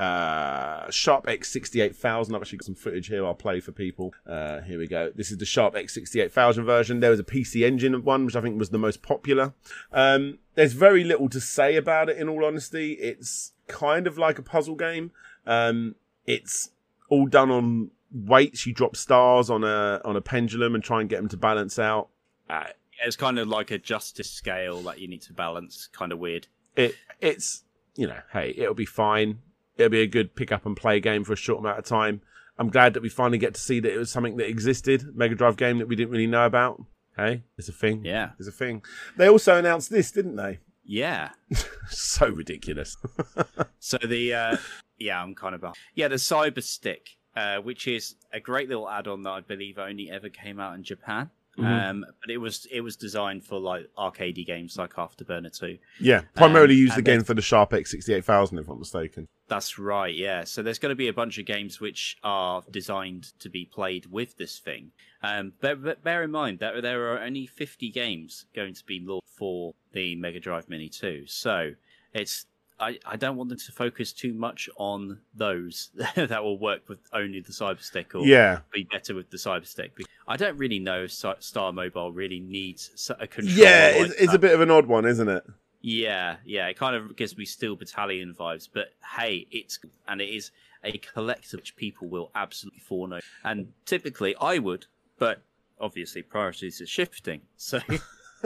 uh, 0.00 0.90
Sharp 0.90 1.26
X68000. 1.26 2.34
I've 2.34 2.40
actually 2.40 2.58
got 2.58 2.64
some 2.64 2.74
footage 2.74 3.08
here 3.08 3.24
I'll 3.26 3.34
play 3.34 3.60
for 3.60 3.70
people. 3.70 4.14
Uh, 4.26 4.62
here 4.62 4.78
we 4.78 4.86
go. 4.86 5.12
This 5.14 5.30
is 5.30 5.36
the 5.36 5.44
Sharp 5.44 5.74
X68000 5.74 6.64
version. 6.64 7.00
There 7.00 7.10
was 7.10 7.20
a 7.20 7.24
PC 7.24 7.66
Engine 7.66 8.02
one, 8.02 8.24
which 8.24 8.34
I 8.34 8.40
think 8.40 8.58
was 8.58 8.70
the 8.70 8.78
most 8.78 9.02
popular. 9.02 9.52
Um, 9.92 10.38
there's 10.54 10.72
very 10.72 11.04
little 11.04 11.28
to 11.28 11.40
say 11.40 11.76
about 11.76 12.08
it, 12.08 12.16
in 12.16 12.30
all 12.30 12.46
honesty. 12.46 12.92
It's 12.94 13.52
kind 13.66 14.06
of 14.06 14.16
like 14.16 14.38
a 14.38 14.42
puzzle 14.42 14.74
game. 14.74 15.10
Um, 15.46 15.96
it's 16.26 16.70
all 17.10 17.26
done 17.26 17.50
on 17.50 17.90
weights. 18.10 18.66
You 18.66 18.72
drop 18.72 18.96
stars 18.96 19.50
on 19.50 19.64
a 19.64 20.00
on 20.04 20.16
a 20.16 20.22
pendulum 20.22 20.74
and 20.74 20.82
try 20.82 21.00
and 21.00 21.10
get 21.10 21.18
them 21.18 21.28
to 21.28 21.36
balance 21.36 21.78
out. 21.78 22.08
Uh, 22.48 22.68
it's 23.04 23.16
kind 23.16 23.38
of 23.38 23.48
like 23.48 23.70
a 23.70 23.78
justice 23.78 24.30
scale 24.30 24.80
that 24.82 24.98
you 24.98 25.08
need 25.08 25.22
to 25.22 25.34
balance. 25.34 25.88
Kind 25.92 26.10
of 26.10 26.18
weird. 26.18 26.46
it 26.74 26.94
it's 27.20 27.64
you 27.96 28.06
know 28.06 28.20
hey 28.32 28.54
it'll 28.56 28.74
be 28.74 28.86
fine 28.86 29.40
it'll 29.80 29.90
be 29.90 30.02
a 30.02 30.06
good 30.06 30.34
pick 30.36 30.52
up 30.52 30.64
and 30.66 30.76
play 30.76 31.00
game 31.00 31.24
for 31.24 31.32
a 31.32 31.36
short 31.36 31.58
amount 31.60 31.78
of 31.78 31.84
time 31.84 32.20
i'm 32.58 32.68
glad 32.68 32.94
that 32.94 33.02
we 33.02 33.08
finally 33.08 33.38
get 33.38 33.54
to 33.54 33.60
see 33.60 33.80
that 33.80 33.92
it 33.92 33.98
was 33.98 34.10
something 34.10 34.36
that 34.36 34.48
existed 34.48 35.16
mega 35.16 35.34
drive 35.34 35.56
game 35.56 35.78
that 35.78 35.88
we 35.88 35.96
didn't 35.96 36.10
really 36.10 36.26
know 36.26 36.44
about 36.46 36.82
hey 37.16 37.42
it's 37.58 37.68
a 37.68 37.72
thing 37.72 38.04
Yeah. 38.04 38.30
it's 38.38 38.48
a 38.48 38.52
thing 38.52 38.82
they 39.16 39.28
also 39.28 39.56
announced 39.56 39.90
this 39.90 40.10
didn't 40.12 40.36
they 40.36 40.58
Yeah. 40.84 41.30
so 41.88 42.28
ridiculous 42.28 42.96
So 43.78 43.96
the 43.98 44.34
uh, 44.34 44.56
yeah, 44.98 45.22
I'm 45.22 45.34
kind 45.34 45.54
of 45.54 45.60
bummed. 45.62 45.76
yeah 45.94 46.08
the 46.08 46.16
Cyber 46.16 46.62
Stick, 46.62 47.16
uh, 47.34 47.56
which 47.58 47.88
is 47.88 48.16
a 48.32 48.40
great 48.40 48.68
little 48.68 48.88
add-on 48.88 49.22
that 49.22 49.30
I 49.30 49.40
believe 49.40 49.78
only 49.78 50.10
ever 50.10 50.28
came 50.28 50.60
out 50.60 50.74
in 50.74 50.82
Japan. 50.82 51.30
Mhm. 51.58 51.90
Um, 51.90 52.06
but 52.20 52.30
it 52.30 52.36
was 52.38 52.66
it 52.70 52.80
was 52.80 52.96
designed 52.96 53.44
for 53.44 53.58
like 53.58 53.86
arcadey 53.98 54.46
games 54.46 54.78
like 54.78 54.94
Afterburner 54.94 55.50
2. 55.56 55.78
yeah 56.00 56.22
primarily 56.34 56.74
Um, 56.74 56.80
used 56.80 56.96
again 56.98 57.18
then- 57.18 57.24
for 57.24 57.34
the 57.34 57.42
sharp 57.42 57.70
x68000 57.72 58.58
if 58.60 58.68
i'm 58.68 58.78
mistaken 58.78 59.26
That's 59.48 59.80
right, 59.80 60.14
yeah. 60.14 60.44
So 60.44 60.62
there's 60.62 60.78
going 60.78 60.90
to 60.90 60.96
be 60.96 61.08
a 61.08 61.12
bunch 61.12 61.36
of 61.38 61.44
games 61.44 61.80
which 61.80 62.16
are 62.22 62.62
designed 62.70 63.32
to 63.40 63.48
be 63.48 63.64
played 63.64 64.06
with 64.06 64.36
this 64.36 64.60
thing. 64.60 64.92
Um, 65.24 65.54
but, 65.60 65.82
but 65.82 66.04
bear 66.04 66.22
in 66.22 66.30
mind 66.30 66.60
that 66.60 66.80
there 66.82 67.12
are 67.12 67.18
only 67.20 67.46
50 67.46 67.90
games 67.90 68.46
going 68.54 68.74
to 68.74 68.84
be 68.86 69.00
launched 69.00 69.26
for 69.36 69.74
the 69.92 70.14
Mega 70.14 70.38
Drive 70.38 70.68
Mini 70.68 70.88
2. 70.88 71.24
So 71.26 71.72
it's 72.14 72.46
I, 72.80 72.98
I 73.04 73.16
don't 73.16 73.36
want 73.36 73.50
them 73.50 73.58
to 73.58 73.72
focus 73.72 74.12
too 74.12 74.32
much 74.32 74.68
on 74.76 75.20
those 75.34 75.90
that 76.16 76.42
will 76.42 76.58
work 76.58 76.88
with 76.88 76.98
only 77.12 77.40
the 77.40 77.52
Cyber 77.52 77.82
Stick 77.82 78.14
or 78.14 78.24
yeah 78.24 78.60
be 78.72 78.84
better 78.84 79.14
with 79.14 79.30
the 79.30 79.36
Cyber 79.36 79.66
Stick. 79.66 79.92
I 80.26 80.36
don't 80.36 80.56
really 80.56 80.78
know 80.78 81.04
if 81.04 81.12
Star 81.12 81.72
Mobile 81.72 82.12
really 82.12 82.40
needs 82.40 83.10
a 83.20 83.26
controller. 83.26 83.60
yeah 83.60 83.88
it's, 83.88 84.14
it's 84.14 84.34
a 84.34 84.38
bit 84.38 84.54
of 84.54 84.60
an 84.60 84.70
odd 84.70 84.86
one 84.86 85.04
isn't 85.04 85.28
it 85.28 85.44
Yeah, 85.82 86.36
yeah, 86.44 86.66
it 86.68 86.76
kind 86.76 86.94
of 86.94 87.16
gives 87.16 87.36
me 87.38 87.44
Steel 87.44 87.74
Battalion 87.76 88.34
vibes, 88.38 88.68
but 88.72 88.92
hey, 89.16 89.46
it's 89.50 89.78
and 90.06 90.20
it 90.20 90.28
is 90.28 90.50
a 90.84 90.98
collector 90.98 91.56
which 91.56 91.74
people 91.76 92.08
will 92.08 92.30
absolutely 92.34 92.80
fawn 92.80 93.12
over, 93.14 93.22
and 93.44 93.72
typically 93.86 94.34
I 94.36 94.58
would, 94.58 94.86
but 95.18 95.42
obviously 95.80 96.22
priorities 96.22 96.80
are 96.80 96.86
shifting. 96.86 97.42
So 97.56 97.80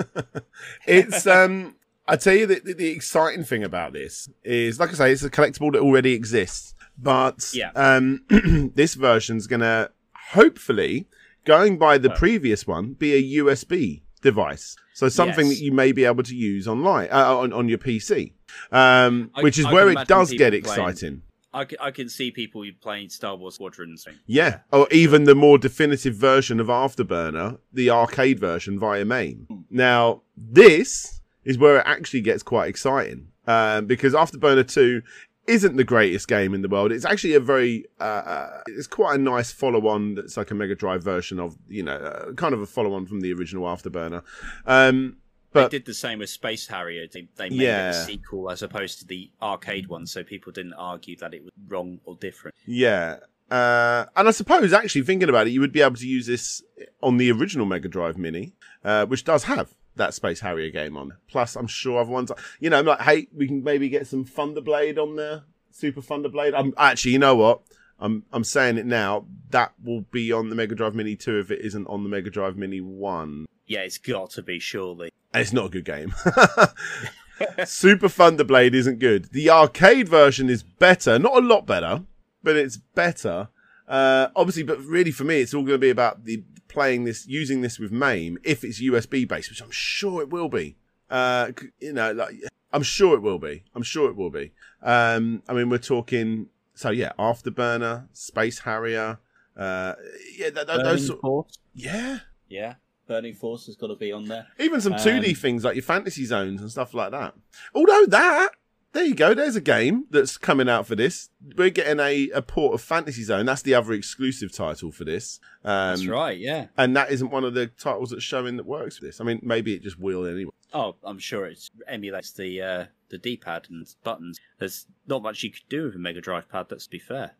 it's 0.87 1.27
um 1.27 1.75
I 2.07 2.17
tell 2.17 2.35
you 2.35 2.47
that 2.47 2.65
the, 2.65 2.89
exciting 2.89 3.45
thing 3.45 3.65
about 3.65 3.93
this 3.93 4.29
is 4.43 4.79
like 4.79 4.91
I 4.91 4.95
say, 4.95 5.13
it's 5.13 5.23
a 5.23 5.31
collectible 5.31 5.73
that 5.73 5.81
already 5.81 6.13
exists. 6.13 6.75
But 6.99 7.51
Yeah. 7.55 7.71
um 7.75 8.25
this 8.75 8.95
version's 8.95 9.47
gonna 9.47 9.91
hopefully, 10.33 11.07
going 11.45 11.79
by 11.79 11.99
the 11.99 12.13
Oh. 12.13 12.17
previous 12.17 12.67
one, 12.67 12.95
be 12.95 13.15
a 13.15 13.43
USB 13.43 14.03
device. 14.23 14.77
So 14.95 15.09
something 15.09 15.47
Yes. 15.49 15.59
that 15.59 15.65
you 15.65 15.73
may 15.73 15.93
be 15.93 16.05
able 16.05 16.23
to 16.23 16.35
use 16.37 16.67
online 16.69 17.09
uh, 17.11 17.39
on, 17.39 17.53
on 17.53 17.69
your 17.69 17.79
PC. 17.79 18.33
Um, 18.71 19.31
I- 19.35 19.43
which 19.43 19.59
is 19.59 19.67
I 19.67 19.73
where 19.73 19.89
it 19.91 20.07
does 20.07 20.31
get 20.31 20.39
playing- 20.51 20.55
exciting. 20.55 21.23
I 21.57 21.93
can 21.93 22.09
see 22.09 22.33
people 22.33 22.65
playing 22.83 23.11
Star 23.11 23.37
Wars 23.37 23.55
Squadrons. 23.55 24.05
Yeah. 24.27 24.59
Or 24.73 24.89
even 24.91 25.23
the 25.23 25.37
more 25.37 25.57
definitive 25.57 26.17
version 26.17 26.59
of 26.59 26.67
Afterburner, 26.67 27.59
the 27.73 27.91
arcade 27.91 28.41
version 28.41 28.77
via 28.77 29.05
MAME. 29.05 29.47
Now, 29.71 30.23
this 30.37 31.21
is 31.45 31.59
where 31.59 31.79
it 31.79 31.85
actually 31.87 32.21
gets 32.21 32.43
quite 32.43 32.69
exciting. 32.69 33.29
Um, 33.47 33.87
because 33.87 34.15
Afterburner 34.15 34.67
2 34.67 35.03
isn't 35.47 35.77
the 35.77 35.85
greatest 35.85 36.27
game 36.29 36.55
in 36.55 36.63
the 36.63 36.69
world. 36.69 36.91
It's 36.91 37.05
actually 37.05 37.35
a 37.35 37.41
very, 37.41 37.85
uh, 38.01 38.05
uh, 38.05 38.61
it's 38.69 38.87
quite 38.87 39.17
a 39.17 39.23
nice 39.23 39.53
follow 39.53 39.87
on 39.89 40.15
that's 40.15 40.39
like 40.39 40.51
a 40.51 40.55
Mega 40.55 40.75
Drive 40.75 41.03
version 41.03 41.39
of, 41.39 41.57
you 41.69 41.83
know, 41.83 41.97
uh, 41.97 42.33
kind 42.33 42.55
of 42.55 42.63
a 42.63 42.67
follow 42.67 42.95
on 42.95 43.05
from 43.05 43.21
the 43.21 43.33
original 43.35 43.65
Afterburner. 43.67 44.23
Um, 44.67 45.19
but 45.53 45.71
they 45.71 45.79
did 45.79 45.87
the 45.87 45.93
same 45.95 46.19
with 46.21 46.31
Space 46.31 46.67
Harrier. 46.67 47.07
They, 47.13 47.29
they 47.37 47.51
made 47.51 47.61
Yeah. 47.61 47.89
it 47.91 47.95
a 47.97 48.05
sequel 48.05 48.51
as 48.51 48.63
opposed 48.63 48.99
to 49.01 49.07
the 49.07 49.31
arcade 49.43 49.87
one, 49.89 50.07
so 50.07 50.25
people 50.25 50.51
didn't 50.51 50.73
argue 50.75 51.17
that 51.19 51.35
it 51.35 51.45
was 51.45 51.53
wrong 51.69 52.01
or 52.05 52.17
different. 52.17 52.55
Yeah. 52.67 53.19
Uh, 53.51 54.07
and 54.17 54.27
I 54.27 54.31
suppose 54.31 54.73
actually 54.73 55.03
thinking 55.03 55.29
about 55.29 55.47
it, 55.47 55.51
you 55.51 55.61
would 55.61 55.71
be 55.73 55.83
able 55.83 55.97
to 55.97 56.09
use 56.09 56.27
this 56.27 56.63
on 57.03 57.19
the 57.19 57.31
original 57.31 57.67
Mega 57.67 57.89
Drive 57.89 58.17
Mini, 58.17 58.55
uh, 58.83 59.05
which 59.07 59.23
does 59.25 59.45
have 59.45 59.75
that 59.97 60.15
Space 60.15 60.41
Harrier 60.41 60.71
game 60.71 60.97
on. 60.97 61.17
Plus, 61.29 61.57
I'm 61.57 61.67
sure 61.67 62.01
other 62.01 62.11
ones, 62.11 62.31
you 62.61 62.71
know, 62.71 62.79
I'm 62.79 62.87
like, 62.87 63.01
hey, 63.03 63.29
we 63.33 63.47
can 63.47 63.63
maybe 63.63 63.89
get 63.89 64.07
some 64.07 64.25
Thunderblade 64.25 64.99
on 64.99 65.17
there, 65.17 65.45
Super 65.71 66.01
Thunderblade. 66.01 66.55
I'm 66.57 66.75
actually, 66.77 67.13
you 67.13 67.19
know 67.19 67.37
what? 67.37 67.63
I'm 67.99 68.25
I'm 68.33 68.45
saying 68.45 68.77
it 68.77 68.87
now. 68.87 69.27
That 69.51 69.73
will 69.83 70.03
be 70.03 70.33
on 70.33 70.49
the 70.51 70.57
Mega 70.57 70.75
Drive 70.75 70.95
Mini 70.95 71.17
2 71.17 71.39
if 71.39 71.51
it 71.51 71.61
isn't 71.65 71.87
on 71.87 72.03
the 72.03 72.09
Mega 72.09 72.29
Drive 72.31 72.57
Mini 72.57 72.81
1. 72.81 73.47
Yeah, 73.67 73.81
it's 73.81 73.99
got 73.99 74.31
to 74.31 74.43
be 74.43 74.59
surely. 74.59 75.13
And 75.33 75.41
it's 75.41 75.53
not 75.53 75.67
a 75.67 75.69
good 75.71 75.85
game. 75.85 76.13
Super 77.65 78.09
Thunderblade 78.09 78.75
isn't 78.75 78.99
good. 78.99 79.33
The 79.33 79.51
arcade 79.51 80.09
version 80.09 80.51
is 80.51 80.63
better, 80.63 81.19
not 81.19 81.37
a 81.37 81.47
lot 81.47 81.67
better, 81.67 82.03
but 82.43 82.57
it's 82.57 82.77
better. 82.77 83.49
Uh, 83.89 84.29
obviously, 84.35 84.63
but 84.63 84.81
really 84.83 85.11
for 85.11 85.25
me, 85.25 85.41
it's 85.41 85.53
all 85.55 85.63
going 85.63 85.75
to 85.75 85.79
be 85.79 85.91
about 85.91 86.25
the 86.25 86.43
playing 86.69 87.05
this, 87.05 87.27
using 87.27 87.61
this 87.61 87.79
with 87.79 87.93
MAME 87.93 88.39
if 88.43 88.65
it's 88.65 88.81
USB 88.83 89.27
based, 89.29 89.51
which 89.51 89.61
I'm 89.63 89.71
sure 89.71 90.23
it 90.23 90.31
will 90.31 90.49
be. 90.49 90.77
Uh, 91.11 91.53
you 91.81 91.93
know, 91.93 92.13
like 92.13 92.35
I'm 92.73 92.83
sure 92.83 93.15
it 93.15 93.21
will 93.21 93.39
be. 93.39 93.63
I'm 93.75 93.83
sure 93.83 94.09
it 94.11 94.17
will 94.17 94.31
be. 94.31 94.53
Um, 94.83 95.43
I 95.49 95.53
mean, 95.53 95.69
we're 95.69 95.79
talking. 95.79 96.49
So 96.75 96.91
yeah, 96.91 97.13
Afterburner, 97.19 98.09
Space 98.13 98.61
Harrier. 98.61 99.19
Uh, 99.57 99.95
yeah, 100.37 100.51
th- 100.51 100.55
th- 100.55 100.67
those. 100.67 100.83
Burning 100.83 101.03
Sort, 101.05 101.21
Force. 101.21 101.59
yeah, 101.75 102.19
Yeah, 102.49 102.75
Burning 103.07 103.35
Force 103.35 103.67
has 103.67 103.77
got 103.77 103.89
to 103.89 103.95
be 103.97 104.11
on 104.11 104.25
there. 104.25 104.47
even 104.59 104.81
some 104.81 104.95
2D 104.95 105.29
Um, 105.29 105.35
things 105.37 105.63
like 105.65 105.77
your 105.77 105.85
fantasy 105.85 106.25
zones 106.25 106.61
and 106.61 106.71
stuff 106.71 106.93
like 106.95 107.13
that. 107.13 107.35
Although 107.75 108.07
that, 108.07 108.49
there 108.95 109.05
you 109.05 109.15
go. 109.15 109.35
There's 109.35 109.57
a 109.57 109.61
game 109.61 110.07
that's 110.11 110.39
coming 110.39 110.69
out 110.69 110.87
for 110.87 110.95
this. 110.95 111.29
We're 111.57 111.71
getting 111.71 111.99
a, 111.99 112.31
a 112.31 112.41
port 112.41 112.75
of 112.75 112.81
Fantasy 112.81 113.25
Zone. 113.25 113.45
That's 113.45 113.63
the 113.63 113.75
other 113.75 113.93
exclusive 113.93 114.53
title 114.53 114.93
for 114.93 115.05
this. 115.05 115.41
Um, 115.65 115.91
That's 115.91 116.07
right. 116.07 116.39
Yeah. 116.39 116.69
And 116.77 116.97
that 116.97 117.11
isn't 117.11 117.31
one 117.31 117.43
of 117.43 117.55
the 117.55 117.67
titles 117.67 118.11
that's 118.11 118.23
showing 118.23 118.57
that 118.57 118.67
works 118.67 118.99
for 118.99 119.05
this. 119.05 119.21
I 119.21 119.25
mean, 119.25 119.41
maybe 119.43 119.75
it 119.75 119.83
just 119.83 119.99
will 119.99 120.25
anyway. 120.25 120.53
Oh, 120.73 120.95
I'm 121.03 121.19
sure 121.19 121.47
it 121.47 121.59
emulates 121.89 122.33
the 122.33 122.63
uh, 122.63 122.85
the 123.09 123.19
D-pad 123.19 123.67
and 123.69 123.87
buttons. 124.05 124.39
There's 124.59 124.87
not 125.07 125.23
much 125.23 125.43
you 125.43 125.51
could 125.51 125.69
do 125.69 125.85
with 125.87 125.97
a 125.97 125.99
Mega 125.99 126.21
Drive 126.21 126.49
pad. 126.49 126.67
Let's 126.71 126.87
be 126.87 127.01
fair. 127.01 127.33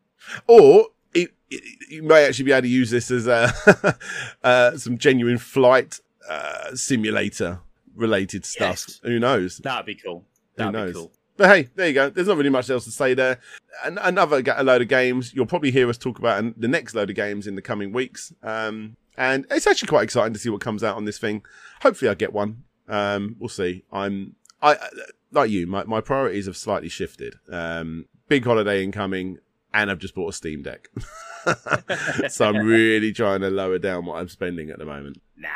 Or 0.49 0.89
it, 1.15 1.31
it, 1.51 1.63
you 1.89 2.03
may 2.03 2.27
actually 2.27 2.47
be 2.47 2.53
able 2.53 2.63
to 2.63 2.69
use 2.69 2.91
this 2.91 3.11
as 3.13 3.29
a 3.29 3.97
uh, 4.43 4.77
some 4.77 4.99
genuine 4.99 5.39
flight 5.39 6.01
uh, 6.29 6.75
simulator 6.75 7.61
related 7.95 8.45
stuff. 8.45 8.85
Yes. 8.89 9.01
Who 9.05 9.21
knows? 9.21 9.59
That'd 9.59 9.87
be 9.87 9.95
cool. 9.95 10.25
Who 10.57 10.65
That'd 10.65 10.73
knows? 10.73 10.93
be 10.93 10.95
cool. 10.95 11.13
But 11.37 11.49
hey, 11.49 11.69
there 11.75 11.89
you 11.89 11.95
go. 11.95 12.11
There's 12.11 12.29
not 12.29 12.37
really 12.37 12.51
much 12.51 12.71
else 12.71 12.85
to 12.85 12.93
say 12.93 13.15
there. 13.15 13.41
An- 13.85 13.99
another 13.99 14.43
a 14.47 14.63
load 14.63 14.83
of 14.83 14.89
games. 14.89 15.35
You'll 15.35 15.47
probably 15.47 15.71
hear 15.71 15.89
us 15.89 15.99
talk 15.99 16.19
about 16.19 16.61
the 16.61 16.69
next 16.69 16.95
load 16.95 17.11
of 17.11 17.17
games 17.17 17.47
in 17.47 17.57
the 17.57 17.63
coming 17.63 17.93
weeks. 17.93 18.33
Um, 18.43 18.97
and 19.17 19.47
it's 19.51 19.67
actually 19.67 19.89
quite 19.89 20.05
exciting 20.05 20.33
to 20.33 20.39
see 20.39 20.49
what 20.49 20.61
comes 20.61 20.85
out 20.85 20.97
on 20.97 21.05
this 21.05 21.19
thing. 21.19 21.43
Hopefully, 21.83 22.09
I 22.09 22.15
get 22.15 22.33
one. 22.33 22.65
Um, 22.89 23.37
we'll 23.39 23.49
see. 23.49 23.85
I'm 23.93 24.37
I 24.63 24.77
like 25.33 25.51
you. 25.51 25.67
My 25.67 25.85
my 25.85 26.01
priorities 26.01 26.47
have 26.47 26.57
slightly 26.57 26.89
shifted. 26.89 27.35
Um, 27.51 28.07
big 28.29 28.45
holiday 28.45 28.83
incoming, 28.83 29.39
and 29.73 29.91
I've 29.91 29.99
just 29.99 30.15
bought 30.15 30.29
a 30.29 30.33
Steam 30.33 30.63
Deck. 30.63 30.89
so 32.29 32.47
I'm 32.47 32.67
really 32.67 33.13
trying 33.13 33.41
to 33.43 33.51
lower 33.51 33.79
down 33.79 34.07
what 34.07 34.17
I'm 34.17 34.29
spending 34.29 34.71
at 34.71 34.79
the 34.79 34.87
moment. 34.87 35.21
Nah, 35.37 35.49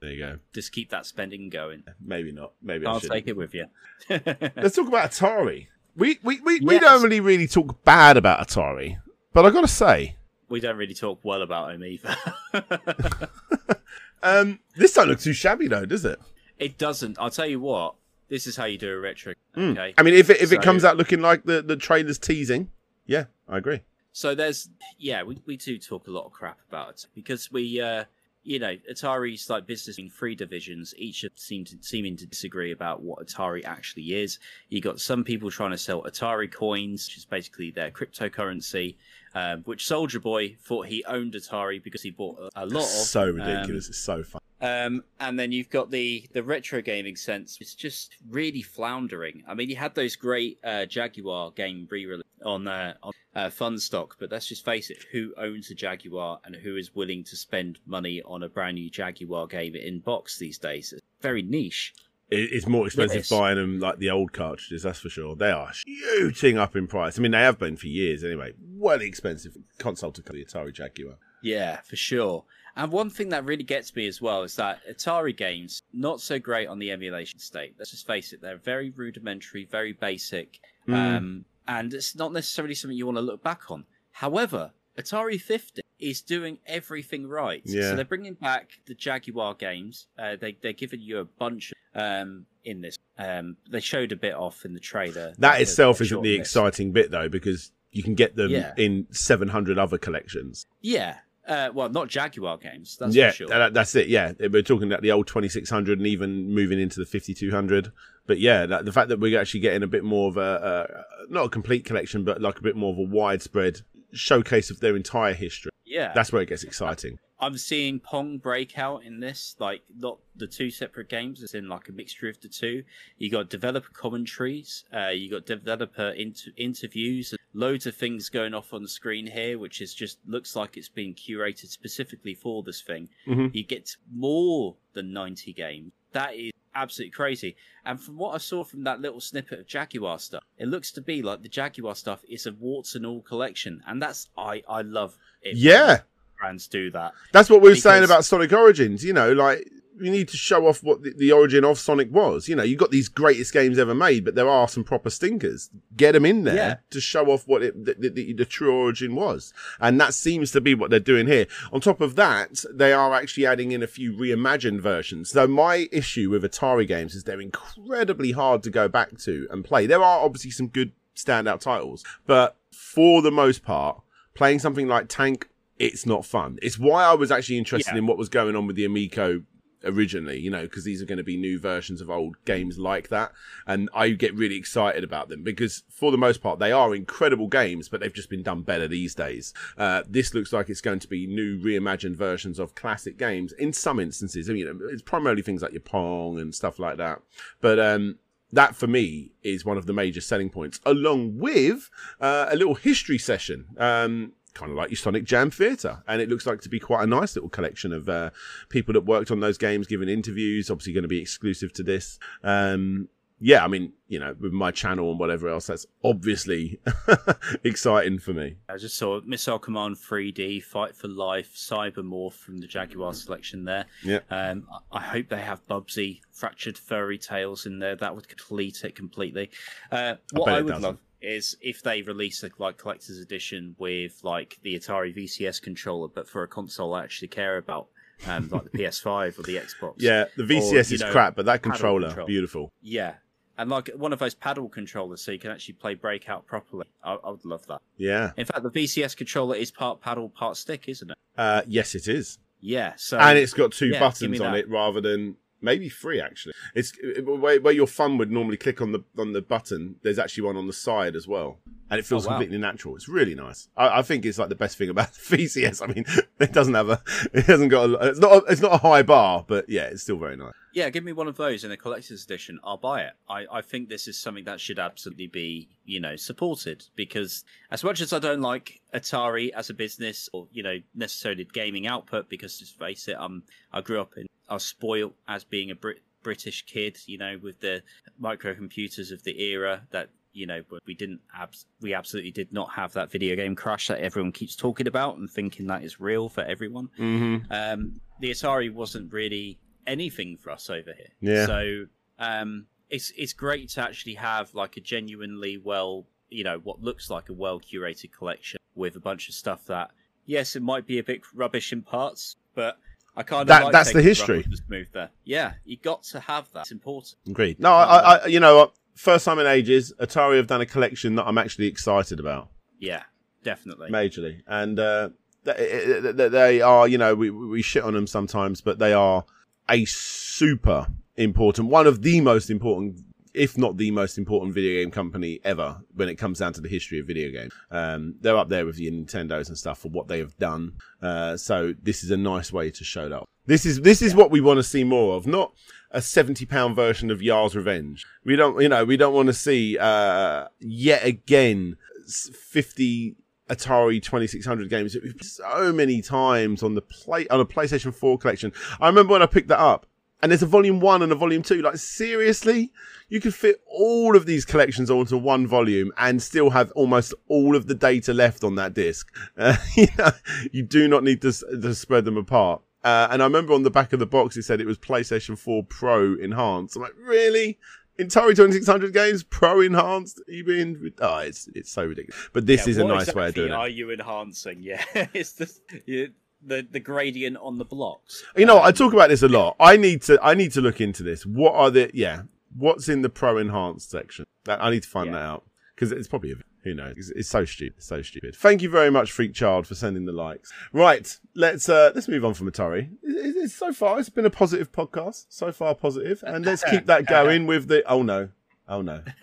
There 0.00 0.10
you 0.10 0.18
go. 0.18 0.38
just 0.52 0.72
keep 0.72 0.90
that 0.90 1.06
spending 1.06 1.48
going. 1.48 1.84
Maybe 2.00 2.32
not. 2.32 2.52
Maybe 2.62 2.86
I 2.86 2.92
I'll 2.92 3.00
should. 3.00 3.10
take 3.10 3.28
it 3.28 3.36
with 3.36 3.54
you. 3.54 3.66
Let's 4.10 4.76
talk 4.76 4.88
about 4.88 5.10
Atari. 5.10 5.68
We 5.96 6.18
we, 6.22 6.40
we, 6.40 6.60
we 6.60 6.78
don't 6.78 7.02
really 7.02 7.20
really 7.20 7.46
talk 7.46 7.82
bad 7.84 8.16
about 8.16 8.46
Atari, 8.46 8.98
but 9.32 9.46
I 9.46 9.50
got 9.50 9.62
to 9.62 9.68
say, 9.68 10.16
we 10.48 10.60
don't 10.60 10.76
really 10.76 10.94
talk 10.94 11.20
well 11.22 11.42
about 11.42 11.74
him 11.74 11.84
either. 11.84 12.16
um, 14.22 14.60
this 14.76 14.94
don't 14.94 15.08
look 15.08 15.20
too 15.20 15.32
shabby 15.32 15.68
though, 15.68 15.86
does 15.86 16.04
it? 16.04 16.20
it 16.58 16.78
doesn't. 16.78 17.18
I'll 17.18 17.30
tell 17.30 17.46
you 17.46 17.60
what. 17.60 17.94
This 18.28 18.48
is 18.48 18.56
how 18.56 18.64
you 18.64 18.76
do 18.76 18.92
a 18.92 18.98
retro. 18.98 19.34
Hmm. 19.54 19.70
Okay. 19.70 19.94
I 19.96 20.02
mean, 20.02 20.14
if 20.14 20.30
it 20.30 20.40
if 20.42 20.52
it 20.52 20.60
comes 20.60 20.84
out 20.84 20.96
looking 20.96 21.20
like 21.20 21.44
the 21.44 21.62
the 21.62 21.76
trailer's 21.76 22.18
teasing, 22.18 22.70
yeah, 23.06 23.26
I 23.48 23.58
agree. 23.58 23.82
So 24.12 24.34
there's 24.34 24.68
yeah, 24.98 25.22
we, 25.22 25.40
we 25.46 25.56
do 25.56 25.78
talk 25.78 26.08
a 26.08 26.10
lot 26.10 26.24
of 26.24 26.32
crap 26.32 26.58
about 26.68 26.90
it 26.90 27.06
because 27.14 27.52
we 27.52 27.80
uh 27.80 28.04
you 28.46 28.60
know, 28.60 28.76
Atari's 28.88 29.50
like 29.50 29.66
business 29.66 29.98
in 29.98 30.08
three 30.08 30.36
divisions, 30.36 30.94
each 30.96 31.24
of 31.24 31.32
seem 31.34 31.64
to 31.64 31.76
seeming 31.80 32.16
to 32.16 32.26
disagree 32.26 32.70
about 32.70 33.02
what 33.02 33.26
Atari 33.26 33.64
actually 33.64 34.14
is. 34.14 34.38
You 34.68 34.80
got 34.80 35.00
some 35.00 35.24
people 35.24 35.50
trying 35.50 35.72
to 35.72 35.78
sell 35.78 36.04
Atari 36.04 36.50
coins, 36.50 37.08
which 37.08 37.18
is 37.18 37.24
basically 37.24 37.72
their 37.72 37.90
cryptocurrency, 37.90 38.94
um, 39.34 39.62
which 39.64 39.84
Soldier 39.84 40.20
Boy 40.20 40.56
thought 40.62 40.86
he 40.86 41.04
owned 41.06 41.32
Atari 41.32 41.82
because 41.82 42.02
he 42.02 42.10
bought 42.10 42.38
a, 42.38 42.64
a 42.64 42.66
lot 42.66 42.84
of. 42.84 42.88
so 42.88 43.30
um, 43.30 43.34
ridiculous. 43.34 43.88
it's 43.88 43.98
so 43.98 44.22
fun. 44.22 44.40
Um, 44.60 45.04
and 45.20 45.38
then 45.38 45.52
you've 45.52 45.68
got 45.68 45.90
the 45.90 46.26
the 46.32 46.42
retro 46.42 46.80
gaming 46.80 47.16
sense. 47.16 47.58
It's 47.60 47.74
just 47.74 48.16
really 48.30 48.62
floundering. 48.62 49.42
I 49.46 49.54
mean, 49.54 49.68
you 49.68 49.76
had 49.76 49.94
those 49.94 50.16
great 50.16 50.58
uh, 50.64 50.86
Jaguar 50.86 51.50
game 51.52 51.86
re 51.90 52.06
on 52.44 52.66
uh, 52.66 52.94
on 53.02 53.12
uh, 53.34 53.50
Funstock, 53.50 54.12
but 54.18 54.30
let's 54.30 54.46
just 54.46 54.64
face 54.64 54.88
it: 54.90 55.04
who 55.12 55.34
owns 55.36 55.70
a 55.70 55.74
Jaguar 55.74 56.40
and 56.44 56.56
who 56.56 56.76
is 56.76 56.94
willing 56.94 57.22
to 57.24 57.36
spend 57.36 57.78
money 57.86 58.22
on 58.24 58.42
a 58.42 58.48
brand 58.48 58.76
new 58.76 58.88
Jaguar 58.88 59.46
game 59.46 59.74
in 59.76 60.00
box 60.00 60.38
these 60.38 60.58
days? 60.58 60.92
It's 60.92 61.02
very 61.20 61.42
niche. 61.42 61.92
It's 62.28 62.66
more 62.66 62.86
expensive 62.86 63.18
Yes. 63.18 63.28
buying 63.28 63.56
them 63.56 63.78
like 63.78 63.98
the 63.98 64.10
old 64.10 64.32
cartridges. 64.32 64.82
That's 64.82 64.98
for 64.98 65.08
sure. 65.08 65.36
They 65.36 65.52
are 65.52 65.70
shooting 65.72 66.58
up 66.58 66.74
in 66.74 66.88
price. 66.88 67.18
I 67.18 67.22
mean, 67.22 67.30
they 67.30 67.38
have 67.38 67.56
been 67.58 67.76
for 67.76 67.86
years 67.86 68.24
anyway. 68.24 68.52
Well 68.58 69.00
expensive 69.00 69.56
console 69.78 70.10
to 70.10 70.22
the 70.22 70.44
Atari 70.44 70.74
Jaguar. 70.74 71.18
Yeah, 71.42 71.82
for 71.82 71.94
sure. 71.94 72.44
And 72.76 72.92
one 72.92 73.08
thing 73.10 73.30
that 73.30 73.44
really 73.44 73.62
gets 73.64 73.94
me 73.96 74.06
as 74.06 74.20
well 74.20 74.42
is 74.42 74.54
that 74.56 74.80
Atari 74.86 75.34
games 75.36 75.80
not 75.92 76.20
so 76.20 76.38
great 76.38 76.68
on 76.68 76.78
the 76.78 76.90
emulation 76.92 77.38
state. 77.38 77.74
Let's 77.78 77.90
just 77.90 78.06
face 78.06 78.32
it; 78.32 78.40
they're 78.42 78.58
very 78.58 78.90
rudimentary, 78.90 79.64
very 79.64 79.92
basic, 79.92 80.60
Mm. 80.86 80.94
um, 81.16 81.44
and 81.66 81.92
it's 81.94 82.14
not 82.14 82.32
necessarily 82.32 82.74
something 82.74 82.96
you 82.96 83.06
want 83.06 83.16
to 83.18 83.22
look 83.22 83.42
back 83.42 83.70
on. 83.70 83.84
However, 84.12 84.72
Atari 84.98 85.40
50 85.40 85.82
is 85.98 86.20
doing 86.22 86.58
everything 86.66 87.26
right. 87.26 87.62
Yeah. 87.64 87.90
So 87.90 87.96
they're 87.96 88.04
bringing 88.04 88.34
back 88.34 88.68
the 88.86 88.94
Jaguar 88.94 89.54
games. 89.54 90.06
Uh, 90.18 90.36
they 90.36 90.56
they're 90.60 90.72
giving 90.74 91.00
you 91.00 91.18
a 91.18 91.24
bunch 91.24 91.72
um, 91.94 92.44
in 92.64 92.82
this. 92.82 92.98
Um, 93.18 93.56
they 93.70 93.80
showed 93.80 94.12
a 94.12 94.16
bit 94.16 94.34
off 94.34 94.64
in 94.66 94.74
the 94.74 94.80
trailer. 94.80 95.32
That 95.38 95.60
itself 95.62 96.00
isn't 96.02 96.22
the 96.22 96.36
list. 96.36 96.40
exciting 96.50 96.92
bit 96.92 97.10
though, 97.10 97.28
because 97.30 97.72
you 97.90 98.02
can 98.02 98.14
get 98.14 98.36
them 98.36 98.50
Yeah. 98.50 98.74
in 98.76 99.06
700 99.10 99.78
other 99.78 99.96
collections. 99.96 100.66
Yeah. 100.82 101.16
Uh, 101.46 101.70
well, 101.72 101.88
not 101.88 102.08
Jaguar 102.08 102.58
games. 102.58 102.96
That's 102.98 103.14
yeah, 103.14 103.30
for 103.30 103.36
sure. 103.36 103.46
that- 103.48 103.72
that's 103.74 103.94
it. 103.94 104.08
Yeah, 104.08 104.32
we're 104.50 104.62
talking 104.62 104.90
about 104.90 105.02
the 105.02 105.12
old 105.12 105.26
2600 105.28 105.98
and 105.98 106.06
even 106.06 106.52
moving 106.52 106.80
into 106.80 106.98
the 106.98 107.06
5200. 107.06 107.92
But 108.26 108.40
yeah, 108.40 108.66
that, 108.66 108.84
the 108.84 108.92
fact 108.92 109.08
that 109.10 109.20
we're 109.20 109.40
actually 109.40 109.60
getting 109.60 109.84
a 109.84 109.86
bit 109.86 110.02
more 110.02 110.28
of 110.28 110.36
a, 110.36 111.04
a 111.28 111.32
not 111.32 111.44
a 111.44 111.48
complete 111.48 111.84
collection, 111.84 112.24
but 112.24 112.42
like 112.42 112.58
a 112.58 112.62
bit 112.62 112.74
more 112.74 112.92
of 112.92 112.98
a 112.98 113.02
widespread 113.02 113.82
showcase 114.16 114.70
of 114.70 114.80
their 114.80 114.96
entire 114.96 115.34
history. 115.34 115.70
yeah. 115.84 116.12
That's 116.14 116.32
where 116.32 116.42
it 116.42 116.48
gets 116.48 116.64
exciting. 116.64 117.18
I'm 117.38 117.58
seeing 117.58 118.00
Pong 118.00 118.38
breakout 118.38 119.04
in 119.04 119.20
this, 119.20 119.56
like 119.58 119.82
not 119.94 120.18
the 120.36 120.46
two 120.46 120.70
separate 120.70 121.10
games. 121.10 121.42
It's 121.42 121.52
in 121.54 121.68
like 121.68 121.86
a 121.90 121.92
mixture 121.92 122.28
of 122.30 122.40
the 122.40 122.48
two. 122.48 122.82
You 123.18 123.30
got 123.30 123.50
developer 123.50 123.90
commentaries, 123.92 124.84
uh, 124.94 125.08
you 125.08 125.30
got 125.30 125.44
developer 125.44 126.08
inter- 126.10 126.52
interviews, 126.56 127.32
and 127.32 127.38
loads 127.52 127.86
of 127.86 127.94
things 127.94 128.30
going 128.30 128.54
off 128.54 128.72
on 128.72 128.82
the 128.82 128.88
screen 128.88 129.26
here, 129.26 129.58
which 129.58 129.82
is 129.82 129.92
just 129.94 130.18
looks 130.26 130.56
like 130.56 130.78
it's 130.78 130.88
been 130.88 131.12
curated 131.12 131.66
specifically 131.68 132.34
for 132.34 132.62
this 132.62 132.80
thing. 132.80 133.10
Mhm. 133.26 133.54
You 133.54 133.64
get 133.64 133.96
more 134.10 134.76
than 134.94 135.12
90 135.12 135.52
games. 135.52 135.92
That 136.12 136.34
is 136.34 136.52
absolutely 136.76 137.12
crazy. 137.12 137.56
And 137.84 138.00
from 138.00 138.16
what 138.18 138.34
I 138.34 138.38
saw 138.38 138.62
from 138.64 138.84
that 138.84 139.00
little 139.00 139.20
snippet 139.20 139.60
of 139.60 139.66
Jaguar 139.66 140.18
stuff, 140.18 140.44
it 140.58 140.68
looks 140.68 140.92
to 140.92 141.00
be 141.00 141.22
like 141.22 141.42
the 141.42 141.48
Jaguar 141.48 141.94
stuff 141.94 142.22
is 142.28 142.46
a 142.46 142.52
warts 142.52 142.94
and 142.94 143.06
all 143.06 143.22
collection, 143.22 143.82
and 143.86 144.00
that's 144.00 144.28
I 144.36 144.62
I 144.68 144.82
love 144.82 145.16
it. 145.42 145.56
Yeah, 145.56 146.00
brands 146.38 146.66
do 146.68 146.90
that. 146.92 147.12
that's 147.32 147.50
what 147.50 147.62
we 147.62 147.70
were 147.70 147.76
saying 147.76 148.04
about 148.04 148.24
Sonic 148.24 148.52
Origins. 148.52 149.04
You 149.04 149.12
know, 149.12 149.32
like 149.32 149.68
you 150.00 150.10
need 150.10 150.28
to 150.28 150.36
show 150.36 150.66
off 150.66 150.82
what 150.82 151.02
the, 151.02 151.12
the 151.16 151.32
origin 151.32 151.64
of 151.64 151.78
Sonic 151.78 152.12
was. 152.12 152.48
You 152.48 152.56
know, 152.56 152.62
you 152.62 152.76
got 152.76 152.90
these 152.90 153.08
greatest 153.08 153.52
games 153.52 153.78
ever 153.78 153.94
made, 153.94 154.24
but 154.24 154.34
there 154.34 154.48
are 154.48 154.68
some 154.68 154.84
proper 154.84 155.10
stinkers. 155.10 155.70
Get 155.96 156.12
them 156.12 156.24
in 156.26 156.44
there 156.44 156.54
Yeah. 156.54 156.76
to 156.90 157.00
show 157.00 157.26
off 157.30 157.46
what 157.46 157.62
it, 157.62 157.84
the, 157.84 157.94
the, 157.94 158.08
the, 158.10 158.32
the 158.34 158.44
true 158.44 158.74
origin 158.74 159.14
was, 159.14 159.52
and 159.80 160.00
that 160.00 160.14
seems 160.14 160.52
to 160.52 160.60
be 160.60 160.74
what 160.74 160.90
they're 160.90 161.00
doing 161.00 161.26
here. 161.26 161.46
On 161.72 161.80
top 161.80 162.00
of 162.00 162.14
that, 162.16 162.64
they 162.72 162.92
are 162.92 163.14
actually 163.14 163.46
adding 163.46 163.72
in 163.72 163.82
a 163.82 163.86
few 163.86 164.12
reimagined 164.12 164.80
versions. 164.80 165.30
So 165.30 165.46
my 165.46 165.88
issue 165.92 166.30
with 166.30 166.42
Atari 166.44 166.86
games 166.86 167.14
is 167.14 167.24
they're 167.24 167.40
incredibly 167.40 168.32
hard 168.32 168.62
to 168.64 168.70
go 168.70 168.88
back 168.88 169.18
to 169.20 169.46
and 169.50 169.64
play. 169.64 169.86
There 169.86 170.02
are 170.02 170.20
obviously 170.24 170.50
some 170.50 170.68
good 170.68 170.92
standout 171.14 171.60
titles, 171.60 172.04
but 172.26 172.56
for 172.72 173.22
the 173.22 173.30
most 173.30 173.62
part, 173.64 174.00
playing 174.34 174.58
something 174.58 174.86
like 174.88 175.06
Tank 175.08 175.48
it's 175.78 176.06
not 176.06 176.24
fun. 176.24 176.58
It's 176.62 176.78
why 176.78 177.04
I 177.04 177.12
was 177.12 177.30
actually 177.30 177.58
interested 177.58 177.92
Yeah. 177.92 177.98
in 177.98 178.06
what 178.06 178.16
was 178.16 178.30
going 178.30 178.56
on 178.56 178.66
with 178.66 178.76
the 178.76 178.86
Amico 178.86 179.42
originally, 179.86 180.38
you 180.38 180.50
know, 180.50 180.62
because 180.62 180.84
these 180.84 181.00
are 181.00 181.06
going 181.06 181.18
to 181.18 181.24
be 181.24 181.36
new 181.36 181.58
versions 181.58 182.00
of 182.00 182.10
old 182.10 182.36
games 182.44 182.78
like 182.78 183.08
that. 183.08 183.32
And 183.66 183.88
I 183.94 184.10
get 184.10 184.34
really 184.34 184.56
excited 184.56 185.04
about 185.04 185.28
them 185.28 185.42
because, 185.42 185.82
for 185.88 186.10
the 186.10 186.18
most 186.18 186.42
part, 186.42 186.58
they 186.58 186.72
are 186.72 186.94
incredible 186.94 187.48
games, 187.48 187.88
but 187.88 188.00
they've 188.00 188.12
just 188.12 188.30
been 188.30 188.42
done 188.42 188.62
better 188.62 188.88
these 188.88 189.14
days. 189.14 189.54
Uh, 189.78 190.02
this 190.08 190.34
looks 190.34 190.52
like 190.52 190.68
it's 190.68 190.80
going 190.80 190.98
to 190.98 191.08
be 191.08 191.26
new 191.26 191.58
reimagined 191.58 192.16
versions 192.16 192.58
of 192.58 192.74
classic 192.74 193.16
games 193.16 193.52
in 193.52 193.72
some 193.72 194.00
instances. 194.00 194.50
I 194.50 194.52
mean, 194.52 194.80
it's 194.90 195.02
primarily 195.02 195.42
things 195.42 195.62
like 195.62 195.72
your 195.72 195.80
Pong 195.80 196.38
and 196.38 196.54
stuff 196.54 196.78
like 196.78 196.96
that. 196.98 197.22
But, 197.60 197.78
um, 197.78 198.18
that 198.52 198.76
for 198.76 198.86
me 198.86 199.32
is 199.42 199.64
one 199.64 199.76
of 199.76 199.86
the 199.86 199.92
major 199.92 200.20
selling 200.20 200.50
points, 200.50 200.80
along 200.86 201.38
with 201.38 201.90
uh, 202.20 202.46
a 202.48 202.56
little 202.56 202.76
history 202.76 203.18
session. 203.18 203.66
Um, 203.76 204.32
kind 204.56 204.72
of 204.72 204.76
like 204.76 204.90
your 204.90 204.96
Sonic 204.96 205.24
Jam 205.24 205.50
Theatre. 205.50 206.02
And 206.08 206.20
it 206.20 206.28
looks 206.28 206.46
like 206.46 206.60
to 206.62 206.68
be 206.68 206.80
quite 206.80 207.04
a 207.04 207.06
nice 207.06 207.36
little 207.36 207.50
collection 207.50 207.92
of 207.92 208.08
uh, 208.08 208.30
people 208.68 208.94
that 208.94 209.02
worked 209.02 209.30
on 209.30 209.40
those 209.40 209.58
games 209.58 209.86
giving 209.86 210.08
interviews, 210.08 210.70
obviously 210.70 210.92
going 210.92 211.02
to 211.02 211.08
be 211.08 211.20
exclusive 211.20 211.72
to 211.74 211.82
this. 211.82 212.18
Um, 212.42 213.08
yeah, 213.38 213.62
I 213.62 213.68
mean, 213.68 213.92
you 214.08 214.18
know, 214.18 214.34
with 214.40 214.52
my 214.52 214.70
channel 214.70 215.10
and 215.10 215.20
whatever 215.20 215.48
else, 215.48 215.66
that's 215.66 215.84
obviously 216.02 216.80
exciting 217.64 218.18
for 218.18 218.32
me. 218.32 218.56
I 218.66 218.78
just 218.78 218.96
saw 218.96 219.20
Missile 219.26 219.58
Command 219.58 219.96
3D, 219.96 220.62
Fight 220.62 220.96
for 220.96 221.08
Life, 221.08 221.54
Cybermorph 221.54 222.32
from 222.32 222.58
the 222.58 222.66
Jaguar 222.66 223.12
selection 223.12 223.64
there. 223.66 223.84
Yeah. 224.02 224.20
Um, 224.30 224.66
I 224.90 224.96
I 224.96 225.00
hope 225.02 225.28
they 225.28 225.42
have 225.42 225.66
Bubsy, 225.66 226.20
Fractured 226.32 226.78
Furry 226.78 227.18
Tales 227.18 227.66
in 227.66 227.78
there. 227.78 227.94
That 227.94 228.14
would 228.14 228.26
complete 228.26 228.82
it 228.84 228.94
completely. 228.94 229.50
Uh, 229.92 230.14
what 230.32 230.46
bet 230.46 230.54
I, 230.54 230.62
would 230.62 230.68
doesn't. 230.68 230.82
love 230.82 230.98
is 231.20 231.56
if 231.60 231.82
they 231.82 232.02
release 232.02 232.42
a 232.42 232.50
like 232.58 232.76
collector's 232.78 233.18
edition 233.18 233.76
with 233.78 234.20
like 234.22 234.58
the 234.62 234.78
Atari 234.78 235.16
VCS 235.16 235.60
controller, 235.60 236.08
but 236.08 236.28
for 236.28 236.42
a 236.42 236.48
console 236.48 236.94
I 236.94 237.04
actually 237.04 237.28
care 237.28 237.56
about, 237.56 237.88
um, 238.26 238.48
like 238.50 238.70
the 238.70 238.78
PS5 238.78 239.38
or 239.38 239.42
the 239.42 239.56
Xbox. 239.56 239.94
Yeah, 239.98 240.24
the 240.36 240.44
VCS 240.44 240.90
you 240.90 240.94
is 240.94 241.00
know, 241.00 241.12
crap, 241.12 241.36
but 241.36 241.46
that 241.46 241.62
controller, 241.62 242.08
control. 242.08 242.26
beautiful. 242.26 242.72
Yeah. 242.80 243.14
And 243.58 243.70
like 243.70 243.88
one 243.96 244.12
of 244.12 244.18
those 244.18 244.34
paddle 244.34 244.68
controllers, 244.68 245.22
so 245.22 245.32
you 245.32 245.38
can 245.38 245.50
actually 245.50 245.74
play 245.74 245.94
Breakout 245.94 246.46
properly. 246.46 246.86
I, 247.02 247.14
I 247.14 247.30
would 247.30 247.44
love 247.44 247.66
that. 247.68 247.80
Yeah. 247.96 248.32
In 248.36 248.44
fact, 248.44 248.62
the 248.62 248.70
VCS 248.70 249.16
controller 249.16 249.56
is 249.56 249.70
part 249.70 250.02
paddle, 250.02 250.28
part 250.28 250.58
stick, 250.58 250.88
isn't 250.88 251.10
it? 251.10 251.16
Uh, 251.38 251.62
yes, 251.66 251.94
it 251.94 252.06
is. 252.06 252.38
Yeah. 252.60 252.92
So 252.96 253.18
and 253.18 253.38
it's 253.38 253.54
got 253.54 253.72
two 253.72 253.88
yeah, 253.88 254.00
buttons 254.00 254.40
on 254.40 254.54
it 254.54 254.68
rather 254.68 255.00
than 255.00 255.36
maybe 255.60 255.88
free 255.88 256.20
actually. 256.20 256.54
It's 256.74 256.92
where, 257.24 257.60
where 257.60 257.72
your 257.72 257.86
thumb 257.86 258.18
would 258.18 258.30
normally 258.30 258.56
click 258.56 258.80
on 258.80 258.92
the 258.92 259.04
on 259.18 259.32
the 259.32 259.42
button. 259.42 259.96
There's 260.02 260.18
actually 260.18 260.44
one 260.44 260.56
on 260.56 260.66
the 260.66 260.72
side 260.72 261.16
as 261.16 261.26
well, 261.26 261.58
and 261.90 261.98
it 261.98 262.06
feels 262.06 262.26
Oh, 262.26 262.30
wow. 262.30 262.34
completely 262.36 262.58
natural. 262.58 262.96
It's 262.96 263.08
really 263.08 263.34
nice. 263.34 263.68
I, 263.76 263.98
I 263.98 264.02
think 264.02 264.24
it's 264.24 264.38
like 264.38 264.48
the 264.48 264.54
best 264.54 264.76
thing 264.78 264.88
about 264.88 265.12
the 265.28 265.36
VCS. 265.36 265.82
I 265.82 265.92
mean, 265.92 266.04
it 266.40 266.52
doesn't 266.52 266.74
have 266.74 266.88
a, 266.90 267.02
it 267.32 267.46
hasn't 267.46 267.70
got, 267.70 267.90
a, 267.90 268.08
it's 268.08 268.18
not, 268.18 268.32
a, 268.32 268.44
it's 268.52 268.60
not 268.60 268.74
a 268.74 268.78
high 268.78 269.02
bar, 269.02 269.44
but 269.46 269.68
yeah, 269.68 269.84
it's 269.84 270.02
still 270.02 270.18
very 270.18 270.36
nice. 270.36 270.52
Yeah, 270.72 270.90
give 270.90 271.04
me 271.04 271.12
one 271.14 271.26
of 271.26 271.36
those 271.38 271.64
in 271.64 271.72
a 271.72 271.76
collector's 271.76 272.22
edition. 272.24 272.58
I'll 272.62 272.76
buy 272.76 273.02
it. 273.02 273.12
I, 273.30 273.46
I 273.50 273.62
think 273.62 273.88
this 273.88 274.06
is 274.06 274.18
something 274.18 274.44
that 274.44 274.60
should 274.60 274.78
absolutely 274.78 275.26
be, 275.26 275.70
you 275.86 276.00
know, 276.00 276.16
supported 276.16 276.84
because 276.96 277.44
as 277.70 277.82
much 277.82 278.02
as 278.02 278.12
I 278.12 278.18
don't 278.18 278.42
like 278.42 278.82
Atari 278.92 279.50
as 279.54 279.70
a 279.70 279.74
business 279.74 280.28
or, 280.34 280.48
you 280.52 280.62
know, 280.62 280.76
necessarily 280.94 281.44
gaming 281.50 281.86
output, 281.86 282.28
because 282.28 282.60
let's 282.60 282.72
face 282.72 283.08
it, 283.08 283.16
um, 283.18 283.42
I 283.72 283.80
grew 283.80 284.02
up 284.02 284.12
in, 284.18 284.26
I 284.48 284.54
was 284.54 284.64
spoiled 284.64 285.14
as 285.28 285.44
being 285.44 285.70
a 285.70 285.74
Brit- 285.74 286.02
British 286.22 286.64
kid, 286.66 286.98
you 287.06 287.18
know, 287.18 287.38
with 287.42 287.60
the 287.60 287.82
microcomputers 288.20 289.12
of 289.12 289.22
the 289.24 289.40
era 289.42 289.82
that, 289.90 290.10
you 290.32 290.46
know, 290.46 290.62
we 290.86 290.94
didn't, 290.94 291.20
abs- 291.34 291.66
we 291.80 291.94
absolutely 291.94 292.30
did 292.32 292.52
not 292.52 292.70
have 292.72 292.92
that 292.92 293.10
video 293.10 293.36
game 293.36 293.54
crash 293.54 293.88
that 293.88 294.00
everyone 294.00 294.32
keeps 294.32 294.54
talking 294.56 294.86
about 294.86 295.16
and 295.16 295.30
thinking 295.30 295.66
that 295.68 295.82
is 295.82 295.98
real 296.00 296.28
for 296.28 296.42
everyone 296.42 296.90
Mm-hmm. 296.98 297.50
um, 297.52 298.00
the 298.20 298.30
Atari 298.30 298.72
wasn't 298.72 299.12
really 299.12 299.58
anything 299.86 300.36
for 300.36 300.50
us 300.50 300.68
over 300.70 300.92
here. 300.92 301.10
Yeah. 301.20 301.46
So 301.46 301.86
um, 302.18 302.66
it's 302.90 303.12
it's 303.16 303.32
great 303.32 303.68
to 303.70 303.82
actually 303.82 304.14
have 304.14 304.54
like 304.54 304.76
a 304.76 304.80
genuinely 304.80 305.58
well, 305.58 306.06
you 306.30 306.44
know, 306.44 306.58
what 306.64 306.80
looks 306.82 307.10
like 307.10 307.28
a 307.28 307.32
well 307.34 307.60
curated 307.60 308.10
collection 308.12 308.58
with 308.74 308.96
a 308.96 309.00
bunch 309.00 309.28
of 309.28 309.34
stuff 309.34 309.64
that, 309.66 309.90
yes, 310.24 310.56
it 310.56 310.62
might 310.62 310.86
be 310.86 310.98
a 310.98 311.04
bit 311.04 311.20
rubbish 311.34 311.72
in 311.72 311.82
parts, 311.82 312.36
but 312.54 312.78
I 313.16 313.22
kind 313.22 313.42
of 313.42 313.46
That- 313.48 313.64
like 313.64 313.72
that's 313.72 313.92
the 313.92 314.02
history. 314.02 314.44
move 314.68 314.88
there. 314.92 315.10
Yeah, 315.24 315.54
you 315.64 315.76
got 315.76 316.02
to 316.04 316.20
have 316.20 316.50
that. 316.52 316.60
It's 316.62 316.70
important. 316.72 317.16
Agreed. 317.28 317.58
No, 317.58 317.72
I, 317.72 318.16
I, 318.16 318.26
you 318.26 318.40
know, 318.40 318.72
first 318.94 319.24
time 319.24 319.38
in 319.38 319.46
ages, 319.46 319.92
Atari 319.98 320.36
have 320.36 320.46
done 320.46 320.60
a 320.60 320.66
collection 320.66 321.14
that 321.16 321.26
I'm 321.26 321.38
actually 321.38 321.66
excited 321.66 322.20
about. 322.20 322.50
Yeah, 322.78 323.02
definitely. 323.42 323.90
majorly, 323.90 324.42
and 324.46 324.78
uh, 324.78 325.08
they, 325.44 326.00
they- 326.12 326.28
they 326.28 326.60
are. 326.60 326.86
You 326.86 326.98
know, 326.98 327.14
we 327.14 327.30
we 327.30 327.62
shit 327.62 327.82
on 327.84 327.94
them 327.94 328.06
sometimes, 328.06 328.60
but 328.60 328.78
they 328.78 328.92
are 328.92 329.24
a 329.68 329.84
super 329.86 330.86
important, 331.16 331.68
one 331.68 331.86
of 331.86 332.02
the 332.02 332.20
most 332.20 332.50
important, 332.50 333.00
if 333.36 333.58
not 333.58 333.76
the 333.76 333.90
most 333.90 334.18
important, 334.18 334.54
video 334.54 334.82
game 334.82 334.90
company 334.90 335.40
ever 335.44 335.78
when 335.94 336.08
it 336.08 336.16
comes 336.16 336.38
down 336.38 336.54
to 336.54 336.60
the 336.60 336.68
history 336.68 336.98
of 336.98 337.06
video 337.06 337.30
games. 337.30 337.52
Um, 337.70 338.14
they're 338.20 338.36
up 338.36 338.48
there 338.48 338.64
with 338.64 338.76
the 338.76 338.90
Nintendos 338.90 339.48
and 339.48 339.58
stuff 339.58 339.78
for 339.78 339.88
what 339.88 340.08
they 340.08 340.18
have 340.18 340.36
done. 340.38 340.72
Uh, 341.02 341.36
so 341.36 341.74
this 341.82 342.02
is 342.02 342.10
a 342.10 342.16
nice 342.16 342.52
way 342.52 342.70
to 342.70 342.82
show 342.82 343.08
that. 343.10 343.24
This 343.44 343.66
is 343.66 343.82
this 343.82 344.02
is 344.02 344.14
what 344.14 344.30
we 344.30 344.40
want 344.40 344.58
to 344.58 344.62
see 344.64 344.82
more 344.82 345.14
of, 345.14 345.26
not 345.26 345.52
a 345.92 346.02
seventy 346.02 346.46
pound 346.46 346.74
version 346.74 347.10
of 347.10 347.22
Yar's 347.22 347.54
Revenge. 347.54 348.04
We 348.24 348.34
don't, 348.34 348.60
you 348.60 348.68
know, 348.68 348.84
we 348.84 348.96
don't 348.96 349.14
want 349.14 349.28
to 349.28 349.34
see 349.34 349.78
uh, 349.78 350.48
yet 350.58 351.04
again 351.04 351.76
fifty 352.08 353.16
Atari 353.48 354.02
2600 354.02 354.68
games 354.68 354.96
so 355.20 355.72
many 355.72 356.02
times 356.02 356.64
on 356.64 356.74
the 356.74 356.82
play 356.82 357.28
on 357.28 357.38
a 357.38 357.44
PlayStation 357.44 357.94
4 357.94 358.18
collection. 358.18 358.52
I 358.80 358.88
remember 358.88 359.12
when 359.12 359.22
I 359.22 359.26
picked 359.26 359.48
that 359.48 359.60
up 359.60 359.86
and 360.22 360.32
there's 360.32 360.42
a 360.42 360.46
volume 360.46 360.80
1 360.80 361.02
and 361.02 361.12
a 361.12 361.14
volume 361.14 361.42
2 361.42 361.62
like 361.62 361.76
seriously 361.76 362.72
you 363.08 363.20
could 363.20 363.34
fit 363.34 363.60
all 363.66 364.16
of 364.16 364.26
these 364.26 364.44
collections 364.44 364.90
onto 364.90 365.16
one 365.16 365.46
volume 365.46 365.92
and 365.98 366.22
still 366.22 366.50
have 366.50 366.72
almost 366.72 367.14
all 367.28 367.54
of 367.54 367.66
the 367.66 367.74
data 367.74 368.12
left 368.12 368.42
on 368.42 368.56
that 368.56 368.74
disc. 368.74 369.08
Uh, 369.36 369.56
you, 369.76 369.86
know, 369.98 370.10
you 370.52 370.62
do 370.62 370.88
not 370.88 371.04
need 371.04 371.22
to, 371.22 371.32
to 371.32 371.74
spread 371.74 372.04
them 372.04 372.16
apart. 372.16 372.62
Uh, 372.82 373.08
and 373.10 373.22
I 373.22 373.26
remember 373.26 373.52
on 373.52 373.62
the 373.62 373.70
back 373.70 373.92
of 373.92 373.98
the 374.00 374.06
box 374.06 374.36
it 374.36 374.42
said 374.42 374.60
it 374.60 374.66
was 374.66 374.78
PlayStation 374.78 375.38
4 375.38 375.64
Pro 375.64 376.14
enhanced. 376.14 376.76
I'm 376.76 376.82
like, 376.82 376.94
really? 377.00 377.58
Atari 377.98 378.36
2600 378.36 378.92
games 378.92 379.22
Pro 379.22 379.60
enhanced? 379.60 380.20
Are 380.28 380.32
you 380.32 380.44
being? 380.44 380.90
Oh, 381.00 381.18
it's 381.18 381.48
it's 381.54 381.72
so 381.72 381.84
ridiculous. 381.84 382.28
But 382.32 382.46
this 382.46 382.66
Yeah, 382.66 382.70
is 382.72 382.78
a 382.78 382.84
nice 382.84 383.14
way 383.14 383.24
of 383.24 383.28
exactly 383.30 383.32
doing 383.32 383.52
it. 383.52 383.54
Are 383.54 383.68
you 383.68 383.90
enhancing? 383.90 384.62
Yeah, 384.62 384.84
it's 385.14 385.32
just. 385.34 385.60
you, 385.86 386.10
the 386.44 386.66
the 386.70 386.80
gradient 386.80 387.36
on 387.38 387.58
the 387.58 387.64
blocks. 387.64 388.22
You 388.36 388.46
know, 388.46 388.58
I 388.58 388.68
Um, 388.68 388.74
talk 388.74 388.92
about 388.92 389.08
this 389.08 389.22
a 389.22 389.28
lot. 389.28 389.56
I 389.60 389.76
need 389.76 390.02
to 390.02 390.18
I 390.22 390.34
need 390.34 390.52
to 390.52 390.60
look 390.60 390.80
into 390.80 391.02
this. 391.02 391.24
What 391.26 391.54
are 391.54 391.70
the 391.70 391.90
yeah? 391.94 392.22
What's 392.56 392.88
in 392.88 393.02
the 393.02 393.08
pro 393.10 393.36
enhanced 393.38 393.90
section? 393.90 394.26
That 394.44 394.62
I 394.62 394.70
need 394.70 394.82
to 394.84 394.88
find 394.88 395.06
Yeah. 395.08 395.12
that 395.14 395.22
out 395.22 395.44
because 395.74 395.92
it's 395.92 396.08
probably 396.08 396.32
a, 396.32 396.36
who 396.64 396.74
knows. 396.74 396.94
It's, 396.96 397.10
it's 397.10 397.28
so 397.28 397.44
stupid, 397.44 397.82
so 397.82 398.00
stupid. 398.02 398.34
Thank 398.34 398.62
you 398.62 398.70
very 398.70 398.90
much, 398.90 399.12
Freak 399.12 399.34
Child, 399.34 399.66
for 399.66 399.74
sending 399.74 400.04
the 400.06 400.12
likes. 400.12 400.52
Right, 400.72 401.18
let's 401.34 401.68
uh 401.68 401.92
let's 401.94 402.08
move 402.08 402.24
on 402.24 402.34
from 402.34 402.50
Atari. 402.50 402.90
It, 403.02 403.36
it's 403.36 403.54
so 403.54 403.72
far 403.72 403.98
it's 404.00 404.08
been 404.08 404.24
a 404.26 404.30
positive 404.30 404.72
podcast. 404.72 405.26
So 405.28 405.52
far 405.52 405.74
positive, 405.74 406.22
and 406.26 406.44
let's 406.46 406.64
keep 406.70 406.86
that 406.86 407.06
going 407.06 407.46
with 407.52 407.68
the. 407.68 407.82
Oh 407.90 408.02
no, 408.02 408.30
oh 408.68 408.82
no, 408.82 409.02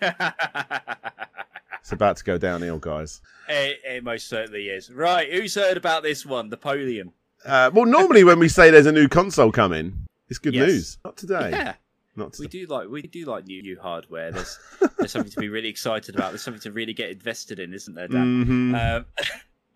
it's 1.84 1.92
about 1.92 2.16
to 2.16 2.24
go 2.24 2.38
downhill, 2.38 2.78
guys. 2.78 3.20
It, 3.46 3.78
it 3.84 4.02
most 4.04 4.26
certainly 4.28 4.68
is. 4.70 4.90
Right, 4.90 5.30
who's 5.30 5.54
heard 5.54 5.76
about 5.76 6.02
this 6.02 6.24
one? 6.24 6.48
The 6.48 6.56
Polium. 6.56 7.10
Uh, 7.44 7.70
well, 7.74 7.84
normally 7.84 8.24
when 8.24 8.38
we 8.38 8.48
say 8.48 8.70
there's 8.70 8.86
a 8.86 8.92
new 8.92 9.06
console 9.06 9.52
coming, 9.52 10.06
it's 10.30 10.38
good 10.38 10.54
Yes. 10.54 10.66
news. 10.66 10.98
Not 11.04 11.18
today. 11.18 11.50
Yeah, 11.50 11.74
Not 12.16 12.32
today. 12.32 12.44
we 12.44 12.48
do 12.48 12.72
like 12.72 12.88
we 12.88 13.02
do 13.02 13.26
like 13.26 13.44
new 13.46 13.60
new 13.60 13.78
hardware. 13.78 14.32
There's 14.32 14.58
there's 14.96 15.12
something 15.12 15.30
to 15.30 15.38
be 15.40 15.50
really 15.50 15.68
excited 15.68 16.14
about. 16.14 16.30
There's 16.30 16.40
something 16.40 16.62
to 16.62 16.72
really 16.72 16.94
get 16.94 17.10
invested 17.10 17.58
in, 17.58 17.74
isn't 17.74 17.94
there, 17.94 18.08
Dan? 18.08 18.74
Mhm. 18.74 19.06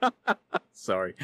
Um, 0.03 0.13
sorry, 0.73 1.15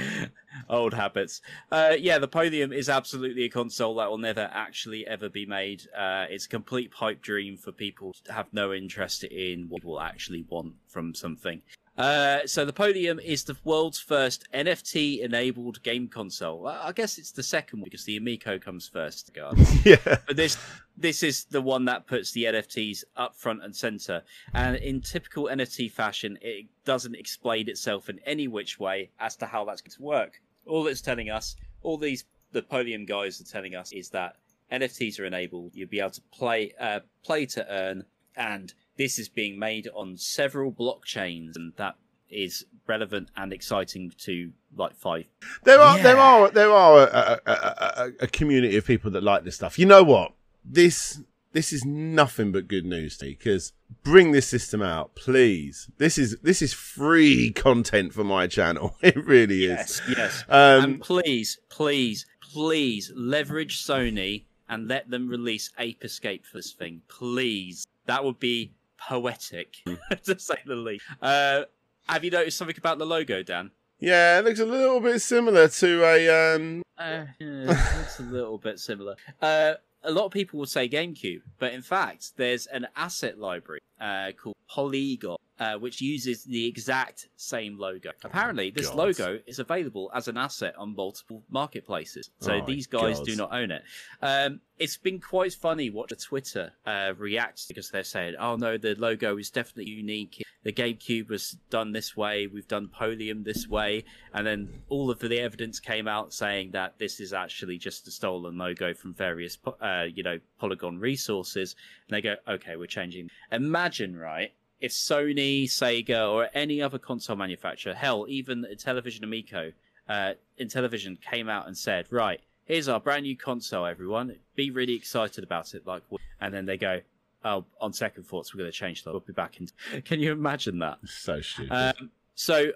old 0.68 0.94
habits. 0.94 1.40
Uh, 1.70 1.94
yeah, 1.98 2.18
the 2.18 2.28
Polium 2.28 2.72
is 2.72 2.88
absolutely 2.88 3.44
a 3.44 3.48
console 3.48 3.94
that 3.96 4.10
will 4.10 4.18
never 4.18 4.50
actually 4.52 5.06
ever 5.06 5.28
be 5.28 5.46
made. 5.46 5.86
Uh, 5.96 6.26
it's 6.28 6.46
a 6.46 6.48
complete 6.48 6.90
pipe 6.90 7.20
dream 7.22 7.56
for 7.56 7.72
people 7.72 8.14
to 8.24 8.32
have 8.32 8.52
no 8.52 8.72
interest 8.72 9.24
in 9.24 9.68
what 9.68 9.84
will 9.84 10.00
actually 10.00 10.44
want 10.48 10.74
from 10.88 11.14
something. 11.14 11.62
Uh, 11.96 12.40
so 12.44 12.64
the 12.64 12.72
Polium 12.72 13.22
is 13.22 13.44
the 13.44 13.56
world's 13.62 14.00
first 14.00 14.48
NFT-enabled 14.52 15.82
game 15.82 16.08
console. 16.08 16.66
I 16.66 16.90
guess 16.92 17.18
it's 17.18 17.30
the 17.30 17.42
second 17.42 17.80
one 17.80 17.84
because 17.84 18.04
the 18.04 18.16
Amico 18.16 18.58
comes 18.58 18.88
first. 18.88 19.30
Yeah. 19.84 19.96
But 20.04 20.36
this 20.36 20.56
this 20.96 21.22
is 21.22 21.44
the 21.44 21.60
one 21.60 21.84
that 21.86 22.06
puts 22.06 22.32
the 22.32 22.44
NFTs 22.44 23.04
up 23.16 23.36
front 23.36 23.62
and 23.62 23.74
center. 23.74 24.22
And 24.54 24.76
in 24.76 25.00
typical 25.00 25.44
NFT 25.44 25.90
fashion, 25.90 26.38
it 26.40 26.66
doesn't 26.84 27.14
explain 27.14 27.68
itself 27.68 28.08
in 28.08 28.20
any 28.24 28.48
which 28.48 28.78
way 28.78 29.10
as 29.18 29.36
to 29.36 29.46
how 29.46 29.64
that's 29.64 29.82
going 29.82 29.90
to 29.90 30.02
work. 30.02 30.40
All 30.66 30.86
it's 30.86 31.00
telling 31.00 31.30
us, 31.30 31.56
all 31.82 31.98
these 31.98 32.24
the 32.52 32.62
Podium 32.62 33.04
guys 33.04 33.40
are 33.40 33.44
telling 33.44 33.74
us, 33.74 33.92
is 33.92 34.10
that 34.10 34.36
NFTs 34.72 35.20
are 35.20 35.24
enabled. 35.24 35.72
You'll 35.74 35.88
be 35.88 36.00
able 36.00 36.10
to 36.10 36.22
play 36.32 36.72
uh, 36.80 37.00
play 37.24 37.46
to 37.46 37.66
earn, 37.70 38.04
and 38.36 38.72
this 38.96 39.18
is 39.18 39.28
being 39.28 39.58
made 39.58 39.88
on 39.94 40.16
several 40.16 40.72
blockchains, 40.72 41.56
and 41.56 41.72
that 41.76 41.96
is 42.30 42.64
relevant 42.86 43.30
and 43.36 43.52
exciting 43.52 44.12
to 44.18 44.52
like 44.76 44.96
five. 44.96 45.24
There 45.64 45.80
are 45.80 45.98
there 45.98 46.18
are 46.18 46.50
there 46.50 46.70
are 46.70 47.02
a, 47.02 47.04
a, 47.04 47.40
a, 47.46 47.52
a, 47.52 48.12
a 48.20 48.26
community 48.26 48.76
of 48.76 48.86
people 48.86 49.10
that 49.12 49.22
like 49.22 49.44
this 49.44 49.56
stuff. 49.56 49.78
You 49.78 49.86
know 49.86 50.02
what? 50.02 50.32
This 50.64 51.20
this 51.54 51.72
is 51.72 51.84
nothing 51.84 52.52
but 52.52 52.68
good 52.68 52.84
news 52.84 53.16
to 53.16 53.26
me 53.26 53.36
because 53.38 53.72
bring 54.02 54.32
this 54.32 54.46
system 54.46 54.82
out, 54.82 55.14
please. 55.14 55.88
This 55.98 56.18
is 56.18 56.36
this 56.42 56.60
is 56.60 56.74
free 56.74 57.52
content 57.52 58.12
for 58.12 58.24
my 58.24 58.46
channel. 58.46 58.96
It 59.02 59.16
really 59.24 59.66
is. 59.66 60.02
Yes, 60.08 60.16
yes. 60.16 60.44
Um, 60.48 60.84
and 60.84 61.00
please, 61.00 61.58
please, 61.68 62.26
please 62.40 63.12
leverage 63.14 63.82
Sony 63.82 64.44
and 64.68 64.88
let 64.88 65.08
them 65.08 65.28
release 65.28 65.70
Ape 65.78 66.04
Escape 66.04 66.44
for 66.44 66.58
this 66.58 66.72
thing. 66.72 67.02
Please. 67.08 67.86
That 68.06 68.24
would 68.24 68.40
be 68.40 68.72
poetic, 68.98 69.76
to 70.24 70.38
say 70.38 70.56
the 70.66 70.74
least. 70.74 71.04
Uh, 71.22 71.62
have 72.08 72.24
you 72.24 72.30
noticed 72.30 72.58
something 72.58 72.76
about 72.76 72.98
the 72.98 73.06
logo, 73.06 73.42
Dan? 73.42 73.70
yeah, 74.00 74.38
it 74.38 74.44
looks 74.44 74.60
a 74.60 74.66
little 74.66 75.00
bit 75.00 75.20
similar 75.22 75.68
to 75.68 76.04
a 76.04 76.56
um. 76.56 76.82
Uh, 76.98 77.24
yeah, 77.38 78.02
it's 78.02 78.18
a 78.18 78.22
little 78.22 78.58
bit 78.58 78.78
similar. 78.78 79.16
Uh, 79.40 79.74
a 80.04 80.10
lot 80.12 80.26
of 80.26 80.32
people 80.32 80.58
will 80.58 80.66
say 80.66 80.88
GameCube, 80.88 81.40
but 81.58 81.72
in 81.72 81.82
fact, 81.82 82.36
there's 82.36 82.66
an 82.66 82.86
asset 82.96 83.38
library 83.38 83.80
uh, 84.00 84.32
called 84.40 84.56
Polygon, 84.68 85.36
uh, 85.58 85.74
which 85.74 86.00
uses 86.00 86.44
the 86.44 86.66
exact 86.66 87.28
same 87.36 87.78
logo. 87.78 88.10
Apparently, 88.22 88.70
this 88.70 88.88
God. 88.88 88.96
logo 88.96 89.38
is 89.46 89.58
available 89.58 90.10
as 90.14 90.28
an 90.28 90.36
asset 90.36 90.74
on 90.76 90.94
multiple 90.94 91.42
marketplaces, 91.50 92.30
so 92.40 92.54
Oh 92.54 92.66
these 92.66 92.86
guys 92.86 93.18
God. 93.18 93.26
do 93.26 93.36
not 93.36 93.52
own 93.52 93.70
it. 93.70 93.82
Um, 94.20 94.60
it's 94.78 94.96
been 94.96 95.20
quite 95.20 95.54
funny 95.54 95.90
watching 95.90 96.18
Twitter 96.18 96.72
uh, 96.84 97.12
react 97.16 97.66
because 97.68 97.90
they're 97.90 98.04
saying, 98.04 98.34
"Oh 98.38 98.56
no, 98.56 98.76
the 98.76 98.94
logo 98.96 99.36
is 99.38 99.50
definitely 99.50 99.90
unique. 99.92 100.43
The 100.64 100.72
GameCube 100.72 101.28
was 101.28 101.56
done 101.70 101.92
this 101.92 102.16
way. 102.16 102.46
We've 102.46 102.66
done 102.66 102.88
Polium 102.88 103.44
this 103.44 103.68
way." 103.68 104.04
And 104.32 104.46
then 104.46 104.82
all 104.88 105.10
of 105.10 105.20
the 105.20 105.38
evidence 105.38 105.78
came 105.78 106.08
out 106.08 106.32
saying 106.34 106.72
that 106.72 106.98
this 106.98 107.20
is 107.20 107.32
actually 107.32 107.78
just 107.78 108.08
a 108.08 108.10
stolen 108.10 108.58
logo 108.58 108.92
from 108.94 109.14
various, 109.14 109.56
uh, 109.80 110.06
you 110.12 110.22
know, 110.22 110.40
Polygon 110.58 110.98
resources. 110.98 111.76
And 112.08 112.16
they 112.16 112.20
go, 112.20 112.36
"Okay, 112.48 112.76
we're 112.76 112.86
changing." 112.86 113.30
Imagine, 113.52 114.16
right? 114.16 114.52
If 114.80 114.90
Sony, 114.90 115.64
Sega, 115.64 116.30
or 116.30 116.48
any 116.52 116.82
other 116.82 116.98
console 116.98 117.36
manufacturer, 117.36 117.94
hell, 117.94 118.26
even 118.28 118.66
Television 118.78 119.24
Amico, 119.24 119.72
uh, 120.08 120.34
Intellivision 120.58 121.20
came 121.22 121.48
out 121.48 121.66
and 121.66 121.78
said, 121.78 122.06
"Right, 122.10 122.40
here's 122.64 122.88
our 122.88 123.00
brand 123.00 123.24
new 123.24 123.36
console, 123.36 123.86
everyone. 123.86 124.36
Be 124.54 124.70
really 124.70 124.94
excited 124.94 125.44
about 125.44 125.74
it. 125.74 125.86
Like, 125.86 126.02
and 126.40 126.52
then 126.52 126.66
they 126.66 126.76
go, 126.76 127.00
oh, 127.44 127.64
on 127.80 127.92
second 127.92 128.24
thoughts, 128.24 128.54
we're 128.54 128.58
going 128.58 128.70
to 128.70 128.76
change 128.76 129.04
that. 129.04 129.10
We'll 129.10 129.20
be 129.20 129.32
back 129.32 129.60
in. 129.60 130.02
Can 130.02 130.20
you 130.20 130.32
imagine 130.32 130.78
that? 130.80 130.98
So 131.04 131.40
stupid. 131.40 131.72
Um, 131.72 132.10
so 132.34 132.72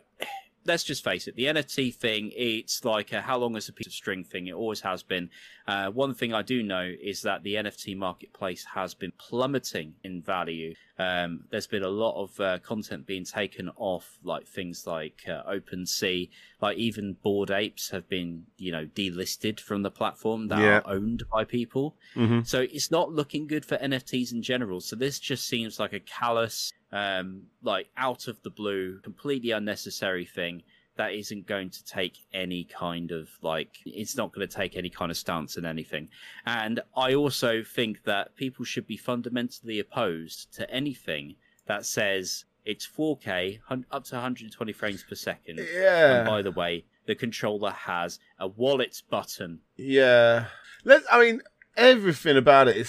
let's 0.69 0.85
just 0.85 1.03
face 1.03 1.27
it, 1.27 1.35
the 1.35 1.45
NFT 1.45 1.95
thing, 1.95 2.31
it's 2.37 2.85
like 2.85 3.13
a 3.13 3.21
how 3.21 3.39
long 3.39 3.57
is 3.57 3.69
a 3.69 3.73
piece 3.73 3.87
of 3.89 3.93
string 3.93 4.23
thing. 4.23 4.47
It 4.47 4.53
always 4.55 4.81
has 4.83 5.03
been. 5.03 5.31
Uh, 5.67 5.91
one 5.91 6.15
thing 6.15 6.33
I 6.33 6.41
do 6.43 6.63
know 6.63 6.91
is 7.03 7.23
that 7.23 7.43
the 7.43 7.55
NFT 7.55 7.97
marketplace 7.97 8.65
has 8.75 8.95
been 8.95 9.13
plummeting 9.19 9.95
in 10.05 10.23
value. 10.23 10.75
Um, 10.99 11.45
there's 11.51 11.67
been 11.67 11.83
a 11.83 11.89
lot 11.89 12.21
of 12.23 12.41
uh, 12.41 12.59
content 12.61 13.07
being 13.07 13.25
taken 13.25 13.71
off, 13.77 14.19
like 14.25 14.47
things 14.47 14.87
like 14.87 15.25
uh, 15.29 15.43
OpenSea, 15.51 16.29
like 16.63 16.77
even 16.79 17.15
Bored 17.23 17.51
Apes 17.51 17.91
have 17.91 18.09
been, 18.09 18.45
you 18.57 18.73
know, 18.73 18.87
delisted 18.87 19.61
from 19.61 19.83
the 19.83 19.91
platform 19.91 20.49
that 20.49 20.59
Yeah. 20.59 20.79
are 20.79 20.95
owned 20.95 21.23
by 21.33 21.45
people. 21.45 21.97
hmm 22.15 22.41
So 22.45 22.61
it's 22.63 22.91
not 22.91 23.13
looking 23.13 23.47
good 23.47 23.65
for 23.65 23.77
NFTs 23.77 24.33
in 24.33 24.43
general. 24.43 24.81
So 24.81 24.97
this 24.97 25.19
just 25.19 25.47
seems 25.47 25.79
like 25.79 25.93
a 25.93 26.01
callous, 26.01 26.73
um, 26.93 27.43
like 27.63 27.89
out 27.97 28.29
of 28.29 28.43
the 28.43 28.51
blue, 28.51 29.01
completely 29.01 29.51
unnecessary 29.51 30.25
thing 30.25 30.63
that 30.97 31.13
isn't 31.15 31.47
going 31.47 31.71
to 31.71 31.85
take 31.85 32.19
any 32.33 32.65
kind 32.65 33.13
of 33.13 33.29
like 33.41 33.77
it's 33.87 34.17
not 34.17 34.33
going 34.33 34.47
to 34.47 34.53
take 34.53 34.77
any 34.77 34.91
kind 34.91 35.11
of 35.13 35.17
stance 35.17 35.57
in 35.57 35.65
anything. 35.65 36.09
And 36.45 36.81
I 36.97 37.15
also 37.15 37.63
think 37.63 38.03
that 38.05 38.35
people 38.37 38.65
should 38.65 38.87
be 38.87 38.97
fundamentally 38.97 39.79
opposed 39.79 40.53
to 40.55 40.69
anything 40.71 41.37
that 41.67 41.87
says 41.87 42.45
it's 42.65 42.87
4K 42.87 43.61
up 43.93 44.05
to 44.05 44.15
120 44.17 44.73
frames 44.73 45.05
per 45.09 45.15
second. 45.15 45.61
And 45.61 45.69
Yeah. 45.73 46.25
by 46.27 46.43
the 46.43 46.51
way, 46.51 46.85
the 47.07 47.15
controller 47.15 47.71
has 47.71 48.19
a 48.39 48.49
wallet 48.49 49.01
button. 49.09 49.61
Yeah. 49.77 50.47
let's 50.85 51.07
I 51.13 51.21
mean, 51.21 51.43
everything 51.77 52.37
about 52.37 52.67
it 52.69 52.77
is 52.77 52.89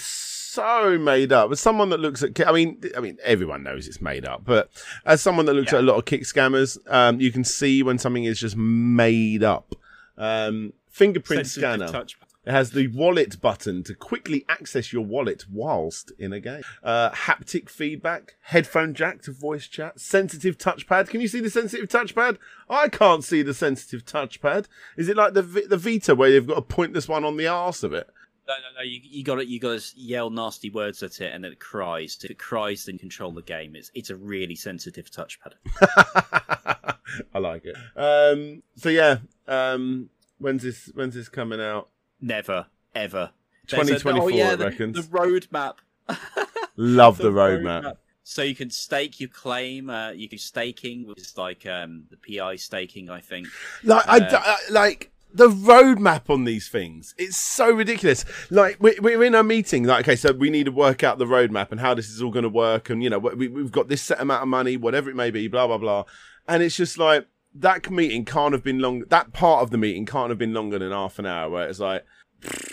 so 0.50 0.98
made 0.98 1.32
up. 1.32 1.50
As 1.52 1.60
someone 1.60 1.90
that 1.90 2.00
looks 2.00 2.22
at, 2.22 2.46
I 2.46 2.52
mean, 2.52 2.82
I 2.96 3.00
mean, 3.00 3.18
everyone 3.22 3.62
knows 3.62 3.86
it's 3.86 4.00
made 4.00 4.24
up, 4.26 4.44
but 4.44 4.70
as 5.04 5.20
someone 5.22 5.46
that 5.46 5.54
looks 5.54 5.72
Yeah. 5.72 5.78
at 5.78 5.84
a 5.84 5.86
lot 5.86 5.96
of 5.96 6.04
kick 6.04 6.22
scammers, 6.22 6.78
um, 6.92 7.20
you 7.20 7.30
can 7.32 7.44
see 7.44 7.82
when 7.82 7.98
something 7.98 8.24
is 8.24 8.38
just 8.40 8.56
made 8.56 9.42
up. 9.42 9.74
Um, 10.18 10.72
fingerprint 10.88 11.46
Sensitive 11.46 11.62
scanner. 11.80 11.88
touch 11.92 12.16
It 12.44 12.52
has 12.52 12.70
the 12.70 12.88
wallet 12.88 13.40
button 13.40 13.82
to 13.84 13.94
quickly 13.94 14.44
access 14.48 14.92
your 14.94 15.04
wallet 15.04 15.44
whilst 15.50 16.10
in 16.18 16.32
a 16.32 16.40
game. 16.40 16.62
Uh, 16.82 17.10
haptic 17.10 17.68
feedback, 17.68 18.36
headphone 18.40 18.94
jack 18.94 19.20
to 19.22 19.32
voice 19.32 19.66
chat, 19.68 20.00
sensitive 20.00 20.56
touchpad. 20.56 21.08
Can 21.10 21.20
you 21.20 21.28
see 21.28 21.40
the 21.40 21.50
sensitive 21.50 21.88
touchpad? 21.88 22.38
I 22.68 22.88
can't 22.88 23.22
see 23.22 23.42
the 23.42 23.52
sensitive 23.54 24.04
touchpad. 24.06 24.66
Is 24.96 25.08
it 25.08 25.16
like 25.18 25.34
the 25.34 25.42
the 25.42 25.76
Vita 25.76 26.14
where 26.14 26.30
you've 26.30 26.46
got 26.46 26.54
to 26.54 26.62
point 26.62 26.94
this 26.94 27.08
one 27.08 27.24
on 27.24 27.36
the 27.36 27.46
arse 27.46 27.82
of 27.82 27.92
it? 27.92 28.08
No, 28.50 28.56
no, 28.56 28.76
no. 28.78 28.82
You, 28.82 29.00
you 29.02 29.22
got 29.24 29.36
to 29.36 29.46
you 29.46 29.60
got 29.60 29.78
to 29.80 30.00
yell 30.00 30.28
nasty 30.30 30.70
words 30.70 31.02
at 31.04 31.20
it, 31.20 31.32
and 31.32 31.44
then 31.44 31.52
it 31.52 31.60
cries. 31.60 32.18
If 32.24 32.30
it 32.32 32.38
cries, 32.38 32.84
then 32.86 32.98
control 32.98 33.30
the 33.30 33.42
game. 33.42 33.76
It's 33.76 33.90
it's 33.94 34.10
a 34.10 34.16
really 34.16 34.56
sensitive 34.56 35.08
touchpad. 35.10 35.52
I 37.34 37.38
like 37.38 37.64
it. 37.64 37.76
Um, 37.96 38.62
so 38.76 38.88
yeah, 38.88 39.18
um, 39.46 40.10
when's 40.38 40.62
this? 40.62 40.90
When's 40.94 41.14
this 41.14 41.28
coming 41.28 41.60
out? 41.60 41.88
Never, 42.20 42.66
ever. 42.94 43.30
2024, 43.68 44.22
oh, 44.22 44.28
yeah, 44.28 44.52
it 44.52 44.56
the, 44.56 44.64
reckons. 44.66 44.96
the 45.08 45.16
roadmap. 45.16 45.74
Love 46.76 47.18
the, 47.18 47.30
roadmap. 47.30 47.96
So 48.24 48.42
you 48.42 48.54
can 48.56 48.70
stake 48.70 49.20
your 49.20 49.28
claim. 49.28 49.88
Uh, 49.90 50.10
you 50.10 50.28
can 50.28 50.38
staking, 50.38 51.06
which 51.06 51.20
is 51.20 51.38
like 51.38 51.66
um, 51.66 52.04
the 52.10 52.16
PI 52.16 52.56
staking, 52.56 53.10
I 53.10 53.20
think. 53.20 53.46
Like 53.84 54.08
I, 54.08 54.16
Uh, 54.16 54.30
d- 54.30 54.36
I- 54.38 54.58
like 54.70 55.12
the 55.32 55.48
roadmap 55.48 56.28
on 56.28 56.44
these 56.44 56.68
things. 56.68 57.14
It's 57.18 57.36
so 57.36 57.70
ridiculous. 57.70 58.24
Like 58.50 58.76
we, 58.80 58.98
we're 59.00 59.22
in 59.24 59.34
a 59.34 59.42
meeting. 59.42 59.84
Like 59.84 60.06
okay, 60.06 60.16
so 60.16 60.32
we 60.32 60.50
need 60.50 60.64
to 60.64 60.72
work 60.72 61.02
out 61.02 61.18
the 61.18 61.26
roadmap 61.26 61.70
and 61.70 61.80
how 61.80 61.94
this 61.94 62.08
is 62.08 62.22
all 62.22 62.30
going 62.30 62.44
to 62.44 62.48
work. 62.48 62.90
And 62.90 63.02
you 63.02 63.10
know, 63.10 63.18
we, 63.18 63.48
we've 63.48 63.72
got 63.72 63.88
this 63.88 64.02
set 64.02 64.20
amount 64.20 64.42
of 64.42 64.48
money, 64.48 64.76
whatever 64.76 65.10
it 65.10 65.16
may 65.16 65.30
be. 65.30 65.48
Blah 65.48 65.66
blah 65.66 65.78
blah. 65.78 66.04
And 66.48 66.62
it's 66.62 66.76
just 66.76 66.98
like 66.98 67.26
that 67.54 67.90
meeting 67.90 68.24
can't 68.24 68.52
have 68.52 68.64
been 68.64 68.78
long. 68.78 69.04
That 69.08 69.32
part 69.32 69.62
of 69.62 69.70
the 69.70 69.78
meeting 69.78 70.06
can't 70.06 70.30
have 70.30 70.38
been 70.38 70.54
longer 70.54 70.78
than 70.78 70.92
half 70.92 71.18
an 71.18 71.26
hour. 71.26 71.50
Where 71.50 71.68
it's 71.68 71.80
like. 71.80 72.04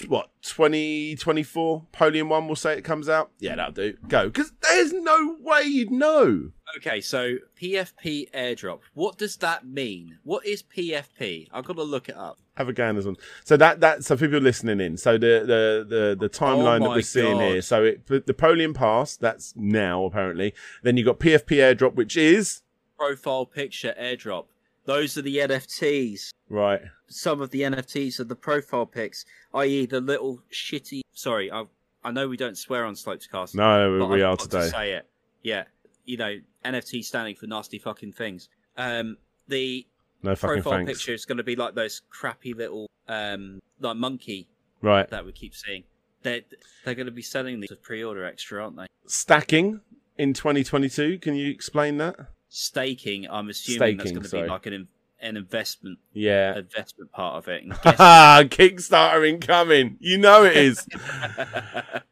What 0.08 0.30
2024 0.42 1.86
Polium 1.94 2.30
one 2.30 2.48
will 2.48 2.56
say 2.56 2.78
it 2.78 2.84
comes 2.84 3.10
out? 3.10 3.32
Yeah, 3.40 3.56
that'll 3.56 3.74
do. 3.74 3.94
Go 4.08 4.28
because 4.28 4.52
there's 4.62 4.94
no 4.94 5.36
way 5.42 5.64
you'd 5.64 5.92
know. 5.92 6.52
Okay, 6.78 7.02
so 7.02 7.38
PFP 7.62 8.32
airdrop. 8.32 8.80
What 8.94 9.18
does 9.18 9.38
that 9.38 9.66
mean? 9.66 10.20
What 10.24 10.46
is 10.46 10.64
PFP? 10.64 11.48
I've 11.52 11.66
got 11.66 11.76
to 11.78 11.84
look 11.84 12.10
it 12.10 12.16
up. 12.18 12.40
Have 12.56 12.70
a 12.70 12.74
go 12.74 12.88
on 12.88 12.96
this 12.96 13.06
one. 13.06 13.18
So 13.44 13.58
that 13.58 13.82
that 13.82 14.04
so 14.04 14.16
people 14.18 14.40
listening 14.40 14.80
in. 14.80 14.98
So 14.98 15.14
the 15.14 15.40
the 15.42 15.86
the, 15.88 16.16
the 16.20 16.26
oh 16.26 16.30
timeline 16.30 16.80
that 16.80 16.86
Oh 16.86 16.90
my 16.90 16.96
we're 16.96 17.02
seeing 17.02 17.38
God. 17.38 17.52
here. 17.52 17.62
So 17.62 17.84
it 17.84 18.06
the 18.08 18.34
Polium 18.34 18.74
Pass. 18.74 19.16
That's 19.18 19.54
now 19.56 20.06
apparently. 20.06 20.54
Then 20.84 20.98
you 20.98 21.06
got 21.06 21.20
PFP 21.20 21.58
airdrop, 21.58 21.96
which 21.96 22.16
is 22.18 22.62
Profile 22.98 23.46
picture 23.46 23.94
airdrop. 24.00 24.46
Those 24.88 25.18
are 25.18 25.22
the 25.22 25.38
NFTs. 25.38 26.30
right. 26.50 26.82
some 27.10 27.42
of 27.42 27.52
the 27.52 27.62
NFTs 27.62 28.20
are 28.20 28.24
the 28.24 28.36
profile 28.36 28.86
pics, 28.86 29.26
i.e., 29.54 29.86
the 29.86 30.02
little 30.02 30.42
shitty. 30.52 31.02
Sorry, 31.14 31.52
I 31.52 31.66
I 32.04 32.12
know 32.12 32.28
we 32.28 32.38
don't 32.38 32.58
swear 32.58 32.86
on 32.86 32.94
Slopescast. 32.96 33.54
No, 33.54 34.08
we 34.10 34.24
I've 34.24 34.30
are 34.32 34.38
today. 34.38 34.62
To 34.62 34.70
say 34.70 34.92
it, 34.94 35.06
yeah. 35.44 35.66
You 36.06 36.16
know, 36.18 36.38
NFT 36.64 37.04
standing 37.04 37.36
for 37.36 37.48
nasty 37.48 37.80
fucking 37.80 38.14
things. 38.14 38.48
Um, 38.78 39.18
the 39.50 39.86
No 40.24 40.36
profile 40.36 40.74
thanks. 40.74 40.92
picture 40.94 41.14
is 41.14 41.26
going 41.26 41.38
to 41.38 41.44
be 41.44 41.56
like 41.58 41.76
those 41.76 42.02
crappy 42.10 42.54
little 42.54 42.90
um 43.10 43.60
like 43.80 43.98
monkey 43.98 44.48
Right. 44.82 45.10
that 45.10 45.26
we 45.26 45.32
keep 45.34 45.54
seeing. 45.54 45.84
They 46.24 46.46
they're 46.86 46.96
going 46.96 47.08
to 47.08 47.12
be 47.12 47.22
selling 47.22 47.60
these 47.60 47.72
as 47.72 47.78
pre-order 47.80 48.24
extra, 48.26 48.64
aren't 48.64 48.78
they? 48.78 48.86
Stacking 49.06 49.82
in 50.18 50.34
2022. 50.34 51.20
Can 51.20 51.36
you 51.36 51.50
explain 51.52 51.98
that? 51.98 52.16
Staking. 52.50 53.28
I'm 53.30 53.50
assuming 53.50 53.98
that's 53.98 54.12
going 54.12 54.24
to 54.24 54.30
sorry. 54.30 54.44
be 54.44 54.50
like 54.50 54.66
an 54.66 54.74
in- 54.74 54.88
an 55.20 55.36
investment 55.36 55.98
Yeah. 56.14 56.58
investment 56.60 57.12
part 57.12 57.38
of 57.38 57.48
it. 57.48 57.64
Ah, 57.84 58.42
Kickstarter 58.46 59.28
incoming. 59.28 59.98
You 60.00 60.18
know 60.20 60.44
it 60.44 60.56
is. 60.56 60.88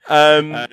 Um, 0.07 0.53
Uh, 0.53 0.67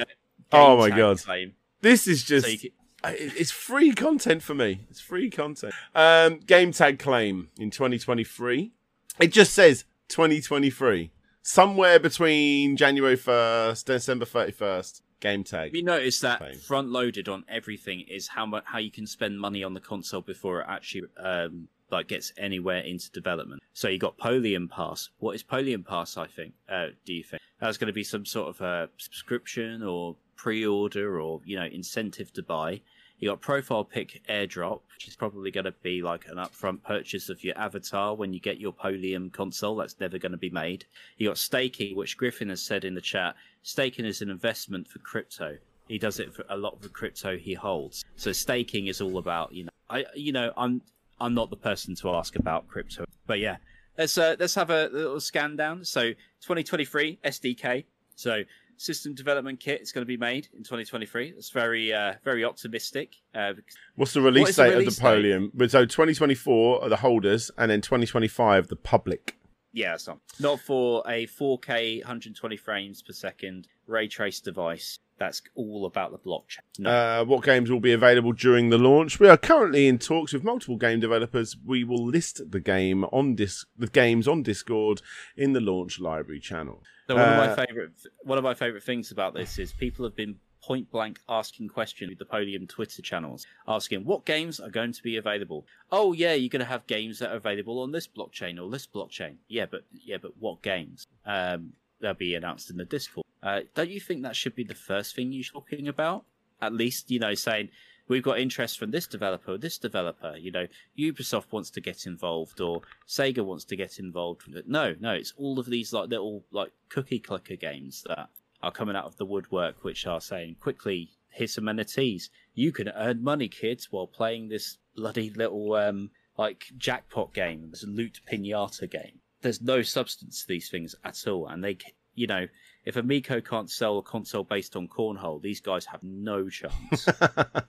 oh 0.53 0.77
my 0.77 0.91
God. 0.91 1.19
claim. 1.23 1.55
this 1.81 2.07
is 2.07 2.23
just 2.23 2.47
so 2.47 2.57
can... 2.57 2.71
it's 3.19 3.51
free 3.51 3.93
content 3.93 4.43
for 4.43 4.55
me. 4.55 4.81
It's 4.91 5.01
free 5.01 5.31
content. 5.31 5.73
Um, 5.95 6.39
game 6.41 6.73
tag 6.73 6.99
claim 6.99 7.49
in 7.59 7.71
2023. 7.71 8.73
It 9.21 9.33
just 9.33 9.55
says 9.55 9.85
2023. 10.09 11.11
Somewhere 11.43 11.99
between 11.99 12.77
January 12.77 13.17
1st, 13.17 13.85
December 13.87 14.25
31st. 14.27 15.01
Game 15.23 15.45
tag. 15.45 15.69
Have 15.69 15.75
you 15.77 15.85
noticed 15.85 16.21
that 16.23 16.57
front 16.57 16.89
loaded 16.89 17.29
on 17.29 17.45
everything 17.49 18.01
is 18.01 18.27
how 18.27 18.45
much 18.45 18.65
how 18.67 18.79
you 18.79 18.91
can 18.91 19.07
spend 19.07 19.41
money 19.41 19.63
on 19.63 19.73
the 19.73 19.81
console 19.81 20.21
before 20.21 20.61
it 20.61 20.67
actually 20.69 21.05
um 21.17 21.69
like 21.93 22.09
gets 22.09 22.33
anywhere 22.37 22.81
into 22.81 23.11
development. 23.13 23.63
So 23.75 23.89
you 23.89 23.99
got 23.99 24.19
Polium 24.19 24.69
Pass. 24.69 25.11
What 25.19 25.37
is 25.37 25.45
Polium 25.45 25.87
Pass? 25.87 26.17
I 26.17 26.27
think. 26.27 26.55
Uh, 26.69 26.87
do 27.05 27.13
you 27.13 27.23
think 27.23 27.41
that's 27.61 27.77
going 27.77 27.87
to 27.87 27.93
be 27.93 28.03
some 28.03 28.25
sort 28.27 28.49
of 28.49 28.61
a 28.63 28.89
subscription 28.97 29.83
or 29.83 30.17
pre-order 30.35 31.21
or 31.21 31.41
you 31.45 31.57
know 31.57 31.67
incentive 31.67 32.33
to 32.33 32.43
buy? 32.43 32.81
You 33.23 33.29
got 33.29 33.41
Profile 33.41 33.85
Pick 33.85 34.21
Airdrop, 34.29 34.81
which 34.97 35.07
is 35.07 35.15
probably 35.15 35.53
going 35.53 35.67
to 35.67 35.75
be 35.81 36.03
like 36.03 36.27
an 36.27 36.39
upfront 36.39 36.83
purchase 36.83 37.29
of 37.29 37.45
your 37.45 37.57
avatar 37.57 38.17
when 38.17 38.33
you 38.33 38.41
get 38.41 38.59
your 38.59 38.73
Polium 38.73 39.33
console. 39.33 39.77
That's 39.77 40.01
never 40.01 40.19
going 40.19 40.33
to 40.33 40.39
be 40.39 40.51
made. 40.51 40.87
You 41.19 41.29
got 41.29 41.39
Staking, 41.39 41.95
which 41.95 42.17
Griffin 42.17 42.49
has 42.49 42.61
said 42.61 42.85
in 42.85 42.97
the 42.97 43.01
chat. 43.01 43.37
Staking 43.63 44.07
is 44.07 44.23
an 44.23 44.29
investment 44.29 44.89
for 44.89 44.99
crypto. 44.99 45.59
He 45.87 45.99
does 45.99 46.19
it 46.19 46.35
for 46.35 46.45
a 46.49 46.57
lot 46.57 46.73
of 46.73 46.83
the 46.83 46.89
crypto 46.89 47.37
he 47.39 47.55
holds. 47.55 48.05
So 48.17 48.33
staking 48.33 48.89
is 48.89 49.01
all 49.01 49.19
about 49.19 49.53
you 49.53 49.65
know 49.65 49.71
I 49.89 50.05
you 50.17 50.33
know 50.33 50.53
I'm 50.57 50.83
I'm 51.21 51.35
not 51.35 51.51
the 51.51 51.57
person 51.57 51.95
to 51.97 52.11
ask 52.11 52.35
about 52.35 52.67
crypto, 52.67 53.05
but 53.29 53.39
yeah. 53.39 53.59
Let's 53.97 54.19
uh, 54.19 54.35
let's 54.39 54.57
have 54.57 54.71
a 54.71 54.89
little 54.93 55.21
scan 55.21 55.55
down. 55.55 55.85
So 55.85 56.13
2023 56.41 57.21
SDK. 57.25 57.85
So 58.17 58.43
system 58.83 59.15
development 59.15 59.61
kit 59.61 59.81
is 59.81 59.93
going 59.93 60.03
to 60.03 60.07
be 60.07 60.17
made 60.17 60.49
in 60.53 60.63
2023. 60.65 61.35
It's 61.37 61.51
very 61.51 61.93
uh, 61.93 62.15
very 62.25 62.45
optimistic. 62.45 63.15
Uh, 63.35 63.55
What's 63.95 64.13
the 64.13 64.21
release 64.21 64.43
What 64.43 64.51
is 64.51 64.57
the 64.57 64.65
date 64.65 64.75
release 64.75 64.89
of 64.89 65.03
the 65.03 65.09
Polium? 65.09 65.51
But 65.55 65.71
So 65.71 65.85
2024 65.85 66.85
are 66.85 66.89
the 66.89 66.97
holders, 66.97 67.51
and 67.57 67.71
then 67.71 67.81
2025 67.81 68.69
the 68.69 68.77
public. 68.77 69.37
yeah, 69.73 69.95
it's 69.95 70.07
not 70.07 70.19
not 70.41 70.61
for 70.61 71.03
a 71.07 71.27
4K 71.29 72.01
120 72.01 72.57
frames 72.57 73.03
per 73.03 73.13
second 73.13 73.69
ray 73.87 74.09
trace 74.09 74.41
device. 74.41 74.99
That's 75.23 75.41
all 75.55 75.87
about 75.87 76.11
the 76.11 76.19
blockchain. 76.19 76.59
No. 76.81 76.91
Uh, 76.91 77.25
what 77.25 77.45
games 77.45 77.71
will 77.71 77.79
be 77.79 77.93
available 77.93 78.33
during 78.33 78.71
the 78.71 78.77
launch? 78.77 79.21
We 79.21 79.29
are 79.29 79.37
currently 79.37 79.87
in 79.87 80.01
talks 80.01 80.33
with 80.33 80.43
multiple 80.43 80.77
game 80.77 80.99
developers. 80.99 81.57
We 81.65 81.85
will 81.85 82.05
list 82.05 82.51
the 82.51 82.59
game 82.59 83.05
on 83.05 83.37
dis- 83.37 83.65
the 83.79 83.87
games 83.87 84.27
on 84.27 84.43
Discord 84.43 85.01
in 85.37 85.53
the 85.53 85.61
launch 85.61 86.01
library 86.01 86.41
channel. 86.41 86.83
So 87.07 87.15
one 87.15 87.29
of 87.29 87.39
Uh, 87.39 87.47
my 87.47 87.67
favorite 87.67 87.93
one 88.25 88.37
of 88.37 88.43
my 88.43 88.55
favorite 88.55 88.83
things 88.83 89.13
about 89.13 89.33
this 89.33 89.61
is 89.61 89.73
people 89.73 90.05
have 90.05 90.17
been 90.17 90.41
point 90.61 90.91
blank 90.91 91.21
asking 91.29 91.69
questions 91.69 92.09
with 92.09 92.19
the 92.19 92.25
Polium 92.25 92.69
Twitter 92.69 93.01
channels, 93.01 93.47
asking 93.69 94.05
what 94.05 94.25
games 94.25 94.59
are 94.59 94.71
going 94.71 94.93
to 94.93 95.03
be 95.05 95.17
available. 95.17 95.65
Oh 95.93 96.13
yeah, 96.13 96.33
you're 96.33 96.49
going 96.49 96.67
to 96.67 96.67
have 96.67 96.85
games 96.89 97.21
that 97.21 97.31
are 97.31 97.37
available 97.37 97.79
on 97.81 97.93
this 97.93 98.09
blockchain 98.09 98.61
or 98.61 98.69
this 98.71 98.89
blockchain. 98.89 99.37
Yeah, 99.47 99.67
but 99.71 99.85
yeah, 99.93 100.17
but 100.21 100.33
what 100.39 100.63
games? 100.63 101.07
Um, 101.25 101.75
they'll 102.01 102.15
be 102.15 102.35
announced 102.35 102.71
in 102.71 102.77
the 102.77 102.85
Discord. 102.85 103.22
Uh, 103.43 103.61
don't 103.75 103.91
you 103.91 104.01
think 104.01 104.23
that 104.23 104.37
should 104.37 104.55
be 104.55 104.65
the 104.65 104.75
first 104.75 105.15
thing 105.15 105.33
you're 105.33 105.45
talking 105.45 105.89
about? 105.89 106.25
At 106.61 106.73
least 106.73 107.11
you 107.11 107.19
know 107.19 107.35
saying 107.35 107.71
we've 108.09 108.23
got 108.23 108.39
interest 108.39 108.79
from 108.79 108.91
this 108.91 109.07
developer, 109.07 109.57
this 109.57 109.79
developer. 109.79 110.37
You 110.37 110.51
know, 110.51 110.67
Ubisoft 110.99 111.51
wants 111.51 111.71
to 111.71 111.81
get 111.81 112.07
involved, 112.07 112.61
or 112.61 112.83
Sega 113.09 113.45
wants 113.45 113.65
to 113.67 113.77
get 113.77 113.99
involved. 113.99 114.43
No, 114.67 114.95
no, 115.01 115.13
it's 115.13 115.33
all 115.37 115.59
of 115.59 115.67
these 115.67 115.93
like 115.93 116.09
little 116.11 116.45
like 116.51 116.73
cookie 116.89 117.19
clicker 117.19 117.57
games 117.57 118.05
that 118.07 118.29
are 118.63 118.73
coming 118.73 118.97
out 118.97 119.07
of 119.07 119.17
the 119.17 119.27
woodwork, 119.27 119.83
which 119.83 120.07
are 120.07 120.21
saying 120.21 120.57
quickly, 120.61 121.11
here's 121.31 121.55
some 121.55 121.65
NFTs. 121.65 122.29
You 122.55 122.71
can 122.71 122.89
earn 122.91 123.23
money, 123.23 123.49
kids, 123.49 123.89
while 123.91 124.07
playing 124.07 124.49
this 124.49 124.79
bloody 124.95 125.31
little 125.31 125.75
um 125.75 126.11
like 126.39 126.67
jackpot 126.77 127.35
game, 127.35 127.71
this 127.71 127.85
loot 127.85 128.21
pinata 128.31 128.91
game. 128.91 129.21
There's 129.43 129.61
no 129.61 129.83
substance 129.83 130.43
to 130.43 130.49
these 130.49 130.71
things 130.71 130.95
at 131.05 131.27
all, 131.27 131.49
and 131.49 131.65
they, 131.65 131.79
you 132.15 132.27
know, 132.27 132.47
if 132.85 132.97
Amico 132.97 133.41
can't 133.41 133.71
sell 133.71 133.99
a 133.99 134.03
console 134.03 134.45
based 134.45 134.77
on 134.77 134.89
cornhole, 134.89 135.41
these 135.41 135.61
guys 135.61 135.87
have 135.87 136.03
no 136.03 136.49
chance. 136.49 137.09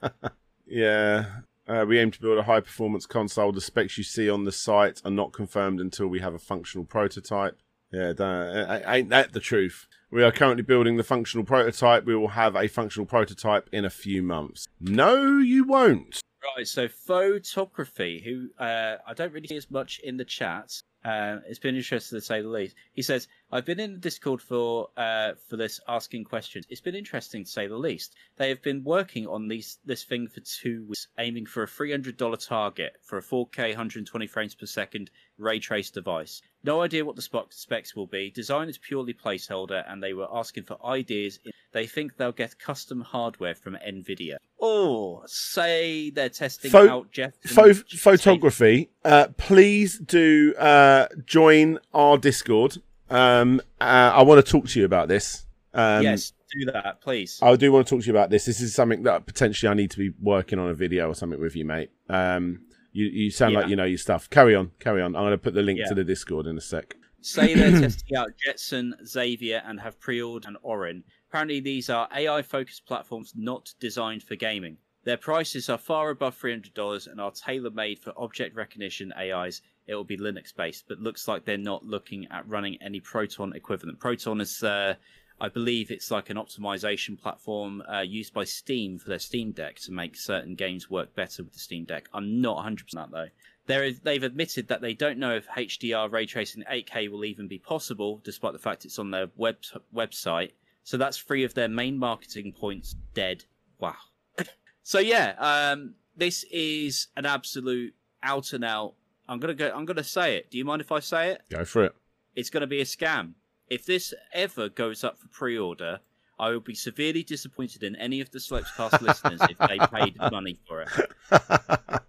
yeah. 0.65 1.25
Uh, 1.67 1.85
we 1.87 1.97
aim 1.97 2.11
to 2.11 2.19
build 2.19 2.37
a 2.37 2.43
high 2.43 2.59
performance 2.59 3.05
console. 3.05 3.51
The 3.51 3.61
specs 3.61 3.97
you 3.97 4.03
see 4.03 4.29
on 4.29 4.43
the 4.43 4.51
site 4.51 5.01
are 5.05 5.11
not 5.11 5.31
confirmed 5.31 5.79
until 5.79 6.07
we 6.07 6.19
have 6.19 6.33
a 6.33 6.39
functional 6.39 6.85
prototype. 6.85 7.57
Yeah, 7.91 8.81
ain't 8.87 9.09
that 9.09 9.33
the 9.33 9.39
truth? 9.39 9.87
We 10.09 10.23
are 10.23 10.31
currently 10.31 10.63
building 10.63 10.97
the 10.97 11.03
functional 11.03 11.45
prototype. 11.45 12.05
We 12.05 12.15
will 12.15 12.29
have 12.29 12.55
a 12.55 12.67
functional 12.67 13.05
prototype 13.05 13.69
in 13.71 13.85
a 13.85 13.89
few 13.89 14.23
months. 14.23 14.67
No, 14.81 15.37
you 15.37 15.63
won't. 15.63 16.19
Right, 16.57 16.67
so 16.67 16.87
photography, 16.87 18.21
who 18.25 18.63
uh, 18.63 18.97
I 19.07 19.13
don't 19.13 19.31
really 19.31 19.47
see 19.47 19.57
as 19.57 19.71
much 19.71 19.99
in 20.03 20.17
the 20.17 20.25
chat. 20.25 20.81
Uh, 21.04 21.39
it's 21.47 21.60
been 21.60 21.76
interesting 21.76 22.18
to 22.18 22.26
say 22.26 22.41
the 22.41 22.47
least. 22.47 22.76
He 22.93 23.01
says, 23.01 23.28
"I've 23.51 23.66
been 23.66 23.80
in 23.80 23.93
the 23.93 23.99
Discord 23.99 24.41
for 24.41 24.89
uh, 24.95 25.34
for 25.49 25.58
this 25.58 25.80
asking 25.88 26.24
questions. 26.24 26.66
It's 26.70 26.82
been 26.82 26.95
interesting 26.95 27.43
to 27.43 27.49
say 27.49 27.68
the 27.68 27.78
least. 27.78 28.16
They 28.38 28.49
have 28.49 28.62
been 28.62 28.84
working 28.84 29.28
on 29.28 29.47
these 29.47 29.80
this 29.84 30.04
thing 30.04 30.28
for 30.28 30.39
two 30.39 30.86
weeks, 30.86 31.08
aiming 31.18 31.47
for 31.47 31.64
a 31.64 31.68
three 31.68 31.91
hundred 31.91 32.18
dollar 32.18 32.38
target 32.38 32.93
for 33.01 33.18
a 33.18 33.22
4K 33.22 33.70
120 33.70 34.28
frames 34.28 34.56
per 34.56 34.66
second 34.66 35.10
ray 35.38 35.60
trace 35.60 35.91
device. 35.91 36.41
No 36.64 36.82
idea 36.82 37.03
what 37.03 37.18
the 37.18 37.45
specs 37.49 37.95
will 37.95 38.07
be. 38.07 38.32
Design 38.32 38.70
is 38.70 38.78
purely 38.78 39.14
placeholder, 39.14 39.84
and 39.88 40.01
they 40.01 40.14
were 40.14 40.28
asking 40.32 40.64
for 40.64 40.78
ideas. 40.86 41.39
They 41.74 41.86
think 41.86 42.16
they'll 42.16 42.32
get 42.32 42.57
custom 42.57 43.01
hardware 43.01 43.53
from 43.53 43.78
Nvidia. 43.86 44.38
Oh, 44.61 45.24
say 45.26 46.09
they're 46.09 46.30
testing 46.30 46.72
Pho- 46.72 46.89
out 46.89 47.11
Jeff. 47.11 47.34
Pho- 47.45 47.74
photography. 47.74 48.89
Uh, 49.03 49.28
please 49.36 49.99
do 49.99 50.53
uh, 50.55 51.07
join 51.26 51.80
our 51.93 52.18
Discord. 52.18 52.78
Um, 53.09 53.59
uh, 53.82 54.11
I 54.16 54.24
want 54.24 54.43
to 54.43 54.49
talk 54.49 54.68
to 54.70 54.80
you 54.80 54.86
about 54.86 55.09
this. 55.09 55.45
Um, 55.74 56.03
yes, 56.03 56.32
do 56.51 56.72
that, 56.72 57.01
please. 57.01 57.39
I 57.41 57.55
do 57.55 57.72
want 57.72 57.88
to 57.88 57.95
talk 57.95 58.03
to 58.03 58.07
you 58.07 58.14
about 58.14 58.30
this. 58.30 58.45
This 58.45 58.61
is 58.61 58.74
something 58.74 59.03
that 59.03 59.26
potentially 59.26 59.70
I 59.70 59.74
need 59.74 59.91
to 59.91 59.97
be 59.97 60.14
working 60.22 60.59
on 60.59 60.70
a 60.70 60.74
video 60.74 61.09
or 61.09 61.16
something 61.16 61.39
with 61.39 61.55
you, 61.55 61.66
mate. 61.66 61.89
Um, 62.09 62.61
you 62.93 63.07
you 63.07 63.31
sound 63.31 63.53
yeah. 63.53 63.59
like 63.59 63.69
you 63.69 63.75
know 63.75 63.83
your 63.83 63.97
stuff. 63.97 64.29
Carry 64.29 64.55
on, 64.55 64.71
carry 64.79 65.01
on. 65.01 65.15
I'm 65.15 65.23
going 65.23 65.31
to 65.31 65.37
put 65.37 65.53
the 65.53 65.61
link 65.61 65.79
yeah. 65.79 65.89
to 65.89 65.95
the 65.95 66.03
Discord 66.03 66.47
in 66.47 66.57
a 66.57 66.61
sec. 66.61 66.95
Say 67.21 67.53
they're 67.53 67.71
testing 67.81 68.17
out 68.17 68.29
Jetson, 68.37 68.95
Xavier, 69.05 69.61
and 69.65 69.79
have 69.79 69.99
pre-ordered 69.99 70.47
an 70.47 70.57
Orin. 70.61 71.03
Apparently, 71.29 71.59
these 71.59 71.89
are 71.89 72.07
AI-focused 72.13 72.85
platforms 72.85 73.33
not 73.35 73.73
designed 73.79 74.23
for 74.23 74.35
gaming. 74.35 74.77
Their 75.05 75.17
prices 75.17 75.69
are 75.69 75.77
far 75.77 76.09
above 76.11 76.39
$300 76.39 77.07
and 77.07 77.19
are 77.19 77.31
tailor-made 77.31 77.99
for 77.99 78.13
object 78.17 78.55
recognition 78.55 79.13
AIs. 79.13 79.61
It 79.87 79.95
will 79.95 80.03
be 80.03 80.17
Linux-based, 80.17 80.85
but 80.87 80.99
looks 80.99 81.27
like 81.27 81.43
they're 81.43 81.57
not 81.57 81.83
looking 81.83 82.27
at 82.29 82.47
running 82.47 82.77
any 82.81 82.99
Proton 82.99 83.53
equivalent. 83.53 83.99
Proton 83.99 84.39
is 84.39 84.63
uh, 84.63 84.95
I 85.41 85.49
believe 85.49 85.91
it's 85.91 86.11
like 86.11 86.29
an 86.29 86.38
optimization 86.38 87.19
platform 87.19 87.84
uh, 87.91 88.01
used 88.01 88.34
by 88.34 88.43
Steam 88.43 88.97
for 88.97 89.09
their 89.09 89.19
Steam 89.19 89.51
Deck 89.51 89.75
to 89.81 89.91
make 89.91 90.15
certain 90.15 90.55
games 90.55 90.89
work 90.89 91.15
better 91.15 91.43
with 91.43 91.53
the 91.53 91.59
Steam 91.59 91.86
Deck. 91.86 92.07
I'm 92.13 92.41
not 92.41 92.65
100% 92.65 92.91
that 92.93 93.11
though. 93.11 93.27
Is, 93.75 93.99
they've 94.01 94.23
admitted 94.23 94.67
that 94.67 94.81
they 94.81 94.93
don't 94.93 95.17
know 95.17 95.36
if 95.36 95.47
HDR 95.47 96.11
ray 96.11 96.25
tracing 96.25 96.63
8K 96.63 97.09
will 97.09 97.25
even 97.25 97.47
be 97.47 97.59
possible, 97.59 98.21
despite 98.23 98.53
the 98.53 98.59
fact 98.59 98.86
it's 98.86 98.99
on 98.99 99.11
their 99.11 99.27
web 99.36 99.57
website. 99.95 100.51
So 100.84 100.97
that's 100.97 101.17
three 101.17 101.43
of 101.43 101.53
their 101.53 101.69
main 101.69 101.97
marketing 101.97 102.53
points 102.53 102.95
dead. 103.13 103.45
Wow. 103.79 103.95
so 104.84 104.99
yeah, 104.99 105.36
um, 105.38 105.95
this 106.15 106.43
is 106.51 107.07
an 107.15 107.25
absolute 107.25 107.93
out 108.21 108.51
and 108.53 108.65
out. 108.65 108.95
I'm 109.29 109.39
gonna 109.39 109.53
go. 109.53 109.71
I'm 109.73 109.86
gonna 109.86 110.03
say 110.03 110.36
it. 110.36 110.51
Do 110.51 110.57
you 110.57 110.65
mind 110.65 110.81
if 110.81 110.91
I 110.91 110.99
say 110.99 111.31
it? 111.31 111.43
Go 111.49 111.63
for 111.63 111.86
it. 111.86 111.95
It's 112.36 112.49
gonna 112.49 112.67
be 112.67 112.81
a 112.81 112.86
scam 112.86 113.34
if 113.74 113.86
this 113.86 114.13
ever 114.34 114.69
goes 114.69 115.03
up 115.03 115.17
for 115.17 115.28
pre-order, 115.30 115.99
I 116.39 116.49
will 116.51 116.59
be 116.59 116.76
severely 116.76 117.24
disappointed 117.24 117.82
in 117.84 117.95
any 117.95 118.21
of 118.21 118.30
the 118.30 118.38
Slopescast 118.38 119.01
listeners 119.01 119.41
if 119.49 119.57
they 119.57 119.80
paid 119.91 120.17
money 120.32 120.59
for 120.67 120.82
it. 120.84 121.99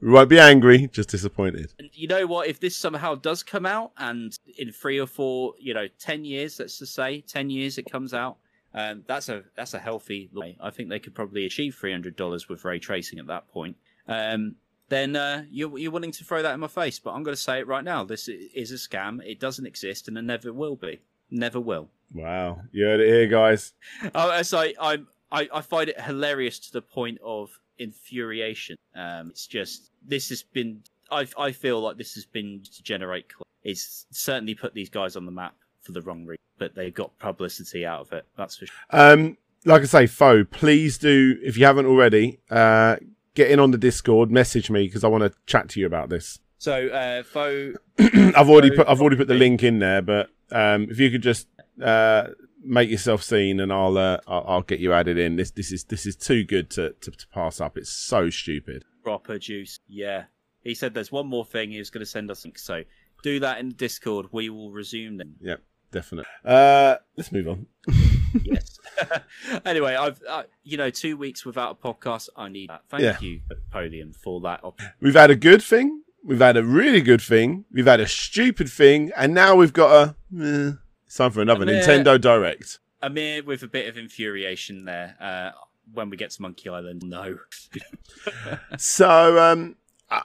we 0.00 0.10
won't 0.10 0.28
be 0.28 0.38
angry, 0.38 0.88
just 0.88 1.08
disappointed. 1.08 1.72
And 1.78 1.90
you 1.92 2.06
know 2.06 2.26
what? 2.26 2.46
If 2.46 2.60
this 2.60 2.76
somehow 2.76 3.16
does 3.16 3.42
come 3.42 3.66
out, 3.66 3.92
and 3.98 4.38
in 4.56 4.70
three 4.70 5.00
or 5.00 5.06
four, 5.06 5.54
you 5.58 5.74
know, 5.74 5.88
ten 5.98 6.24
years, 6.24 6.60
let's 6.60 6.78
just 6.78 6.94
say, 6.94 7.22
ten 7.22 7.50
years, 7.50 7.76
it 7.78 7.90
comes 7.90 8.14
out. 8.14 8.36
Um, 8.74 9.02
that's 9.06 9.28
a 9.28 9.42
that's 9.56 9.74
a 9.74 9.78
healthy. 9.78 10.30
I 10.60 10.70
think 10.70 10.90
they 10.90 11.00
could 11.00 11.14
probably 11.14 11.44
achieve 11.44 11.74
three 11.74 11.92
hundred 11.92 12.16
dollars 12.16 12.48
with 12.48 12.64
ray 12.64 12.78
tracing 12.78 13.18
at 13.18 13.26
that 13.26 13.48
point. 13.48 13.76
Um, 14.06 14.56
then 14.88 15.16
uh, 15.16 15.44
you're, 15.50 15.78
you're 15.78 15.90
willing 15.90 16.12
to 16.12 16.24
throw 16.24 16.42
that 16.42 16.54
in 16.54 16.60
my 16.60 16.68
face. 16.68 16.98
But 16.98 17.12
I'm 17.12 17.22
going 17.22 17.34
to 17.34 17.40
say 17.40 17.60
it 17.60 17.66
right 17.66 17.84
now. 17.84 18.04
This 18.04 18.28
is 18.28 18.72
a 18.72 18.74
scam. 18.74 19.24
It 19.24 19.40
doesn't 19.40 19.66
exist, 19.66 20.08
and 20.08 20.16
it 20.16 20.22
never 20.22 20.52
will 20.52 20.76
be. 20.76 21.00
Never 21.30 21.60
will. 21.60 21.88
Wow, 22.14 22.62
you 22.72 22.86
heard 22.86 23.00
it 23.00 23.08
here, 23.08 23.26
guys. 23.26 23.72
Oh, 24.14 24.42
so 24.42 24.58
I, 24.80 24.98
I, 25.30 25.48
I, 25.52 25.60
find 25.60 25.90
it 25.90 26.00
hilarious 26.00 26.58
to 26.60 26.72
the 26.72 26.80
point 26.80 27.18
of 27.22 27.50
infuriation. 27.78 28.76
Um, 28.94 29.28
it's 29.30 29.46
just 29.46 29.90
this 30.06 30.30
has 30.30 30.42
been. 30.42 30.82
I, 31.10 31.26
I 31.38 31.52
feel 31.52 31.80
like 31.80 31.98
this 31.98 32.14
has 32.14 32.24
been 32.24 32.62
to 32.74 32.82
generate. 32.82 33.26
It's 33.62 34.06
certainly 34.10 34.54
put 34.54 34.72
these 34.72 34.88
guys 34.88 35.16
on 35.16 35.26
the 35.26 35.32
map 35.32 35.54
for 35.82 35.92
the 35.92 36.00
wrong 36.00 36.24
reason, 36.24 36.42
but 36.58 36.74
they 36.74 36.90
got 36.90 37.18
publicity 37.18 37.84
out 37.84 38.00
of 38.00 38.12
it. 38.12 38.26
That's 38.36 38.56
for 38.56 38.66
sure. 38.66 38.76
Um, 38.90 39.36
like 39.64 39.82
I 39.82 39.86
say, 39.86 40.06
Foe, 40.06 40.44
please 40.44 40.98
do 40.98 41.38
if 41.42 41.58
you 41.58 41.66
haven't 41.66 41.86
already. 41.86 42.40
Uh, 42.50 42.96
get 43.38 43.50
in 43.50 43.60
on 43.60 43.70
the 43.70 43.78
Discord, 43.78 44.30
message 44.30 44.68
me 44.68 44.86
because 44.86 45.04
I 45.04 45.08
want 45.08 45.22
to 45.22 45.32
chat 45.46 45.68
to 45.70 45.80
you 45.80 45.86
about 45.86 46.10
this. 46.10 46.40
So, 46.58 46.88
uh, 46.88 47.22
Fo, 47.22 47.72
I've 47.98 48.50
already 48.50 48.70
put 48.70 48.88
I've 48.88 49.00
already 49.00 49.16
put 49.16 49.28
the 49.28 49.34
link 49.34 49.62
in 49.62 49.78
there, 49.78 50.02
but 50.02 50.30
um, 50.50 50.88
if 50.90 50.98
you 50.98 51.10
could 51.10 51.22
just 51.22 51.46
uh, 51.82 52.28
make 52.64 52.90
yourself 52.90 53.22
seen, 53.22 53.60
and 53.60 53.72
I'll, 53.72 53.96
uh, 53.96 54.18
I'll, 54.26 54.44
I'll 54.48 54.62
get 54.62 54.80
you 54.80 54.92
added 54.92 55.18
in. 55.18 55.36
This 55.36 55.52
this 55.52 55.70
is 55.70 55.84
this 55.84 56.04
is 56.04 56.16
too 56.16 56.42
good 56.42 56.68
to, 56.70 56.94
to, 57.00 57.12
to 57.12 57.28
pass 57.28 57.60
up. 57.60 57.78
It's 57.78 57.90
so 57.90 58.28
stupid. 58.28 58.84
Proper 59.04 59.38
juice. 59.38 59.78
Yeah, 59.86 60.24
he 60.64 60.74
said 60.74 60.94
there's 60.94 61.12
one 61.12 61.28
more 61.28 61.44
thing 61.44 61.70
he 61.70 61.78
was 61.78 61.90
going 61.90 62.04
to 62.04 62.10
send 62.10 62.30
us. 62.30 62.44
So 62.56 62.82
do 63.22 63.38
that 63.40 63.58
in 63.58 63.68
the 63.68 63.74
Discord. 63.76 64.26
We 64.32 64.50
will 64.50 64.72
resume 64.72 65.16
then. 65.16 65.36
Yep, 65.40 65.62
definitely. 65.92 66.28
Uh, 66.44 66.96
let's 67.16 67.30
move 67.30 67.46
on. 67.46 67.66
yes. 68.42 68.78
anyway, 69.64 69.94
I've 69.94 70.20
uh, 70.28 70.44
you 70.64 70.76
know 70.76 70.90
two 70.90 71.16
weeks 71.16 71.44
without 71.44 71.78
a 71.80 71.86
podcast. 71.86 72.28
I 72.36 72.48
need 72.48 72.70
that. 72.70 72.82
Thank 72.88 73.02
yeah. 73.02 73.18
you, 73.20 73.40
Polium, 73.72 74.14
for 74.14 74.40
that. 74.40 74.60
Op- 74.62 74.80
we've 75.00 75.14
had 75.14 75.30
a 75.30 75.36
good 75.36 75.62
thing. 75.62 76.02
We've 76.24 76.40
had 76.40 76.56
a 76.56 76.64
really 76.64 77.00
good 77.00 77.22
thing. 77.22 77.64
We've 77.70 77.86
had 77.86 78.00
a 78.00 78.08
stupid 78.08 78.68
thing, 78.68 79.12
and 79.16 79.34
now 79.34 79.54
we've 79.54 79.72
got 79.72 79.90
a. 79.92 80.38
Eh, 80.40 80.72
it's 81.06 81.16
time 81.16 81.30
for 81.30 81.40
another 81.40 81.62
Amir, 81.62 81.82
Nintendo 81.82 82.20
Direct. 82.20 82.80
Amir 83.00 83.42
with 83.44 83.62
a 83.62 83.68
bit 83.68 83.88
of 83.88 83.96
infuriation 83.96 84.84
there. 84.84 85.16
Uh, 85.20 85.50
when 85.94 86.10
we 86.10 86.16
get 86.16 86.30
to 86.32 86.42
Monkey 86.42 86.68
Island, 86.68 87.02
no. 87.04 87.38
so, 88.78 89.38
um, 89.38 89.76
uh, 90.10 90.20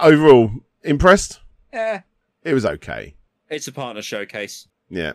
overall, 0.00 0.50
impressed? 0.82 1.40
Yeah, 1.72 2.02
it 2.42 2.54
was 2.54 2.64
okay. 2.64 3.14
It's 3.50 3.68
a 3.68 3.72
partner 3.72 4.02
showcase. 4.02 4.68
Yeah, 4.88 5.12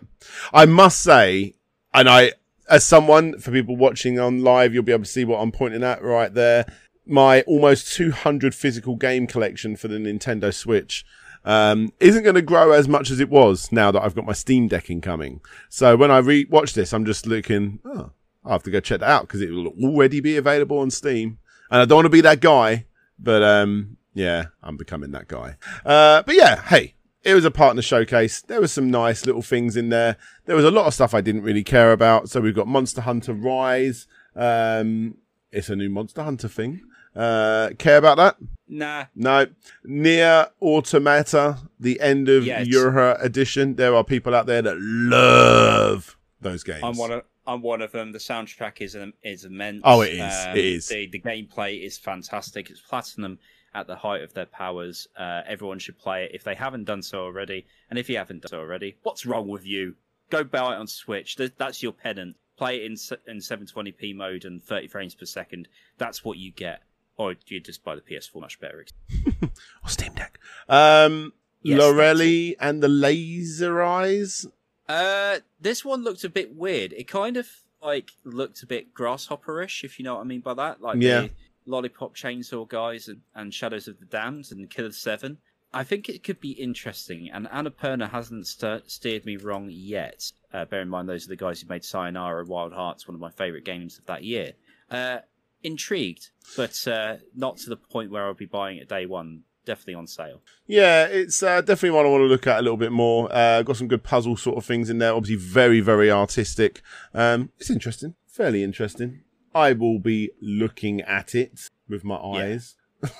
I 0.53 0.65
must 0.65 1.01
say, 1.01 1.55
and 1.93 2.09
I, 2.09 2.33
as 2.69 2.83
someone 2.83 3.39
for 3.39 3.51
people 3.51 3.75
watching 3.75 4.19
on 4.19 4.43
live, 4.43 4.73
you'll 4.73 4.83
be 4.83 4.91
able 4.91 5.03
to 5.03 5.09
see 5.09 5.25
what 5.25 5.39
I'm 5.39 5.51
pointing 5.51 5.83
at 5.83 6.03
right 6.03 6.33
there. 6.33 6.65
My 7.05 7.41
almost 7.41 7.93
200 7.93 8.55
physical 8.55 8.95
game 8.95 9.27
collection 9.27 9.75
for 9.75 9.87
the 9.87 9.97
Nintendo 9.97 10.53
Switch 10.53 11.05
um, 11.43 11.91
isn't 11.99 12.23
going 12.23 12.35
to 12.35 12.41
grow 12.41 12.71
as 12.71 12.87
much 12.87 13.09
as 13.09 13.19
it 13.19 13.29
was 13.29 13.71
now 13.71 13.91
that 13.91 14.01
I've 14.01 14.15
got 14.15 14.25
my 14.25 14.33
Steam 14.33 14.67
Deck 14.67 14.89
incoming. 14.89 15.41
So 15.69 15.95
when 15.97 16.11
I 16.11 16.19
re-watch 16.19 16.73
this, 16.73 16.93
I'm 16.93 17.05
just 17.05 17.25
looking. 17.25 17.79
Oh, 17.83 18.11
I 18.45 18.51
have 18.51 18.63
to 18.63 18.71
go 18.71 18.79
check 18.79 19.01
that 19.01 19.09
out 19.09 19.23
because 19.23 19.41
it 19.41 19.51
will 19.51 19.67
already 19.83 20.19
be 20.19 20.37
available 20.37 20.79
on 20.79 20.91
Steam. 20.91 21.39
And 21.69 21.81
I 21.81 21.85
don't 21.85 21.97
want 21.97 22.05
to 22.05 22.09
be 22.09 22.21
that 22.21 22.41
guy, 22.41 22.85
but 23.17 23.41
um, 23.43 23.97
yeah, 24.13 24.45
I'm 24.61 24.77
becoming 24.77 25.11
that 25.11 25.27
guy. 25.27 25.55
Uh, 25.85 26.23
but 26.23 26.35
yeah, 26.35 26.61
hey, 26.63 26.95
it 27.23 27.33
was 27.33 27.45
a 27.45 27.51
partner 27.51 27.81
showcase. 27.81 28.41
There 28.41 28.61
was 28.61 28.71
some 28.71 28.89
nice 28.89 29.25
little 29.25 29.41
things 29.41 29.77
in 29.77 29.89
there. 29.89 30.17
There 30.45 30.55
was 30.55 30.65
a 30.65 30.71
lot 30.71 30.87
of 30.87 30.93
stuff 30.93 31.13
I 31.13 31.21
didn't 31.21 31.43
really 31.43 31.63
care 31.63 31.91
about. 31.91 32.29
So 32.29 32.41
we've 32.41 32.55
got 32.55 32.67
Monster 32.67 33.01
Hunter 33.01 33.33
Rise. 33.33 34.07
Um, 34.35 35.17
it's 35.51 35.69
a 35.69 35.75
new 35.75 35.89
Monster 35.89 36.23
Hunter 36.23 36.47
thing. 36.47 36.81
Uh, 37.15 37.69
care 37.77 37.97
about 37.97 38.17
that? 38.17 38.37
Nah. 38.67 39.05
No. 39.15 39.47
NieR 39.85 40.49
Automata, 40.61 41.57
the 41.79 41.99
end 41.99 42.29
of. 42.29 42.43
YoRHa 42.45 43.23
edition. 43.23 43.75
There 43.75 43.93
are 43.95 44.03
people 44.03 44.33
out 44.33 44.45
there 44.45 44.61
that 44.61 44.77
love 44.79 46.17
those 46.39 46.63
games. 46.63 46.81
I'm 46.83 46.97
one 46.97 47.11
of 47.11 47.23
I'm 47.45 47.61
one 47.61 47.81
of 47.81 47.91
them. 47.91 48.11
The 48.11 48.19
soundtrack 48.19 48.81
is 48.81 48.95
um, 48.95 49.13
is 49.23 49.45
immense. 49.45 49.81
Oh, 49.83 50.01
it 50.01 50.13
is. 50.13 50.45
It 50.47 50.57
is. 50.57 50.87
The 50.87 51.07
the 51.07 51.19
gameplay 51.19 51.83
is 51.83 51.97
fantastic. 51.97 52.69
It's 52.69 52.79
platinum 52.79 53.39
at 53.73 53.87
the 53.87 53.95
height 53.95 54.21
of 54.21 54.33
their 54.33 54.45
powers. 54.45 55.07
Uh, 55.17 55.41
everyone 55.47 55.79
should 55.79 55.97
play 55.97 56.25
it 56.25 56.31
if 56.33 56.43
they 56.43 56.55
haven't 56.55 56.85
done 56.85 57.01
so 57.01 57.23
already. 57.23 57.65
And 57.89 57.97
if 57.97 58.09
you 58.09 58.17
haven't 58.17 58.41
done 58.43 58.49
so 58.49 58.59
already, 58.59 58.97
what's 59.03 59.25
wrong 59.25 59.47
with 59.47 59.65
you? 59.65 59.95
Go 60.29 60.43
buy 60.43 60.73
it 60.73 60.77
on 60.79 60.87
Switch. 60.87 61.35
That's 61.57 61.81
your 61.83 61.91
penance. 61.93 62.37
Play 62.57 62.77
it 62.77 62.83
in 62.85 62.95
in 63.27 63.37
720p 63.39 64.15
mode 64.15 64.45
and 64.45 64.63
30 64.63 64.87
frames 64.87 65.15
per 65.15 65.25
second. 65.25 65.67
That's 65.97 66.23
what 66.23 66.37
you 66.37 66.51
get. 66.51 66.83
Or 67.17 67.35
you 67.47 67.59
just 67.59 67.83
buy 67.83 67.95
the 67.95 68.01
PS4 68.01 68.39
much 68.41 68.59
better. 68.59 68.85
Or 69.83 69.89
Steam 69.89 70.13
Deck. 70.13 70.39
Um, 70.69 71.33
Yes, 71.63 71.79
Lorelei 71.79 72.53
and 72.59 72.81
the 72.81 72.87
Laser 72.87 73.83
Eyes. 73.83 74.47
Uh, 74.89 75.37
this 75.59 75.85
one 75.85 76.03
looked 76.03 76.23
a 76.23 76.29
bit 76.29 76.55
weird. 76.55 76.91
It 76.93 77.07
kind 77.07 77.37
of 77.37 77.47
like 77.83 78.11
looked 78.23 78.63
a 78.63 78.65
bit 78.65 78.93
grasshopperish, 78.95 79.83
if 79.83 79.99
you 79.99 80.05
know 80.05 80.15
what 80.15 80.21
I 80.21 80.23
mean 80.23 80.41
by 80.41 80.55
that. 80.55 80.81
Like 80.81 80.97
Yeah. 80.99 81.21
the 81.21 81.29
lollipop 81.65 82.15
chainsaw 82.15 82.67
guys 82.67 83.07
and, 83.07 83.21
and 83.35 83.53
Shadows 83.53 83.87
of 83.87 83.99
the 83.99 84.05
Damned 84.05 84.47
and 84.51 84.69
Killer 84.69 84.91
Seven. 84.91 85.37
I 85.73 85.83
think 85.83 86.09
it 86.09 86.23
could 86.23 86.41
be 86.41 86.51
interesting, 86.51 87.29
and 87.31 87.47
Annapurna 87.47 88.09
hasn't 88.11 88.47
st- 88.47 88.91
steered 88.91 89.25
me 89.25 89.37
wrong 89.37 89.69
yet. 89.71 90.31
Uh, 90.53 90.65
bear 90.65 90.81
in 90.81 90.89
mind, 90.89 91.07
those 91.07 91.25
are 91.25 91.29
the 91.29 91.37
guys 91.37 91.61
who 91.61 91.69
made 91.69 91.85
Sayonara 91.85 92.45
Wild 92.45 92.73
Hearts, 92.73 93.07
one 93.07 93.15
of 93.15 93.21
my 93.21 93.29
favourite 93.29 93.63
games 93.63 93.97
of 93.97 94.05
that 94.07 94.23
year. 94.23 94.53
Uh, 94.89 95.19
intrigued, 95.63 96.31
but 96.57 96.75
uh, 96.87 97.17
not 97.35 97.57
to 97.57 97.69
the 97.69 97.77
point 97.77 98.11
where 98.11 98.25
I'll 98.25 98.33
be 98.33 98.45
buying 98.45 98.77
it 98.77 98.89
day 98.89 99.05
one. 99.05 99.43
Definitely 99.63 99.93
on 99.93 100.07
sale. 100.07 100.41
Yeah, 100.65 101.05
it's 101.05 101.43
uh, 101.43 101.61
definitely 101.61 101.91
one 101.91 102.07
I 102.07 102.09
want 102.09 102.21
to 102.21 102.25
look 102.25 102.47
at 102.47 102.57
a 102.57 102.63
little 102.63 102.77
bit 102.77 102.91
more. 102.91 103.29
Uh, 103.31 103.61
got 103.61 103.77
some 103.77 103.87
good 103.87 104.03
puzzle 104.03 104.35
sort 104.35 104.57
of 104.57 104.65
things 104.65 104.89
in 104.89 104.97
there. 104.97 105.13
Obviously, 105.13 105.35
very, 105.35 105.81
very 105.81 106.09
artistic. 106.09 106.81
Um, 107.13 107.51
it's 107.59 107.69
interesting, 107.69 108.15
fairly 108.25 108.63
interesting. 108.63 109.21
I 109.53 109.73
will 109.73 109.99
be 109.99 110.31
looking 110.41 111.01
at 111.01 111.35
it 111.35 111.69
with 111.89 112.03
my 112.03 112.15
eyes. 112.15 112.75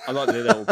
I 0.06 0.12
like 0.12 0.28
the 0.28 0.32
little. 0.32 0.66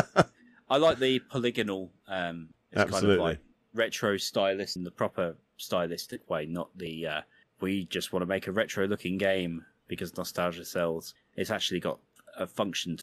I 0.71 0.77
like 0.77 0.99
the 0.99 1.19
polygonal. 1.19 1.91
Um, 2.09 2.51
it's 2.71 2.79
kind 2.79 2.89
of 2.89 2.95
Absolutely. 2.95 3.25
like 3.25 3.39
retro 3.75 4.17
stylist 4.17 4.77
in 4.77 4.85
the 4.85 4.91
proper 4.91 5.37
stylistic 5.57 6.29
way, 6.31 6.47
not 6.47 6.71
the. 6.77 7.07
Uh, 7.07 7.21
we 7.61 7.85
just 7.87 8.13
want 8.13 8.23
to 8.23 8.27
make 8.27 8.47
a 8.47 8.53
retro-looking 8.53 9.19
game 9.19 9.65
because 9.89 10.17
nostalgia 10.17 10.65
sells. 10.65 11.15
It's 11.37 11.51
actually 11.51 11.81
got 11.81 11.99
a 12.39 12.47
function. 12.47 12.99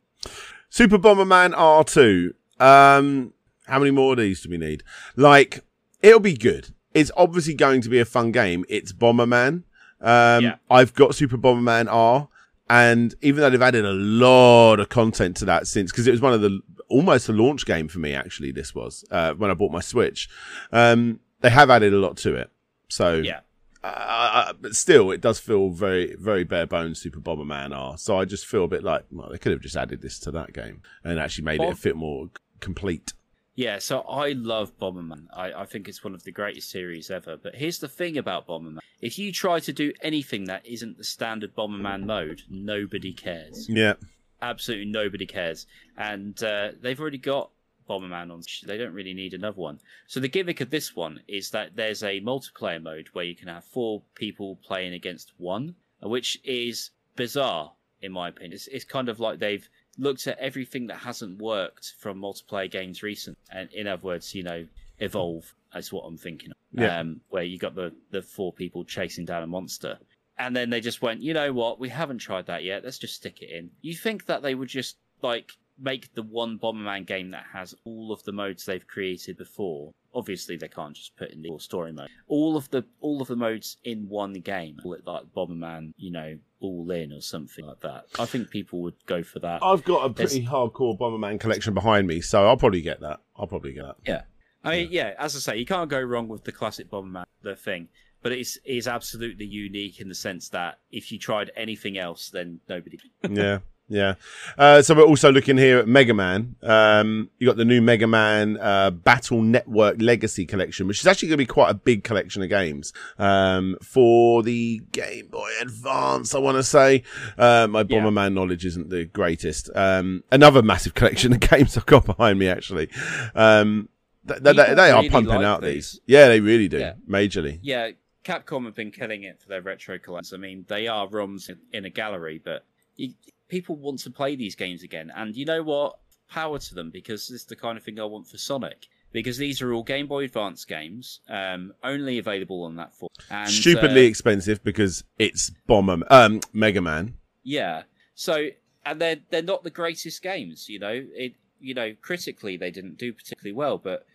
Super 0.70 0.98
Bomberman 0.98 1.54
R2. 1.54 2.34
Um, 2.60 3.34
how 3.68 3.78
many 3.80 3.92
more 3.92 4.14
of 4.14 4.18
these 4.20 4.42
do 4.42 4.50
we 4.50 4.58
need? 4.58 4.84
Like, 5.16 5.64
it'll 6.02 6.20
be 6.20 6.34
good. 6.36 6.70
It's 6.94 7.12
obviously 7.16 7.54
going 7.54 7.82
to 7.82 7.90
be 7.90 8.00
a 8.00 8.06
fun 8.06 8.32
game. 8.32 8.66
It's 8.68 8.94
Bomberman. 8.94 9.64
Um, 10.02 10.44
Yeah. 10.44 10.56
I've 10.72 10.94
got 10.96 11.14
Super 11.14 11.38
Bomberman 11.38 11.88
R, 11.92 12.30
and 12.70 13.16
even 13.22 13.42
though 13.42 13.50
they've 13.50 13.62
added 13.62 13.86
a 13.86 13.94
lot 13.94 14.80
of 14.80 14.90
content 14.90 15.38
to 15.38 15.46
that 15.46 15.68
since, 15.68 15.92
because 15.92 16.08
it 16.08 16.12
was 16.12 16.22
one 16.22 16.34
of 16.34 16.42
the 16.42 16.60
almost 16.90 17.30
a 17.30 17.34
launch 17.34 17.66
game 17.66 17.88
for 17.88 18.00
me. 18.00 18.14
Actually, 18.14 18.52
this 18.52 18.74
was 18.74 19.06
uh, 19.12 19.34
when 19.34 19.52
I 19.52 19.54
bought 19.54 19.72
my 19.72 19.82
Switch. 19.82 20.30
Um, 20.72 21.20
they 21.42 21.50
have 21.50 21.70
added 21.70 21.94
a 21.94 21.98
lot 21.98 22.18
to 22.18 22.36
it. 22.36 22.50
So 22.90 23.16
Yeah, 23.16 23.42
uh, 23.84 24.54
but 24.60 24.76
still, 24.76 25.12
it 25.12 25.22
does 25.22 25.40
feel 25.40 25.70
very, 25.70 26.16
very 26.16 26.44
bare 26.44 26.66
bones. 26.66 27.00
Super 27.00 27.20
Bomberman 27.20 27.76
R. 27.76 27.98
So 27.98 28.20
I 28.20 28.26
just 28.26 28.46
feel 28.46 28.66
a 28.66 28.68
bit 28.68 28.84
like, 28.84 29.06
well, 29.12 29.30
they 29.32 29.38
could 29.38 29.52
have 29.52 29.62
just 29.62 29.76
added 29.76 30.02
this 30.02 30.20
to 30.20 30.32
that 30.32 30.54
game 30.54 30.82
and 31.04 31.20
actually 31.20 31.46
made 31.46 31.62
it 31.62 31.74
a 31.74 31.82
bit 31.82 31.96
more 31.96 32.30
complete. 32.60 33.14
Yeah. 33.58 33.80
So 33.80 34.02
I 34.02 34.34
love 34.34 34.78
Bomberman. 34.80 35.26
I, 35.36 35.52
I 35.52 35.66
think 35.66 35.90
it's 35.90 36.04
one 36.04 36.14
of 36.14 36.24
the 36.24 36.32
greatest 36.32 36.70
series 36.70 37.10
ever. 37.10 37.36
But 37.36 37.56
here's 37.56 37.80
the 37.80 37.88
thing 37.88 38.18
about 38.18 38.48
Bomberman: 38.48 38.80
if 39.02 39.18
you 39.18 39.32
try 39.34 39.60
to 39.60 39.74
do 39.74 39.92
anything 40.02 40.46
that 40.46 40.66
isn't 40.66 40.98
the 40.98 41.04
standard 41.04 41.56
Bomberman 41.56 42.06
mode, 42.06 42.44
nobody 42.50 43.12
cares. 43.12 43.68
Yeah, 43.68 43.94
absolutely 44.42 44.86
nobody 44.86 45.26
cares. 45.26 45.66
And 45.98 46.42
uh, 46.44 46.70
they've 46.80 47.02
already 47.02 47.18
got 47.18 47.50
Bomberman 47.90 48.32
on. 48.32 48.44
They 48.66 48.78
don't 48.78 48.94
really 48.94 49.16
need 49.16 49.34
another 49.34 49.60
one. 49.60 49.80
So 50.06 50.20
the 50.20 50.30
gimmick 50.30 50.62
of 50.62 50.70
this 50.70 50.96
one 50.96 51.22
is 51.28 51.50
that 51.50 51.76
there's 51.76 52.04
a 52.04 52.22
multiplayer 52.22 52.82
mode 52.82 53.10
where 53.14 53.26
you 53.26 53.36
can 53.36 53.48
have 53.48 53.64
four 53.64 54.04
people 54.14 54.60
playing 54.64 54.94
against 54.94 55.34
one, 55.38 55.76
which 56.02 56.40
is 56.44 56.92
bizarre 57.16 57.72
in 58.02 58.12
my 58.12 58.30
opinion. 58.30 58.54
It's, 58.54 58.68
it's 58.68 58.86
kind 58.86 59.10
of 59.10 59.20
like 59.20 59.40
they've 59.40 59.68
looked 59.98 60.28
at 60.28 60.38
everything 60.40 60.88
that 60.88 60.98
hasn't 60.98 61.42
worked 61.42 61.94
from 62.00 62.20
multiplayer 62.20 62.70
games 62.70 63.04
recent, 63.04 63.38
and 63.52 63.72
in 63.74 63.88
other 63.88 64.02
words, 64.02 64.34
you 64.34 64.44
know, 64.44 64.66
evolve. 65.00 65.54
That's 65.74 65.92
what 65.92 66.02
I'm 66.02 66.18
thinking. 66.18 66.52
Of. 66.52 66.58
Yeah. 66.82 67.00
Um, 67.00 67.22
where 67.30 67.44
you 67.44 67.58
got 67.58 67.76
the 67.76 67.94
the 68.12 68.22
four 68.22 68.54
people 68.54 68.84
chasing 68.84 69.26
down 69.26 69.44
a 69.44 69.48
monster. 69.48 69.98
And 70.40 70.56
then 70.56 70.70
they 70.70 70.82
just 70.82 71.02
went, 71.02 71.22
you 71.22 71.34
know 71.34 71.52
what? 71.52 71.80
We 71.80 71.90
haven't 71.90 72.20
tried 72.20 72.46
that 72.46 72.64
yet. 72.64 72.84
Let's 72.84 73.00
just 73.00 73.16
stick 73.16 73.42
it 73.42 73.50
in. 73.50 73.72
You 73.82 73.96
think 73.96 74.28
that 74.28 74.44
they 74.44 74.54
would 74.54 74.70
just 74.70 74.98
like 75.24 75.52
make 75.80 76.14
the 76.14 76.24
one 76.24 76.60
Bomberman 76.60 77.06
game 77.06 77.32
that 77.32 77.46
has 77.52 77.76
all 77.86 78.12
of 78.12 78.24
the 78.24 78.32
modes 78.32 78.66
they've 78.66 78.86
created 78.88 79.38
before? 79.38 79.94
Obviously, 80.14 80.58
they 80.58 80.68
can't 80.68 80.96
just 80.96 81.16
put 81.16 81.32
in 81.32 81.42
the 81.42 81.58
story 81.60 81.92
mode. 81.92 82.10
All 82.28 82.56
of 82.56 82.70
the 82.70 82.84
all 83.00 83.22
of 83.22 83.28
the 83.28 83.36
modes 83.36 83.78
in 83.84 84.08
one 84.10 84.34
game, 84.34 84.78
call 84.82 84.98
like 85.06 85.24
Bomberman, 85.36 85.94
you 85.98 86.12
know, 86.12 86.38
all 86.60 86.90
in 86.92 87.14
or 87.14 87.22
something 87.22 87.66
like 87.66 87.82
that. 87.82 88.06
I 88.20 88.26
think 88.26 88.50
people 88.50 88.82
would 88.82 88.96
go 89.06 89.24
for 89.24 89.40
that. 89.40 89.64
I've 89.64 89.84
got 89.84 90.06
a 90.06 90.14
pretty 90.14 90.46
hardcore 90.46 90.98
Bomberman 90.98 91.40
collection 91.40 91.74
behind 91.74 92.08
me, 92.08 92.22
so 92.22 92.48
I'll 92.48 92.58
probably 92.58 92.82
get 92.82 93.02
that. 93.02 93.20
I'll 93.36 93.48
probably 93.48 93.74
get 93.74 93.86
that. 93.86 93.96
Yeah. 94.06 94.22
I 94.64 94.78
mean, 94.78 94.90
yeah, 94.92 95.14
as 95.18 95.36
I 95.36 95.40
say, 95.40 95.58
you 95.58 95.66
can't 95.66 95.90
go 95.90 96.02
wrong 96.02 96.28
with 96.28 96.44
the 96.44 96.52
classic 96.52 96.90
Bomberman, 96.90 97.26
the 97.42 97.56
thing. 97.56 97.90
But 98.24 98.32
it's 98.32 98.58
is 98.66 98.88
absolutely 98.88 99.46
unique 99.46 100.02
in 100.02 100.10
the 100.10 100.16
sense 100.16 100.50
that 100.50 100.80
if 100.92 101.12
you 101.12 101.20
tried 101.20 101.52
anything 101.56 101.98
else, 101.98 102.30
then 102.30 102.60
nobody. 102.68 102.98
yeah, 103.30 103.60
yeah. 103.90 104.16
Uh, 104.58 104.82
so 104.82 104.94
we're 104.96 105.04
also 105.04 105.32
looking 105.32 105.58
here 105.58 105.78
at 105.80 105.88
Mega 105.88 106.14
Man. 106.14 106.56
Um, 106.62 107.30
you 107.40 107.48
got 107.48 107.58
the 107.58 107.66
new 107.66 107.82
Mega 107.82 108.08
Man 108.08 108.58
uh, 108.58 108.92
Battle 108.92 109.42
Network 109.42 109.98
Legacy 110.02 110.46
Collection, 110.46 110.88
which 110.88 111.00
is 111.00 111.08
actually 111.08 111.30
going 111.30 111.38
to 111.38 111.44
be 111.44 111.46
quite 111.46 111.70
a 111.70 111.74
big 111.74 112.04
collection 112.04 112.42
of 112.42 112.50
games 112.50 112.94
um, 113.18 113.78
for 113.82 114.44
the 114.44 114.82
Game 114.92 115.28
Boy 115.28 115.50
Advance. 115.62 116.36
I 116.36 116.40
want 116.40 116.58
to 116.58 116.64
say 116.64 117.04
uh, 117.38 117.68
my 117.70 117.80
Yeah. 117.80 117.84
Bomberman 118.02 118.34
knowledge 118.34 118.66
isn't 118.66 118.90
the 118.90 119.06
greatest. 119.06 119.70
Um, 119.76 120.24
another 120.32 120.62
massive 120.62 120.94
collection 120.94 121.34
of 121.34 121.40
games 121.50 121.78
I've 121.78 121.86
got 121.86 122.06
behind 122.06 122.40
me 122.40 122.48
actually. 122.50 122.90
Um, 123.36 123.90
th- 124.28 124.44
th- 124.44 124.56
they, 124.56 124.92
are 124.92 124.96
really 124.98 125.10
pumping 125.10 125.36
like 125.36 125.46
out 125.46 125.62
these. 125.62 125.92
these. 125.94 126.02
Yeah, 126.08 126.28
they 126.28 126.40
really 126.40 126.68
do. 126.68 126.80
Yeah. 126.80 126.94
Majorly. 127.10 127.60
Yeah, 127.62 127.92
Capcom 128.26 128.66
have 128.66 128.76
been 128.76 128.92
killing 128.92 129.24
it 129.24 129.40
for 129.42 129.48
their 129.48 129.62
retro 129.62 129.98
collections. 129.98 130.34
I 130.34 130.38
mean, 130.38 130.66
they 130.68 130.88
are 130.88 131.08
ROMs 131.08 131.50
in- 131.50 131.60
in 131.72 131.86
a 131.86 131.90
gallery, 131.90 132.42
but 132.44 132.66
you, 132.98 133.14
people 133.48 133.76
want 133.76 134.00
to 134.00 134.10
play 134.10 134.36
these 134.36 134.56
games 134.56 134.84
again. 134.84 135.12
And 135.16 135.36
you 135.36 135.46
know 135.46 135.64
what? 135.64 136.00
Power 136.30 136.60
to 136.60 136.76
them 136.76 136.90
because 136.90 137.28
this 137.28 137.42
is 137.42 137.46
the 137.46 137.56
kind 137.56 137.78
of 137.78 137.84
thing 137.84 138.00
I 138.00 138.04
want 138.04 138.28
for 138.28 138.38
Sonic. 138.38 138.88
Because 139.14 139.38
these 139.38 139.62
are 139.62 139.74
all 139.74 139.84
Game 139.84 140.06
Boy 140.06 140.26
Advance 140.26 140.66
games, 140.66 141.22
um, 141.30 141.72
only 141.82 142.20
available 142.20 142.64
on 142.64 142.76
that 142.76 142.94
form. 142.94 143.10
And, 143.32 143.50
Stupidly 143.50 144.06
uh, 144.06 144.10
expensive 144.10 144.62
because 144.64 145.04
it's 145.18 145.50
Bomber 145.66 146.04
um, 146.10 146.42
Mega 146.52 146.82
Man. 146.82 147.14
Yeah. 147.44 147.84
So 148.16 148.50
and 148.86 149.00
they're 149.02 149.18
they're 149.30 149.42
not 149.42 149.64
the 149.64 149.70
greatest 149.70 150.22
games, 150.22 150.68
you 150.68 150.80
know. 150.80 151.06
It 151.14 151.36
you 151.60 151.74
know 151.74 151.94
critically 152.02 152.58
they 152.58 152.70
didn't 152.70 152.98
do 152.98 153.14
particularly 153.14 153.54
well, 153.56 153.78
but 153.78 154.06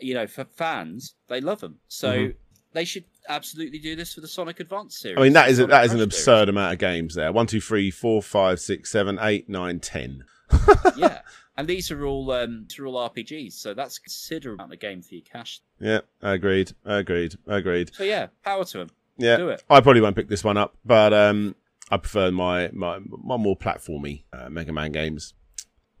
you 0.00 0.14
know 0.14 0.26
for 0.26 0.44
fans 0.44 1.14
they 1.28 1.40
love 1.40 1.60
them. 1.60 1.78
So 1.88 2.12
Mhm. 2.12 2.34
they 2.72 2.84
should 2.84 3.04
absolutely 3.28 3.78
do 3.78 3.96
this 3.96 4.14
for 4.14 4.20
the 4.20 4.28
Sonic 4.28 4.60
Advance 4.60 4.98
series. 4.98 5.18
I 5.18 5.22
mean, 5.22 5.32
that 5.34 5.48
is 5.50 5.58
a, 5.58 5.66
that 5.66 5.84
is 5.84 5.92
an 5.92 5.98
Crash 5.98 6.04
absurd 6.04 6.48
amount 6.48 6.72
of 6.74 6.78
games 6.78 7.14
there. 7.14 7.32
One, 7.32 7.46
two, 7.46 7.60
three, 7.60 7.90
four, 7.90 8.22
five, 8.22 8.60
six, 8.60 8.90
seven, 8.90 9.18
eight, 9.20 9.48
nine, 9.48 9.80
ten. 9.80 10.24
yeah. 10.96 11.20
And 11.56 11.68
these 11.68 11.90
are 11.90 12.04
all 12.06 12.30
um, 12.32 12.66
these 12.68 12.78
are 12.78 12.86
all 12.86 13.10
RPGs, 13.10 13.52
so 13.52 13.74
that's 13.74 13.98
a 13.98 14.00
considerable 14.00 14.62
amount 14.64 14.72
of 14.72 14.80
game 14.80 15.02
for 15.02 15.14
your 15.14 15.24
cash. 15.24 15.60
Yeah, 15.78 16.00
agreed, 16.22 16.72
agreed, 16.84 17.34
agreed. 17.46 17.94
So 17.94 18.04
yeah, 18.04 18.28
power 18.42 18.64
to 18.64 18.78
them. 18.78 18.90
Yeah, 19.18 19.36
Do 19.36 19.50
it. 19.50 19.62
I 19.68 19.80
probably 19.82 20.00
won't 20.00 20.16
pick 20.16 20.28
this 20.28 20.42
one 20.42 20.56
up, 20.56 20.74
but 20.84 21.12
um, 21.12 21.54
I 21.90 21.98
prefer 21.98 22.30
my 22.30 22.70
my, 22.72 23.00
my 23.06 23.36
more 23.36 23.56
platformy 23.56 24.24
uh, 24.32 24.48
Mega 24.48 24.72
Man 24.72 24.92
games. 24.92 25.34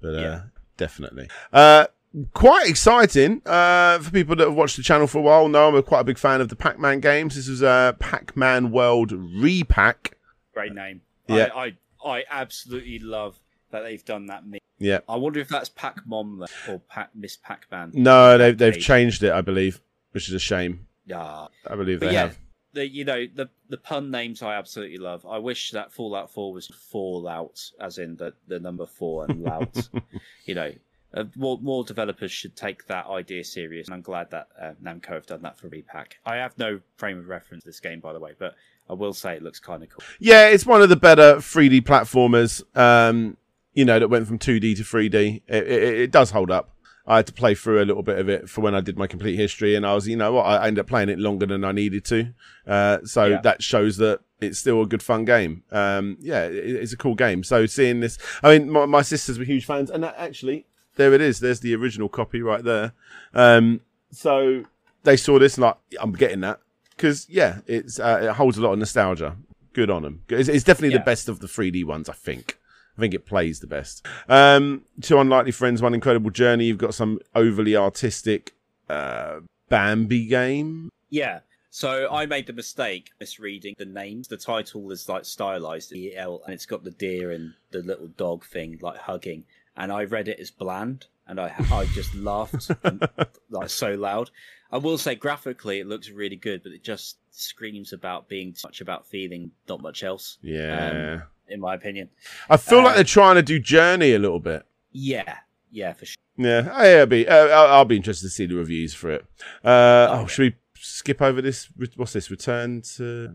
But 0.00 0.14
uh, 0.14 0.20
Yeah. 0.20 0.40
definitely, 0.78 1.28
uh, 1.52 1.86
quite 2.34 2.68
exciting 2.68 3.42
uh, 3.46 3.98
for 3.98 4.10
people 4.10 4.36
that 4.36 4.46
have 4.46 4.54
watched 4.54 4.76
the 4.76 4.82
channel 4.82 5.06
for 5.06 5.18
a 5.18 5.22
while. 5.22 5.48
Know 5.48 5.68
I'm 5.68 5.74
a 5.74 5.82
quite 5.82 6.00
a 6.00 6.04
big 6.04 6.18
fan 6.18 6.40
of 6.40 6.48
the 6.48 6.56
Pac-Man 6.56 7.00
games. 7.00 7.36
This 7.36 7.48
is 7.48 7.62
a 7.62 7.96
Pac-Man 7.98 8.70
World 8.70 9.12
Re-Pac. 9.12 10.16
Great 10.54 10.74
name. 10.74 11.00
Yeah. 11.28 11.48
I, 11.54 11.64
I 11.64 11.76
I 12.04 12.24
absolutely 12.30 12.98
love 12.98 13.38
that 13.70 13.82
they've 13.82 14.04
done 14.04 14.26
that. 14.26 14.42
Yeah. 14.78 14.98
I 15.08 15.16
wonder 15.16 15.40
if 15.40 15.48
that's 15.48 15.68
Pac 15.68 16.06
Mom 16.06 16.44
or 16.68 16.80
Pac 16.80 17.10
Miss 17.14 17.36
Pac 17.36 17.66
Man. 17.70 17.90
No, 17.94 18.36
they've 18.36 18.56
they've 18.58 18.78
changed 18.78 19.22
it, 19.22 19.32
I 19.32 19.40
believe, 19.40 19.80
which 20.10 20.28
is 20.28 20.34
a 20.34 20.38
shame. 20.40 20.86
Yeah. 21.06 21.46
I 21.66 21.74
believe 21.76 22.00
But 22.00 22.06
they 22.06 22.12
yeah, 22.14 22.22
have. 22.22 22.38
the 22.74 22.88
you 22.88 23.04
know 23.04 23.26
the 23.32 23.48
the 23.68 23.76
pun 23.78 24.10
names 24.10 24.42
I 24.42 24.54
absolutely 24.54 24.98
love. 24.98 25.24
I 25.24 25.38
wish 25.38 25.70
that 25.70 25.92
Fallout 25.92 26.30
Four 26.30 26.52
was 26.52 26.66
Fallout, 26.66 27.60
as 27.80 27.98
in 27.98 28.16
the 28.16 28.34
the 28.48 28.58
number 28.60 28.84
four 28.86 29.24
and 29.24 29.42
lout. 29.42 29.88
you 30.44 30.54
know, 30.56 30.72
uh, 31.14 31.24
more 31.36 31.58
more 31.60 31.84
developers 31.84 32.30
should 32.32 32.56
take 32.56 32.86
that 32.86 33.06
idea 33.06 33.44
serious, 33.44 33.86
and 33.88 33.94
I'm 33.94 34.00
glad 34.02 34.30
that 34.30 34.48
uh, 34.60 34.72
Namco 34.82 35.08
have 35.10 35.26
done 35.26 35.42
that 35.42 35.58
for 35.58 35.68
Re-Pac. 35.68 36.18
I 36.24 36.36
have 36.36 36.56
no 36.58 36.80
frame 36.96 37.18
of 37.18 37.28
reference 37.28 37.62
to 37.64 37.68
this 37.68 37.80
game, 37.80 38.00
by 38.00 38.12
the 38.12 38.20
way, 38.20 38.32
but 38.38 38.54
I 38.88 38.94
will 38.94 39.12
say 39.12 39.34
it 39.34 39.42
looks 39.42 39.60
kind 39.60 39.82
of 39.82 39.90
cool. 39.90 40.04
Yeah, 40.18 40.48
it's 40.48 40.66
one 40.66 40.82
of 40.82 40.88
the 40.88 40.96
better 40.96 41.36
3D 41.36 41.82
platformers. 41.82 42.62
Um, 42.76 43.36
you 43.74 43.84
know, 43.84 43.98
that 43.98 44.08
went 44.08 44.26
from 44.26 44.38
2D 44.38 44.76
to 44.76 44.82
3D. 44.82 45.42
It, 45.46 45.66
it, 45.66 45.82
it 46.00 46.10
does 46.10 46.30
hold 46.30 46.50
up. 46.50 46.70
I 47.06 47.16
had 47.16 47.26
to 47.26 47.32
play 47.32 47.54
through 47.54 47.82
a 47.82 47.86
little 47.86 48.02
bit 48.04 48.18
of 48.18 48.28
it 48.28 48.48
for 48.48 48.60
when 48.60 48.74
I 48.76 48.80
did 48.80 48.96
my 48.96 49.06
complete 49.06 49.36
history, 49.36 49.74
and 49.74 49.84
I 49.86 49.94
was, 49.94 50.06
you 50.06 50.16
know, 50.16 50.32
what, 50.34 50.44
I 50.44 50.66
ended 50.68 50.80
up 50.82 50.86
playing 50.86 51.08
it 51.08 51.18
longer 51.18 51.46
than 51.46 51.64
I 51.64 51.72
needed 51.72 52.04
to. 52.06 52.32
Uh, 52.66 52.98
so 53.04 53.24
Yeah. 53.26 53.40
that 53.40 53.62
shows 53.62 53.96
that 53.96 54.20
it's 54.40 54.58
still 54.58 54.82
a 54.82 54.86
good 54.86 55.02
fun 55.02 55.24
game. 55.24 55.62
Um, 55.72 56.16
yeah, 56.20 56.44
it, 56.44 56.54
it's 56.54 56.92
a 56.92 56.96
cool 56.96 57.14
game. 57.16 57.42
So 57.44 57.66
seeing 57.66 58.00
this, 58.00 58.18
I 58.42 58.56
mean, 58.58 58.70
my, 58.70 58.86
my 58.86 59.02
sisters 59.02 59.38
were 59.38 59.44
huge 59.44 59.64
fans, 59.64 59.90
and 59.90 60.02
that 60.04 60.14
actually, 60.18 60.66
there 60.96 61.12
it 61.14 61.20
is. 61.20 61.40
There's 61.40 61.60
the 61.60 61.74
original 61.74 62.08
copy 62.08 62.42
right 62.42 62.62
there. 62.64 62.92
Um, 63.34 63.80
so 64.10 64.64
they 65.04 65.16
saw 65.16 65.38
this, 65.38 65.56
and 65.56 65.62
like, 65.62 65.76
I'm 66.00 66.12
getting 66.12 66.40
that 66.40 66.60
because 66.96 67.28
yeah, 67.28 67.60
it's 67.66 67.98
uh, 67.98 68.20
it 68.30 68.32
holds 68.36 68.58
a 68.58 68.62
lot 68.62 68.72
of 68.72 68.78
nostalgia. 68.78 69.36
Good 69.72 69.90
on 69.90 70.02
them. 70.02 70.22
It's, 70.28 70.48
it's 70.48 70.64
definitely 70.64 70.92
Yeah. 70.94 70.98
the 70.98 71.04
best 71.04 71.28
of 71.28 71.40
the 71.40 71.46
3D 71.46 71.84
ones, 71.84 72.08
I 72.08 72.12
think. 72.12 72.58
I 72.98 73.00
think 73.00 73.14
it 73.14 73.24
plays 73.24 73.60
the 73.60 73.66
best. 73.66 74.06
Um, 74.28 74.82
two 75.00 75.18
unlikely 75.18 75.52
friends, 75.52 75.80
one 75.80 75.94
incredible 75.94 76.28
journey. 76.30 76.66
You've 76.66 76.76
got 76.76 76.92
some 76.92 77.20
overly 77.34 77.74
artistic 77.74 78.52
uh, 78.90 79.40
Bambi 79.70 80.26
game. 80.26 80.90
Yeah. 81.08 81.40
So 81.70 82.06
I 82.12 82.26
made 82.26 82.46
the 82.46 82.52
mistake 82.52 83.12
misreading 83.18 83.76
the 83.78 83.86
names. 83.86 84.28
The 84.28 84.36
title 84.36 84.90
is 84.90 85.08
like 85.08 85.24
stylized 85.24 85.94
EL, 85.96 86.42
and 86.44 86.52
it's 86.52 86.66
got 86.66 86.84
the 86.84 86.90
deer 86.90 87.30
and 87.30 87.54
the 87.70 87.78
little 87.78 88.08
dog 88.08 88.44
thing 88.44 88.78
like 88.82 88.98
hugging. 88.98 89.44
And 89.76 89.90
I 89.90 90.04
read 90.04 90.28
it 90.28 90.38
as 90.38 90.50
bland, 90.50 91.06
and 91.26 91.40
I 91.40 91.54
I 91.70 91.86
just 91.86 92.14
laughed 92.14 92.70
like 93.50 93.70
so 93.70 93.94
loud. 93.94 94.30
I 94.70 94.78
will 94.78 94.98
say 94.98 95.14
graphically 95.14 95.80
it 95.80 95.86
looks 95.86 96.10
really 96.10 96.36
good, 96.36 96.62
but 96.62 96.72
it 96.72 96.82
just 96.82 97.18
screams 97.30 97.92
about 97.92 98.28
being 98.28 98.52
too 98.52 98.60
much 98.64 98.80
about 98.80 99.06
feeling, 99.06 99.50
not 99.68 99.82
much 99.82 100.02
else. 100.02 100.38
Yeah, 100.42 101.22
in 101.48 101.60
my 101.60 101.74
opinion. 101.74 102.08
I 102.48 102.56
feel 102.56 102.82
like 102.82 102.92
uh, 102.92 102.94
they're 102.96 103.04
trying 103.04 103.36
to 103.36 103.42
do 103.42 103.58
Journey 103.58 104.14
a 104.14 104.18
little 104.18 104.40
bit. 104.40 104.64
Yeah, 104.92 105.38
yeah, 105.70 105.92
for 105.92 106.06
sure. 106.06 106.16
Yeah, 106.36 106.68
oh, 106.72 106.84
yeah, 106.84 107.00
I'll 107.00 107.06
be. 107.06 107.28
Uh, 107.28 107.46
I'll, 107.48 107.72
I'll 107.72 107.84
be 107.84 107.96
interested 107.96 108.26
to 108.26 108.30
see 108.30 108.46
the 108.46 108.56
reviews 108.56 108.94
for 108.94 109.10
it. 109.10 109.24
Uh, 109.64 110.08
oh, 110.10 110.26
should 110.26 110.42
we 110.42 110.54
skip 110.82 111.22
over 111.22 111.40
this? 111.40 111.68
What's 111.96 112.12
this? 112.12 112.30
Return 112.30 112.82
to. 112.96 113.34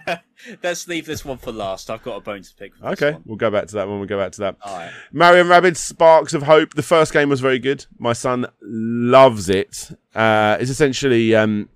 Let's 0.62 0.86
leave 0.86 1.06
this 1.06 1.24
one 1.24 1.38
for 1.38 1.52
last. 1.52 1.90
I've 1.90 2.02
got 2.02 2.16
a 2.16 2.20
bone 2.20 2.42
to 2.42 2.54
pick. 2.54 2.72
Okay, 2.82 3.12
one. 3.12 3.22
we'll 3.24 3.36
go 3.36 3.50
back 3.50 3.66
to 3.68 3.74
that 3.76 3.88
when 3.88 3.98
We'll 3.98 4.08
go 4.08 4.18
back 4.18 4.32
to 4.32 4.40
that. 4.42 4.56
All 4.62 4.76
right. 4.76 4.92
Mario 5.12 5.40
and 5.40 5.50
Rabbids 5.50 5.76
Sparks 5.76 6.34
of 6.34 6.42
Hope. 6.44 6.74
The 6.74 6.82
first 6.82 7.12
game 7.12 7.28
was 7.28 7.40
very 7.40 7.58
good. 7.58 7.86
My 7.98 8.12
son 8.12 8.46
loves 8.60 9.48
it. 9.48 9.90
Uh, 10.14 10.56
it's 10.60 10.70
essentially 10.70 11.34
um, 11.34 11.68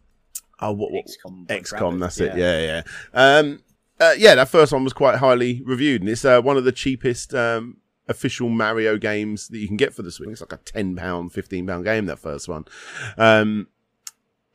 oh, 0.61 0.73
what, 0.73 0.93
what, 0.93 1.07
XCOM. 1.07 1.47
XCOM. 1.47 2.01
That's 2.01 2.21
it. 2.21 2.37
Yeah, 2.37 2.61
yeah. 2.61 2.83
Um, 3.15 3.63
uh, 3.99 4.15
yeah, 4.19 4.35
that 4.35 4.49
first 4.49 4.73
one 4.73 4.85
was 4.85 4.93
quite 4.93 5.17
highly 5.17 5.63
reviewed, 5.65 6.03
and 6.03 6.11
it's 6.11 6.25
uh, 6.25 6.41
one 6.43 6.57
of 6.57 6.65
the 6.65 6.73
cheapest 6.73 7.35
um, 7.35 7.79
official 8.09 8.49
Mario 8.49 8.99
games 8.99 9.49
that 9.49 9.59
you 9.59 9.67
can 9.67 9.77
get 9.77 9.95
for 9.95 10.03
the 10.03 10.11
Switch. 10.11 10.29
It's 10.29 10.41
like 10.41 10.53
a 10.53 10.59
ten 10.59 10.97
pound, 10.97 11.33
fifteen 11.33 11.67
pound 11.67 11.85
game. 11.85 12.07
That 12.07 12.19
first 12.19 12.49
one. 12.49 12.67
Um, 13.17 13.69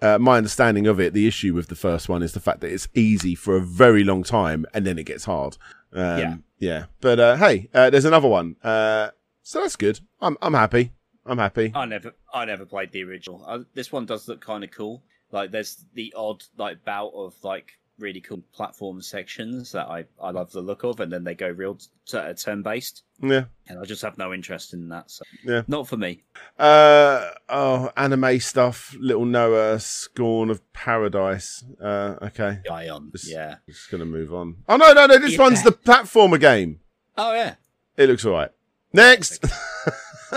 uh, 0.02 0.18
my 0.20 0.38
understanding 0.38 0.88
of 0.88 1.00
it, 1.00 1.14
the 1.14 1.28
issue 1.28 1.54
with 1.54 1.68
the 1.68 1.76
first 1.76 2.10
one 2.10 2.24
is 2.24 2.34
the 2.34 2.40
fact 2.40 2.62
that 2.62 2.72
it's 2.72 2.88
easy 2.94 3.36
for 3.36 3.56
a 3.58 3.62
very 3.62 4.04
long 4.04 4.24
time, 4.24 4.66
and 4.74 4.86
then 4.86 4.98
it 4.98 5.06
gets 5.06 5.26
hard. 5.26 5.58
Um, 5.94 6.20
Yeah. 6.20 6.36
yeah. 6.60 6.86
But 7.02 7.20
uh, 7.20 7.36
hey, 7.38 7.70
uh, 7.74 7.90
there's 7.90 8.06
another 8.06 8.28
one. 8.28 8.56
Uh, 8.64 9.10
so 9.44 9.62
that's 9.62 9.76
good. 9.76 10.00
I'm 10.22 10.38
I'm 10.42 10.54
happy. 10.54 10.94
I'm 11.26 11.38
happy. 11.38 11.72
I 11.76 11.86
never, 11.86 12.14
I 12.34 12.46
never 12.46 12.66
played 12.66 12.92
the 12.92 13.04
original. 13.04 13.44
Uh, 13.48 13.60
this 13.76 13.92
one 13.92 14.06
does 14.08 14.28
look 14.28 14.42
kind 14.42 14.64
of 14.64 14.72
cool. 14.72 15.04
Like, 15.32 15.52
there's 15.52 15.86
the 15.94 16.14
odd 16.18 16.44
like 16.58 16.84
bout 16.84 17.12
of 17.16 17.36
like 17.44 17.74
really 18.02 18.20
cool 18.22 18.42
platform 18.54 19.02
sections 19.02 19.72
that 19.72 19.88
I 19.88 20.06
I 20.22 20.32
love 20.32 20.52
the 20.52 20.62
look 20.62 20.84
of, 20.84 21.00
and 21.00 21.12
then 21.12 21.24
they 21.24 21.36
go 21.36 21.48
real 21.50 21.76
t- 22.06 22.18
uh, 22.18 22.34
turn 22.34 22.62
based, 22.64 23.04
Yeah. 23.22 23.46
and 23.68 23.80
I 23.80 23.84
just 23.86 24.02
have 24.02 24.18
no 24.18 24.34
interest 24.34 24.74
in 24.74 24.90
that. 24.90 25.10
So 25.12 25.24
Yeah. 25.46 25.62
not 25.68 25.88
for 25.88 25.98
me. 25.98 26.24
Uh 26.60 27.30
oh, 27.50 27.92
anime 27.96 28.40
stuff. 28.40 28.96
Little 29.00 29.26
Noah, 29.26 29.80
Scion 29.80 30.50
of 30.50 30.62
Paradise. 30.74 31.64
Uh, 31.82 32.16
okay. 32.24 32.60
Ion, 32.70 33.12
yeah. 33.24 33.56
Just 33.70 33.90
gonna 33.92 34.06
move 34.06 34.34
on. 34.34 34.58
Oh 34.68 34.78
no, 34.78 34.92
no, 34.94 35.06
no! 35.06 35.18
This 35.18 35.34
Yeah. 35.34 35.40
one's 35.44 35.64
the 35.64 35.72
platformer 35.72 36.40
game. 36.40 36.80
Oh 37.18 37.34
yeah. 37.34 37.56
It 37.98 38.10
looks 38.10 38.26
alright. 38.26 38.52
Next, 38.94 39.42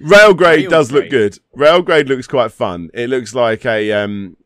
Railgrade 0.00 0.68
does 0.68 0.90
look 0.92 1.10
good. 1.10 1.38
Railgrade 1.56 2.08
looks 2.08 2.26
quite 2.26 2.52
fun. 2.52 2.90
It 2.94 3.08
looks 3.10 3.34
like 3.34 3.64
a 3.66 3.92
um, 3.92 4.36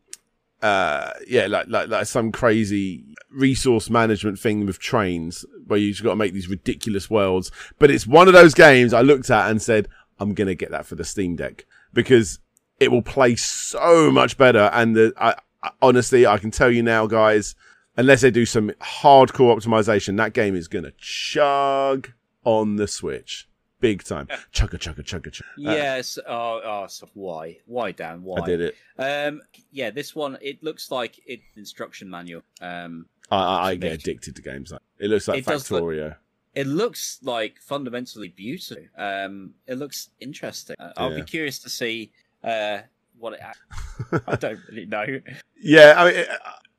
uh, 0.61 1.11
yeah, 1.27 1.47
like 1.47 1.67
like 1.67 1.89
like 1.89 2.05
some 2.07 2.31
crazy 2.31 3.05
resource 3.29 3.89
management 3.89 4.39
thing 4.39 4.65
with 4.65 4.79
trains 4.79 5.45
where 5.67 5.79
you've 5.79 6.01
got 6.01 6.11
to 6.11 6.15
make 6.15 6.33
these 6.33 6.49
ridiculous 6.49 7.09
worlds. 7.09 7.51
But 7.77 7.91
it's 7.91 8.07
one 8.07 8.27
of 8.27 8.33
those 8.33 8.53
games 8.53 8.93
I 8.93 9.01
looked 9.01 9.29
at 9.29 9.49
and 9.49 9.61
said, 9.61 9.87
I'm 10.19 10.33
gonna 10.33 10.55
get 10.55 10.71
that 10.71 10.85
for 10.85 10.95
the 10.95 11.03
Steam 11.03 11.35
Deck 11.35 11.65
because 11.93 12.39
it 12.79 12.91
will 12.91 13.01
play 13.01 13.35
so 13.35 14.11
much 14.11 14.37
better. 14.37 14.69
And 14.73 14.95
the, 14.95 15.13
I, 15.17 15.35
I, 15.61 15.71
honestly, 15.81 16.25
I 16.25 16.37
can 16.37 16.51
tell 16.51 16.71
you 16.71 16.81
now, 16.81 17.07
guys, 17.07 17.55
unless 17.95 18.21
they 18.21 18.31
do 18.31 18.45
some 18.45 18.69
hardcore 18.81 19.55
optimization, 19.55 20.17
that 20.17 20.33
game 20.33 20.55
is 20.55 20.67
gonna 20.67 20.91
chug 20.97 22.11
on 22.43 22.77
the 22.77 22.87
Switch. 22.87 23.46
Big 23.79 24.03
time. 24.03 24.27
Chugga 24.53 24.77
chugga 24.79 25.03
chugga 25.03 25.29
chugga. 25.31 25.43
yes. 25.57 26.17
Oh, 26.27 26.61
oh. 26.63 26.87
So 26.87 27.07
why? 27.13 27.57
Why, 27.65 27.91
Dan? 27.91 28.23
Why? 28.23 28.41
I 28.41 28.45
did 28.45 28.61
it. 28.61 28.75
Um. 28.97 29.41
Yeah. 29.71 29.91
This 29.91 30.15
one. 30.15 30.37
It 30.41 30.63
looks 30.63 30.89
like 30.91 31.19
it 31.25 31.41
instruction 31.55 32.09
manual. 32.09 32.41
Um. 32.61 33.05
I, 33.29 33.35
I, 33.37 33.69
I 33.71 33.75
get 33.75 33.91
addicted 33.91 34.35
to 34.37 34.41
games 34.41 34.71
like 34.71 34.81
it 34.99 35.09
looks 35.09 35.27
like 35.27 35.39
It 35.39 35.47
look- 35.47 35.61
Factorio. 35.63 36.15
It 36.55 36.65
looks 36.65 37.19
like 37.21 37.59
fundamentally 37.61 38.29
beautiful. 38.29 38.83
Um, 38.97 39.53
it 39.67 39.75
looks 39.77 40.09
interesting. 40.19 40.75
Uh, 40.79 40.91
I'll 40.97 41.11
Yeah. 41.11 41.17
be 41.17 41.23
curious 41.23 41.59
to 41.59 41.69
see 41.69 42.11
uh, 42.43 42.79
what 43.19 43.33
it. 43.33 44.21
I 44.27 44.35
don't 44.37 44.59
really 44.67 44.87
know. 44.87 45.05
Yeah, 45.61 45.93
I 45.95 46.11
mean, 46.11 46.25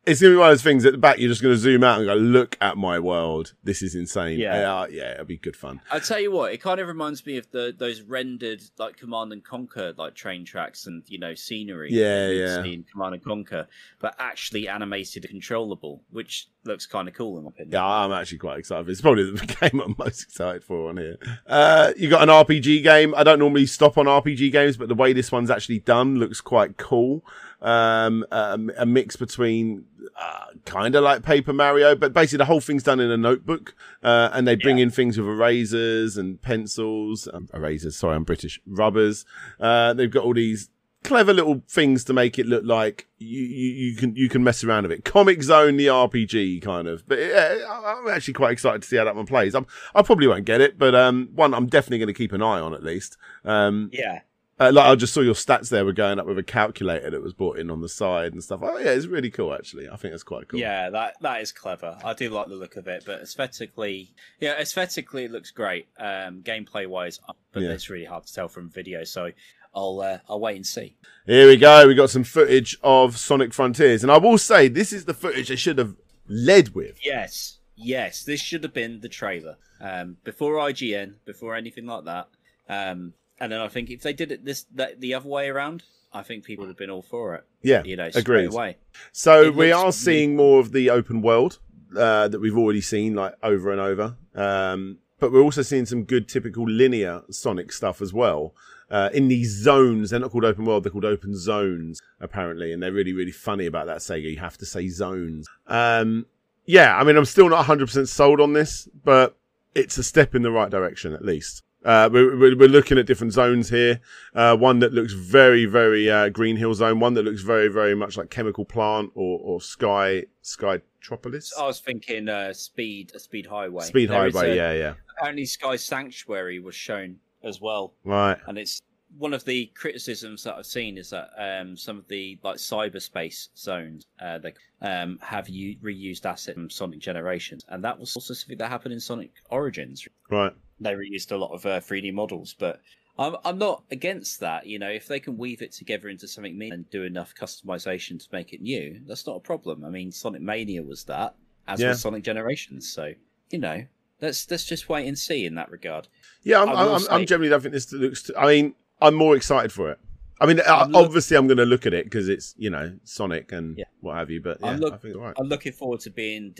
it's 0.09 0.21
gonna 0.21 0.33
be 0.33 0.37
one 0.39 0.49
of 0.49 0.53
those 0.53 0.63
things 0.63 0.85
at 0.85 0.93
the 0.93 0.99
back. 0.99 1.19
You're 1.19 1.29
just 1.29 1.43
gonna 1.43 1.57
zoom 1.57 1.85
out 1.85 1.99
and 1.99 2.07
go, 2.07 2.15
"Look 2.15 2.57
at 2.61 2.77
my 2.77 2.99
world. 2.99 3.55
This 3.63 3.83
is 3.83 3.95
insane." 3.95 4.39
Yeah. 4.39 4.81
uh, 4.81 4.87
yeah, 4.91 5.13
it'll 5.13 5.25
be 5.25 5.37
good 5.37 5.57
fun. 5.57 5.81
I'll 5.91 6.01
tell 6.01 6.21
you 6.21 6.33
what, 6.33 6.53
it 6.53 6.59
kind 6.59 6.81
of 6.81 6.89
reminds 6.89 7.25
me 7.27 7.37
of 7.37 7.51
the 7.51 7.75
those 7.77 8.03
rendered 8.03 8.63
like 8.79 8.97
Command 8.97 9.33
and 9.33 9.45
Conquer 9.45 9.95
like 9.97 10.15
train 10.15 10.45
tracks 10.45 10.87
and 10.87 11.03
you 11.07 11.19
know 11.19 11.35
scenery. 11.35 11.93
Yeah, 11.93 12.29
yeah. 12.29 12.63
see 12.63 12.75
In 12.75 12.85
Command 12.85 13.15
and 13.15 13.25
Conquer, 13.25 13.69
but 14.01 14.15
actually 14.19 14.69
animated 14.69 15.25
and 15.25 15.39
controllable, 15.39 16.03
which 16.11 16.49
looks 16.65 16.87
kind 16.87 17.09
of 17.09 17.15
cool 17.15 17.39
in 17.39 17.45
my 17.45 17.49
opinion. 17.49 17.73
Yeah, 17.73 17.85
I'm 17.85 18.13
actually 18.13 18.39
quite 18.39 18.59
excited. 18.59 18.89
It's 18.89 19.01
probably 19.01 19.31
the 19.31 19.47
game 19.61 19.81
I'm 19.81 19.95
most 19.99 20.23
excited 20.23 20.65
for 20.65 20.89
on 20.91 20.97
here. 20.97 21.17
Uh, 21.47 21.93
you 21.97 22.11
got 22.11 22.23
an 22.23 22.29
RPG 22.29 22.83
game. 22.83 23.15
I 23.17 23.23
don't 23.25 23.39
normally 23.39 23.67
stop 23.67 23.99
on 23.99 24.07
RPG 24.07 24.53
games, 24.53 24.77
but 24.77 24.89
the 24.89 24.95
way 24.95 25.13
this 25.13 25.33
one's 25.33 25.51
actually 25.51 25.81
done 25.81 26.17
looks 26.17 26.41
quite 26.41 26.77
cool. 26.77 27.25
Um, 27.61 28.25
um, 28.31 28.71
a 28.77 28.87
mix 28.87 29.17
between 29.17 29.85
uh, 30.21 30.47
kind 30.64 30.95
of 30.95 31.05
like 31.05 31.23
Paper 31.23 31.53
Mario, 31.53 31.95
but 31.95 32.12
basically 32.12 32.39
the 32.39 32.45
whole 32.47 32.61
thing's 32.61 32.83
done 32.83 32.99
in 33.01 33.11
a 33.11 33.16
notebook, 33.16 33.75
uh, 34.03 34.31
and 34.33 34.47
they 34.49 34.57
bring 34.57 34.79
Yeah. 34.79 34.85
in 34.85 34.91
things 34.91 35.16
with 35.19 35.29
erasers 35.29 36.16
and 36.16 36.41
pencils, 36.43 37.29
um, 37.33 37.49
erasers. 37.55 37.97
Sorry, 37.97 38.16
I'm 38.16 38.25
British. 38.25 38.61
Rubbers. 38.66 39.25
Uh, 39.61 39.93
they've 39.95 40.11
got 40.11 40.25
all 40.25 40.35
these 40.35 40.71
clever 41.05 41.33
little 41.33 41.62
things 41.69 42.03
to 42.03 42.12
make 42.12 42.41
it 42.41 42.47
look 42.47 42.64
like 42.64 43.07
you, 43.19 43.41
you, 43.41 43.71
you 43.91 43.97
can 43.97 44.16
you 44.16 44.29
can 44.29 44.43
mess 44.43 44.64
around 44.64 44.83
with 44.83 44.91
it. 44.93 45.05
Comix 45.05 45.45
Zone, 45.45 45.77
the 45.77 45.87
RPG 45.87 46.61
kind 46.62 46.89
of. 46.89 47.07
But 47.07 47.21
yeah, 47.21 47.57
I'm 47.71 48.09
actually 48.09 48.35
quite 48.35 48.51
excited 48.51 48.83
to 48.83 48.89
see 48.89 48.97
how 48.97 49.05
that 49.05 49.14
one 49.14 49.25
plays. 49.27 49.55
I'm, 49.55 49.66
I 49.95 50.03
probably 50.03 50.27
won't 50.27 50.45
get 50.45 50.61
it, 50.61 50.77
but 50.79 50.95
um, 50.97 51.29
one 51.35 51.55
I'm 51.55 51.66
definitely 51.66 51.99
going 51.99 52.09
to 52.09 52.12
keep 52.14 52.33
an 52.33 52.43
eye 52.43 52.59
on 52.61 52.75
at 52.75 52.83
least. 52.83 53.16
Um, 53.45 53.91
Yeah, 53.93 54.21
uh, 54.61 54.71
like 54.73 54.87
I 54.87 54.95
just 54.95 55.15
saw 55.15 55.21
your 55.21 55.35
stats 55.35 55.69
there 55.71 55.85
were 55.85 55.93
going 55.93 56.19
up 56.19 56.27
with 56.27 56.39
a 56.39 56.43
calculator 56.43 57.11
that 57.11 57.23
was 57.23 57.33
brought 57.33 57.59
in 57.59 57.71
on 57.71 57.81
the 57.81 57.89
side 57.89 58.33
and 58.33 58.43
stuff. 58.43 58.61
Oh 58.63 58.79
yeah, 58.79 58.91
it's 58.91 59.07
really 59.07 59.31
cool 59.31 59.55
actually. 59.55 59.89
I 59.89 59.97
think 59.97 60.15
it's 60.15 60.23
quite 60.23 60.49
cool. 60.49 60.61
yeah, 60.61 60.91
that 60.91 61.15
that 61.21 61.41
is 61.41 61.53
clever. 61.53 61.97
I 62.05 62.15
do 62.15 62.31
like 62.31 62.49
the 62.49 62.55
look 62.55 62.77
of 62.77 62.89
it, 62.89 63.05
but 63.07 63.21
aesthetically, 63.21 64.13
yeah, 64.41 64.59
aesthetically 64.61 65.25
it 65.25 65.31
looks 65.31 65.51
great. 65.51 65.89
Um, 65.99 66.43
gameplay 66.43 66.87
wise, 66.87 67.21
but 67.53 67.63
Yeah. 67.63 67.71
it's 67.71 67.89
really 67.91 68.05
hard 68.07 68.27
to 68.27 68.35
tell 68.35 68.49
from 68.49 68.69
video. 68.71 69.05
So 69.05 69.31
I'll 69.75 70.01
uh, 70.01 70.19
I'll 70.29 70.41
wait 70.41 70.57
and 70.57 70.67
see. 70.67 70.97
Here 71.27 71.47
we 71.47 71.57
go. 71.57 71.87
We 71.87 71.95
got 71.95 72.11
some 72.11 72.25
footage 72.25 72.77
of 72.83 73.19
Sonic 73.19 73.53
Frontiers, 73.53 74.03
and 74.03 74.11
I 74.11 74.19
will 74.19 74.39
say 74.39 74.69
this 74.69 74.93
is 74.93 75.05
the 75.05 75.15
footage 75.15 75.49
they 75.49 75.57
should 75.57 75.79
have 75.79 75.95
led 76.27 76.75
with. 76.75 76.99
Yes, 77.05 77.55
Yes, 77.81 78.25
this 78.25 78.41
should 78.41 78.65
have 78.65 78.75
been 78.75 78.99
the 79.01 79.09
trailer 79.09 79.57
um, 79.81 80.17
before 80.25 80.55
IGN, 80.57 81.15
before 81.25 81.55
anything 81.55 81.87
like 81.87 82.05
that. 82.07 82.27
Um, 82.69 83.13
and 83.41 83.53
then 83.53 83.61
I 83.61 83.68
think 83.68 83.91
if 83.91 84.03
they 84.03 84.12
did 84.12 84.32
it 84.32 84.45
this 84.45 84.64
that, 84.74 85.01
the 85.01 85.14
other 85.14 85.28
way 85.28 85.49
around, 85.49 85.82
I 86.12 86.22
think 86.22 86.45
people 86.45 86.64
would 86.64 86.70
have 86.70 86.78
been 86.78 86.91
all 86.91 87.03
for 87.03 87.34
it. 87.34 87.45
Yeah, 87.62 87.82
You 87.84 87.97
know, 87.97 88.11
agreed. 88.14 88.53
away. 88.53 88.76
So 89.12 89.43
It 89.47 89.55
we 89.55 89.72
are 89.72 89.93
seeing 89.93 90.36
more 90.36 90.61
of 90.61 90.72
the 90.72 90.91
open 90.91 91.22
world 91.22 91.59
uh, 91.97 92.28
that 92.28 92.41
we've 92.41 92.57
already 92.57 92.80
seen 92.80 93.14
like 93.14 93.34
over 93.43 93.70
and 93.72 93.80
over. 93.80 94.16
Um, 94.34 94.99
but 95.20 95.32
we're 95.32 95.43
also 95.43 95.62
seeing 95.62 95.84
some 95.86 96.05
good 96.05 96.28
typical 96.28 96.68
linear 96.68 97.22
Sonic 97.30 97.72
stuff 97.72 98.01
as 98.01 98.12
well. 98.12 98.55
Uh, 98.91 99.11
in 99.12 99.28
these 99.28 99.51
zones, 99.51 100.11
they're 100.11 100.20
not 100.20 100.30
called 100.30 100.45
open 100.45 100.64
world; 100.64 100.84
they're 100.84 100.93
called 100.93 101.05
open 101.05 101.36
zones, 101.36 102.01
apparently, 102.20 102.72
and 102.72 102.82
they're 102.82 102.93
really, 102.93 103.12
really 103.12 103.32
funny 103.32 103.66
about 103.66 103.86
that. 103.86 103.99
Sega, 103.99 104.30
you 104.30 104.39
have 104.39 104.57
to 104.59 104.64
say 104.64 104.89
zones. 104.89 105.47
Um, 105.66 106.24
yeah, 106.64 106.97
I 106.97 107.05
mean, 107.05 107.16
I'm 107.16 107.24
still 107.26 107.49
not 107.51 107.57
100 107.57 107.86
percent 107.86 108.09
sold 108.09 108.41
on 108.41 108.55
this, 108.55 108.89
but 109.05 109.36
it's 109.74 109.99
a 109.99 110.03
step 110.03 110.34
in 110.34 110.43
the 110.43 110.51
right 110.51 110.70
direction 110.70 111.12
at 111.12 111.24
least. 111.24 111.62
Uh, 111.85 112.09
we're, 112.12 112.37
we're 112.37 112.57
we're 112.57 112.68
looking 112.68 112.99
at 112.99 113.07
different 113.07 113.33
zones 113.33 113.68
here. 113.70 114.01
Uh, 114.35 114.57
one 114.57 114.81
that 114.81 114.93
looks 114.93 115.12
very, 115.12 115.64
very 115.64 116.11
uh, 116.11 116.29
Green 116.29 116.57
Hill 116.57 116.74
Zone. 116.74 116.99
One 117.01 117.14
that 117.14 117.22
looks 117.24 117.43
very, 117.43 117.68
very 117.68 117.95
much 117.95 118.16
like 118.16 118.31
Chemical 118.31 118.64
Plant 118.64 119.11
or, 119.14 119.39
or 119.43 119.61
Sky 119.61 120.24
Skytropolis. 120.43 121.51
I 121.59 121.66
was 121.66 121.81
thinking 121.81 122.29
uh, 122.29 122.53
speed, 122.53 123.12
a 123.14 123.18
speed 123.20 123.47
highway. 123.47 123.85
Speed 123.85 124.11
There 124.11 124.31
Highway, 124.31 124.51
a- 124.53 124.57
yeah, 124.57 124.72
yeah. 124.72 124.95
Apparently, 125.16 125.45
Sky 125.47 125.76
Sanctuary 125.76 126.59
was 126.61 126.74
shown 126.74 127.16
as 127.43 127.61
well, 127.61 127.95
Right. 128.05 128.37
and 128.47 128.59
it's 128.59 128.83
one 129.16 129.33
of 129.33 129.45
the 129.45 129.66
criticisms 129.74 130.45
that 130.45 130.55
I've 130.57 130.66
seen 130.66 130.99
is 130.99 131.11
that 131.11 131.31
um, 131.39 131.76
some 131.76 131.99
of 131.99 132.07
the 132.09 132.39
like 132.43 132.57
cyberspace 132.57 133.49
zones 133.57 134.05
uh, 134.20 134.39
they 134.39 134.53
um, 134.83 135.18
have 135.22 135.49
u- 135.49 135.76
reused 135.83 136.26
assets 136.26 136.55
from 136.55 136.68
Sonic 136.70 136.99
Generations, 137.01 137.64
and 137.68 137.83
that 137.85 137.99
was 137.99 138.14
also 138.16 138.35
something 138.35 138.59
that 138.59 138.68
happened 138.68 138.93
in 138.95 139.01
Sonic 139.01 139.31
Origins. 139.51 140.07
Right. 140.31 140.53
They 140.81 140.93
reused 140.95 141.33
a 141.33 141.37
lot 141.37 141.53
of 141.53 141.66
uh, 141.66 141.81
3D 141.81 142.12
models, 142.12 142.55
but 142.59 142.81
I'm 143.18 143.37
I'm 143.45 143.59
not 143.59 143.83
against 143.91 144.41
that. 144.41 144.66
You 144.66 144.79
know, 144.79 144.89
if 144.91 145.09
they 145.09 145.18
can 145.20 145.37
weave 145.37 145.61
it 145.62 145.72
together 145.72 146.09
into 146.09 146.29
something 146.29 146.57
new 146.57 146.72
and 146.72 146.89
do 146.91 147.03
enough 147.05 147.35
customization 147.35 148.18
to 148.20 148.29
make 148.33 148.53
it 148.53 148.61
new, 148.62 149.01
that's 149.07 149.26
not 149.26 149.37
a 149.37 149.41
problem. 149.41 149.85
I 149.85 149.91
mean, 149.91 150.12
Sonic 150.12 150.41
Mania 150.43 150.83
was 150.83 151.05
that, 151.05 151.35
as 151.66 151.81
Yeah. 151.81 151.89
was 151.91 152.01
Sonic 152.01 152.22
Generations. 152.22 152.93
So 152.93 153.12
you 153.51 153.59
know, 153.59 153.85
let's 154.20 154.49
let's 154.51 154.64
just 154.64 154.89
wait 154.89 155.09
and 155.09 155.18
see 155.18 155.45
in 155.47 155.57
that 155.57 155.70
regard. 155.70 156.07
Yeah, 156.45 156.62
I'm, 156.62 156.68
I'm, 156.68 156.87
will 156.87 157.09
I'm, 157.11 157.26
generally 157.26 157.49
don't 157.51 157.61
think 157.62 157.74
this 157.74 157.93
looks. 157.93 158.22
T- 158.24 158.35
I 158.39 158.47
mean, 158.47 158.74
I'm 159.01 159.14
more 159.14 159.35
excited 159.35 159.72
for 159.72 159.91
it. 159.91 159.99
I 160.41 160.47
mean, 160.47 160.61
uh, 160.61 160.62
I'm 160.66 160.93
look- 160.93 161.07
obviously, 161.07 161.37
I'm 161.37 161.49
going 161.49 161.57
to 161.59 161.66
look 161.66 161.87
at 161.87 161.93
it 161.93 162.05
because 162.05 162.29
it's 162.29 162.55
you 162.57 162.70
know 162.70 162.97
Sonic 163.03 163.51
and 163.51 163.76
Yeah. 163.76 163.87
what 164.01 164.16
have 164.16 164.31
you. 164.31 164.41
But 164.41 164.59
yeah, 164.61 164.68
I'm 164.68 164.79
look- 164.79 164.95
I 164.95 164.97
think 164.99 165.16
right. 165.16 165.35
I'm 165.37 165.49
looking 165.49 165.72
forward 165.72 165.99
to 166.01 166.11
being. 166.11 166.55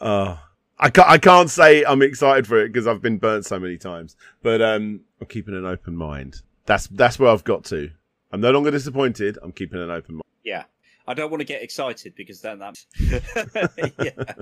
oh, 0.00 0.38
I 0.84 0.90
can't. 0.90 1.08
I 1.08 1.16
can't 1.16 1.48
say 1.48 1.82
I'm 1.82 2.02
excited 2.02 2.46
for 2.46 2.62
it 2.62 2.68
because 2.68 2.86
I've 2.86 3.00
been 3.00 3.16
burnt 3.16 3.46
so 3.46 3.58
many 3.58 3.78
times. 3.78 4.16
But 4.42 4.60
um, 4.60 5.00
I'm 5.18 5.26
keeping 5.26 5.54
an 5.54 5.64
open 5.64 5.96
mind. 5.96 6.42
That's 6.66 6.88
that's 6.88 7.18
where 7.18 7.30
I've 7.30 7.42
got 7.42 7.64
to. 7.66 7.90
I'm 8.30 8.42
no 8.42 8.50
longer 8.50 8.70
disappointed. 8.70 9.38
I'm 9.42 9.52
keeping 9.52 9.80
an 9.80 9.90
open 9.90 10.16
mind. 10.16 10.24
Yeah, 10.44 10.64
I 11.06 11.14
don't 11.14 11.30
want 11.30 11.40
to 11.40 11.46
get 11.46 11.62
excited 11.62 12.14
because 12.14 12.42
then 12.42 12.58
that. 12.58 12.76
yeah, 13.98 14.34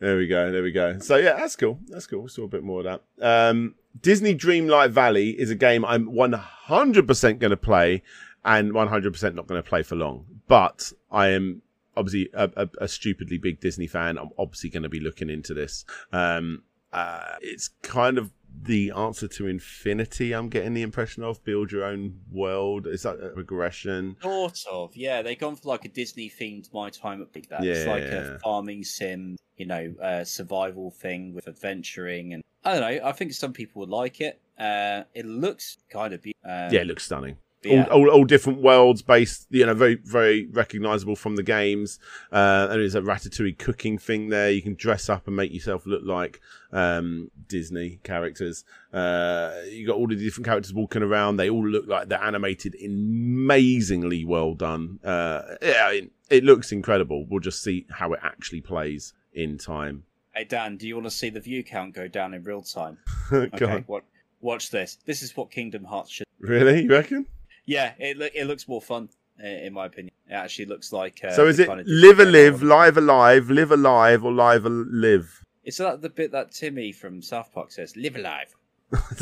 There 0.00 0.16
we 0.16 0.26
go. 0.26 0.50
There 0.50 0.64
we 0.64 0.72
go. 0.72 0.98
So 0.98 1.18
yeah, 1.18 1.34
that's 1.34 1.54
cool. 1.54 1.78
That's 1.86 2.08
cool. 2.08 2.22
We 2.22 2.28
saw 2.30 2.42
a 2.42 2.48
bit 2.48 2.64
more 2.64 2.84
of 2.84 2.86
that. 2.86 3.02
Um, 3.22 3.76
Disney 4.00 4.34
Dreamlight 4.34 4.90
Valley 4.90 5.30
is 5.30 5.52
a 5.52 5.54
game 5.54 5.84
I'm 5.84 6.06
100% 6.06 7.38
going 7.38 7.50
to 7.52 7.56
play, 7.56 8.02
and 8.44 8.72
100% 8.72 9.34
not 9.34 9.46
going 9.46 9.62
to 9.62 9.68
play 9.68 9.84
for 9.84 9.94
long. 9.94 10.26
But 10.48 10.92
I 11.12 11.28
am 11.28 11.62
obviously 11.96 12.30
a, 12.34 12.50
a, 12.56 12.68
a 12.82 12.88
stupidly 12.88 13.38
big 13.38 13.60
Disney 13.60 13.86
fan. 13.86 14.18
I'm 14.18 14.30
obviously 14.38 14.70
going 14.70 14.82
to 14.82 14.88
be 14.88 15.00
looking 15.00 15.30
into 15.30 15.54
this. 15.54 15.84
Um, 16.12 16.62
uh, 16.92 17.36
it's 17.40 17.70
kind 17.82 18.18
of 18.18 18.30
the 18.62 18.92
answer 18.92 19.26
to 19.26 19.46
Infinity. 19.46 20.32
I'm 20.32 20.48
getting 20.48 20.74
the 20.74 20.82
impression 20.82 21.24
of 21.24 21.42
build 21.44 21.72
your 21.72 21.84
own 21.84 22.20
world. 22.30 22.86
Is 22.86 23.02
that 23.02 23.16
a 23.20 23.34
regression? 23.34 24.16
sort 24.56 24.90
of. 24.90 24.96
Yeah, 24.96 25.22
they've 25.22 25.38
gone 25.38 25.56
for 25.56 25.68
like 25.68 25.84
a 25.84 25.88
Disney 25.88 26.30
themed 26.30 26.72
My 26.72 26.90
Time 26.90 27.20
at 27.20 27.32
Big 27.32 27.48
Bad. 27.48 27.64
It's 27.64 27.86
like 27.86 28.02
yeah. 28.04 28.34
a 28.34 28.38
farming 28.38 28.84
sim, 28.84 29.36
you 29.56 29.66
know, 29.66 29.92
uh, 30.00 30.24
survival 30.24 30.90
thing 30.92 31.34
with 31.34 31.48
adventuring, 31.48 32.34
and 32.34 32.42
I 32.64 32.78
don't 32.78 32.80
know. 32.80 33.08
I 33.08 33.12
think 33.12 33.32
some 33.32 33.52
people 33.52 33.80
would 33.80 33.90
like 33.90 34.20
it. 34.20 34.40
Uh, 34.58 35.02
it 35.14 35.26
looks 35.26 35.78
kind 35.90 36.14
of 36.14 36.22
beautiful. 36.22 36.48
Um, 36.48 36.72
Yeah, 36.72 36.82
it 36.82 36.86
looks 36.86 37.04
stunning. 37.04 37.36
Yeah. 37.64 37.84
all, 37.84 38.08
all, 38.08 38.10
all 38.10 38.24
different 38.24 38.60
worlds 38.60 39.02
based, 39.02 39.46
you 39.50 39.64
know, 39.66 39.74
very, 39.74 39.96
very 39.96 40.46
recognizable 40.46 41.16
from 41.16 41.36
the 41.36 41.42
games. 41.42 41.98
Uh, 42.32 42.68
and 42.70 42.80
there's 42.80 42.94
a 42.94 43.00
ratatouille 43.00 43.58
cooking 43.58 43.98
thing 43.98 44.28
there. 44.28 44.50
You 44.50 44.62
can 44.62 44.74
dress 44.74 45.08
up 45.08 45.26
and 45.26 45.36
make 45.36 45.52
yourself 45.52 45.86
look 45.86 46.02
like 46.04 46.40
um, 46.72 47.30
Disney 47.48 48.00
characters. 48.02 48.64
Uh, 48.92 49.52
you 49.68 49.86
got 49.86 49.96
all 49.96 50.06
the 50.06 50.16
different 50.16 50.46
characters 50.46 50.72
walking 50.74 51.02
around. 51.02 51.36
They 51.36 51.50
all 51.50 51.66
look 51.66 51.86
like 51.86 52.08
they're 52.08 52.22
animated 52.22 52.76
amazingly 52.84 54.24
well 54.24 54.54
done. 54.54 54.98
Uh, 55.04 55.42
yeah, 55.62 55.90
it, 55.90 56.10
it 56.30 56.44
looks 56.44 56.72
incredible. 56.72 57.26
We'll 57.28 57.40
just 57.40 57.62
see 57.62 57.86
how 57.90 58.12
it 58.12 58.20
actually 58.22 58.60
plays 58.60 59.14
in 59.32 59.58
time. 59.58 60.04
Hey 60.34 60.44
Dan, 60.44 60.76
do 60.76 60.88
you 60.88 60.96
want 60.96 61.06
to 61.06 61.12
see 61.12 61.30
the 61.30 61.38
view 61.38 61.62
count 61.62 61.94
go 61.94 62.08
down 62.08 62.34
in 62.34 62.42
real 62.42 62.62
time? 62.62 62.98
Okay, 63.32 63.84
what? 63.86 64.02
Watch 64.40 64.70
this. 64.70 64.98
This 65.06 65.22
is 65.22 65.34
what 65.36 65.50
Kingdom 65.50 65.84
Hearts 65.84 66.10
should. 66.10 66.26
Really? 66.38 66.82
You 66.82 66.90
reckon? 66.90 67.26
Yeah, 67.66 67.94
it 67.98 68.16
look 68.16 68.32
it 68.34 68.46
looks 68.46 68.68
more 68.68 68.82
fun 68.82 69.08
in 69.38 69.72
my 69.72 69.86
opinion. 69.86 70.14
It 70.28 70.34
actually 70.34 70.66
looks 70.66 70.92
like. 70.92 71.20
Uh, 71.22 71.32
so 71.32 71.46
is 71.46 71.58
it 71.58 71.66
kind 71.66 71.80
of 71.80 71.86
live 71.86 72.20
a 72.20 72.24
live, 72.24 72.62
live 72.62 72.96
alive, 72.96 73.50
live 73.50 73.70
alive, 73.70 74.24
or 74.24 74.32
live 74.32 74.64
a 74.64 74.68
live? 74.68 75.44
It's 75.64 75.78
that 75.78 76.02
the 76.02 76.10
bit 76.10 76.32
that 76.32 76.52
Timmy 76.52 76.92
from 76.92 77.22
South 77.22 77.52
Park 77.52 77.72
says? 77.72 77.96
Live 77.96 78.16
alive. 78.16 78.54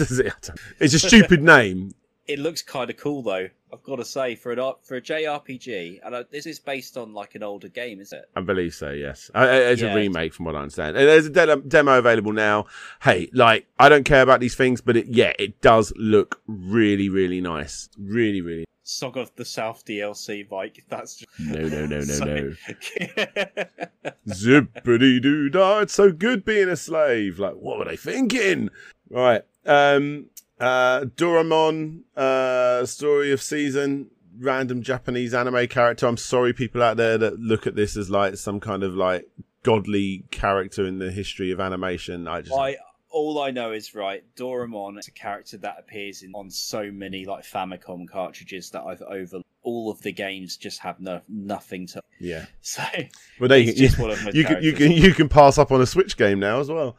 It's 0.80 0.94
a 0.94 0.98
stupid 0.98 1.42
name. 1.42 1.94
It 2.28 2.38
looks 2.38 2.62
kind 2.62 2.88
of 2.88 2.96
cool 2.96 3.22
though. 3.22 3.48
I've 3.72 3.82
got 3.82 3.96
to 3.96 4.04
say 4.04 4.34
for 4.36 4.52
an 4.52 4.58
for 4.82 4.96
a 4.96 5.00
JRPG, 5.00 6.00
and 6.04 6.14
uh, 6.14 6.24
this 6.30 6.46
is 6.46 6.58
based 6.60 6.96
on 6.96 7.12
like 7.14 7.34
an 7.34 7.42
older 7.42 7.68
game, 7.68 8.00
is 8.00 8.12
it? 8.12 8.26
I 8.36 8.40
believe 8.42 8.74
so. 8.74 8.90
Yes, 8.90 9.30
Uh, 9.34 9.38
uh, 9.38 9.44
it's 9.50 9.80
Yeah. 9.82 9.92
a 9.92 9.96
remake, 9.96 10.34
from 10.34 10.44
what 10.44 10.54
I 10.54 10.60
understand. 10.60 10.96
And 10.96 11.08
there's 11.08 11.26
a 11.26 11.30
de- 11.30 11.56
demo 11.68 11.98
available 11.98 12.32
now. 12.32 12.66
Hey, 13.02 13.28
like 13.32 13.66
I 13.78 13.88
don't 13.88 14.04
care 14.04 14.22
about 14.22 14.40
these 14.40 14.54
things, 14.54 14.80
but 14.80 14.96
it, 14.96 15.06
yeah, 15.06 15.32
it 15.38 15.60
does 15.62 15.92
look 15.96 16.40
really, 16.46 17.08
really 17.08 17.40
nice. 17.40 17.88
Really, 17.98 18.40
really. 18.40 18.66
Song 18.84 19.16
of 19.16 19.34
the 19.36 19.44
South 19.44 19.84
DLC, 19.86 20.46
Mike. 20.50 20.84
That's 20.88 21.16
just... 21.16 21.30
No, 21.40 21.60
no, 21.68 21.86
no, 21.86 21.98
no, 21.98 22.02
So- 22.02 22.24
no. 22.24 22.52
Zippity 24.28 25.20
doo 25.22 25.48
dah. 25.48 25.80
It's 25.80 25.94
so 25.94 26.12
good 26.12 26.44
being 26.44 26.68
a 26.68 26.76
slave. 26.76 27.38
Like, 27.38 27.54
what 27.54 27.78
were 27.78 27.84
they 27.86 27.96
thinking? 27.96 28.70
Right. 29.10 29.42
Um. 29.66 30.26
Uh. 30.62 31.04
Doraemon. 31.16 32.02
Uh. 32.16 32.86
Story 32.86 33.32
of 33.32 33.42
season. 33.42 34.10
Random 34.38 34.82
Japanese 34.82 35.34
anime 35.34 35.66
character. 35.68 36.06
I'm 36.06 36.16
sorry, 36.16 36.52
people 36.52 36.82
out 36.82 36.96
there 36.96 37.18
that 37.18 37.38
look 37.38 37.66
at 37.66 37.74
this 37.74 37.96
as 37.96 38.08
like 38.08 38.36
some 38.36 38.60
kind 38.60 38.82
of 38.82 38.94
like 38.94 39.28
godly 39.62 40.24
character 40.30 40.86
in 40.86 40.98
the 40.98 41.10
history 41.10 41.50
of 41.50 41.60
animation. 41.60 42.26
I 42.26 42.40
just. 42.40 42.56
I 42.56 42.76
all 43.10 43.42
I 43.42 43.50
know 43.50 43.72
is 43.72 43.94
right. 43.94 44.24
Doraemon 44.36 44.98
is 44.98 45.06
a 45.06 45.12
character 45.12 45.58
that 45.58 45.76
appears 45.78 46.22
in 46.22 46.32
on 46.34 46.50
so 46.50 46.90
many 46.90 47.24
like 47.26 47.44
Famicom 47.44 48.08
cartridges 48.08 48.70
that 48.70 48.82
I've 48.82 49.02
over. 49.02 49.40
All 49.62 49.90
of 49.90 50.00
the 50.02 50.12
games 50.12 50.56
just 50.56 50.80
have 50.80 50.98
no 50.98 51.20
nothing 51.28 51.86
to. 51.88 52.00
yeah. 52.18 52.46
So 52.62 52.82
But 53.38 53.48
they, 53.48 53.64
it's 53.64 53.78
just 53.78 53.98
one 53.98 54.10
of 54.10 54.22
you 54.34 54.44
can 54.44 54.62
you 54.62 54.72
can 54.72 54.90
you 54.90 55.12
can 55.14 55.28
pass 55.28 55.58
up 55.58 55.70
on 55.70 55.80
a 55.80 55.86
Switch 55.86 56.16
game 56.16 56.40
now 56.40 56.58
as 56.58 56.68
well. 56.68 56.96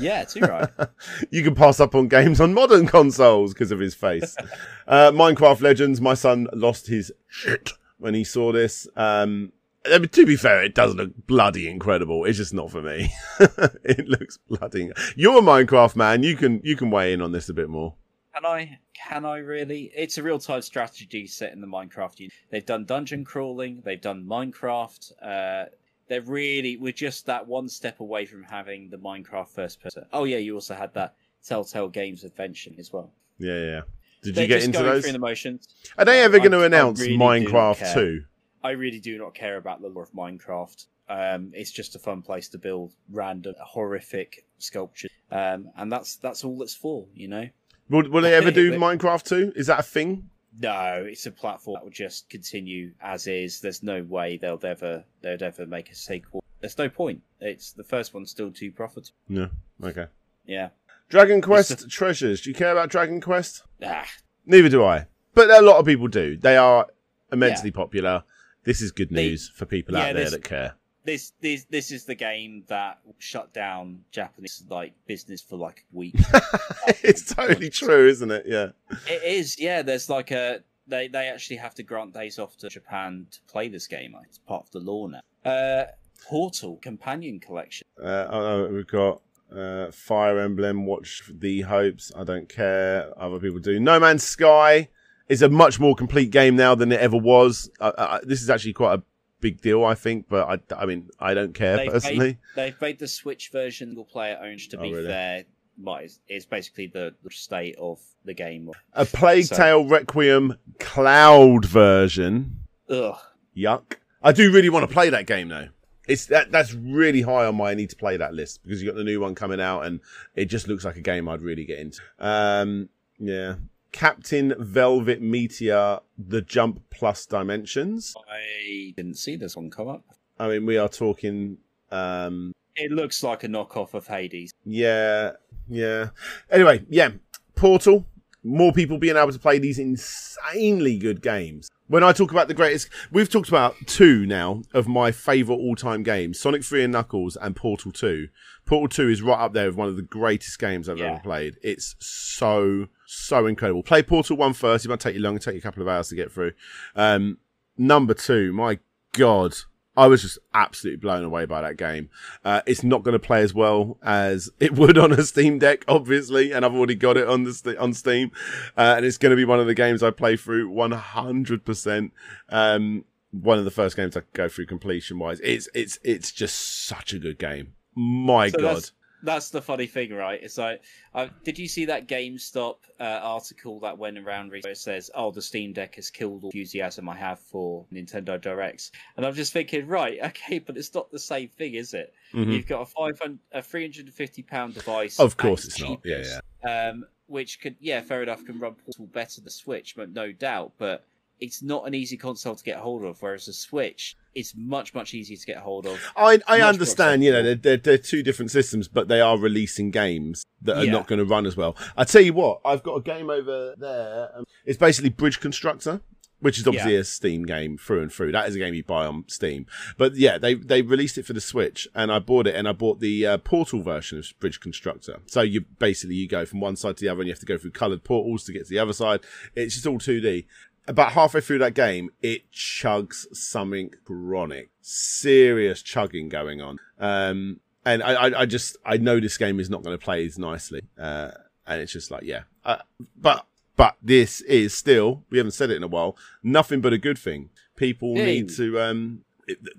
Yeah, 0.00 0.24
too 0.24 0.40
right. 0.40 0.68
you 1.30 1.42
can 1.42 1.54
pass 1.54 1.80
up 1.80 1.94
on 1.94 2.08
games 2.08 2.40
on 2.40 2.54
modern 2.54 2.86
consoles 2.86 3.52
because 3.52 3.70
of 3.70 3.78
his 3.78 3.94
face. 3.94 4.36
uh, 4.88 5.10
Minecraft 5.12 5.60
Legends. 5.60 6.00
My 6.00 6.14
son 6.14 6.48
lost 6.52 6.88
his 6.88 7.12
shit 7.28 7.72
when 7.98 8.14
he 8.14 8.24
saw 8.24 8.52
this. 8.52 8.88
Um, 8.96 9.52
I 9.84 9.98
mean, 9.98 10.08
to 10.08 10.26
be 10.26 10.36
fair, 10.36 10.64
it 10.64 10.74
does 10.74 10.94
look 10.94 11.12
bloody 11.26 11.68
incredible. 11.68 12.24
It's 12.24 12.38
just 12.38 12.52
not 12.52 12.70
for 12.70 12.82
me. 12.82 13.12
it 13.84 14.08
looks 14.08 14.38
bloody. 14.48 14.90
You're 15.14 15.38
a 15.38 15.42
Minecraft 15.42 15.96
man. 15.96 16.22
You 16.22 16.36
can 16.36 16.60
you 16.64 16.76
can 16.76 16.90
weigh 16.90 17.12
in 17.12 17.20
on 17.20 17.32
this 17.32 17.48
a 17.48 17.54
bit 17.54 17.68
more. 17.68 17.94
Can 18.34 18.44
I? 18.44 18.78
Can 18.92 19.24
I 19.24 19.38
really? 19.38 19.92
It's 19.96 20.18
a 20.18 20.22
real 20.22 20.38
time 20.38 20.62
strategy 20.62 21.26
set 21.26 21.52
in 21.52 21.60
the 21.60 21.66
Minecraft. 21.66 22.28
They've 22.50 22.66
done 22.66 22.84
dungeon 22.84 23.24
crawling. 23.24 23.82
They've 23.84 24.00
done 24.00 24.26
Minecraft. 24.26 25.12
Uh, 25.22 25.64
they're 26.08 26.22
really 26.22 26.76
we're 26.76 26.92
just 26.92 27.26
that 27.26 27.46
one 27.46 27.68
step 27.68 28.00
away 28.00 28.26
from 28.26 28.42
having 28.42 28.90
the 28.90 28.98
Minecraft 28.98 29.48
first 29.48 29.80
person. 29.80 30.04
Oh 30.12 30.24
yeah, 30.24 30.38
you 30.38 30.54
also 30.54 30.74
had 30.74 30.94
that 30.94 31.14
Telltale 31.44 31.88
Games 31.88 32.24
adventure 32.24 32.72
as 32.78 32.92
well. 32.92 33.12
Yeah, 33.38 33.58
yeah. 33.58 33.80
Did 34.22 34.34
They're 34.34 34.44
you 34.44 34.48
get 34.48 34.64
into 34.64 34.82
those? 34.82 35.04
the 35.04 35.18
motions. 35.18 35.68
Are 35.98 36.04
they 36.04 36.22
ever 36.22 36.38
going 36.38 36.52
to 36.52 36.64
announce 36.64 37.00
really 37.00 37.16
Minecraft. 37.16 37.94
Two? 37.94 38.24
I 38.64 38.70
really 38.70 38.98
do 38.98 39.18
not 39.18 39.34
care 39.34 39.56
about 39.56 39.80
the 39.80 39.88
lore 39.88 40.02
of 40.02 40.12
Minecraft. 40.12 40.86
Um, 41.08 41.52
it's 41.54 41.70
just 41.70 41.94
a 41.94 42.00
fun 42.00 42.22
place 42.22 42.48
to 42.48 42.58
build 42.58 42.92
random 43.12 43.54
horrific 43.60 44.44
sculptures, 44.58 45.12
um, 45.30 45.70
and 45.76 45.92
that's 45.92 46.16
that's 46.16 46.42
all 46.42 46.60
it's 46.62 46.74
for. 46.74 47.06
You 47.14 47.28
know. 47.28 47.48
Will, 47.88 48.10
will 48.10 48.22
they 48.22 48.34
ever 48.34 48.50
do 48.50 48.72
Minecraft 48.72 49.22
Two? 49.22 49.52
Is 49.54 49.68
that 49.68 49.78
a 49.78 49.84
thing? 49.84 50.30
No, 50.60 51.04
it's 51.06 51.26
a 51.26 51.30
platform 51.30 51.74
that 51.74 51.84
will 51.84 51.90
just 51.90 52.28
continue 52.30 52.92
as 53.00 53.26
is. 53.26 53.60
There's 53.60 53.82
no 53.82 54.02
way 54.02 54.36
they'll 54.38 54.60
ever 54.62 55.04
they'd 55.22 55.42
ever 55.42 55.66
make 55.66 55.90
a 55.90 55.94
sequel. 55.94 56.42
there's 56.60 56.78
no 56.78 56.88
point. 56.88 57.22
It's 57.40 57.72
the 57.72 57.84
first 57.84 58.14
one's 58.14 58.30
still 58.30 58.50
too 58.50 58.72
profitable. 58.72 59.16
Yeah. 59.28 59.48
Okay. 59.82 60.06
Yeah. 60.46 60.70
Dragon 61.08 61.40
Quest 61.40 61.88
treasures. 61.90 62.40
Do 62.40 62.50
you 62.50 62.54
care 62.56 62.72
about 62.72 62.88
Dragon 62.90 63.20
Quest? 63.20 63.62
Ah, 63.84 64.06
Neither 64.46 64.68
do 64.68 64.84
I. 64.84 65.06
But 65.34 65.50
a 65.50 65.60
lot 65.60 65.76
of 65.78 65.86
people 65.86 66.08
do. 66.08 66.36
They 66.36 66.56
are 66.56 66.86
immensely 67.30 67.70
popular. 67.70 68.24
This 68.64 68.80
is 68.80 68.90
good 68.90 69.12
news 69.12 69.48
for 69.54 69.66
people 69.66 69.94
yeah, 69.94 70.00
out 70.06 70.14
there 70.14 70.24
this- 70.24 70.32
that 70.32 70.44
care. 70.44 70.74
This 71.06 71.32
this 71.40 71.64
this 71.70 71.90
is 71.90 72.04
the 72.04 72.14
game 72.14 72.64
that 72.66 72.98
shut 73.18 73.52
down 73.52 74.00
Japanese 74.10 74.64
like 74.68 74.92
business 75.06 75.40
for 75.40 75.56
like 75.56 75.84
a 75.92 75.96
week. 75.96 76.14
it's 77.02 77.32
totally 77.32 77.70
true, 77.70 78.08
isn't 78.08 78.30
it? 78.30 78.44
Yeah. 78.46 78.68
it 79.06 79.22
is, 79.22 79.58
yeah. 79.58 79.82
There's 79.82 80.10
like 80.10 80.32
a 80.32 80.62
they 80.86 81.08
they 81.08 81.28
actually 81.28 81.56
have 81.56 81.74
to 81.76 81.82
grant 81.82 82.12
days 82.12 82.38
off 82.38 82.56
to 82.58 82.68
Japan 82.68 83.26
to 83.30 83.38
play 83.50 83.68
this 83.68 83.86
game. 83.86 84.16
It's 84.24 84.38
part 84.38 84.66
of 84.66 84.70
the 84.72 84.80
law 84.80 85.06
now. 85.06 85.20
Uh, 85.44 85.84
Portal 86.28 86.76
Companion 86.82 87.40
Collection. 87.40 87.86
Uh, 88.02 88.26
oh, 88.28 88.40
no, 88.40 88.74
we've 88.74 88.86
got 88.86 89.22
uh, 89.54 89.90
Fire 89.92 90.40
Emblem, 90.40 90.86
Warriors 90.86 91.22
Three 91.24 91.60
Hopes. 91.60 92.12
I 92.16 92.24
don't 92.24 92.48
care. 92.48 93.12
Other 93.16 93.38
people 93.38 93.60
do. 93.60 93.78
No 93.78 94.00
Man's 94.00 94.24
Sky 94.24 94.88
is 95.28 95.42
a 95.42 95.48
much 95.48 95.80
more 95.80 95.94
complete 95.94 96.30
game 96.30 96.56
now 96.56 96.74
than 96.74 96.92
it 96.92 97.00
ever 97.00 97.16
was. 97.16 97.70
Uh, 97.80 97.92
uh, 97.96 98.20
this 98.22 98.42
is 98.42 98.50
actually 98.50 98.72
quite 98.72 98.98
a 98.98 99.02
big 99.40 99.60
deal, 99.60 99.84
I 99.84 99.94
think. 99.94 100.28
But 100.28 100.48
I, 100.70 100.74
I 100.82 100.86
mean, 100.86 101.08
I 101.20 101.34
don't 101.34 101.54
care 101.54 101.76
They've 101.76 101.92
personally. 101.92 102.18
made, 102.26 102.38
they've 102.54 102.80
made 102.80 102.98
the 102.98 103.08
Switch 103.08 103.50
version 103.50 103.88
single 103.88 104.04
player 104.04 104.38
owned. 104.42 104.60
To 104.70 104.78
Oh, 104.78 104.82
be 104.82 104.92
really? 104.92 105.06
fair, 105.06 105.44
well, 105.78 105.96
it's, 105.96 106.20
it's 106.28 106.46
basically 106.46 106.86
the, 106.88 107.14
the 107.22 107.30
state 107.30 107.76
of 107.78 108.00
the 108.24 108.34
game. 108.34 108.70
A 108.94 109.04
Plague 109.04 109.44
So- 109.46 109.56
Tale 109.56 109.86
Requiem 109.88 110.54
cloud 110.80 111.64
version. 111.64 112.60
Ugh. 112.88 113.16
Yuck. 113.56 113.94
I 114.22 114.32
do 114.32 114.52
really 114.52 114.68
want 114.70 114.86
to 114.88 114.92
play 114.92 115.10
that 115.10 115.26
game 115.26 115.48
though. 115.48 115.68
It's 116.08 116.26
that 116.26 116.52
that's 116.52 116.72
really 116.72 117.20
high 117.22 117.46
on 117.46 117.56
my 117.56 117.74
need 117.74 117.90
to 117.90 117.96
play 117.96 118.16
that 118.16 118.32
list 118.32 118.62
because 118.62 118.80
you 118.80 118.88
got 118.88 118.96
the 118.96 119.02
new 119.04 119.20
one 119.20 119.34
coming 119.34 119.60
out 119.60 119.82
and 119.86 120.00
it 120.36 120.44
just 120.46 120.68
looks 120.68 120.84
like 120.84 120.96
a 120.96 121.00
game 121.00 121.28
I'd 121.28 121.42
really 121.42 121.64
get 121.64 121.78
into. 121.80 122.00
Um, 122.20 122.88
yeah. 123.18 123.56
Captain 123.92 124.54
Velvet 124.58 125.22
Meteor, 125.22 126.00
the 126.18 126.42
Jump 126.42 126.82
Plus 126.90 127.26
Dimensions. 127.26 128.14
I 128.30 128.92
didn't 128.96 129.16
see 129.16 129.36
this 129.36 129.56
one 129.56 129.70
come 129.70 129.88
up. 129.88 130.04
I 130.38 130.48
mean, 130.48 130.66
we 130.66 130.76
are 130.76 130.88
talking. 130.88 131.58
Um, 131.90 132.52
It 132.74 132.90
looks 132.90 133.22
like 133.22 133.44
a 133.44 133.48
knockoff 133.48 133.94
of 133.94 134.06
Hades. 134.06 134.52
yeah, 134.64 135.32
yeah. 135.68 136.10
Anyway, 136.50 136.84
yeah. 136.88 137.10
Portal. 137.54 138.06
More 138.44 138.72
people 138.72 138.96
being 138.98 139.16
able 139.16 139.32
to 139.32 139.38
play 139.40 139.58
these 139.58 139.78
insanely 139.80 140.98
good 140.98 141.20
games. 141.20 141.68
When 141.88 142.04
I 142.04 142.12
talk 142.12 142.30
about 142.30 142.46
the 142.46 142.54
greatest, 142.54 142.88
we've 143.10 143.28
talked 143.28 143.48
about 143.48 143.74
two 143.86 144.24
now 144.24 144.62
of 144.72 144.86
my 144.86 145.10
favourite 145.10 145.58
all-time 145.58 146.02
games: 146.04 146.38
Sonic 146.38 146.62
3 146.62 146.84
and 146.84 146.92
Knuckles 146.92 147.36
and 147.36 147.56
Portal 147.56 147.90
2. 147.90 148.28
Portal 148.64 148.88
2 148.88 149.08
is 149.10 149.22
right 149.22 149.38
up 149.40 149.52
there 149.52 149.66
with 149.66 149.76
one 149.76 149.88
of 149.88 149.96
the 149.96 150.02
greatest 150.02 150.58
games 150.60 150.88
I've 150.88 150.98
Yeah. 150.98 151.12
ever 151.14 151.20
played. 151.20 151.56
It's 151.62 151.96
so 151.98 152.86
so 153.06 153.46
incredible. 153.46 153.82
Play 153.82 154.02
Portal 154.02 154.36
1 154.36 154.52
first. 154.54 154.84
It 154.84 154.88
might 154.88 155.00
take 155.00 155.14
you 155.14 155.20
long. 155.20 155.36
It'll 155.36 155.44
take 155.44 155.54
you 155.54 155.60
a 155.60 155.62
couple 155.62 155.82
of 155.82 155.88
hours 155.88 156.08
to 156.08 156.14
get 156.16 156.32
through. 156.32 156.52
Um, 156.94 157.38
number 157.78 158.14
two, 158.14 158.52
my 158.52 158.78
god, 159.12 159.54
I 159.96 160.08
was 160.08 160.22
just 160.22 160.38
absolutely 160.52 160.98
blown 160.98 161.24
away 161.24 161.46
by 161.46 161.62
that 161.62 161.78
game. 161.78 162.10
Uh, 162.44 162.60
it's 162.66 162.82
not 162.82 163.02
going 163.02 163.14
to 163.14 163.18
play 163.18 163.40
as 163.42 163.54
well 163.54 163.96
as 164.02 164.50
it 164.60 164.72
would 164.78 164.98
on 164.98 165.12
a 165.12 165.22
Steam 165.22 165.58
Deck, 165.58 165.84
obviously, 165.88 166.52
and 166.52 166.64
I've 166.64 166.74
already 166.74 166.94
got 166.94 167.16
it 167.16 167.26
on 167.26 167.44
the 167.44 167.54
st- 167.54 167.78
on 167.78 167.94
Steam, 167.94 168.30
uh, 168.76 168.94
and 168.96 169.06
it's 169.06 169.18
going 169.18 169.30
to 169.30 169.36
be 169.36 169.44
one 169.44 169.60
of 169.60 169.66
the 169.66 169.74
games 169.74 170.02
I 170.02 170.10
play 170.10 170.36
through 170.36 170.70
100%. 170.70 172.10
Um, 172.50 173.04
one 173.30 173.58
of 173.58 173.64
the 173.64 173.70
first 173.70 173.96
games 173.96 174.16
I 174.16 174.22
go 174.32 174.48
through 174.48 174.66
completion 174.66 175.18
wise. 175.18 175.40
It's 175.42 175.68
it's 175.74 175.98
it's 176.02 176.32
just 176.32 176.86
such 176.86 177.12
a 177.12 177.18
good 177.18 177.38
game. 177.38 177.74
My 177.94 178.48
So 178.48 178.58
god. 178.58 178.76
That's, 178.76 178.92
that's 179.22 179.50
the 179.50 179.62
funny 179.62 179.86
thing, 179.86 180.12
right? 180.12 180.40
It's 180.42 180.58
like, 180.58 180.82
uh, 181.14 181.28
did 181.44 181.58
you 181.58 181.68
see 181.68 181.84
that 181.86 182.06
GameStop 182.06 182.76
uh, 183.00 183.04
article 183.22 183.80
that 183.80 183.96
went 183.96 184.18
around 184.18 184.52
recently? 184.52 184.68
Where 184.68 184.72
it 184.72 184.78
says, 184.78 185.10
"Oh, 185.14 185.30
the 185.30 185.42
Steam 185.42 185.72
Deck 185.72 185.94
has 185.96 186.10
killed 186.10 186.44
all 186.44 186.50
enthusiasm 186.50 187.08
I 187.08 187.16
have 187.16 187.38
for 187.38 187.84
Nintendo 187.92 188.40
Directs," 188.40 188.92
and 189.16 189.26
I'm 189.26 189.34
just 189.34 189.52
thinking, 189.52 189.86
right, 189.86 190.18
okay, 190.24 190.58
but 190.58 190.76
it's 190.76 190.94
not 190.94 191.10
the 191.10 191.18
same 191.18 191.48
thing, 191.48 191.74
is 191.74 191.94
it? 191.94 192.12
Mhm. 192.32 192.52
You've 192.52 192.66
got 192.66 192.82
a 192.82 192.86
five 192.86 193.18
hundred, 193.18 193.40
a 193.52 193.62
three 193.62 193.82
hundred 193.82 194.06
and 194.06 194.14
fifty 194.14 194.42
pound 194.42 194.74
device. 194.74 195.18
Of 195.18 195.36
course 195.36 195.64
it's 195.64 195.80
not. 195.80 196.00
Yeah, 196.04 196.22
yeah. 196.64 196.88
Um, 196.88 197.06
which 197.26 197.60
could, 197.60 197.76
yeah, 197.80 198.00
fair 198.02 198.22
enough, 198.22 198.44
can 198.44 198.58
run 198.58 198.74
Portal 198.74 199.06
better 199.06 199.36
than 199.36 199.44
the 199.44 199.50
Switch, 199.50 199.96
but 199.96 200.10
no 200.12 200.30
doubt. 200.30 200.72
But 200.78 201.04
it's 201.40 201.62
not 201.62 201.86
an 201.86 201.94
easy 201.94 202.16
console 202.16 202.54
to 202.54 202.64
get 202.64 202.78
hold 202.78 203.04
of, 203.04 203.20
whereas 203.20 203.46
the 203.46 203.52
Switch 203.52 204.16
is 204.34 204.54
much, 204.56 204.94
much 204.94 205.14
easier 205.14 205.36
to 205.36 205.46
get 205.46 205.58
hold 205.58 205.86
of. 205.86 205.98
I, 206.16 206.38
I 206.46 206.60
understand, 206.60 207.22
you 207.24 207.32
know, 207.32 207.42
they're, 207.42 207.54
they're, 207.54 207.76
they're 207.76 207.98
two 207.98 208.22
different 208.22 208.50
systems, 208.50 208.88
but 208.88 209.08
they 209.08 209.20
are 209.20 209.38
releasing 209.38 209.90
games 209.90 210.44
that 210.62 210.76
are 210.78 210.84
Yeah. 210.84 210.92
not 210.92 211.06
going 211.06 211.18
to 211.18 211.24
run 211.24 211.46
as 211.46 211.56
well. 211.56 211.76
I 211.96 212.04
tell 212.04 212.22
you 212.22 212.32
what, 212.34 212.60
I've 212.64 212.82
got 212.82 212.96
a 212.96 213.02
game 213.02 213.30
over 213.30 213.74
there. 213.78 214.30
Um, 214.36 214.44
it's 214.64 214.78
basically 214.78 215.10
Bridge 215.10 215.40
Constructor, 215.40 216.00
which 216.40 216.58
is 216.58 216.66
obviously 216.66 216.94
Yeah. 216.94 217.00
a 217.00 217.04
Steam 217.04 217.44
game 217.44 217.78
through 217.78 218.02
and 218.02 218.12
through. 218.12 218.32
That 218.32 218.46
is 218.48 218.54
a 218.54 218.58
game 218.58 218.74
you 218.74 218.84
buy 218.84 219.06
on 219.06 219.24
Steam. 219.26 219.64
But 219.96 220.16
yeah, 220.16 220.36
they 220.36 220.52
they 220.52 220.82
released 220.82 221.16
it 221.16 221.24
for 221.24 221.32
the 221.32 221.40
Switch, 221.40 221.88
and 221.94 222.12
I 222.12 222.18
bought 222.18 222.46
it, 222.46 222.54
and 222.54 222.68
I 222.68 222.72
bought 222.72 223.00
the 223.00 223.26
uh, 223.26 223.38
Portal 223.38 223.82
version 223.82 224.18
of 224.18 224.26
Bridge 224.38 224.60
Constructor. 224.60 225.20
So 225.26 225.40
you 225.40 225.62
basically 225.78 226.16
you 226.16 226.28
go 226.28 226.44
from 226.44 226.60
one 226.60 226.76
side 226.76 226.98
to 226.98 227.04
the 227.04 227.08
other, 227.08 227.22
and 227.22 227.28
you 227.28 227.32
have 227.32 227.40
to 227.40 227.46
go 227.46 227.56
through 227.56 227.70
coloured 227.70 228.04
portals 228.04 228.44
to 228.44 228.52
get 228.52 228.64
to 228.66 228.70
the 228.70 228.78
other 228.78 228.92
side. 228.92 229.20
It's 229.54 229.74
just 229.76 229.86
all 229.86 229.98
2D 229.98 230.44
about 230.88 231.12
halfway 231.12 231.40
through 231.40 231.58
that 231.58 231.74
game, 231.74 232.10
it 232.22 232.50
chugs 232.52 233.26
something 233.34 233.90
chronic, 234.04 234.70
serious 234.80 235.82
chugging 235.82 236.28
going 236.28 236.60
on. 236.60 236.78
Um, 236.98 237.60
and 237.84 238.02
I, 238.02 238.12
I, 238.28 238.40
I 238.42 238.46
just, 238.46 238.76
I 238.84 238.96
know 238.96 239.20
this 239.20 239.38
game 239.38 239.60
is 239.60 239.70
not 239.70 239.82
going 239.82 239.96
to 239.96 240.04
play 240.04 240.24
as 240.26 240.38
nicely. 240.38 240.82
Uh, 240.98 241.30
and 241.66 241.80
it's 241.80 241.92
just 241.92 242.10
like, 242.10 242.22
yeah, 242.24 242.42
uh, 242.64 242.78
but, 243.16 243.46
but 243.76 243.96
this 244.02 244.40
is 244.42 244.74
still, 244.74 245.24
we 245.30 245.38
haven't 245.38 245.52
said 245.52 245.70
it 245.70 245.76
in 245.76 245.82
a 245.82 245.88
while, 245.88 246.16
nothing 246.42 246.80
but 246.80 246.92
a 246.92 246.98
good 246.98 247.18
thing. 247.18 247.50
People 247.76 248.16
Yeah. 248.16 248.24
need 248.24 248.48
to, 248.50 248.80
um, 248.80 249.22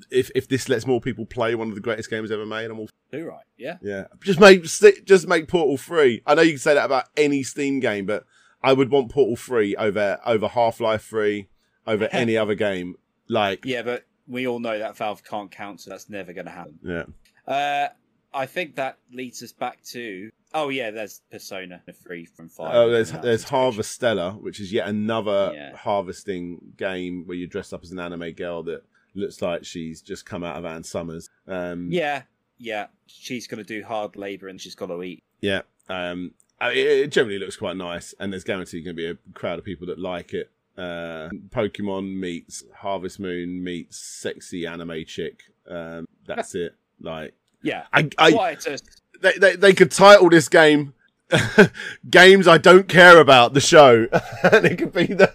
if, 0.10 0.32
if 0.36 0.48
this 0.48 0.70
lets 0.70 0.86
more 0.86 1.02
people 1.02 1.26
play 1.26 1.54
one 1.56 1.68
of 1.70 1.76
the 1.76 1.82
greatest 1.82 2.10
games 2.10 2.32
ever 2.32 2.46
made, 2.46 2.72
I'm 2.72 2.80
all 2.80 2.90
Do 3.12 3.26
right, 3.26 3.44
yeah. 3.58 3.78
yeah, 3.82 4.06
just 4.22 4.40
make 4.40 4.64
just 4.64 5.28
make 5.28 5.48
Portal 5.50 5.76
free. 5.76 6.22
I 6.26 6.36
know 6.36 6.42
you 6.42 6.52
can 6.52 6.60
say 6.60 6.74
that 6.76 6.86
about 6.86 7.06
any 7.18 7.44
Steam 7.44 7.82
game, 7.82 8.06
but 8.06 8.26
I 8.64 8.74
would 8.74 8.90
want 8.92 9.12
Portal 9.12 9.36
Three 9.36 9.76
over 9.76 10.20
over 10.26 10.48
Half 10.48 10.80
Life 10.80 11.04
Three, 11.06 11.48
over 11.86 12.08
any 12.12 12.36
other 12.38 12.56
game. 12.56 12.96
Like, 13.30 13.66
yeah, 13.66 13.82
but 13.82 14.06
we 14.28 14.48
all 14.48 14.60
know 14.60 14.78
that 14.80 14.98
Valve 14.98 15.24
can't 15.24 15.52
count, 15.52 15.82
so 15.82 15.90
that's 15.90 16.10
never 16.10 16.34
going 16.34 16.46
to 16.46 16.52
happen. 16.52 16.80
yeah, 16.84 17.04
Uh, 17.54 17.90
I 18.34 18.46
think 18.46 18.76
that 18.76 18.98
leads 19.12 19.42
us 19.44 19.52
back 19.52 19.84
to. 19.92 20.30
Oh 20.54 20.70
yeah, 20.70 20.92
there's 20.92 21.22
Persona 21.32 21.82
three 22.04 22.26
from 22.26 22.48
five. 22.50 22.74
oh, 22.74 22.90
there's 22.90 23.12
there's. 23.12 23.46
Harvestella, 23.46 24.40
which 24.42 24.60
is 24.60 24.72
yet 24.72 24.88
another 24.88 25.52
Yeah. 25.54 25.76
harvesting 25.76 26.74
game 26.78 27.24
where 27.26 27.36
you 27.38 27.48
dress 27.48 27.74
up 27.74 27.84
as 27.84 27.92
an 27.92 28.00
anime 28.00 28.32
girl 28.32 28.64
that 28.64 28.84
looks 29.14 29.42
like 29.42 29.66
she's 29.66 30.02
just 30.02 30.26
come 30.26 30.44
out 30.44 30.56
of 30.56 30.66
Ann 30.66 30.84
Summers. 30.84 31.30
Um, 31.48 31.92
Yeah, 31.92 32.24
yeah. 32.58 32.88
She's 33.08 33.46
going 33.48 33.64
to 33.64 33.64
do 33.64 33.84
hard 33.86 34.16
labor 34.16 34.48
and 34.48 34.60
she's 34.62 34.76
got 34.76 34.88
to 34.88 35.02
eat. 35.04 35.24
Yeah. 35.42 35.62
Um, 35.90 36.32
I 36.60 36.70
mean, 36.70 36.88
it 36.88 37.12
generally 37.12 37.40
looks 37.40 37.56
quite 37.56 37.78
nice, 37.78 38.14
and 38.20 38.32
there's 38.32 38.44
guaranteed 38.44 38.84
going 38.84 38.96
to 38.96 39.02
be 39.02 39.08
a 39.08 39.18
crowd 39.34 39.60
of 39.60 39.66
people 39.66 39.88
that 39.88 40.00
like 40.00 40.34
it. 40.34 40.50
Uh, 40.78 41.30
Pokemon 41.50 42.16
meets 42.16 42.64
Harvest 42.76 43.20
Moon 43.20 43.64
meets 43.64 43.98
sexy 43.98 44.66
anime 44.66 45.06
chick. 45.06 45.44
Um, 45.68 46.08
that's 46.26 46.56
it. 46.56 46.76
Like, 47.02 47.34
Yeah, 47.62 47.86
I, 47.92 48.10
I 48.18 48.32
quite 48.32 48.66
a 48.66 48.80
they, 49.22 49.34
they, 49.34 49.56
they 49.56 49.74
could 49.74 49.92
title 49.92 50.30
this 50.30 50.48
game 50.50 50.94
games 52.10 52.48
I 52.48 52.58
don't 52.58 52.88
care 52.88 53.20
about 53.20 53.54
the 53.54 53.60
show, 53.60 54.08
and 54.44 54.66
it 54.66 54.78
could 54.78 54.94
be 54.94 55.08
the. 55.08 55.34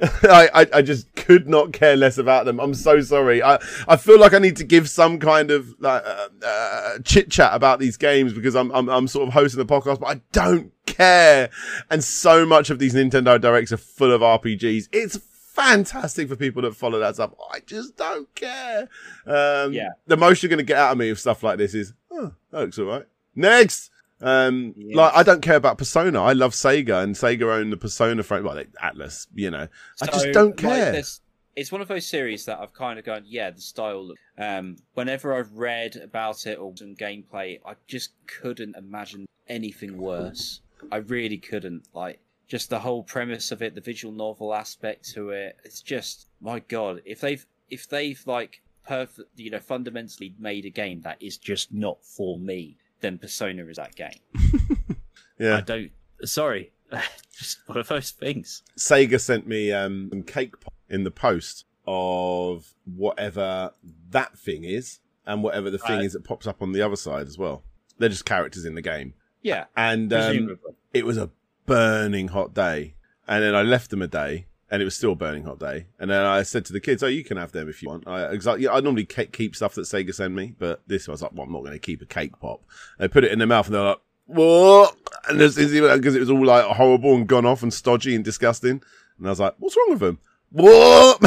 I, 0.22 0.48
I 0.54 0.66
I 0.74 0.82
just 0.82 1.12
could 1.14 1.48
not 1.48 1.72
care 1.72 1.96
less 1.96 2.18
about 2.18 2.44
them. 2.44 2.60
I'm 2.60 2.74
so 2.74 3.00
sorry. 3.00 3.42
I 3.42 3.58
I 3.86 3.96
feel 3.96 4.18
like 4.18 4.32
I 4.34 4.38
need 4.38 4.56
to 4.56 4.64
give 4.64 4.88
some 4.88 5.18
kind 5.18 5.50
of 5.50 5.74
like 5.80 6.02
uh, 6.04 6.28
uh, 6.44 6.98
chit 7.04 7.30
chat 7.30 7.54
about 7.54 7.78
these 7.80 7.96
games 7.96 8.32
because 8.32 8.54
I'm 8.54 8.70
I'm 8.72 8.88
I'm 8.88 9.08
sort 9.08 9.26
of 9.28 9.34
hosting 9.34 9.58
the 9.58 9.66
podcast, 9.66 10.00
but 10.00 10.06
I 10.16 10.20
don't 10.32 10.72
care. 10.86 11.50
And 11.90 12.02
so 12.04 12.46
much 12.46 12.70
of 12.70 12.78
these 12.78 12.94
Nintendo 12.94 13.40
Directs 13.40 13.72
are 13.72 13.76
full 13.76 14.12
of 14.12 14.20
RPGs. 14.20 14.88
It's 14.92 15.18
fantastic 15.58 16.28
for 16.28 16.36
people 16.36 16.62
that 16.62 16.76
follow 16.76 17.00
that 17.00 17.16
stuff. 17.16 17.32
I 17.52 17.60
just 17.60 17.96
don't 17.96 18.32
care. 18.34 18.88
Um, 19.26 19.72
Yeah. 19.72 19.88
The 20.06 20.16
most 20.16 20.42
you're 20.42 20.50
going 20.50 20.58
to 20.58 20.64
get 20.64 20.78
out 20.78 20.92
of 20.92 20.98
me 20.98 21.10
of 21.10 21.18
stuff 21.18 21.42
like 21.42 21.58
this 21.58 21.74
is, 21.74 21.92
oh, 22.12 22.32
that 22.52 22.60
looks 22.60 22.78
all 22.78 22.84
right. 22.86 23.06
Next. 23.34 23.90
Um, 24.20 24.74
Yes. 24.76 24.96
like 24.96 25.12
I 25.14 25.22
don't 25.22 25.42
care 25.42 25.56
about 25.56 25.78
Persona. 25.78 26.22
I 26.22 26.32
love 26.32 26.52
Sega, 26.52 27.02
and 27.02 27.14
Sega 27.14 27.42
own 27.44 27.70
the 27.70 27.76
Persona 27.76 28.22
frame. 28.22 28.44
Well, 28.44 28.54
they, 28.56 28.64
Atlus, 28.82 29.26
you 29.34 29.50
know. 29.50 29.68
I 30.02 30.06
just 30.06 30.32
don't 30.32 30.56
care. 30.56 30.92
this- 30.92 31.20
it's 31.56 31.72
one 31.72 31.80
of 31.80 31.88
those 31.88 32.06
series 32.06 32.44
that 32.44 32.60
I've 32.60 32.72
kind 32.72 33.00
of 33.00 33.04
gone, 33.04 33.24
yeah, 33.26 33.50
the 33.50 33.60
style. 33.60 34.06
Look. 34.08 34.16
Um, 34.38 34.76
whenever 34.94 35.34
I've 35.34 35.52
read 35.54 35.96
about 35.96 36.46
it 36.46 36.56
or 36.56 36.72
some 36.76 36.94
gameplay, 36.94 37.58
I 37.66 37.74
just 37.88 38.10
couldn't 38.28 38.76
imagine 38.76 39.26
anything 39.48 39.96
worse. 39.98 40.60
I 40.92 40.98
really 40.98 41.38
couldn't. 41.38 41.88
Like, 41.92 42.20
just 42.46 42.70
the 42.70 42.78
whole 42.78 43.02
premise 43.02 43.50
of 43.50 43.60
it, 43.60 43.74
the 43.74 43.80
visual 43.80 44.14
novel 44.14 44.54
aspect 44.54 45.10
to 45.14 45.30
it. 45.30 45.56
It's 45.64 45.82
just, 45.82 46.28
my 46.40 46.60
god, 46.60 47.02
if 47.04 47.20
they've 47.20 47.44
if 47.70 47.88
they've 47.88 48.22
like 48.24 48.62
perfect, 48.86 49.28
you 49.36 49.50
know, 49.50 49.58
fundamentally 49.58 50.34
made 50.38 50.64
a 50.64 50.70
game 50.70 51.00
that 51.02 51.20
is 51.20 51.36
just 51.36 51.72
not 51.74 52.04
for 52.04 52.38
me, 52.38 52.76
then 53.00 53.18
Persona 53.18 53.64
is 53.66 53.76
that 53.76 53.94
game. 53.94 54.20
Yeah. 55.38 55.58
I 55.58 55.60
don't. 55.60 55.90
Sorry, 56.24 56.72
just 57.38 57.58
one 57.68 57.78
of 57.78 57.88
those 57.88 58.10
things. 58.10 58.62
Sega 58.76 59.20
sent 59.20 59.46
me 59.46 59.72
um, 59.72 60.08
some 60.10 60.22
cake 60.22 60.60
pop 60.60 60.74
in 60.88 61.04
the 61.04 61.10
post 61.10 61.64
of 61.86 62.74
whatever 62.84 63.70
that 64.10 64.36
thing 64.36 64.64
is 64.64 64.98
and 65.26 65.42
whatever 65.42 65.70
the 65.70 65.78
thing 65.78 66.00
is 66.00 66.12
that 66.14 66.24
pops 66.24 66.46
up 66.46 66.60
on 66.60 66.72
the 66.72 66.82
other 66.82 66.96
side 66.96 67.26
as 67.26 67.38
well. 67.38 67.62
They're 67.98 68.08
just 68.08 68.24
characters 68.24 68.64
in 68.64 68.74
the 68.74 68.82
game. 68.82 69.14
Yeah, 69.42 69.66
And 69.76 70.12
um, 70.12 70.58
it 70.92 71.06
was 71.06 71.16
a 71.16 71.30
burning 71.66 72.28
hot 72.28 72.52
day. 72.52 72.94
And 73.26 73.44
then 73.44 73.54
I 73.54 73.62
left 73.62 73.90
them 73.90 74.02
a 74.02 74.08
day 74.08 74.46
and 74.70 74.82
it 74.82 74.84
was 74.84 74.94
still 74.94 75.12
a 75.12 75.16
burning 75.16 75.44
hot 75.44 75.58
day. 75.58 75.86
And 75.98 76.10
then 76.10 76.24
I 76.24 76.42
said 76.42 76.64
to 76.66 76.72
the 76.72 76.80
kids, 76.80 77.02
"Oh, 77.02 77.06
you 77.06 77.24
can 77.24 77.36
have 77.36 77.52
them 77.52 77.68
if 77.68 77.82
you 77.82 77.88
want." 77.88 78.06
I 78.06 78.26
exactly. 78.32 78.68
I 78.68 78.80
normally 78.80 79.06
ke- 79.06 79.32
keep 79.32 79.56
stuff 79.56 79.74
that 79.74 79.82
Sega 79.82 80.14
send 80.14 80.34
me, 80.34 80.54
but 80.58 80.82
this 80.86 81.08
I 81.08 81.12
was 81.12 81.22
like, 81.22 81.32
"Well, 81.32 81.44
I'm 81.44 81.52
not 81.52 81.60
going 81.60 81.72
to 81.72 81.78
keep 81.78 82.02
a 82.02 82.06
cake 82.06 82.38
pop." 82.40 82.62
They 82.98 83.08
put 83.08 83.24
it 83.24 83.32
in 83.32 83.38
their 83.38 83.48
mouth 83.48 83.66
and 83.66 83.74
they're 83.74 83.82
like, 83.82 84.00
"What?" 84.26 84.96
And 85.28 85.38
because 85.38 86.14
it 86.16 86.20
was 86.20 86.30
all 86.30 86.44
like 86.44 86.64
horrible 86.64 87.14
and 87.14 87.26
gone 87.26 87.46
off 87.46 87.62
and 87.62 87.72
stodgy 87.72 88.14
and 88.14 88.24
disgusting. 88.24 88.82
And 89.18 89.26
I 89.26 89.30
was 89.30 89.40
like, 89.40 89.54
"What's 89.58 89.76
wrong 89.76 89.90
with 89.90 90.00
them?" 90.00 90.18
What? 90.50 91.20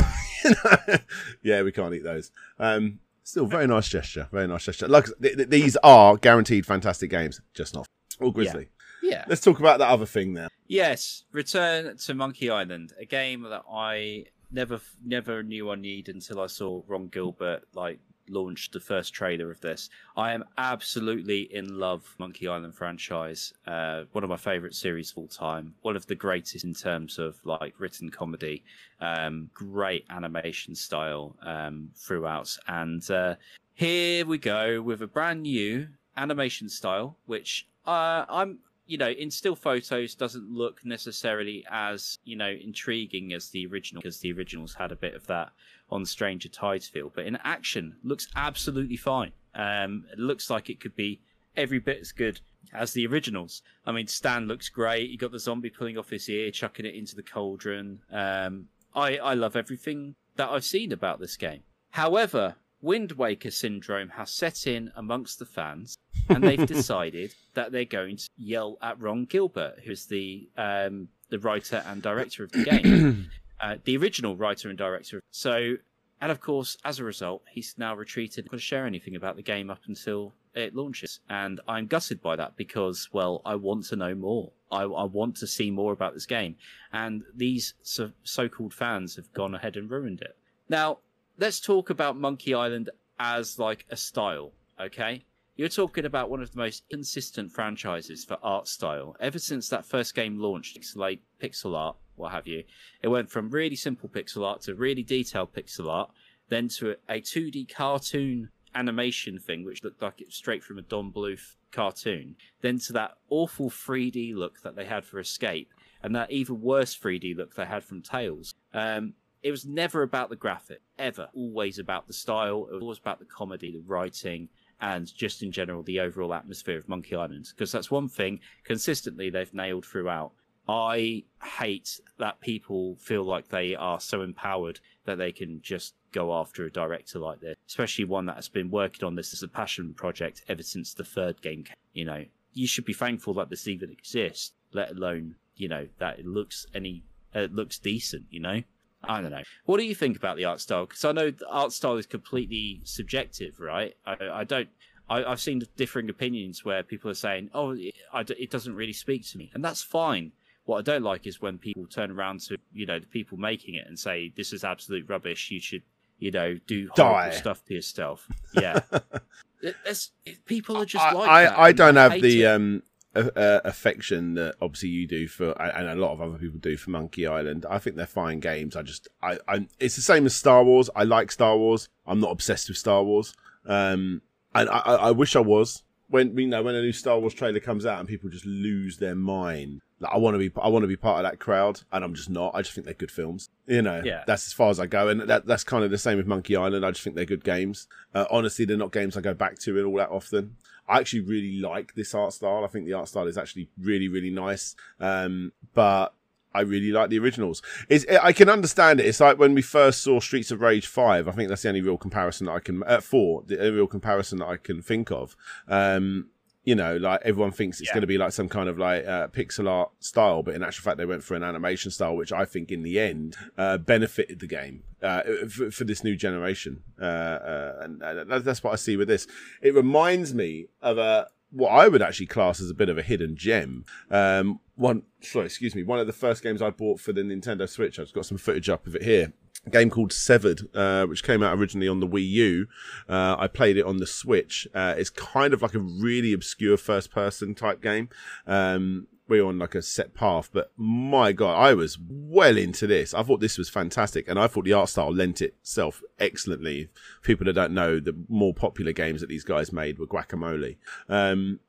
Yeah, 1.44 1.62
we 1.62 1.72
can't 1.72 1.94
eat 1.94 2.04
those. 2.04 2.32
Um, 2.60 3.00
still, 3.24 3.46
very 3.46 3.68
nice 3.68 3.88
gesture. 3.88 4.28
Very 4.32 4.48
nice 4.48 4.66
gesture. 4.66 4.88
Like 4.88 5.06
th- 5.22 5.38
th- 5.38 5.50
these 5.50 5.78
are 5.84 6.18
guaranteed 6.18 6.66
fantastic 6.66 7.10
games, 7.10 7.42
just 7.54 7.76
not 7.76 7.88
all 8.20 8.32
Grizzly. 8.32 8.70
Yeah. 9.02 9.26
Let's 9.28 9.42
talk 9.42 9.60
about 9.60 9.80
that 9.80 9.90
other 9.90 10.06
thing 10.06 10.34
now. 10.34 10.48
Yes, 10.68 11.24
Return 11.32 11.98
to 11.98 12.14
Monkey 12.14 12.50
Island, 12.50 12.94
a 13.00 13.06
game 13.06 13.44
that 13.44 13.64
I 13.72 14.26
never 14.52 14.82
never 15.04 15.44
knew 15.44 15.72
I 15.72 15.76
needed 15.76 16.16
until 16.16 16.42
I 16.42 16.48
saw 16.48 16.82
Ron 16.88 17.08
Gilbert 17.08 17.64
like 17.74 18.00
launch 18.30 18.72
the 18.72 18.80
first 18.80 19.14
trailer 19.14 19.52
of 19.52 19.60
this. 19.62 19.90
I 20.16 20.32
am 20.34 20.46
absolutely 20.58 21.54
in 21.54 21.78
love 21.78 22.02
with 22.02 22.20
Monkey 22.20 22.48
Island 22.48 22.76
franchise. 22.76 23.54
Uh, 23.68 24.04
one 24.14 24.24
of 24.24 24.30
my 24.30 24.38
favorite 24.38 24.74
series 24.74 25.12
of 25.12 25.18
all 25.18 25.28
time. 25.28 25.76
One 25.82 25.96
of 25.96 26.08
the 26.08 26.16
greatest 26.16 26.64
in 26.64 26.74
terms 26.74 27.20
of 27.20 27.36
like 27.44 27.80
written 27.80 28.10
comedy. 28.10 28.64
Um, 29.00 29.50
great 29.54 30.06
animation 30.10 30.76
style 30.76 31.36
um, 31.42 31.90
throughout, 31.96 32.56
and 32.68 33.10
uh, 33.12 33.36
here 33.74 34.26
we 34.26 34.38
go 34.38 34.82
with 34.82 35.02
a 35.02 35.08
brand 35.08 35.42
new 35.42 35.88
animation 36.18 36.70
style, 36.70 37.18
which 37.26 37.68
uh, 37.86 38.26
I'm 38.30 38.60
you 38.86 38.98
know, 38.98 39.10
in 39.10 39.32
still 39.32 39.56
photos 39.56 40.16
doesn't 40.16 40.52
look 40.52 40.84
necessarily 40.84 41.66
as, 41.72 42.20
you 42.24 42.36
know, 42.36 42.50
intriguing 42.50 43.34
as 43.34 43.50
the 43.50 43.66
original 43.68 44.02
because 44.02 44.20
the 44.20 44.34
originals 44.34 44.74
had 44.74 44.92
a 44.92 44.96
bit 44.96 45.14
of 45.14 45.26
that 45.28 45.52
on 45.90 46.06
Stranger 46.06 46.50
Tides 46.50 46.88
feel, 46.88 47.12
but 47.14 47.26
in 47.26 47.38
action 47.44 47.96
looks 48.04 48.28
absolutely 48.36 48.98
fine. 48.98 49.32
Um, 49.56 50.06
it 50.12 50.20
looks 50.20 50.50
like 50.50 50.70
it 50.70 50.80
could 50.80 50.96
be 50.96 51.22
every 51.56 51.80
bit 51.80 52.00
as 52.00 52.12
good 52.12 52.40
as 52.74 52.94
the 52.94 53.06
originals. 53.06 53.62
I 53.86 53.92
mean, 53.92 54.08
Stan 54.08 54.48
looks 54.48 54.70
great. 54.70 55.10
You 55.10 55.18
got 55.18 55.32
the 55.32 55.40
zombie 55.40 55.70
pulling 55.70 55.98
off 55.98 56.10
his 56.10 56.30
ear, 56.30 56.52
chucking 56.52 56.86
it 56.86 56.96
into 56.96 57.16
the 57.16 57.24
cauldron. 57.24 58.00
Um, 58.12 58.68
I, 58.96 59.18
I 59.18 59.34
love 59.34 59.56
everything 59.56 60.16
that 60.38 60.50
I've 60.50 60.64
seen 60.64 60.92
about 60.92 61.20
this 61.20 61.38
game. 61.38 61.62
However, 61.92 62.56
Wind 62.82 63.14
Waker 63.14 63.52
syndrome 63.52 64.10
has 64.10 64.32
set 64.32 64.66
in 64.66 64.92
amongst 64.96 65.40
the 65.40 65.46
fans, 65.46 65.98
and 66.30 66.44
they've 66.44 66.66
decided 66.68 67.34
that 67.54 67.72
they're 67.72 67.86
going 67.86 68.18
to 68.18 68.30
yell 68.38 68.78
at 68.82 69.00
Ron 69.00 69.26
Gilbert, 69.26 69.80
who's 69.84 70.08
the 70.08 70.50
um, 70.58 71.08
the 71.30 71.40
writer 71.40 71.84
and 71.88 72.02
director 72.02 72.44
of 72.44 72.52
the 72.52 72.64
game, 72.64 73.30
uh, 73.62 73.78
the 73.84 73.98
original 73.98 74.36
writer 74.36 74.70
and 74.70 74.78
director. 74.78 75.22
So, 75.32 75.76
and 76.20 76.32
of 76.32 76.42
course, 76.42 76.78
as 76.84 77.00
a 77.00 77.04
result, 77.04 77.44
he's 77.50 77.76
now 77.78 77.96
retreated. 77.96 78.46
Not 78.46 78.52
going 78.52 78.60
to 78.60 78.66
share 78.66 78.86
anything 78.86 79.16
about 79.16 79.36
the 79.36 79.44
game 79.44 79.70
up 79.70 79.82
until 79.88 80.34
it 80.54 80.76
launches, 80.76 81.20
and 81.30 81.62
I'm 81.68 81.88
gutted 81.88 82.22
by 82.22 82.36
that 82.36 82.58
because, 82.58 83.10
well, 83.14 83.42
I 83.46 83.56
want 83.56 83.86
to 83.86 83.96
know 83.96 84.16
more. 84.16 84.52
I, 84.72 84.84
I 84.84 85.04
want 85.04 85.36
to 85.38 85.48
see 85.48 85.70
more 85.70 85.94
about 85.94 86.14
this 86.14 86.26
game, 86.26 86.56
and 86.92 87.24
these 87.36 87.76
so, 87.84 88.12
so-called 88.24 88.74
fans 88.74 89.16
have 89.16 89.32
gone 89.34 89.54
ahead 89.54 89.78
and 89.78 89.90
ruined 89.90 90.22
it. 90.22 90.36
Now, 90.68 91.00
let's 91.42 91.60
talk 91.60 91.90
about 91.90 92.16
Monkey 92.16 92.54
Island 92.54 92.92
as 93.20 93.58
like 93.58 93.88
a 93.90 93.98
style, 93.98 94.52
okay? 94.80 95.26
You're 95.56 95.70
talking 95.70 96.06
about 96.06 96.30
one 96.30 96.42
of 96.42 96.52
the 96.52 96.60
most 96.60 96.88
consistent 96.90 97.52
franchises 97.52 98.24
for 98.24 98.38
art 98.44 98.68
style. 98.68 99.18
Ever 99.20 99.40
since 99.40 99.68
that 99.70 99.84
first 99.84 100.14
game 100.14 100.38
launched, 100.38 100.80
pixelate, 100.80 101.20
pixel 101.42 101.76
art, 101.76 101.98
what 102.16 102.32
have 102.32 102.46
you, 102.46 102.64
it 103.02 103.08
went 103.08 103.32
from 103.32 103.50
really 103.50 103.76
simple 103.76 104.08
pixel 104.08 104.46
art 104.46 104.62
to 104.62 104.76
really 104.76 105.02
detailed 105.02 105.52
pixel 105.52 105.90
art, 105.90 106.12
then 106.50 106.68
to 106.68 106.96
a 107.10 107.20
2D 107.20 107.74
cartoon 107.74 108.50
animation 108.76 109.40
thing, 109.40 109.66
which 109.66 109.84
looked 109.84 110.02
like 110.02 110.22
it 110.22 110.32
straight 110.32 110.64
from 110.64 110.78
a 110.78 110.84
Don 110.84 111.12
Bluth 111.12 111.56
cartoon, 111.72 112.36
then 112.62 112.78
to 112.78 112.94
that 112.94 113.18
awful 113.30 113.72
3D 113.72 114.36
look 114.36 114.62
that 114.62 114.76
they 114.76 114.86
had 114.86 115.04
for 115.06 115.20
Escape, 115.20 115.74
and 116.04 116.16
that 116.16 116.30
even 116.30 116.62
worse 116.62 116.96
3D 116.96 117.36
look 117.36 117.56
they 117.56 117.66
had 117.66 117.84
from 117.84 118.04
Tales. 118.04 118.54
Um, 118.74 119.14
it 119.44 119.52
was 119.52 119.66
never 119.66 120.04
about 120.04 120.30
the 120.30 120.36
graphic, 120.36 120.82
ever. 121.00 121.30
Always 121.34 121.80
about 121.80 122.08
the 122.08 122.14
style. 122.14 122.68
It 122.70 122.74
was 122.74 122.82
always 122.82 123.00
about 123.00 123.20
the 123.20 123.26
comedy, 123.26 123.72
the 123.72 123.80
writing, 123.80 124.50
and 124.80 125.14
just 125.14 125.44
in 125.44 125.52
general 125.52 125.84
the 125.84 126.00
overall 126.00 126.34
atmosphere 126.34 126.78
of 126.78 126.90
Monkey 126.90 127.16
Island. 127.16 127.48
Because 127.50 127.72
that's 127.72 127.92
one 127.92 128.08
thing 128.08 128.40
consistently 128.64 129.30
they've 129.30 129.54
nailed 129.54 129.86
throughout. 129.86 130.32
I 130.68 131.24
hate 131.44 132.00
that 132.18 132.40
people 132.40 132.96
feel 132.98 133.24
like 133.24 133.50
they 133.50 133.76
are 133.76 134.00
so 134.00 134.22
empowered 134.22 134.80
that 135.06 135.18
they 135.18 135.32
can 135.32 135.60
just 135.62 135.96
go 136.12 136.34
after 136.34 136.66
a 136.66 136.72
director 136.72 137.20
like 137.20 137.40
this, 137.40 137.56
especially 137.68 138.06
one 138.06 138.26
that 138.28 138.36
has 138.36 138.50
been 138.50 138.70
working 138.70 139.06
on 139.06 139.16
this 139.16 139.34
as 139.34 139.44
a 139.44 139.48
passion 139.48 139.94
project 139.94 140.44
ever 140.48 140.64
since 140.64 140.94
the 140.94 141.04
third 141.04 141.42
game 141.42 141.64
came. 141.64 141.76
You 141.94 142.06
know, 142.06 142.26
you 142.54 142.68
should 142.68 142.86
be 142.86 142.94
thankful 142.94 143.34
that 143.36 143.50
this 143.50 143.68
even 143.68 143.90
exists, 143.90 144.54
let 144.72 144.92
alone, 144.92 145.36
you 145.56 145.68
know, 145.68 145.88
that 146.00 146.20
it 146.20 146.26
looks 146.26 146.68
any, 146.74 147.04
uh, 147.36 147.40
it 147.40 147.54
looks 147.54 147.80
decent, 147.80 148.26
you 148.30 148.40
know? 148.40 148.62
I 149.04 149.22
don't 149.22 149.32
know. 149.32 149.44
What 149.66 149.78
do 149.78 149.84
you 149.84 149.96
think 149.96 150.18
about 150.18 150.38
the 150.38 150.46
art 150.46 150.62
style? 150.62 150.86
Because 150.86 151.06
I 151.06 151.12
know 151.12 151.32
the 151.32 151.48
art 151.48 151.72
style 151.72 151.98
is 151.98 152.06
completely 152.06 152.82
subjective, 152.84 153.60
right? 153.60 153.96
I, 154.06 154.16
I 154.32 154.44
don't. 154.44 154.70
I, 155.10 155.24
I've 155.26 155.42
seen 155.42 155.62
differing 155.76 156.10
opinions 156.10 156.64
where 156.64 156.84
people 156.84 157.10
are 157.12 157.16
saying, 157.16 157.50
"Oh, 157.54 157.72
it, 157.72 157.96
I 158.14 158.22
it 158.22 158.50
doesn't 158.52 158.76
really 158.76 158.94
speak 158.94 159.28
to 159.30 159.38
me," 159.38 159.52
and 159.54 159.64
that's 159.64 159.82
fine. 159.82 160.32
What 160.66 160.78
I 160.78 160.82
don't 160.84 161.04
like 161.04 161.26
is 161.26 161.42
when 161.42 161.58
people 161.58 161.86
turn 161.88 162.12
around 162.12 162.42
to 162.42 162.58
you 162.74 162.86
know 162.86 163.00
the 163.00 163.08
people 163.08 163.38
making 163.38 163.76
it 163.76 163.88
and 163.88 163.98
say, 163.98 164.32
"This 164.36 164.54
is 164.54 164.64
absolute 164.64 165.10
rubbish. 165.10 165.50
You 165.52 165.60
should, 165.60 165.84
you 166.20 166.32
know, 166.32 166.58
do 166.68 166.90
horrible 166.96 167.30
Die. 167.32 167.32
stuff 167.32 167.66
to 167.66 167.74
yourself." 167.74 168.28
Yeah, 168.54 168.82
It- 169.62 170.46
people 170.46 170.78
are 170.78 170.86
just 170.86 171.04
I, 171.04 171.12
like 171.12 171.30
I, 171.30 171.44
that, 171.44 171.60
I 171.60 171.72
don't 171.72 171.96
have 171.96 172.22
the 172.22 172.46
um, 172.46 172.84
uh, 173.16 173.60
affection 173.66 174.36
that 174.36 174.56
obviously 174.62 174.90
you 174.90 175.08
do 175.08 175.28
for, 175.28 175.52
and 175.62 175.88
a 175.88 175.96
lot 175.96 176.14
of 176.14 176.22
other 176.22 176.38
people 176.38 176.60
do 176.60 176.78
for 176.78 176.92
Monkey 176.92 177.28
Island. 177.28 177.66
I 177.70 177.78
think 177.80 177.96
they're 177.96 178.06
fine 178.06 178.40
games. 178.40 178.76
I 178.76 178.82
just, 178.84 179.08
I, 179.22 179.38
I, 179.48 179.68
it's 179.80 179.96
the 179.96 180.02
same 180.02 180.26
as 180.26 180.36
Star 180.36 180.64
Wars. 180.64 180.90
I 180.96 181.04
like 181.04 181.32
Star 181.32 181.58
Wars. 181.58 181.90
I'm 182.08 182.20
not 182.20 182.32
obsessed 182.32 182.70
with 182.70 182.78
Star 182.78 183.04
Wars. 183.04 183.34
Um, 183.66 184.22
and 184.56 184.70
I, 184.70 184.78
I, 184.80 184.96
I 184.96 185.12
wish 185.12 185.36
I 185.36 185.40
was. 185.42 185.84
When 186.10 186.38
you 186.38 186.48
know 186.48 186.62
when 186.62 186.76
a 186.76 186.82
new 186.82 186.92
Star 186.92 187.18
Wars 187.20 187.34
trailer 187.34 187.62
comes 187.62 187.86
out 187.86 188.00
and 188.00 188.08
people 188.08 188.30
just 188.30 188.46
lose 188.46 188.98
their 188.98 189.16
mind, 189.16 189.80
like 190.02 190.12
I 190.14 190.18
want 190.18 190.36
to 190.36 190.40
be, 190.40 190.52
I 190.62 190.68
want 190.68 190.84
to 190.84 190.88
be 190.88 190.98
part 190.98 191.24
of 191.24 191.32
that 191.32 191.40
crowd, 191.40 191.80
and 191.90 192.04
I'm 192.04 192.14
just 192.16 192.30
not. 192.30 192.54
I 192.54 192.62
just 192.64 192.74
think 192.76 192.84
they're 192.84 192.94
good 192.94 193.12
films. 193.12 193.48
You 193.66 193.82
know, 193.82 194.02
Yeah. 194.04 194.26
that's 194.28 194.46
as 194.46 194.52
far 194.52 194.70
as 194.72 194.78
I 194.82 194.88
go, 194.88 195.08
and 195.08 195.22
that 195.22 195.46
that's 195.46 195.64
kind 195.64 195.86
of 195.86 195.92
the 195.92 195.98
same 195.98 196.18
with 196.18 196.28
Monkey 196.28 196.58
Island. 196.58 196.86
I 196.86 196.92
just 196.92 197.02
think 197.02 197.16
they're 197.16 197.24
good 197.24 197.46
games. 197.46 197.88
Uh, 198.14 198.26
honestly, 198.30 198.66
they're 198.66 198.76
not 198.76 198.92
games 198.92 199.16
I 199.16 199.22
go 199.22 199.34
back 199.34 199.58
to 199.60 199.80
it 199.80 199.84
all 199.86 199.96
that 200.00 200.10
often. 200.10 200.58
I 200.92 200.98
actually 200.98 201.22
really 201.22 201.62
like 201.62 201.96
this 201.96 202.14
art 202.14 202.34
style. 202.34 202.66
I 202.66 202.68
think 202.68 202.86
the 202.86 202.94
art 202.94 203.08
style 203.08 203.28
is 203.28 203.38
actually 203.38 203.70
really, 203.80 204.10
really 204.10 204.30
nice. 204.30 204.76
Um, 205.00 205.54
but 205.74 206.14
I 206.54 206.62
really 206.62 206.92
like 206.92 207.10
the 207.10 207.18
originals. 207.18 207.62
It's, 207.88 208.06
I 208.22 208.34
can 208.34 208.50
understand 208.50 209.00
it. 209.00 209.06
It's 209.06 209.22
like 209.22 209.40
when 209.40 209.54
we 209.54 209.62
first 209.62 210.04
saw 210.04 210.20
Streets 210.20 210.52
of 210.52 210.60
Rage 210.60 210.88
5. 210.88 211.30
I 211.30 211.32
think 211.32 211.48
that's 211.48 211.62
the 211.62 211.70
only 211.70 211.80
real 211.80 211.98
comparison 211.98 212.48
that 212.48 212.52
I 212.52 212.60
can, 212.60 212.84
uh, 212.84 213.00
4, 213.00 213.44
the 213.48 213.58
only 213.60 213.72
real 213.72 213.88
comparison 213.88 214.40
that 214.40 214.50
I 214.50 214.58
can 214.58 214.82
think 214.82 215.12
of. 215.12 215.38
Um, 215.70 216.28
you 216.64 216.76
know, 216.76 216.96
like 216.98 217.22
everyone 217.24 217.52
thinks 217.52 217.80
it's 217.80 217.90
Yeah. 217.90 217.94
going 217.96 218.02
to 218.02 218.08
be 218.08 218.18
like 218.18 218.32
some 218.34 218.48
kind 218.48 218.70
of 218.70 218.78
like 218.78 219.06
uh, 219.06 219.28
pixel 219.30 219.68
art 219.68 219.92
style, 220.00 220.44
but 220.44 220.54
in 220.56 220.62
actual 220.64 220.84
fact, 220.84 220.98
they 220.98 221.06
went 221.06 221.24
for 221.24 221.36
an 221.36 221.44
animation 221.44 221.90
style, 221.92 222.16
which 222.16 222.32
I 222.32 222.46
think 222.46 222.72
in 222.72 222.84
the 222.84 223.00
end 223.00 223.36
uh, 223.58 223.78
benefited 223.80 224.40
the 224.40 224.48
game 224.48 224.84
uh, 225.02 225.24
for, 225.50 225.72
for 225.72 225.84
this 225.86 226.04
new 226.04 226.16
generation. 226.16 226.84
Uh, 227.02 227.06
uh, 227.06 227.80
and, 227.82 228.04
and 228.04 228.44
that's 228.46 228.64
what 228.64 228.74
I 228.74 228.76
see 228.76 228.96
with 228.96 229.08
this. 229.08 229.26
It 229.62 229.74
reminds 229.74 230.34
me 230.34 230.68
of 230.82 230.98
a 230.98 231.28
what 231.54 231.70
I 231.70 231.88
would 231.90 232.02
actually 232.02 232.28
class 232.28 232.62
as 232.62 232.70
a 232.70 232.74
bit 232.74 232.88
of 232.90 232.98
a 232.98 233.02
hidden 233.02 233.36
gem. 233.36 233.84
Um, 234.10 234.60
one, 234.82 235.04
sorry, 235.22 235.46
excuse 235.46 235.76
me, 235.76 235.84
one 235.84 236.00
of 236.00 236.08
the 236.08 236.14
first 236.14 236.42
games 236.42 236.62
I 236.62 236.72
bought 236.72 237.00
for 237.00 237.14
the 237.14 237.22
Nintendo 237.22 237.70
Switch. 237.70 238.00
I've 238.00 238.12
got 238.14 238.26
some 238.26 238.38
footage 238.38 238.68
up 238.68 238.88
of 238.88 238.96
it 238.96 239.04
here. 239.04 239.32
A 239.68 239.70
game 239.70 239.92
called 239.92 240.12
Severed, 240.12 240.68
uh, 240.76 241.06
which 241.06 241.24
came 241.24 241.44
out 241.44 241.56
originally 241.56 241.88
on 241.88 242.00
the 242.00 242.08
Wii 242.08 242.28
U. 242.28 242.68
Uh, 243.08 243.36
I 243.38 243.48
played 243.48 243.78
it 243.78 243.86
on 243.86 243.98
the 243.98 244.08
Switch. 244.08 244.68
Uh, 244.74 244.96
it's 244.98 245.12
kind 245.12 245.54
of 245.54 245.62
like 245.62 245.76
a 245.76 245.80
really 245.80 246.34
obscure 246.34 246.78
first-person 246.78 247.54
type 247.54 247.80
game. 247.80 248.10
Um, 248.48 249.08
we're 249.28 249.46
on 249.46 249.60
like 249.60 249.76
a 249.76 249.84
set 249.84 250.16
path, 250.16 250.50
but 250.52 250.72
my 250.76 251.32
god, 251.32 251.54
I 251.54 251.76
was 251.76 252.00
well 252.02 252.58
into 252.58 252.88
this. 252.88 253.14
I 253.14 253.22
thought 253.22 253.40
this 253.40 253.60
was 253.60 253.70
fantastic, 253.70 254.28
and 254.28 254.40
I 254.40 254.48
thought 254.48 254.66
the 254.66 254.74
art 254.74 254.90
style 254.90 255.14
lent 255.14 255.42
itself 255.42 256.02
excellently. 256.20 256.90
People 257.22 257.46
that 257.46 257.54
don't 257.54 257.74
know, 257.74 258.00
the 258.00 258.16
more 258.28 258.54
popular 258.56 258.94
games 258.94 259.22
that 259.22 259.30
these 259.30 259.44
guys 259.44 259.72
made 259.72 260.00
were 260.00 260.08
Guacamelee. 260.08 260.78
Um, 261.08 261.60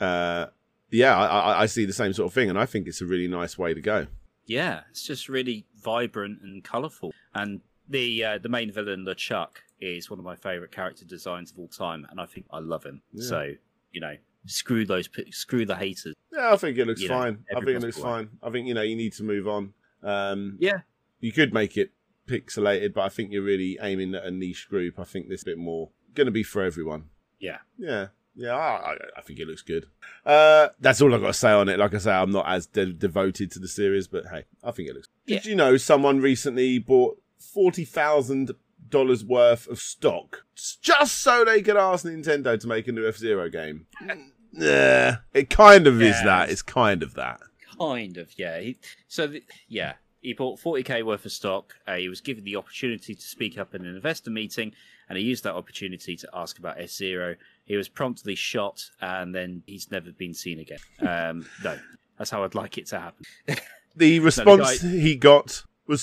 Yeah. 0.00 0.46
Yeah, 0.94 1.16
I, 1.16 1.62
I, 1.62 1.66
see 1.66 1.84
the 1.84 1.92
same 1.92 2.12
sort 2.12 2.28
of 2.28 2.34
thing, 2.34 2.48
and 2.48 2.58
I 2.58 2.66
think 2.66 2.86
it's 2.86 3.00
a 3.00 3.06
really 3.06 3.28
nice 3.28 3.58
way 3.58 3.74
to 3.74 3.80
go. 3.80 4.06
Yeah, 4.46 4.82
it's 4.90 5.02
just 5.02 5.28
really 5.28 5.66
vibrant 5.82 6.40
and 6.42 6.62
colourful. 6.62 7.12
And 7.34 7.60
the 7.88 8.24
uh, 8.24 8.38
the 8.38 8.48
main 8.48 8.72
villain, 8.72 9.04
LeChuck, 9.06 9.56
is 9.80 10.10
one 10.10 10.18
of 10.18 10.24
my 10.24 10.36
favourite 10.36 10.72
character 10.72 11.04
designs 11.04 11.50
of 11.50 11.58
all 11.58 11.68
time, 11.68 12.06
and 12.10 12.20
I 12.20 12.26
think 12.26 12.46
I 12.50 12.58
love 12.58 12.84
him. 12.84 13.02
Yeah. 13.12 13.28
So 13.28 13.50
you 13.92 14.00
know, 14.00 14.16
screw 14.46 14.84
those, 14.84 15.08
screw 15.30 15.66
the 15.66 15.76
haters. 15.76 16.14
Yeah, 16.32 16.52
I 16.52 16.56
think 16.56 16.78
it 16.78 16.86
looks 16.86 17.00
You 17.00 17.08
know, 17.08 17.18
fine. 17.18 17.44
I 17.50 17.60
think 17.60 17.68
it 17.70 17.80
looks 17.80 17.98
fine. 17.98 18.28
I 18.42 18.50
think 18.50 18.66
you 18.66 18.74
know 18.74 18.82
you 18.82 18.96
need 18.96 19.12
to 19.14 19.22
move 19.22 19.48
on. 19.48 19.72
Um, 20.02 20.56
Yeah, 20.60 20.80
you 21.20 21.32
could 21.32 21.54
make 21.54 21.76
it 21.76 21.92
pixelated, 22.26 22.94
but 22.94 23.02
I 23.02 23.08
think 23.08 23.32
you're 23.32 23.42
really 23.42 23.78
aiming 23.80 24.14
at 24.14 24.24
a 24.24 24.30
niche 24.30 24.68
group. 24.68 24.98
I 24.98 25.04
think 25.04 25.28
this 25.28 25.44
bit 25.44 25.58
more 25.58 25.90
going 26.14 26.26
to 26.26 26.32
be 26.32 26.42
for 26.42 26.62
everyone. 26.62 27.04
yeah. 27.38 27.58
Yeah, 27.78 28.08
yeah, 28.36 28.54
I, 28.54 28.96
I, 29.16 29.20
think 29.22 29.38
it 29.38 29.46
looks 29.46 29.62
good. 29.62 29.86
Uh, 30.24 30.68
that's 30.80 31.00
all 31.00 31.14
I've 31.14 31.20
got 31.20 31.28
to 31.28 31.32
say 31.34 31.50
on 31.50 31.68
it. 31.68 31.78
Like 31.78 31.94
I 31.94 31.98
say, 31.98 32.12
I'm 32.12 32.30
not 32.32 32.46
as 32.48 32.66
de- 32.66 32.92
devoted 32.92 33.50
to 33.52 33.58
the 33.58 33.68
series, 33.68 34.06
but 34.08 34.24
hey, 34.32 34.44
I 34.62 34.70
think 34.70 34.88
it 34.88 34.94
looks. 34.94 35.08
Did 35.26 35.44
Yeah. 35.44 35.50
you 35.50 35.56
know 35.56 35.76
someone 35.76 36.20
recently 36.20 36.78
bought 36.78 37.20
forty 37.38 37.84
thousand 37.84 38.52
dollars 38.88 39.24
worth 39.24 39.66
of 39.68 39.78
stock 39.78 40.44
just 40.82 41.18
so 41.18 41.44
they 41.44 41.62
could 41.62 41.76
ask 41.76 42.04
Nintendo 42.04 42.58
to 42.60 42.66
make 42.66 42.86
a 42.88 42.92
new 42.92 43.06
F 43.08 43.16
Zero 43.16 43.48
game? 43.48 43.86
Yeah, 44.52 45.16
it 45.32 45.50
kind 45.50 45.86
of 45.86 46.00
is 46.00 46.14
that. 46.22 46.50
It's 46.50 46.62
kind 46.62 47.02
of 47.02 47.14
that. 47.14 47.40
Kind 47.78 48.16
of, 48.18 48.38
yeah. 48.38 48.60
He, 48.60 48.76
so, 49.08 49.26
the, 49.26 49.42
yeah, 49.68 49.94
he 50.20 50.32
bought 50.32 50.60
40k 50.60 51.04
worth 51.04 51.24
of 51.24 51.32
stock. 51.32 51.74
Uh, 51.88 51.96
he 51.96 52.08
was 52.08 52.20
given 52.20 52.44
the 52.44 52.54
opportunity 52.56 53.14
to 53.16 53.20
speak 53.22 53.58
up 53.58 53.74
in 53.74 53.84
an 53.84 53.96
investor 53.96 54.30
meeting, 54.30 54.72
and 55.08 55.18
he 55.18 55.24
used 55.24 55.44
that 55.44 55.54
opportunity 55.54 56.16
to 56.16 56.28
ask 56.34 56.58
about 56.58 56.80
F 56.80 56.90
Zero. 56.90 57.36
He 57.64 57.76
was 57.76 57.88
promptly 57.88 58.34
shot, 58.34 58.90
and 59.00 59.34
then 59.34 59.62
he's 59.66 59.90
never 59.90 60.12
been 60.12 60.34
seen 60.34 60.58
again. 60.60 60.78
Um, 61.00 61.46
no, 61.62 61.78
that's 62.18 62.30
how 62.30 62.44
I'd 62.44 62.54
like 62.54 62.78
it 62.78 62.86
to 62.88 63.00
happen. 63.00 63.24
The 63.96 64.18
response 64.18 64.82
guy- 64.82 64.88
he 64.88 65.14
got 65.14 65.62
was 65.86 66.02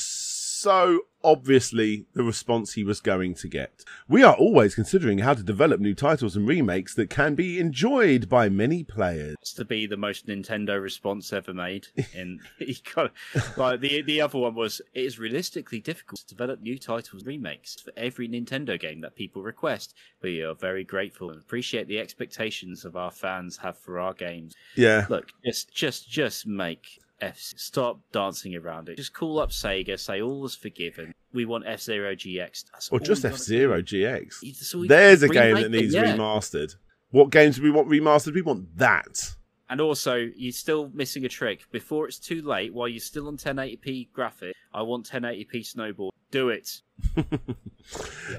so 0.61 0.99
obviously 1.23 2.05
the 2.13 2.23
response 2.23 2.73
he 2.73 2.83
was 2.83 2.99
going 2.99 3.33
to 3.33 3.47
get. 3.47 3.83
We 4.07 4.23
are 4.23 4.35
always 4.35 4.75
considering 4.75 5.19
how 5.19 5.33
to 5.33 5.41
develop 5.41 5.79
new 5.79 5.95
titles 5.95 6.35
and 6.35 6.47
remakes 6.47 6.93
that 6.95 7.09
can 7.09 7.33
be 7.33 7.59
enjoyed 7.59 8.29
by 8.29 8.47
many 8.49 8.83
players. 8.83 9.35
It's 9.41 9.53
to 9.53 9.65
be 9.65 9.87
the 9.87 9.97
most 9.97 10.27
Nintendo 10.27 10.81
response 10.81 11.33
ever 11.33 11.53
made. 11.53 11.87
And 12.15 12.41
he 12.59 12.77
got 12.93 13.11
like 13.57 13.79
the 13.79 14.03
the 14.03 14.21
other 14.21 14.37
one 14.37 14.53
was 14.53 14.81
it 14.93 15.03
is 15.03 15.17
realistically 15.17 15.79
difficult 15.79 16.19
to 16.19 16.27
develop 16.27 16.61
new 16.61 16.77
titles 16.77 17.23
and 17.23 17.27
remakes 17.27 17.81
for 17.81 17.91
every 17.97 18.27
Nintendo 18.27 18.79
game 18.79 19.01
that 19.01 19.15
people 19.15 19.41
request. 19.41 19.95
We 20.21 20.41
are 20.41 20.53
very 20.53 20.83
grateful 20.83 21.31
and 21.31 21.41
appreciate 21.41 21.87
the 21.87 21.99
expectations 21.99 22.85
of 22.85 22.95
our 22.95 23.11
fans 23.11 23.57
have 23.57 23.77
for 23.77 23.99
our 23.99 24.13
games. 24.13 24.53
Yeah. 24.75 25.07
Look, 25.09 25.31
just 25.43 25.73
just 25.73 26.07
just 26.07 26.45
make 26.45 26.99
F 27.21 27.37
stop 27.37 27.99
dancing 28.11 28.55
around 28.55 28.89
it. 28.89 28.97
Just 28.97 29.13
call 29.13 29.39
up 29.39 29.51
Sega, 29.51 29.99
say 29.99 30.21
all 30.21 30.43
is 30.45 30.55
forgiven. 30.55 31.13
We 31.33 31.45
want 31.45 31.65
F 31.67 31.81
Zero 31.81 32.13
GX. 32.15 32.65
That's 32.71 32.89
Or 32.89 32.99
just 32.99 33.23
F 33.23 33.37
Zero 33.37 33.81
GX. 33.81 34.39
do. 34.41 34.47
That's 34.51 34.73
all 34.75 34.81
we- 34.81 34.87
There's 34.87 35.23
a 35.23 35.29
game 35.29 35.55
that 35.55 35.65
it, 35.65 35.71
needs 35.71 35.93
yeah. 35.93 36.15
remastered. 36.15 36.75
What 37.11 37.29
games 37.29 37.57
do 37.57 37.63
we 37.63 37.71
want 37.71 37.87
remastered? 37.89 38.33
We 38.33 38.41
want 38.41 38.77
that. 38.77 39.35
And 39.69 39.79
also, 39.79 40.27
you're 40.35 40.51
still 40.51 40.89
missing 40.93 41.23
a 41.23 41.29
trick. 41.29 41.61
Before 41.71 42.05
it's 42.05 42.19
too 42.19 42.41
late, 42.41 42.73
while 42.73 42.89
you're 42.89 42.99
still 42.99 43.27
on 43.29 43.37
1080p 43.37 44.11
graphic, 44.11 44.53
I 44.73 44.81
want 44.81 45.09
1080p 45.09 45.65
snowball. 45.65 46.13
Do 46.31 46.49
it. 46.49 46.81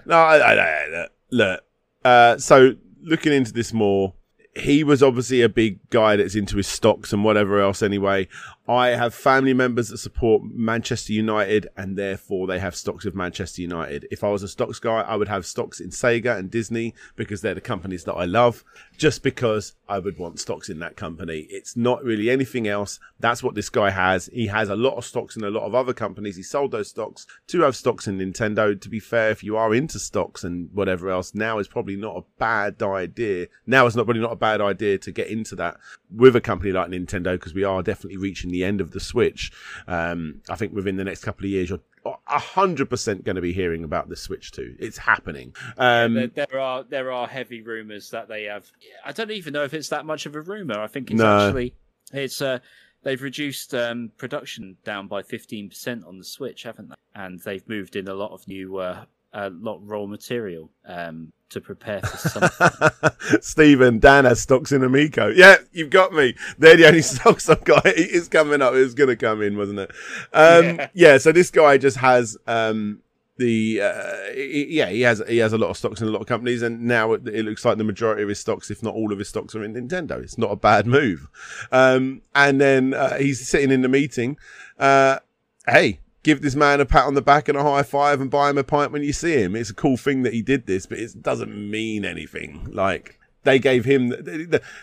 No, 0.06 0.16
I, 0.16 0.36
I, 0.38 0.54
I, 0.54 0.86
look, 0.88 1.12
look. 1.30 1.64
Uh, 2.04 2.38
so 2.38 2.72
looking 3.02 3.32
into 3.32 3.52
this 3.52 3.72
more, 3.72 4.14
he 4.56 4.84
was 4.84 5.02
obviously 5.02 5.42
a 5.42 5.48
big 5.48 5.78
guy 5.90 6.16
that's 6.16 6.34
into 6.34 6.56
his 6.56 6.66
stocks 6.66 7.12
and 7.12 7.24
whatever 7.24 7.60
else. 7.60 7.82
Anyway, 7.82 8.28
I 8.68 8.90
have 8.90 9.12
family 9.12 9.54
members 9.54 9.88
that 9.88 9.98
support 9.98 10.42
Manchester 10.44 11.12
United, 11.12 11.66
and 11.76 11.98
therefore 11.98 12.46
they 12.46 12.60
have 12.60 12.76
stocks 12.76 13.04
of 13.04 13.14
Manchester 13.14 13.60
United. 13.60 14.06
If 14.12 14.22
I 14.22 14.30
was 14.30 14.44
a 14.44 14.48
stocks 14.48 14.78
guy, 14.78 15.00
I 15.00 15.16
would 15.16 15.26
have 15.26 15.44
stocks 15.44 15.80
in 15.80 15.90
Sega 15.90 16.38
and 16.38 16.48
Disney 16.48 16.94
because 17.16 17.40
they're 17.40 17.54
the 17.54 17.60
companies 17.60 18.04
that 18.04 18.14
I 18.14 18.24
love. 18.24 18.62
Just 18.96 19.24
because 19.24 19.74
I 19.88 19.98
would 19.98 20.16
want 20.16 20.38
stocks 20.38 20.68
in 20.68 20.78
that 20.78 20.96
company. 20.96 21.40
It's 21.50 21.76
not 21.76 22.04
really 22.04 22.30
anything 22.30 22.68
else. 22.68 23.00
That's 23.18 23.42
what 23.42 23.56
this 23.56 23.68
guy 23.68 23.90
has. 23.90 24.26
He 24.32 24.46
has 24.46 24.68
a 24.68 24.76
lot 24.76 24.94
of 24.94 25.04
stocks 25.04 25.34
in 25.34 25.42
a 25.42 25.50
lot 25.50 25.64
of 25.64 25.74
other 25.74 25.92
companies. 25.92 26.36
He 26.36 26.44
sold 26.44 26.70
those 26.70 26.88
stocks 26.88 27.26
to 27.48 27.62
have 27.62 27.74
stocks 27.74 28.06
in 28.06 28.18
Nintendo. 28.18 28.80
To 28.80 28.88
be 28.88 29.00
fair, 29.00 29.30
if 29.30 29.42
you 29.42 29.56
are 29.56 29.74
into 29.74 29.98
stocks 29.98 30.44
and 30.44 30.70
whatever 30.72 31.10
else, 31.10 31.34
now 31.34 31.58
is 31.58 31.66
probably 31.66 31.96
not 31.96 32.16
a 32.16 32.24
bad 32.38 32.80
idea. 32.80 33.48
Now 33.66 33.86
is 33.86 33.96
not 33.96 34.04
probably 34.04 34.22
not 34.22 34.32
a 34.32 34.36
bad 34.36 34.60
idea 34.60 34.98
to 34.98 35.10
get 35.10 35.26
into 35.26 35.56
that 35.56 35.78
with 36.14 36.36
a 36.36 36.40
company 36.40 36.70
like 36.70 36.88
Nintendo 36.88 37.32
because 37.32 37.54
we 37.54 37.64
are 37.64 37.82
definitely 37.82 38.18
reaching 38.18 38.51
the 38.52 38.62
end 38.64 38.80
of 38.80 38.92
the 38.92 39.00
Switch. 39.00 39.50
Um, 39.88 40.40
I 40.48 40.54
think 40.54 40.72
within 40.72 40.96
the 40.96 41.04
next 41.04 41.24
couple 41.24 41.44
of 41.46 41.50
years, 41.50 41.68
you're 41.70 41.80
a 42.04 42.38
hundred 42.38 42.88
percent 42.90 43.24
going 43.24 43.36
to 43.36 43.42
be 43.42 43.52
hearing 43.52 43.82
about 43.84 44.08
the 44.08 44.16
Switch 44.16 44.52
too. 44.52 44.74
It's 44.78 44.98
happening. 44.98 45.54
Um, 45.78 46.14
there, 46.14 46.26
there 46.28 46.60
are 46.60 46.84
there 46.84 47.10
are 47.12 47.26
heavy 47.26 47.62
rumors 47.62 48.10
that 48.10 48.28
they 48.28 48.44
have. 48.44 48.70
I 49.04 49.12
don't 49.12 49.30
even 49.32 49.52
know 49.52 49.64
if 49.64 49.74
it's 49.74 49.88
that 49.88 50.06
much 50.06 50.26
of 50.26 50.34
a 50.36 50.40
rumor. 50.40 50.78
I 50.80 50.86
think 50.86 51.10
it's 51.10 51.18
No. 51.18 51.46
actually 51.48 51.74
it's 52.12 52.40
uh 52.42 52.58
they've 53.04 53.22
reduced 53.22 53.74
um, 53.74 54.12
production 54.16 54.76
down 54.84 55.08
by 55.08 55.22
15% 55.22 56.06
on 56.06 56.18
the 56.18 56.24
Switch, 56.24 56.62
haven't 56.62 56.88
they? 56.90 56.94
And 57.14 57.40
they've 57.40 57.68
moved 57.68 57.96
in 57.96 58.06
a 58.06 58.14
lot 58.14 58.30
of 58.32 58.46
new 58.46 58.76
uh, 58.76 59.04
a 59.32 59.50
lot 59.50 59.76
of 59.76 59.88
raw 59.88 60.06
material 60.06 60.70
um, 60.86 61.32
to 61.50 61.60
prepare 61.60 62.00
for 62.00 62.16
something. 62.28 63.10
Stephen, 63.40 63.98
Dan 63.98 64.24
has 64.24 64.40
stocks 64.40 64.72
in 64.72 64.82
Amico. 64.82 65.28
Yeah, 65.28 65.56
you've 65.72 65.90
got 65.90 66.12
me. 66.12 66.34
They're 66.58 66.76
the 66.76 66.86
only 66.86 67.02
stocks 67.02 67.48
I've 67.48 67.64
got. 67.64 67.82
It's 67.86 68.28
coming 68.28 68.62
up. 68.62 68.74
It 68.74 68.78
was 68.78 68.94
going 68.94 69.08
to 69.10 69.16
come 69.16 69.42
in, 69.42 69.56
wasn't 69.56 69.80
it? 69.80 69.90
Um, 70.32 70.64
yeah. 70.76 70.88
Yeah. 70.94 71.18
So 71.18 71.32
this 71.32 71.50
guy 71.50 71.78
just 71.78 71.96
has 71.98 72.36
um, 72.46 73.00
the 73.36 73.80
uh, 73.82 74.32
he- 74.34 74.68
yeah 74.70 74.88
he 74.90 75.00
has 75.02 75.22
he 75.26 75.38
has 75.38 75.52
a 75.52 75.58
lot 75.58 75.70
of 75.70 75.76
stocks 75.76 76.00
in 76.00 76.08
a 76.08 76.10
lot 76.10 76.20
of 76.20 76.26
companies, 76.26 76.62
and 76.62 76.82
now 76.82 77.12
it, 77.12 77.26
it 77.26 77.44
looks 77.44 77.64
like 77.64 77.78
the 77.78 77.84
majority 77.84 78.22
of 78.22 78.28
his 78.28 78.38
stocks, 78.38 78.70
if 78.70 78.82
not 78.82 78.94
all 78.94 79.12
of 79.12 79.18
his 79.18 79.28
stocks, 79.28 79.54
are 79.54 79.64
in 79.64 79.74
Nintendo. 79.74 80.22
It's 80.22 80.38
not 80.38 80.50
a 80.50 80.56
bad 80.56 80.86
move. 80.86 81.28
Um, 81.70 82.22
and 82.34 82.60
then 82.60 82.94
uh, 82.94 83.16
he's 83.16 83.46
sitting 83.46 83.70
in 83.70 83.82
the 83.82 83.88
meeting. 83.88 84.36
Uh, 84.78 85.18
hey, 85.66 86.00
give 86.22 86.42
this 86.42 86.54
man 86.54 86.80
a 86.80 86.86
pat 86.86 87.06
on 87.06 87.14
the 87.14 87.22
back 87.22 87.48
and 87.48 87.58
a 87.58 87.62
high 87.62 87.82
five 87.82 88.20
and 88.20 88.30
buy 88.30 88.50
him 88.50 88.58
a 88.58 88.64
pint 88.64 88.92
when 88.92 89.02
you 89.02 89.12
see 89.12 89.34
him. 89.42 89.56
It's 89.56 89.70
a 89.70 89.74
cool 89.74 89.96
thing 89.96 90.22
that 90.22 90.32
he 90.32 90.42
did 90.42 90.66
this, 90.66 90.86
but 90.86 90.98
it 90.98 91.22
doesn't 91.22 91.70
mean 91.70 92.04
anything. 92.04 92.68
Like 92.70 93.18
they 93.44 93.58
gave 93.58 93.84
him, 93.84 94.14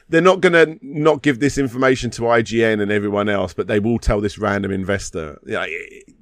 they're 0.10 0.22
not 0.22 0.42
going 0.42 0.54
to 0.54 0.78
not 0.82 1.22
give 1.22 1.40
this 1.40 1.58
information 1.58 2.10
to 2.12 2.24
IGN 2.24 2.82
and 2.82 2.92
everyone 2.92 3.30
else, 3.30 3.54
but 3.54 3.68
they 3.68 3.80
will 3.80 4.00
tell 4.00 4.20
this 4.20 4.38
random 4.38 4.72
investor. 4.72 5.40
Yeah, 5.46 5.66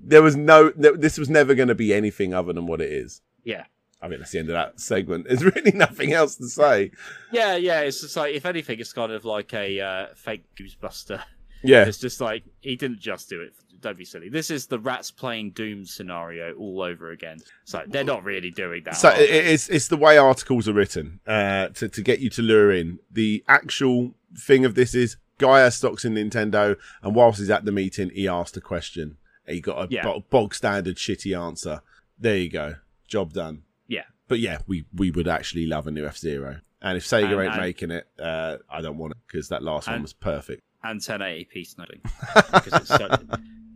there 0.04 0.22
was 0.22 0.36
no, 0.36 0.70
this 0.70 1.18
was 1.18 1.30
never 1.30 1.56
going 1.56 1.70
to 1.70 1.76
be 1.76 1.94
anything 1.94 2.34
other 2.34 2.54
than 2.54 2.68
what 2.68 2.82
it 2.82 2.92
is. 2.92 3.22
yeah. 3.44 3.64
I 4.00 4.08
mean, 4.08 4.20
that's 4.20 4.30
the 4.30 4.38
end 4.38 4.50
of 4.50 4.54
that 4.54 4.80
segment. 4.80 5.26
There's 5.28 5.44
really 5.56 5.72
nothing 5.72 6.14
else 6.14 6.36
to 6.36 6.48
say. 6.48 6.92
Yeah, 7.32 7.56
yeah. 7.56 7.80
It's 7.80 8.02
just 8.02 8.16
like 8.16 8.36
if 8.36 8.46
anything, 8.46 8.80
it's 8.80 8.94
kind 8.94 9.12
of 9.12 9.26
like 9.26 9.56
a 9.56 9.82
uh, 9.82 10.06
fake 10.14 10.44
Goosebster. 10.56 11.24
Yeah. 11.64 11.86
It's 11.86 11.98
just 11.98 12.22
like 12.22 12.44
he 12.62 12.76
didn't 12.76 13.00
just 13.00 13.30
do 13.30 13.42
it. 13.42 13.54
Don't 13.80 13.98
be 13.98 14.06
silly. 14.06 14.30
This 14.30 14.50
is 14.50 14.66
the 14.68 14.80
rats 14.80 15.12
playing 15.12 15.52
Doom 15.52 15.86
scenario 15.86 16.54
all 16.56 16.82
over 16.82 17.12
again. 17.12 17.38
So 17.66 17.84
they're 17.88 18.04
not 18.04 18.24
really 18.24 18.50
doing 18.50 18.84
that. 18.86 18.96
So 18.98 19.10
are 19.10 19.18
they? 19.18 19.30
it- 19.30 19.46
it's 19.48 19.70
it's 19.70 19.88
the 19.88 19.98
way 19.98 20.18
articles 20.18 20.68
are 20.68 20.74
written 20.74 21.20
uh, 21.28 21.68
to 21.70 21.88
to 21.88 22.02
get 22.02 22.20
you 22.20 22.30
to 22.32 22.42
lure 22.42 22.72
in. 22.72 23.00
The 23.12 23.44
actual 23.48 24.16
thing 24.36 24.66
of 24.66 24.74
this 24.76 24.96
is 24.96 25.18
Gaia 25.38 25.70
stocks 25.70 26.06
in 26.06 26.16
Nintendo, 26.16 26.76
and 27.04 27.14
whilst 27.14 27.38
he's 27.40 27.52
at 27.52 27.66
the 27.66 27.72
meeting, 27.72 28.10
he 28.10 28.28
asked 28.28 28.58
a 28.58 28.62
question. 28.62 29.18
He 29.46 29.62
got 29.62 29.78
a 29.78 29.88
Yeah. 29.94 30.20
bog 30.32 30.56
standard 30.56 30.96
shitty 30.98 31.40
answer. 31.40 31.82
There 32.18 32.36
you 32.38 32.50
go, 32.50 32.76
job 33.08 33.34
done. 33.34 33.62
yeah. 33.88 34.04
But 34.28 34.40
yeah, 34.40 34.58
we 34.68 34.86
we 34.94 35.12
would 35.12 35.28
actually 35.28 35.68
love 35.68 35.86
a 35.88 35.92
new 35.92 36.06
F 36.08 36.18
Zero, 36.18 36.62
and 36.82 36.98
if 36.98 37.06
Sega 37.06 37.32
And- 37.32 37.42
ain't 37.42 37.54
and- 37.54 37.62
making 37.62 37.92
it, 37.92 38.08
uh, 38.20 38.58
I 38.70 38.82
don't 38.82 38.98
want 38.98 39.12
it 39.12 39.18
because 39.28 39.50
that 39.50 39.62
last 39.62 39.88
one 39.88 40.02
was 40.02 40.14
perfect. 40.14 40.64
And 40.90 41.00
1080p 41.00 41.68
snowing 41.68 42.02
because 42.54 42.74
it's 42.74 42.88
such, 42.88 43.22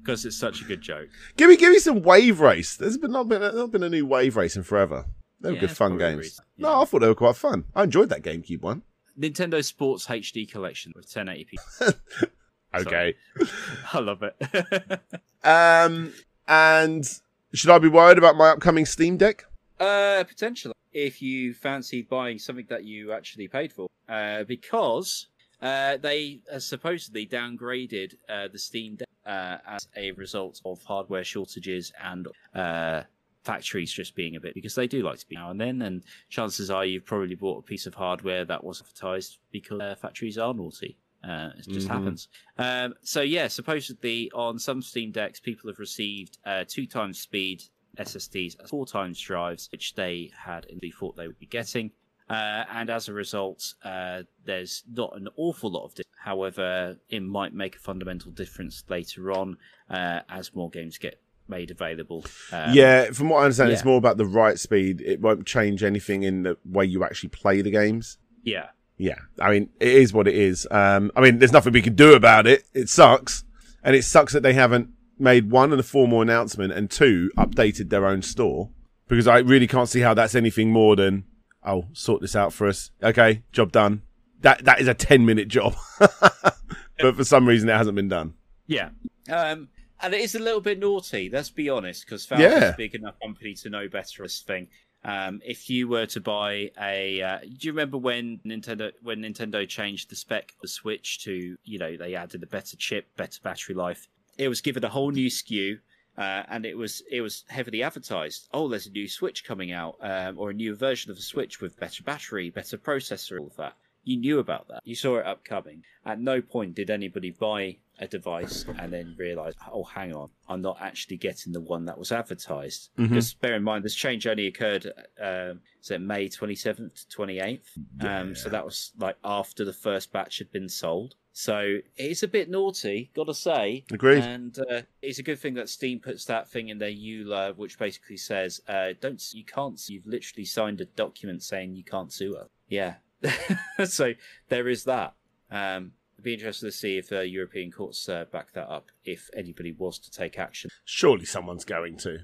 because 0.01 0.25
it's 0.25 0.37
such 0.37 0.61
a 0.61 0.65
good 0.65 0.81
joke. 0.81 1.09
Give 1.37 1.49
me 1.49 1.57
give 1.57 1.71
me 1.71 1.79
some 1.79 2.01
Wave 2.01 2.39
Race. 2.39 2.75
There's 2.77 2.97
been 2.97 3.11
not 3.11 3.27
been 3.29 3.41
not 3.41 3.71
been 3.71 3.83
a 3.83 3.89
new 3.89 4.05
Wave 4.05 4.35
Race 4.37 4.55
in 4.55 4.63
forever. 4.63 5.05
They 5.39 5.49
were 5.49 5.55
Yeah, 5.55 5.61
good 5.61 5.71
fun 5.71 5.97
games. 5.97 6.19
recent, 6.19 6.47
No. 6.57 6.81
I 6.81 6.85
thought 6.85 6.99
they 6.99 7.07
were 7.07 7.15
quite 7.15 7.35
fun. 7.35 7.65
I 7.75 7.83
enjoyed 7.83 8.09
that 8.09 8.21
GameCube 8.21 8.61
one. 8.61 8.83
Nintendo 9.19 9.63
Sports 9.63 10.07
HD 10.07 10.49
collection 10.49 10.93
with 10.95 11.09
1080p. 11.11 11.55
Okay. 12.73 13.15
I 13.93 13.99
love 13.99 14.23
it. 14.23 15.01
Um, 15.43 16.13
and 16.47 17.19
should 17.53 17.69
I 17.69 17.79
be 17.79 17.89
worried 17.89 18.17
about 18.17 18.37
my 18.37 18.49
upcoming 18.49 18.85
Steam 18.85 19.17
Deck? 19.17 19.43
uh, 19.79 20.23
potentially, 20.23 20.73
if 20.93 21.21
you 21.21 21.53
fancy 21.53 22.01
buying 22.01 22.39
something 22.39 22.67
that 22.69 22.85
you 22.85 23.11
actually 23.11 23.49
paid 23.49 23.73
for, 23.73 23.89
uh, 24.07 24.43
because 24.45 25.27
Uh, 25.61 25.97
they 25.97 26.41
uh, 26.51 26.59
supposedly 26.59 27.25
downgraded 27.27 28.15
uh, 28.29 28.47
the 28.51 28.57
Steam 28.57 28.95
Deck 28.95 29.07
uh, 29.25 29.57
as 29.67 29.87
a 29.95 30.11
result 30.13 30.59
of 30.65 30.81
hardware 30.83 31.23
shortages 31.23 31.91
and 32.03 32.27
uh, 32.55 33.03
factories 33.43 33.91
just 33.91 34.15
being 34.15 34.35
a 34.35 34.39
bit 34.39 34.53
because 34.55 34.73
they 34.75 34.87
do 34.87 35.03
like 35.03 35.19
to 35.19 35.27
be 35.27 35.35
now 35.35 35.51
and 35.51 35.61
then. 35.61 35.81
And 35.83 36.03
chances 36.29 36.71
are 36.71 36.85
you've 36.85 37.05
probably 37.05 37.35
bought 37.35 37.59
a 37.59 37.61
piece 37.61 37.85
of 37.85 37.93
hardware 37.93 38.43
that 38.45 38.63
was 38.63 38.81
advertised 38.81 39.37
because 39.51 39.81
uh, 39.81 39.95
factories 40.01 40.37
are 40.37 40.53
naughty. 40.53 40.97
Uh, 41.23 41.49
it 41.55 41.67
just 41.69 41.87
Mhm. 41.87 41.91
happens. 41.91 42.27
Um, 42.57 42.95
so 43.03 43.21
yeah, 43.21 43.47
supposedly 43.47 44.31
on 44.33 44.57
some 44.57 44.81
Steam 44.81 45.11
decks, 45.11 45.39
people 45.39 45.69
have 45.69 45.77
received 45.77 46.39
uh, 46.45 46.65
two 46.67 46.87
times 46.87 47.19
speed 47.19 47.63
SSDs, 47.97 48.67
four 48.67 48.87
times 48.87 49.19
drives, 49.19 49.69
which 49.71 49.93
they 49.93 50.31
had 50.35 50.65
and 50.67 50.79
they 50.81 50.89
thought 50.89 51.15
they 51.17 51.27
would 51.27 51.37
be 51.37 51.45
getting. 51.45 51.91
Uh, 52.31 52.63
and 52.71 52.89
as 52.89 53.07
a 53.09 53.13
result, 53.13 53.73
uh, 53.83 54.21
there's 54.45 54.83
not 54.93 55.15
an 55.17 55.27
awful 55.35 55.71
lot 55.71 55.85
of. 55.85 55.95
Di- 55.95 56.03
However, 56.23 56.97
it 57.09 57.21
might 57.21 57.53
make 57.53 57.75
a 57.75 57.79
fundamental 57.79 58.31
difference 58.31 58.83
later 58.89 59.31
on 59.31 59.57
uh, 59.89 60.19
as 60.29 60.53
more 60.53 60.69
games 60.69 60.97
get 60.99 61.19
made 61.47 61.71
available. 61.71 62.23
Um, 62.51 62.73
yeah, 62.73 63.05
from 63.11 63.29
what 63.29 63.39
I 63.39 63.45
understand, 63.45 63.71
it's 63.71 63.83
more 63.83 63.97
about 63.97 64.17
the 64.17 64.25
right 64.25 64.57
speed. 64.59 65.01
It 65.01 65.19
won't 65.19 65.45
change 65.47 65.83
anything 65.83 66.23
in 66.23 66.43
the 66.43 66.57
way 66.63 66.85
you 66.85 67.03
actually 67.03 67.29
play 67.29 67.61
the 67.61 67.71
games. 67.71 68.17
yeah, 68.43 68.67
Yeah, 68.97 69.17
I 69.39 69.51
mean, 69.51 69.69
it 69.79 69.89
is 69.89 70.13
what 70.13 70.27
it 70.27 70.35
is. 70.35 70.67
Um, 70.69 71.11
I 71.15 71.21
mean, 71.21 71.39
there's 71.39 71.51
nothing 71.51 71.73
we 71.73 71.81
can 71.81 71.95
do 71.95 72.13
about 72.13 72.45
it. 72.47 72.63
It 72.73 72.87
sucks, 72.87 73.43
and 73.83 73.95
it 73.95 74.03
sucks 74.03 74.31
that 74.33 74.43
they 74.43 74.53
haven't 74.53 74.89
made 75.17 75.49
one 75.51 75.71
and 75.71 75.79
a 75.79 75.83
formal 75.83 76.21
announcement, 76.21 76.71
and 76.71 76.89
two 76.89 77.31
updated 77.35 77.89
their 77.89 78.05
own 78.05 78.21
store 78.21 78.69
because 79.07 79.27
I 79.27 79.39
really 79.39 79.67
can't 79.67 79.89
see 79.89 79.99
how 80.01 80.13
that's 80.13 80.35
anything 80.35 80.69
more 80.71 80.95
than 80.95 81.25
oh, 81.65 81.85
sort 81.93 82.21
this 82.21 82.35
out 82.35 82.53
for 82.53 82.67
us. 82.67 82.91
Okay, 83.03 83.43
job 83.51 83.71
done. 83.71 84.01
That 84.41 84.65
that 84.65 84.81
is 84.81 84.87
a 84.87 84.93
ten 84.93 85.25
minute 85.25 85.47
job, 85.47 85.75
but 85.99 87.15
for 87.15 87.23
some 87.23 87.47
reason 87.47 87.69
it 87.69 87.77
hasn't 87.77 87.95
been 87.95 88.09
done. 88.09 88.33
yeah. 88.67 88.89
Um, 89.29 89.69
and 90.03 90.15
it 90.15 90.21
is 90.21 90.33
a 90.33 90.39
little 90.39 90.61
bit 90.61 90.79
naughty. 90.79 91.29
Let's 91.31 91.51
be 91.51 91.69
honest, 91.69 92.05
because 92.05 92.25
Valve 92.25 92.41
Yeah. 92.41 92.57
is 92.69 92.73
a 92.73 92.75
big 92.77 92.95
enough 92.95 93.19
company 93.21 93.53
to 93.55 93.69
know 93.69 93.87
better. 93.87 94.23
This 94.23 94.41
thing. 94.41 94.67
Um, 95.03 95.41
if 95.45 95.69
you 95.69 95.87
were 95.87 96.05
to 96.07 96.19
buy 96.19 96.69
a, 96.79 97.21
uh, 97.21 97.39
do 97.39 97.67
you 97.67 97.71
remember 97.71 97.97
when 97.97 98.39
Nintendo 98.45 98.91
when 99.03 99.19
Nintendo 99.21 99.67
changed 99.67 100.09
the 100.09 100.15
spec 100.15 100.51
of 100.55 100.61
the 100.61 100.67
Switch 100.67 101.23
to, 101.23 101.55
you 101.63 101.77
know, 101.79 101.97
they 101.97 102.15
added 102.15 102.41
a 102.43 102.47
better 102.47 102.75
chip, 102.77 103.15
better 103.15 103.39
battery 103.43 103.75
life. 103.75 104.07
It 104.37 104.47
was 104.47 104.61
given 104.61 104.83
a 104.83 104.89
whole 104.89 105.11
new 105.11 105.27
SKU, 105.29 105.79
uh, 106.17 106.43
and 106.49 106.65
it 106.65 106.77
was 106.77 107.01
it 107.11 107.21
was 107.21 107.43
heavily 107.47 107.83
advertised. 107.83 108.47
Oh, 108.53 108.67
there's 108.67 108.87
a 108.87 108.91
new 108.91 109.07
Switch 109.07 109.43
coming 109.43 109.71
out, 109.71 109.95
um, 110.01 110.37
or 110.37 110.49
a 110.49 110.53
new 110.53 110.75
version 110.75 111.11
of 111.11 111.17
the 111.17 111.23
Switch 111.23 111.61
with 111.61 111.79
better 111.79 112.03
battery, 112.03 112.49
better 112.49 112.77
processor, 112.77 113.39
all 113.39 113.47
of 113.47 113.55
that. 113.57 113.73
You 114.03 114.17
knew 114.17 114.39
about 114.39 114.67
that. 114.69 114.81
You 114.83 114.95
saw 114.95 115.17
it 115.19 115.27
upcoming. 115.27 115.83
At 116.07 116.19
no 116.19 116.41
point 116.41 116.73
did 116.73 116.89
anybody 116.89 117.29
buy 117.29 117.77
a 117.99 118.07
device 118.07 118.65
and 118.79 118.91
then 118.91 119.13
realize, 119.15 119.53
oh, 119.71 119.83
hang 119.83 120.11
on, 120.11 120.29
I'm 120.49 120.63
not 120.63 120.77
actually 120.81 121.17
getting 121.17 121.53
the 121.53 121.61
one 121.61 121.85
that 121.85 121.99
was 121.99 122.11
advertised. 122.11 122.89
Mhm. 122.97 123.09
Because 123.09 123.35
bear 123.35 123.53
in 123.55 123.61
mind, 123.61 123.85
this 123.85 123.93
change 123.93 124.25
only 124.25 124.47
occurred, 124.47 124.91
um, 125.21 125.61
is 125.83 125.91
it 125.91 126.01
May 126.01 126.27
27th 126.29 126.95
to 127.09 127.15
28th? 127.15 127.77
Um, 127.99 128.33
so 128.33 128.49
that 128.49 128.65
was 128.65 128.91
like 128.97 129.17
after 129.23 129.63
the 129.63 129.73
first 129.73 130.11
batch 130.11 130.39
had 130.39 130.51
been 130.51 130.67
sold. 130.67 131.13
So 131.33 131.77
it's 131.95 132.23
a 132.23 132.27
bit 132.27 132.49
naughty, 132.49 133.09
gotta 133.15 133.33
say. 133.33 133.85
Agreed. 133.91 134.23
And 134.23 134.57
uh, 134.59 134.81
it's 135.01 135.19
a 135.19 135.23
good 135.23 135.39
thing 135.39 135.53
that 135.55 135.69
Steam 135.69 135.99
puts 135.99 136.25
that 136.25 136.49
thing 136.49 136.69
in 136.69 136.77
their 136.77 136.91
EULA, 136.91 137.55
which 137.55 137.79
basically 137.79 138.17
says, 138.17 138.61
uh, 138.67 138.89
"Don't 138.99 139.21
you 139.33 139.45
can't. 139.45 139.81
You've 139.89 140.07
literally 140.07 140.45
signed 140.45 140.81
a 140.81 140.85
document 140.85 141.43
saying 141.43 141.75
you 141.75 141.83
can't 141.83 142.11
sue 142.11 142.35
us." 142.35 142.49
Yeah. 142.67 142.95
so 143.85 144.13
there 144.49 144.67
is 144.67 144.83
that. 144.85 145.13
Um, 145.49 145.93
I'd 146.17 146.23
be 146.23 146.33
interested 146.33 146.67
to 146.67 146.71
see 146.71 146.97
if 146.97 147.11
uh, 147.11 147.21
European 147.21 147.71
courts 147.71 148.07
uh, 148.07 148.25
back 148.25 148.53
that 148.53 148.69
up. 148.69 148.91
If 149.05 149.29
anybody 149.35 149.71
was 149.71 149.99
to 149.99 150.11
take 150.11 150.37
action, 150.37 150.69
Surely 150.85 151.25
someone's 151.25 151.65
going 151.65 151.97
to. 151.97 152.19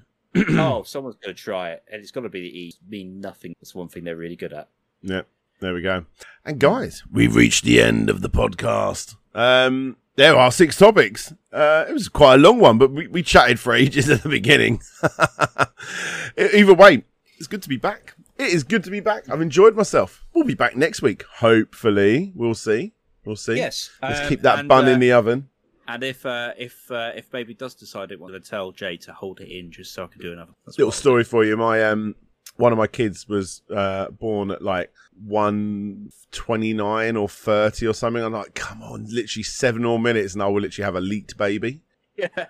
oh, 0.50 0.82
someone's 0.82 1.16
going 1.16 1.34
to 1.34 1.42
try 1.42 1.70
it, 1.70 1.82
and 1.90 2.00
it's 2.00 2.10
got 2.10 2.20
to 2.20 2.28
be 2.28 2.42
the 2.42 2.58
E. 2.58 2.74
Mean 2.88 3.20
nothing. 3.20 3.54
That's 3.60 3.74
one 3.74 3.88
thing 3.88 4.04
they're 4.04 4.16
really 4.16 4.36
good 4.36 4.52
at. 4.52 4.68
Yeah, 5.02 5.22
there 5.60 5.74
we 5.74 5.82
go. 5.82 6.04
And 6.44 6.58
guys, 6.58 7.02
we've 7.10 7.34
reached 7.34 7.64
the 7.64 7.82
end 7.82 8.08
of 8.08 8.22
the 8.22 8.30
podcast. 8.30 9.16
Um, 9.34 9.96
there 10.16 10.36
are 10.36 10.50
six 10.50 10.76
topics. 10.76 11.32
Uh, 11.52 11.84
it 11.88 11.92
was 11.92 12.08
quite 12.08 12.34
a 12.34 12.38
long 12.38 12.58
one, 12.58 12.78
but 12.78 12.90
we, 12.90 13.06
we 13.06 13.22
chatted 13.22 13.60
for 13.60 13.74
ages 13.74 14.08
at 14.08 14.22
the 14.22 14.28
beginning. 14.28 14.80
Either 16.38 16.74
way, 16.74 17.04
it's 17.36 17.46
good 17.46 17.62
to 17.62 17.68
be 17.68 17.76
back. 17.76 18.14
It 18.36 18.48
is 18.48 18.62
good 18.62 18.84
to 18.84 18.90
be 18.90 19.00
back. 19.00 19.28
I've 19.28 19.40
enjoyed 19.40 19.76
myself. 19.76 20.24
We'll 20.32 20.44
be 20.44 20.54
back 20.54 20.76
next 20.76 21.02
week. 21.02 21.24
Hopefully, 21.38 22.32
we'll 22.34 22.54
see. 22.54 22.94
We'll 23.24 23.36
see. 23.36 23.56
Yes, 23.56 23.90
Let's 24.00 24.20
um, 24.20 24.28
keep 24.28 24.42
that 24.42 24.60
and, 24.60 24.68
bun 24.68 24.86
uh, 24.86 24.92
in 24.92 25.00
the 25.00 25.12
oven. 25.12 25.48
And 25.88 26.04
if 26.04 26.24
uh, 26.24 26.52
if 26.56 26.90
uh, 26.90 27.12
if 27.16 27.30
baby 27.30 27.54
does 27.54 27.74
decide 27.74 28.12
it, 28.12 28.20
want 28.20 28.34
to 28.34 28.40
tell 28.40 28.72
Jay 28.72 28.96
to 28.98 29.12
hold 29.12 29.40
it 29.40 29.48
in 29.48 29.72
just 29.72 29.92
so 29.92 30.04
I 30.04 30.06
can 30.06 30.20
do 30.20 30.32
another. 30.32 30.52
That's 30.66 30.78
little 30.78 30.92
story 30.92 31.24
for 31.24 31.44
you. 31.44 31.56
My 31.56 31.82
um, 31.82 32.14
one 32.58 32.72
of 32.72 32.78
my 32.78 32.86
kids 32.86 33.26
was 33.28 33.62
uh 33.74 34.10
born 34.10 34.50
at 34.50 34.62
like 34.62 34.92
one 35.24 36.10
twenty 36.30 36.74
nine 36.74 37.16
or 37.16 37.28
thirty 37.28 37.86
or 37.86 37.94
something. 37.94 38.22
I'm 38.22 38.32
like, 38.32 38.54
come 38.54 38.82
on, 38.82 39.06
literally 39.08 39.44
seven 39.44 39.82
more 39.82 39.98
minutes, 39.98 40.34
and 40.34 40.42
I 40.42 40.46
will 40.48 40.60
literally 40.60 40.84
have 40.84 40.96
a 40.96 41.00
leaked 41.00 41.36
baby. 41.38 41.80
Yeah. 42.18 42.46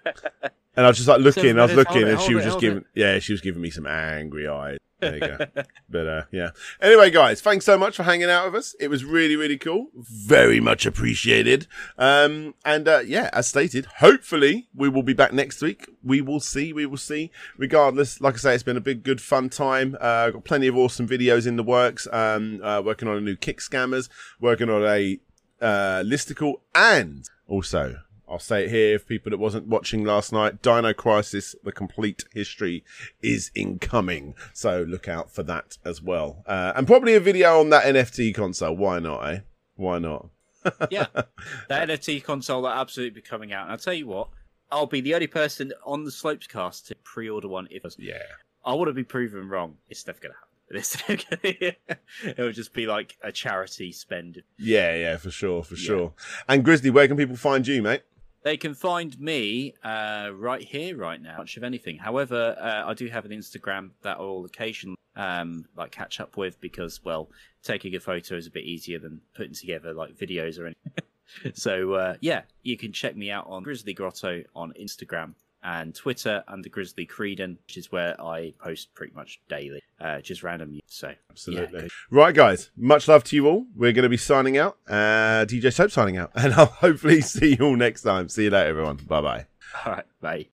And 0.79 0.87
I 0.87 0.91
was 0.91 0.97
just 0.97 1.09
like 1.09 1.19
looking, 1.19 1.43
Seven 1.43 1.59
I 1.59 1.65
was 1.65 1.75
looking, 1.75 2.03
it, 2.03 2.09
and 2.09 2.21
she 2.21 2.37
was 2.37 2.45
it, 2.45 2.51
just 2.51 2.61
giving, 2.61 2.85
yeah, 2.95 3.19
she 3.19 3.33
was 3.33 3.41
giving 3.41 3.61
me 3.61 3.69
some 3.69 3.85
angry 3.85 4.47
eyes. 4.47 4.79
There 5.01 5.15
you 5.15 5.21
go. 5.21 5.39
but 5.91 6.07
uh, 6.07 6.23
yeah. 6.31 6.51
Anyway, 6.81 7.11
guys, 7.11 7.41
thanks 7.41 7.65
so 7.65 7.77
much 7.77 7.97
for 7.97 8.05
hanging 8.05 8.31
out 8.31 8.45
with 8.47 8.55
us. 8.55 8.77
It 8.79 8.87
was 8.87 9.05
really, 9.05 9.35
really 9.35 9.59
cool. 9.59 9.89
Very 9.97 10.61
much 10.61 10.87
appreciated. 10.87 11.67
Um, 11.99 12.55
and 12.65 12.87
uh, 12.87 13.01
yeah, 13.05 13.29
as 13.33 13.49
stated, 13.49 13.87
hopefully 13.99 14.69
we 14.73 14.89
will 14.89 15.03
be 15.03 15.15
back 15.15 15.33
next 15.33 15.61
week. 15.61 15.91
We 16.05 16.21
will 16.21 16.39
see. 16.39 16.73
We 16.73 16.87
will 16.87 16.97
see. 16.97 17.33
Regardless, 17.57 18.21
like 18.21 18.35
I 18.35 18.39
say, 18.39 18.55
it's 18.55 18.63
been 18.63 18.77
a 18.77 18.81
big, 18.81 19.03
good, 19.03 19.21
fun 19.21 19.49
time. 19.49 19.97
Uh, 20.01 20.31
got 20.31 20.45
plenty 20.45 20.69
of 20.69 20.77
awesome 20.77 21.09
videos 21.09 21.45
in 21.45 21.57
the 21.57 21.65
works. 21.65 22.07
Um, 22.13 22.61
uh, 22.63 22.83
working 22.85 23.09
on 23.09 23.17
a 23.17 23.21
new 23.21 23.35
kick 23.35 23.59
scammers. 23.59 24.09
Working 24.39 24.71
on 24.71 24.85
a 24.85 25.19
uh, 25.61 26.05
listicle, 26.05 26.61
and 26.73 27.29
also 27.49 27.99
I'll 28.31 28.39
say 28.39 28.65
it 28.65 28.71
here 28.71 28.99
for 28.99 29.07
people 29.07 29.31
that 29.31 29.39
wasn't 29.39 29.67
watching 29.69 30.05
last 30.05 30.33
night, 30.33 30.61
Dino 30.63 30.93
Crisis, 30.93 31.55
the 31.65 31.73
complete 31.73 32.25
history 32.33 32.85
is 33.23 33.51
incoming. 33.55 34.35
So 34.53 34.83
look 34.87 35.09
out 35.09 35.31
for 35.31 35.43
that 35.45 35.79
as 35.85 36.03
well. 36.03 36.43
Uh, 36.47 36.73
and 36.77 36.87
probably 36.87 37.15
a 37.15 37.21
video 37.21 37.59
on 37.61 37.71
that 37.71 37.85
NFT 37.85 38.35
console. 38.35 38.75
Why 38.77 38.99
not, 38.99 39.21
eh? 39.29 39.41
Why 39.77 39.99
not? 39.99 40.29
yeah, 40.91 41.07
the 41.15 41.27
NFT 41.71 42.23
console 42.23 42.63
will 42.63 42.69
absolutely 42.69 43.15
be 43.21 43.23
coming 43.23 43.53
out. 43.53 43.63
And 43.63 43.73
I'll 43.73 43.79
tell 43.79 43.95
you 43.95 44.07
what, 44.07 44.29
I'll 44.71 44.87
be 44.87 45.01
the 45.01 45.15
only 45.15 45.29
person 45.29 45.73
on 45.87 46.05
the 46.05 46.11
Slopescast 46.11 46.87
to 46.89 46.95
pre-order 46.97 47.49
one. 47.49 47.69
If 47.71 47.85
Yeah. 47.99 48.19
I 48.65 48.75
want 48.75 48.89
to 48.89 48.93
be 48.93 49.05
proven 49.05 49.49
wrong, 49.49 49.77
it's 49.89 50.07
never 50.07 50.19
going 50.19 50.33
to 50.33 50.37
happen. 50.37 50.45
Gonna- 51.09 51.97
it 52.25 52.39
would 52.39 52.55
just 52.55 52.75
be 52.75 52.87
like 52.87 53.17
a 53.23 53.33
charity 53.33 53.91
spend. 53.93 54.43
Yeah, 54.59 54.95
yeah, 54.95 55.17
for 55.17 55.31
sure, 55.31 55.63
for 55.63 55.77
Yeah. 55.77 55.87
sure. 55.87 56.13
And 56.47 56.63
Grizzly, 56.63 56.91
where 56.91 57.09
can 57.09 57.17
people 57.17 57.37
find 57.37 57.67
you, 57.67 57.81
mate? 57.81 58.03
They 58.43 58.57
can 58.57 58.75
find 58.75 59.19
me 59.21 59.75
uh, 59.83 60.31
right 60.35 60.63
here, 60.63 60.97
right 60.97 61.21
now. 61.21 61.39
Much 61.39 61.57
of 61.57 61.65
anything. 61.65 61.99
However, 61.99 62.57
uh, 62.61 62.89
I 62.89 62.95
do 62.95 63.09
have 63.09 63.25
an 63.25 63.33
Instagram 63.33 63.91
that 64.03 64.19
I'll 64.19 64.45
occasionally 64.45 64.97
um, 65.17 65.67
like 65.77 65.91
catch 65.91 66.21
up 66.21 66.37
with 66.37 66.61
because, 66.61 67.05
well, 67.05 67.29
taking 67.63 67.95
a 67.97 68.01
photo 68.01 68.37
is 68.37 68.47
a 68.47 68.51
bit 68.51 68.65
easier 68.65 68.99
than 68.99 69.21
putting 69.35 69.55
together 69.55 69.93
like 69.93 70.17
videos 70.17 70.59
or 70.59 70.67
anything. 70.67 71.53
so 71.55 71.95
uh, 71.95 72.15
yeah, 72.21 72.43
you 72.63 72.77
can 72.77 72.93
check 72.93 73.17
me 73.17 73.31
out 73.31 73.47
on 73.49 73.65
Grizzly 73.65 73.93
Grotto 73.93 74.45
on 74.55 74.73
Instagram 74.81 75.35
and 75.63 75.95
Twitter 75.95 76.45
under 76.49 76.69
Grizzly 76.69 77.07
Creedon, 77.07 77.57
which 77.67 77.77
is 77.77 77.91
where 77.93 78.21
I 78.21 78.55
post 78.61 78.95
pretty 78.95 79.13
much 79.15 79.41
daily, 79.49 79.81
uh, 80.01 80.21
just 80.21 80.43
random. 80.43 80.71
news. 80.71 80.83
So 80.87 81.13
Absolutely. 81.31 81.83
yeah, 81.83 81.89
Right, 82.11 82.35
guys. 82.35 82.71
Much 82.77 83.09
love 83.09 83.25
to 83.25 83.37
you 83.37 83.47
all. 83.47 83.67
We're 83.75 83.93
going 83.93 84.05
to 84.05 84.09
be 84.09 84.17
signing 84.17 84.57
out. 84.57 84.79
Uh, 84.89 85.45
DJ 85.47 85.73
Soap 85.73 85.91
signing 85.91 86.17
out. 86.17 86.31
And 86.37 86.55
I'll 86.55 86.67
hopefully 86.67 87.21
see 87.21 87.57
you 87.59 87.65
all 87.65 87.77
next 87.77 88.03
time. 88.03 88.29
See 88.29 88.45
you 88.45 88.51
later, 88.51 88.69
everyone. 88.71 88.97
Bye 88.97 89.21
bye. 89.21 89.47
all 89.85 89.93
right, 89.95 90.07
bye. 90.21 90.47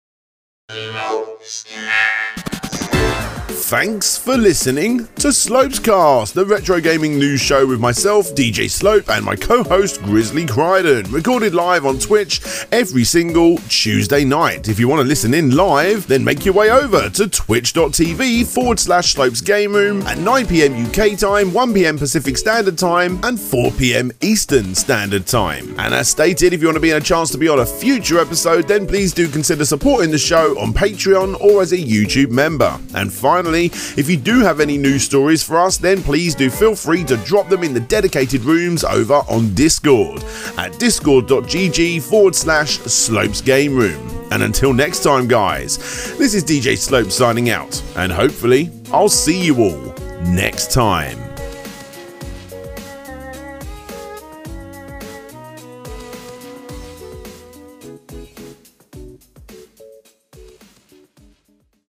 Thanks 3.73 4.19
for 4.19 4.36
listening 4.36 4.99
to 5.15 5.28
Slopescast, 5.28 6.35
the 6.35 6.44
retro 6.44 6.78
gaming 6.78 7.19
news 7.19 7.40
show 7.40 7.66
with 7.66 7.81
myself, 7.81 8.27
DJ 8.35 8.70
Slope, 8.70 9.09
and 9.09 9.24
my 9.24 9.35
co 9.35 9.65
host, 9.65 10.03
Grizzly 10.03 10.44
Crichton, 10.44 11.11
recorded 11.11 11.55
live 11.55 11.86
on 11.86 11.99
Twitch 11.99 12.43
every 12.70 13.03
single 13.03 13.57
Tuesday 13.70 14.27
night. 14.27 14.69
If 14.69 14.78
you 14.78 14.89
want 14.89 15.01
to 15.01 15.09
listen 15.09 15.32
in 15.32 15.57
live, 15.57 16.07
then 16.07 16.23
make 16.23 16.44
your 16.44 16.53
way 16.53 16.70
over 16.70 17.09
to 17.09 17.27
twitch.tv 17.27 18.47
forward 18.47 18.78
slash 18.78 19.15
Slopes 19.15 19.40
Game 19.40 19.73
Room 19.73 20.03
at 20.03 20.19
9 20.19 20.47
pm 20.49 20.85
UK 20.85 21.19
time, 21.19 21.55
1 21.55 21.73
pm 21.73 21.97
Pacific 21.97 22.36
Standard 22.36 22.77
Time, 22.77 23.19
and 23.24 23.40
4 23.40 23.70
pm 23.70 24.12
Eastern 24.20 24.74
Standard 24.74 25.27
Time. 25.27 25.74
And 25.78 25.94
as 25.94 26.11
stated, 26.11 26.53
if 26.53 26.61
you 26.61 26.66
want 26.66 26.77
to 26.77 26.81
be 26.82 26.90
in 26.90 26.99
a 26.99 27.01
chance 27.01 27.31
to 27.31 27.39
be 27.39 27.49
on 27.49 27.61
a 27.61 27.65
future 27.65 28.19
episode, 28.20 28.69
then 28.69 28.86
please 28.86 29.15
do 29.15 29.31
consider 29.31 29.65
supporting 29.65 30.11
the 30.11 30.19
show 30.19 30.61
on 30.61 30.74
Patreon 30.74 31.40
or 31.40 31.62
as 31.62 31.73
a 31.73 31.78
YouTube 31.78 32.28
member. 32.28 32.78
And 32.94 33.11
finally, 33.11 33.61
if 33.66 34.09
you 34.09 34.16
do 34.16 34.40
have 34.40 34.60
any 34.60 34.78
news 34.78 35.05
stories 35.05 35.43
for 35.43 35.59
us, 35.59 35.76
then 35.76 36.02
please 36.02 36.34
do 36.34 36.51
feel 36.51 36.74
free 36.74 37.05
to 37.05 37.16
drop 37.18 37.48
them 37.48 37.62
in 37.62 37.74
the 37.74 37.80
dedicated 37.80 38.43
rooms 38.43 38.84
over 38.84 39.22
on 39.28 39.55
Discord 39.55 40.24
at 40.56 40.78
discord.gg 40.78 42.02
forward 42.02 42.34
slash 42.34 42.78
slopes 42.78 43.40
game 43.40 43.76
room. 43.76 44.09
And 44.30 44.43
until 44.43 44.72
next 44.72 45.02
time, 45.02 45.28
guys, 45.28 45.76
this 46.16 46.34
is 46.34 46.43
DJ 46.43 46.78
Slope 46.78 47.10
signing 47.10 47.51
out, 47.51 47.82
and 47.97 48.10
hopefully, 48.10 48.70
I'll 48.90 49.10
see 49.10 49.44
you 49.44 49.59
all 49.59 49.94
next 50.22 50.72
time. 50.72 51.22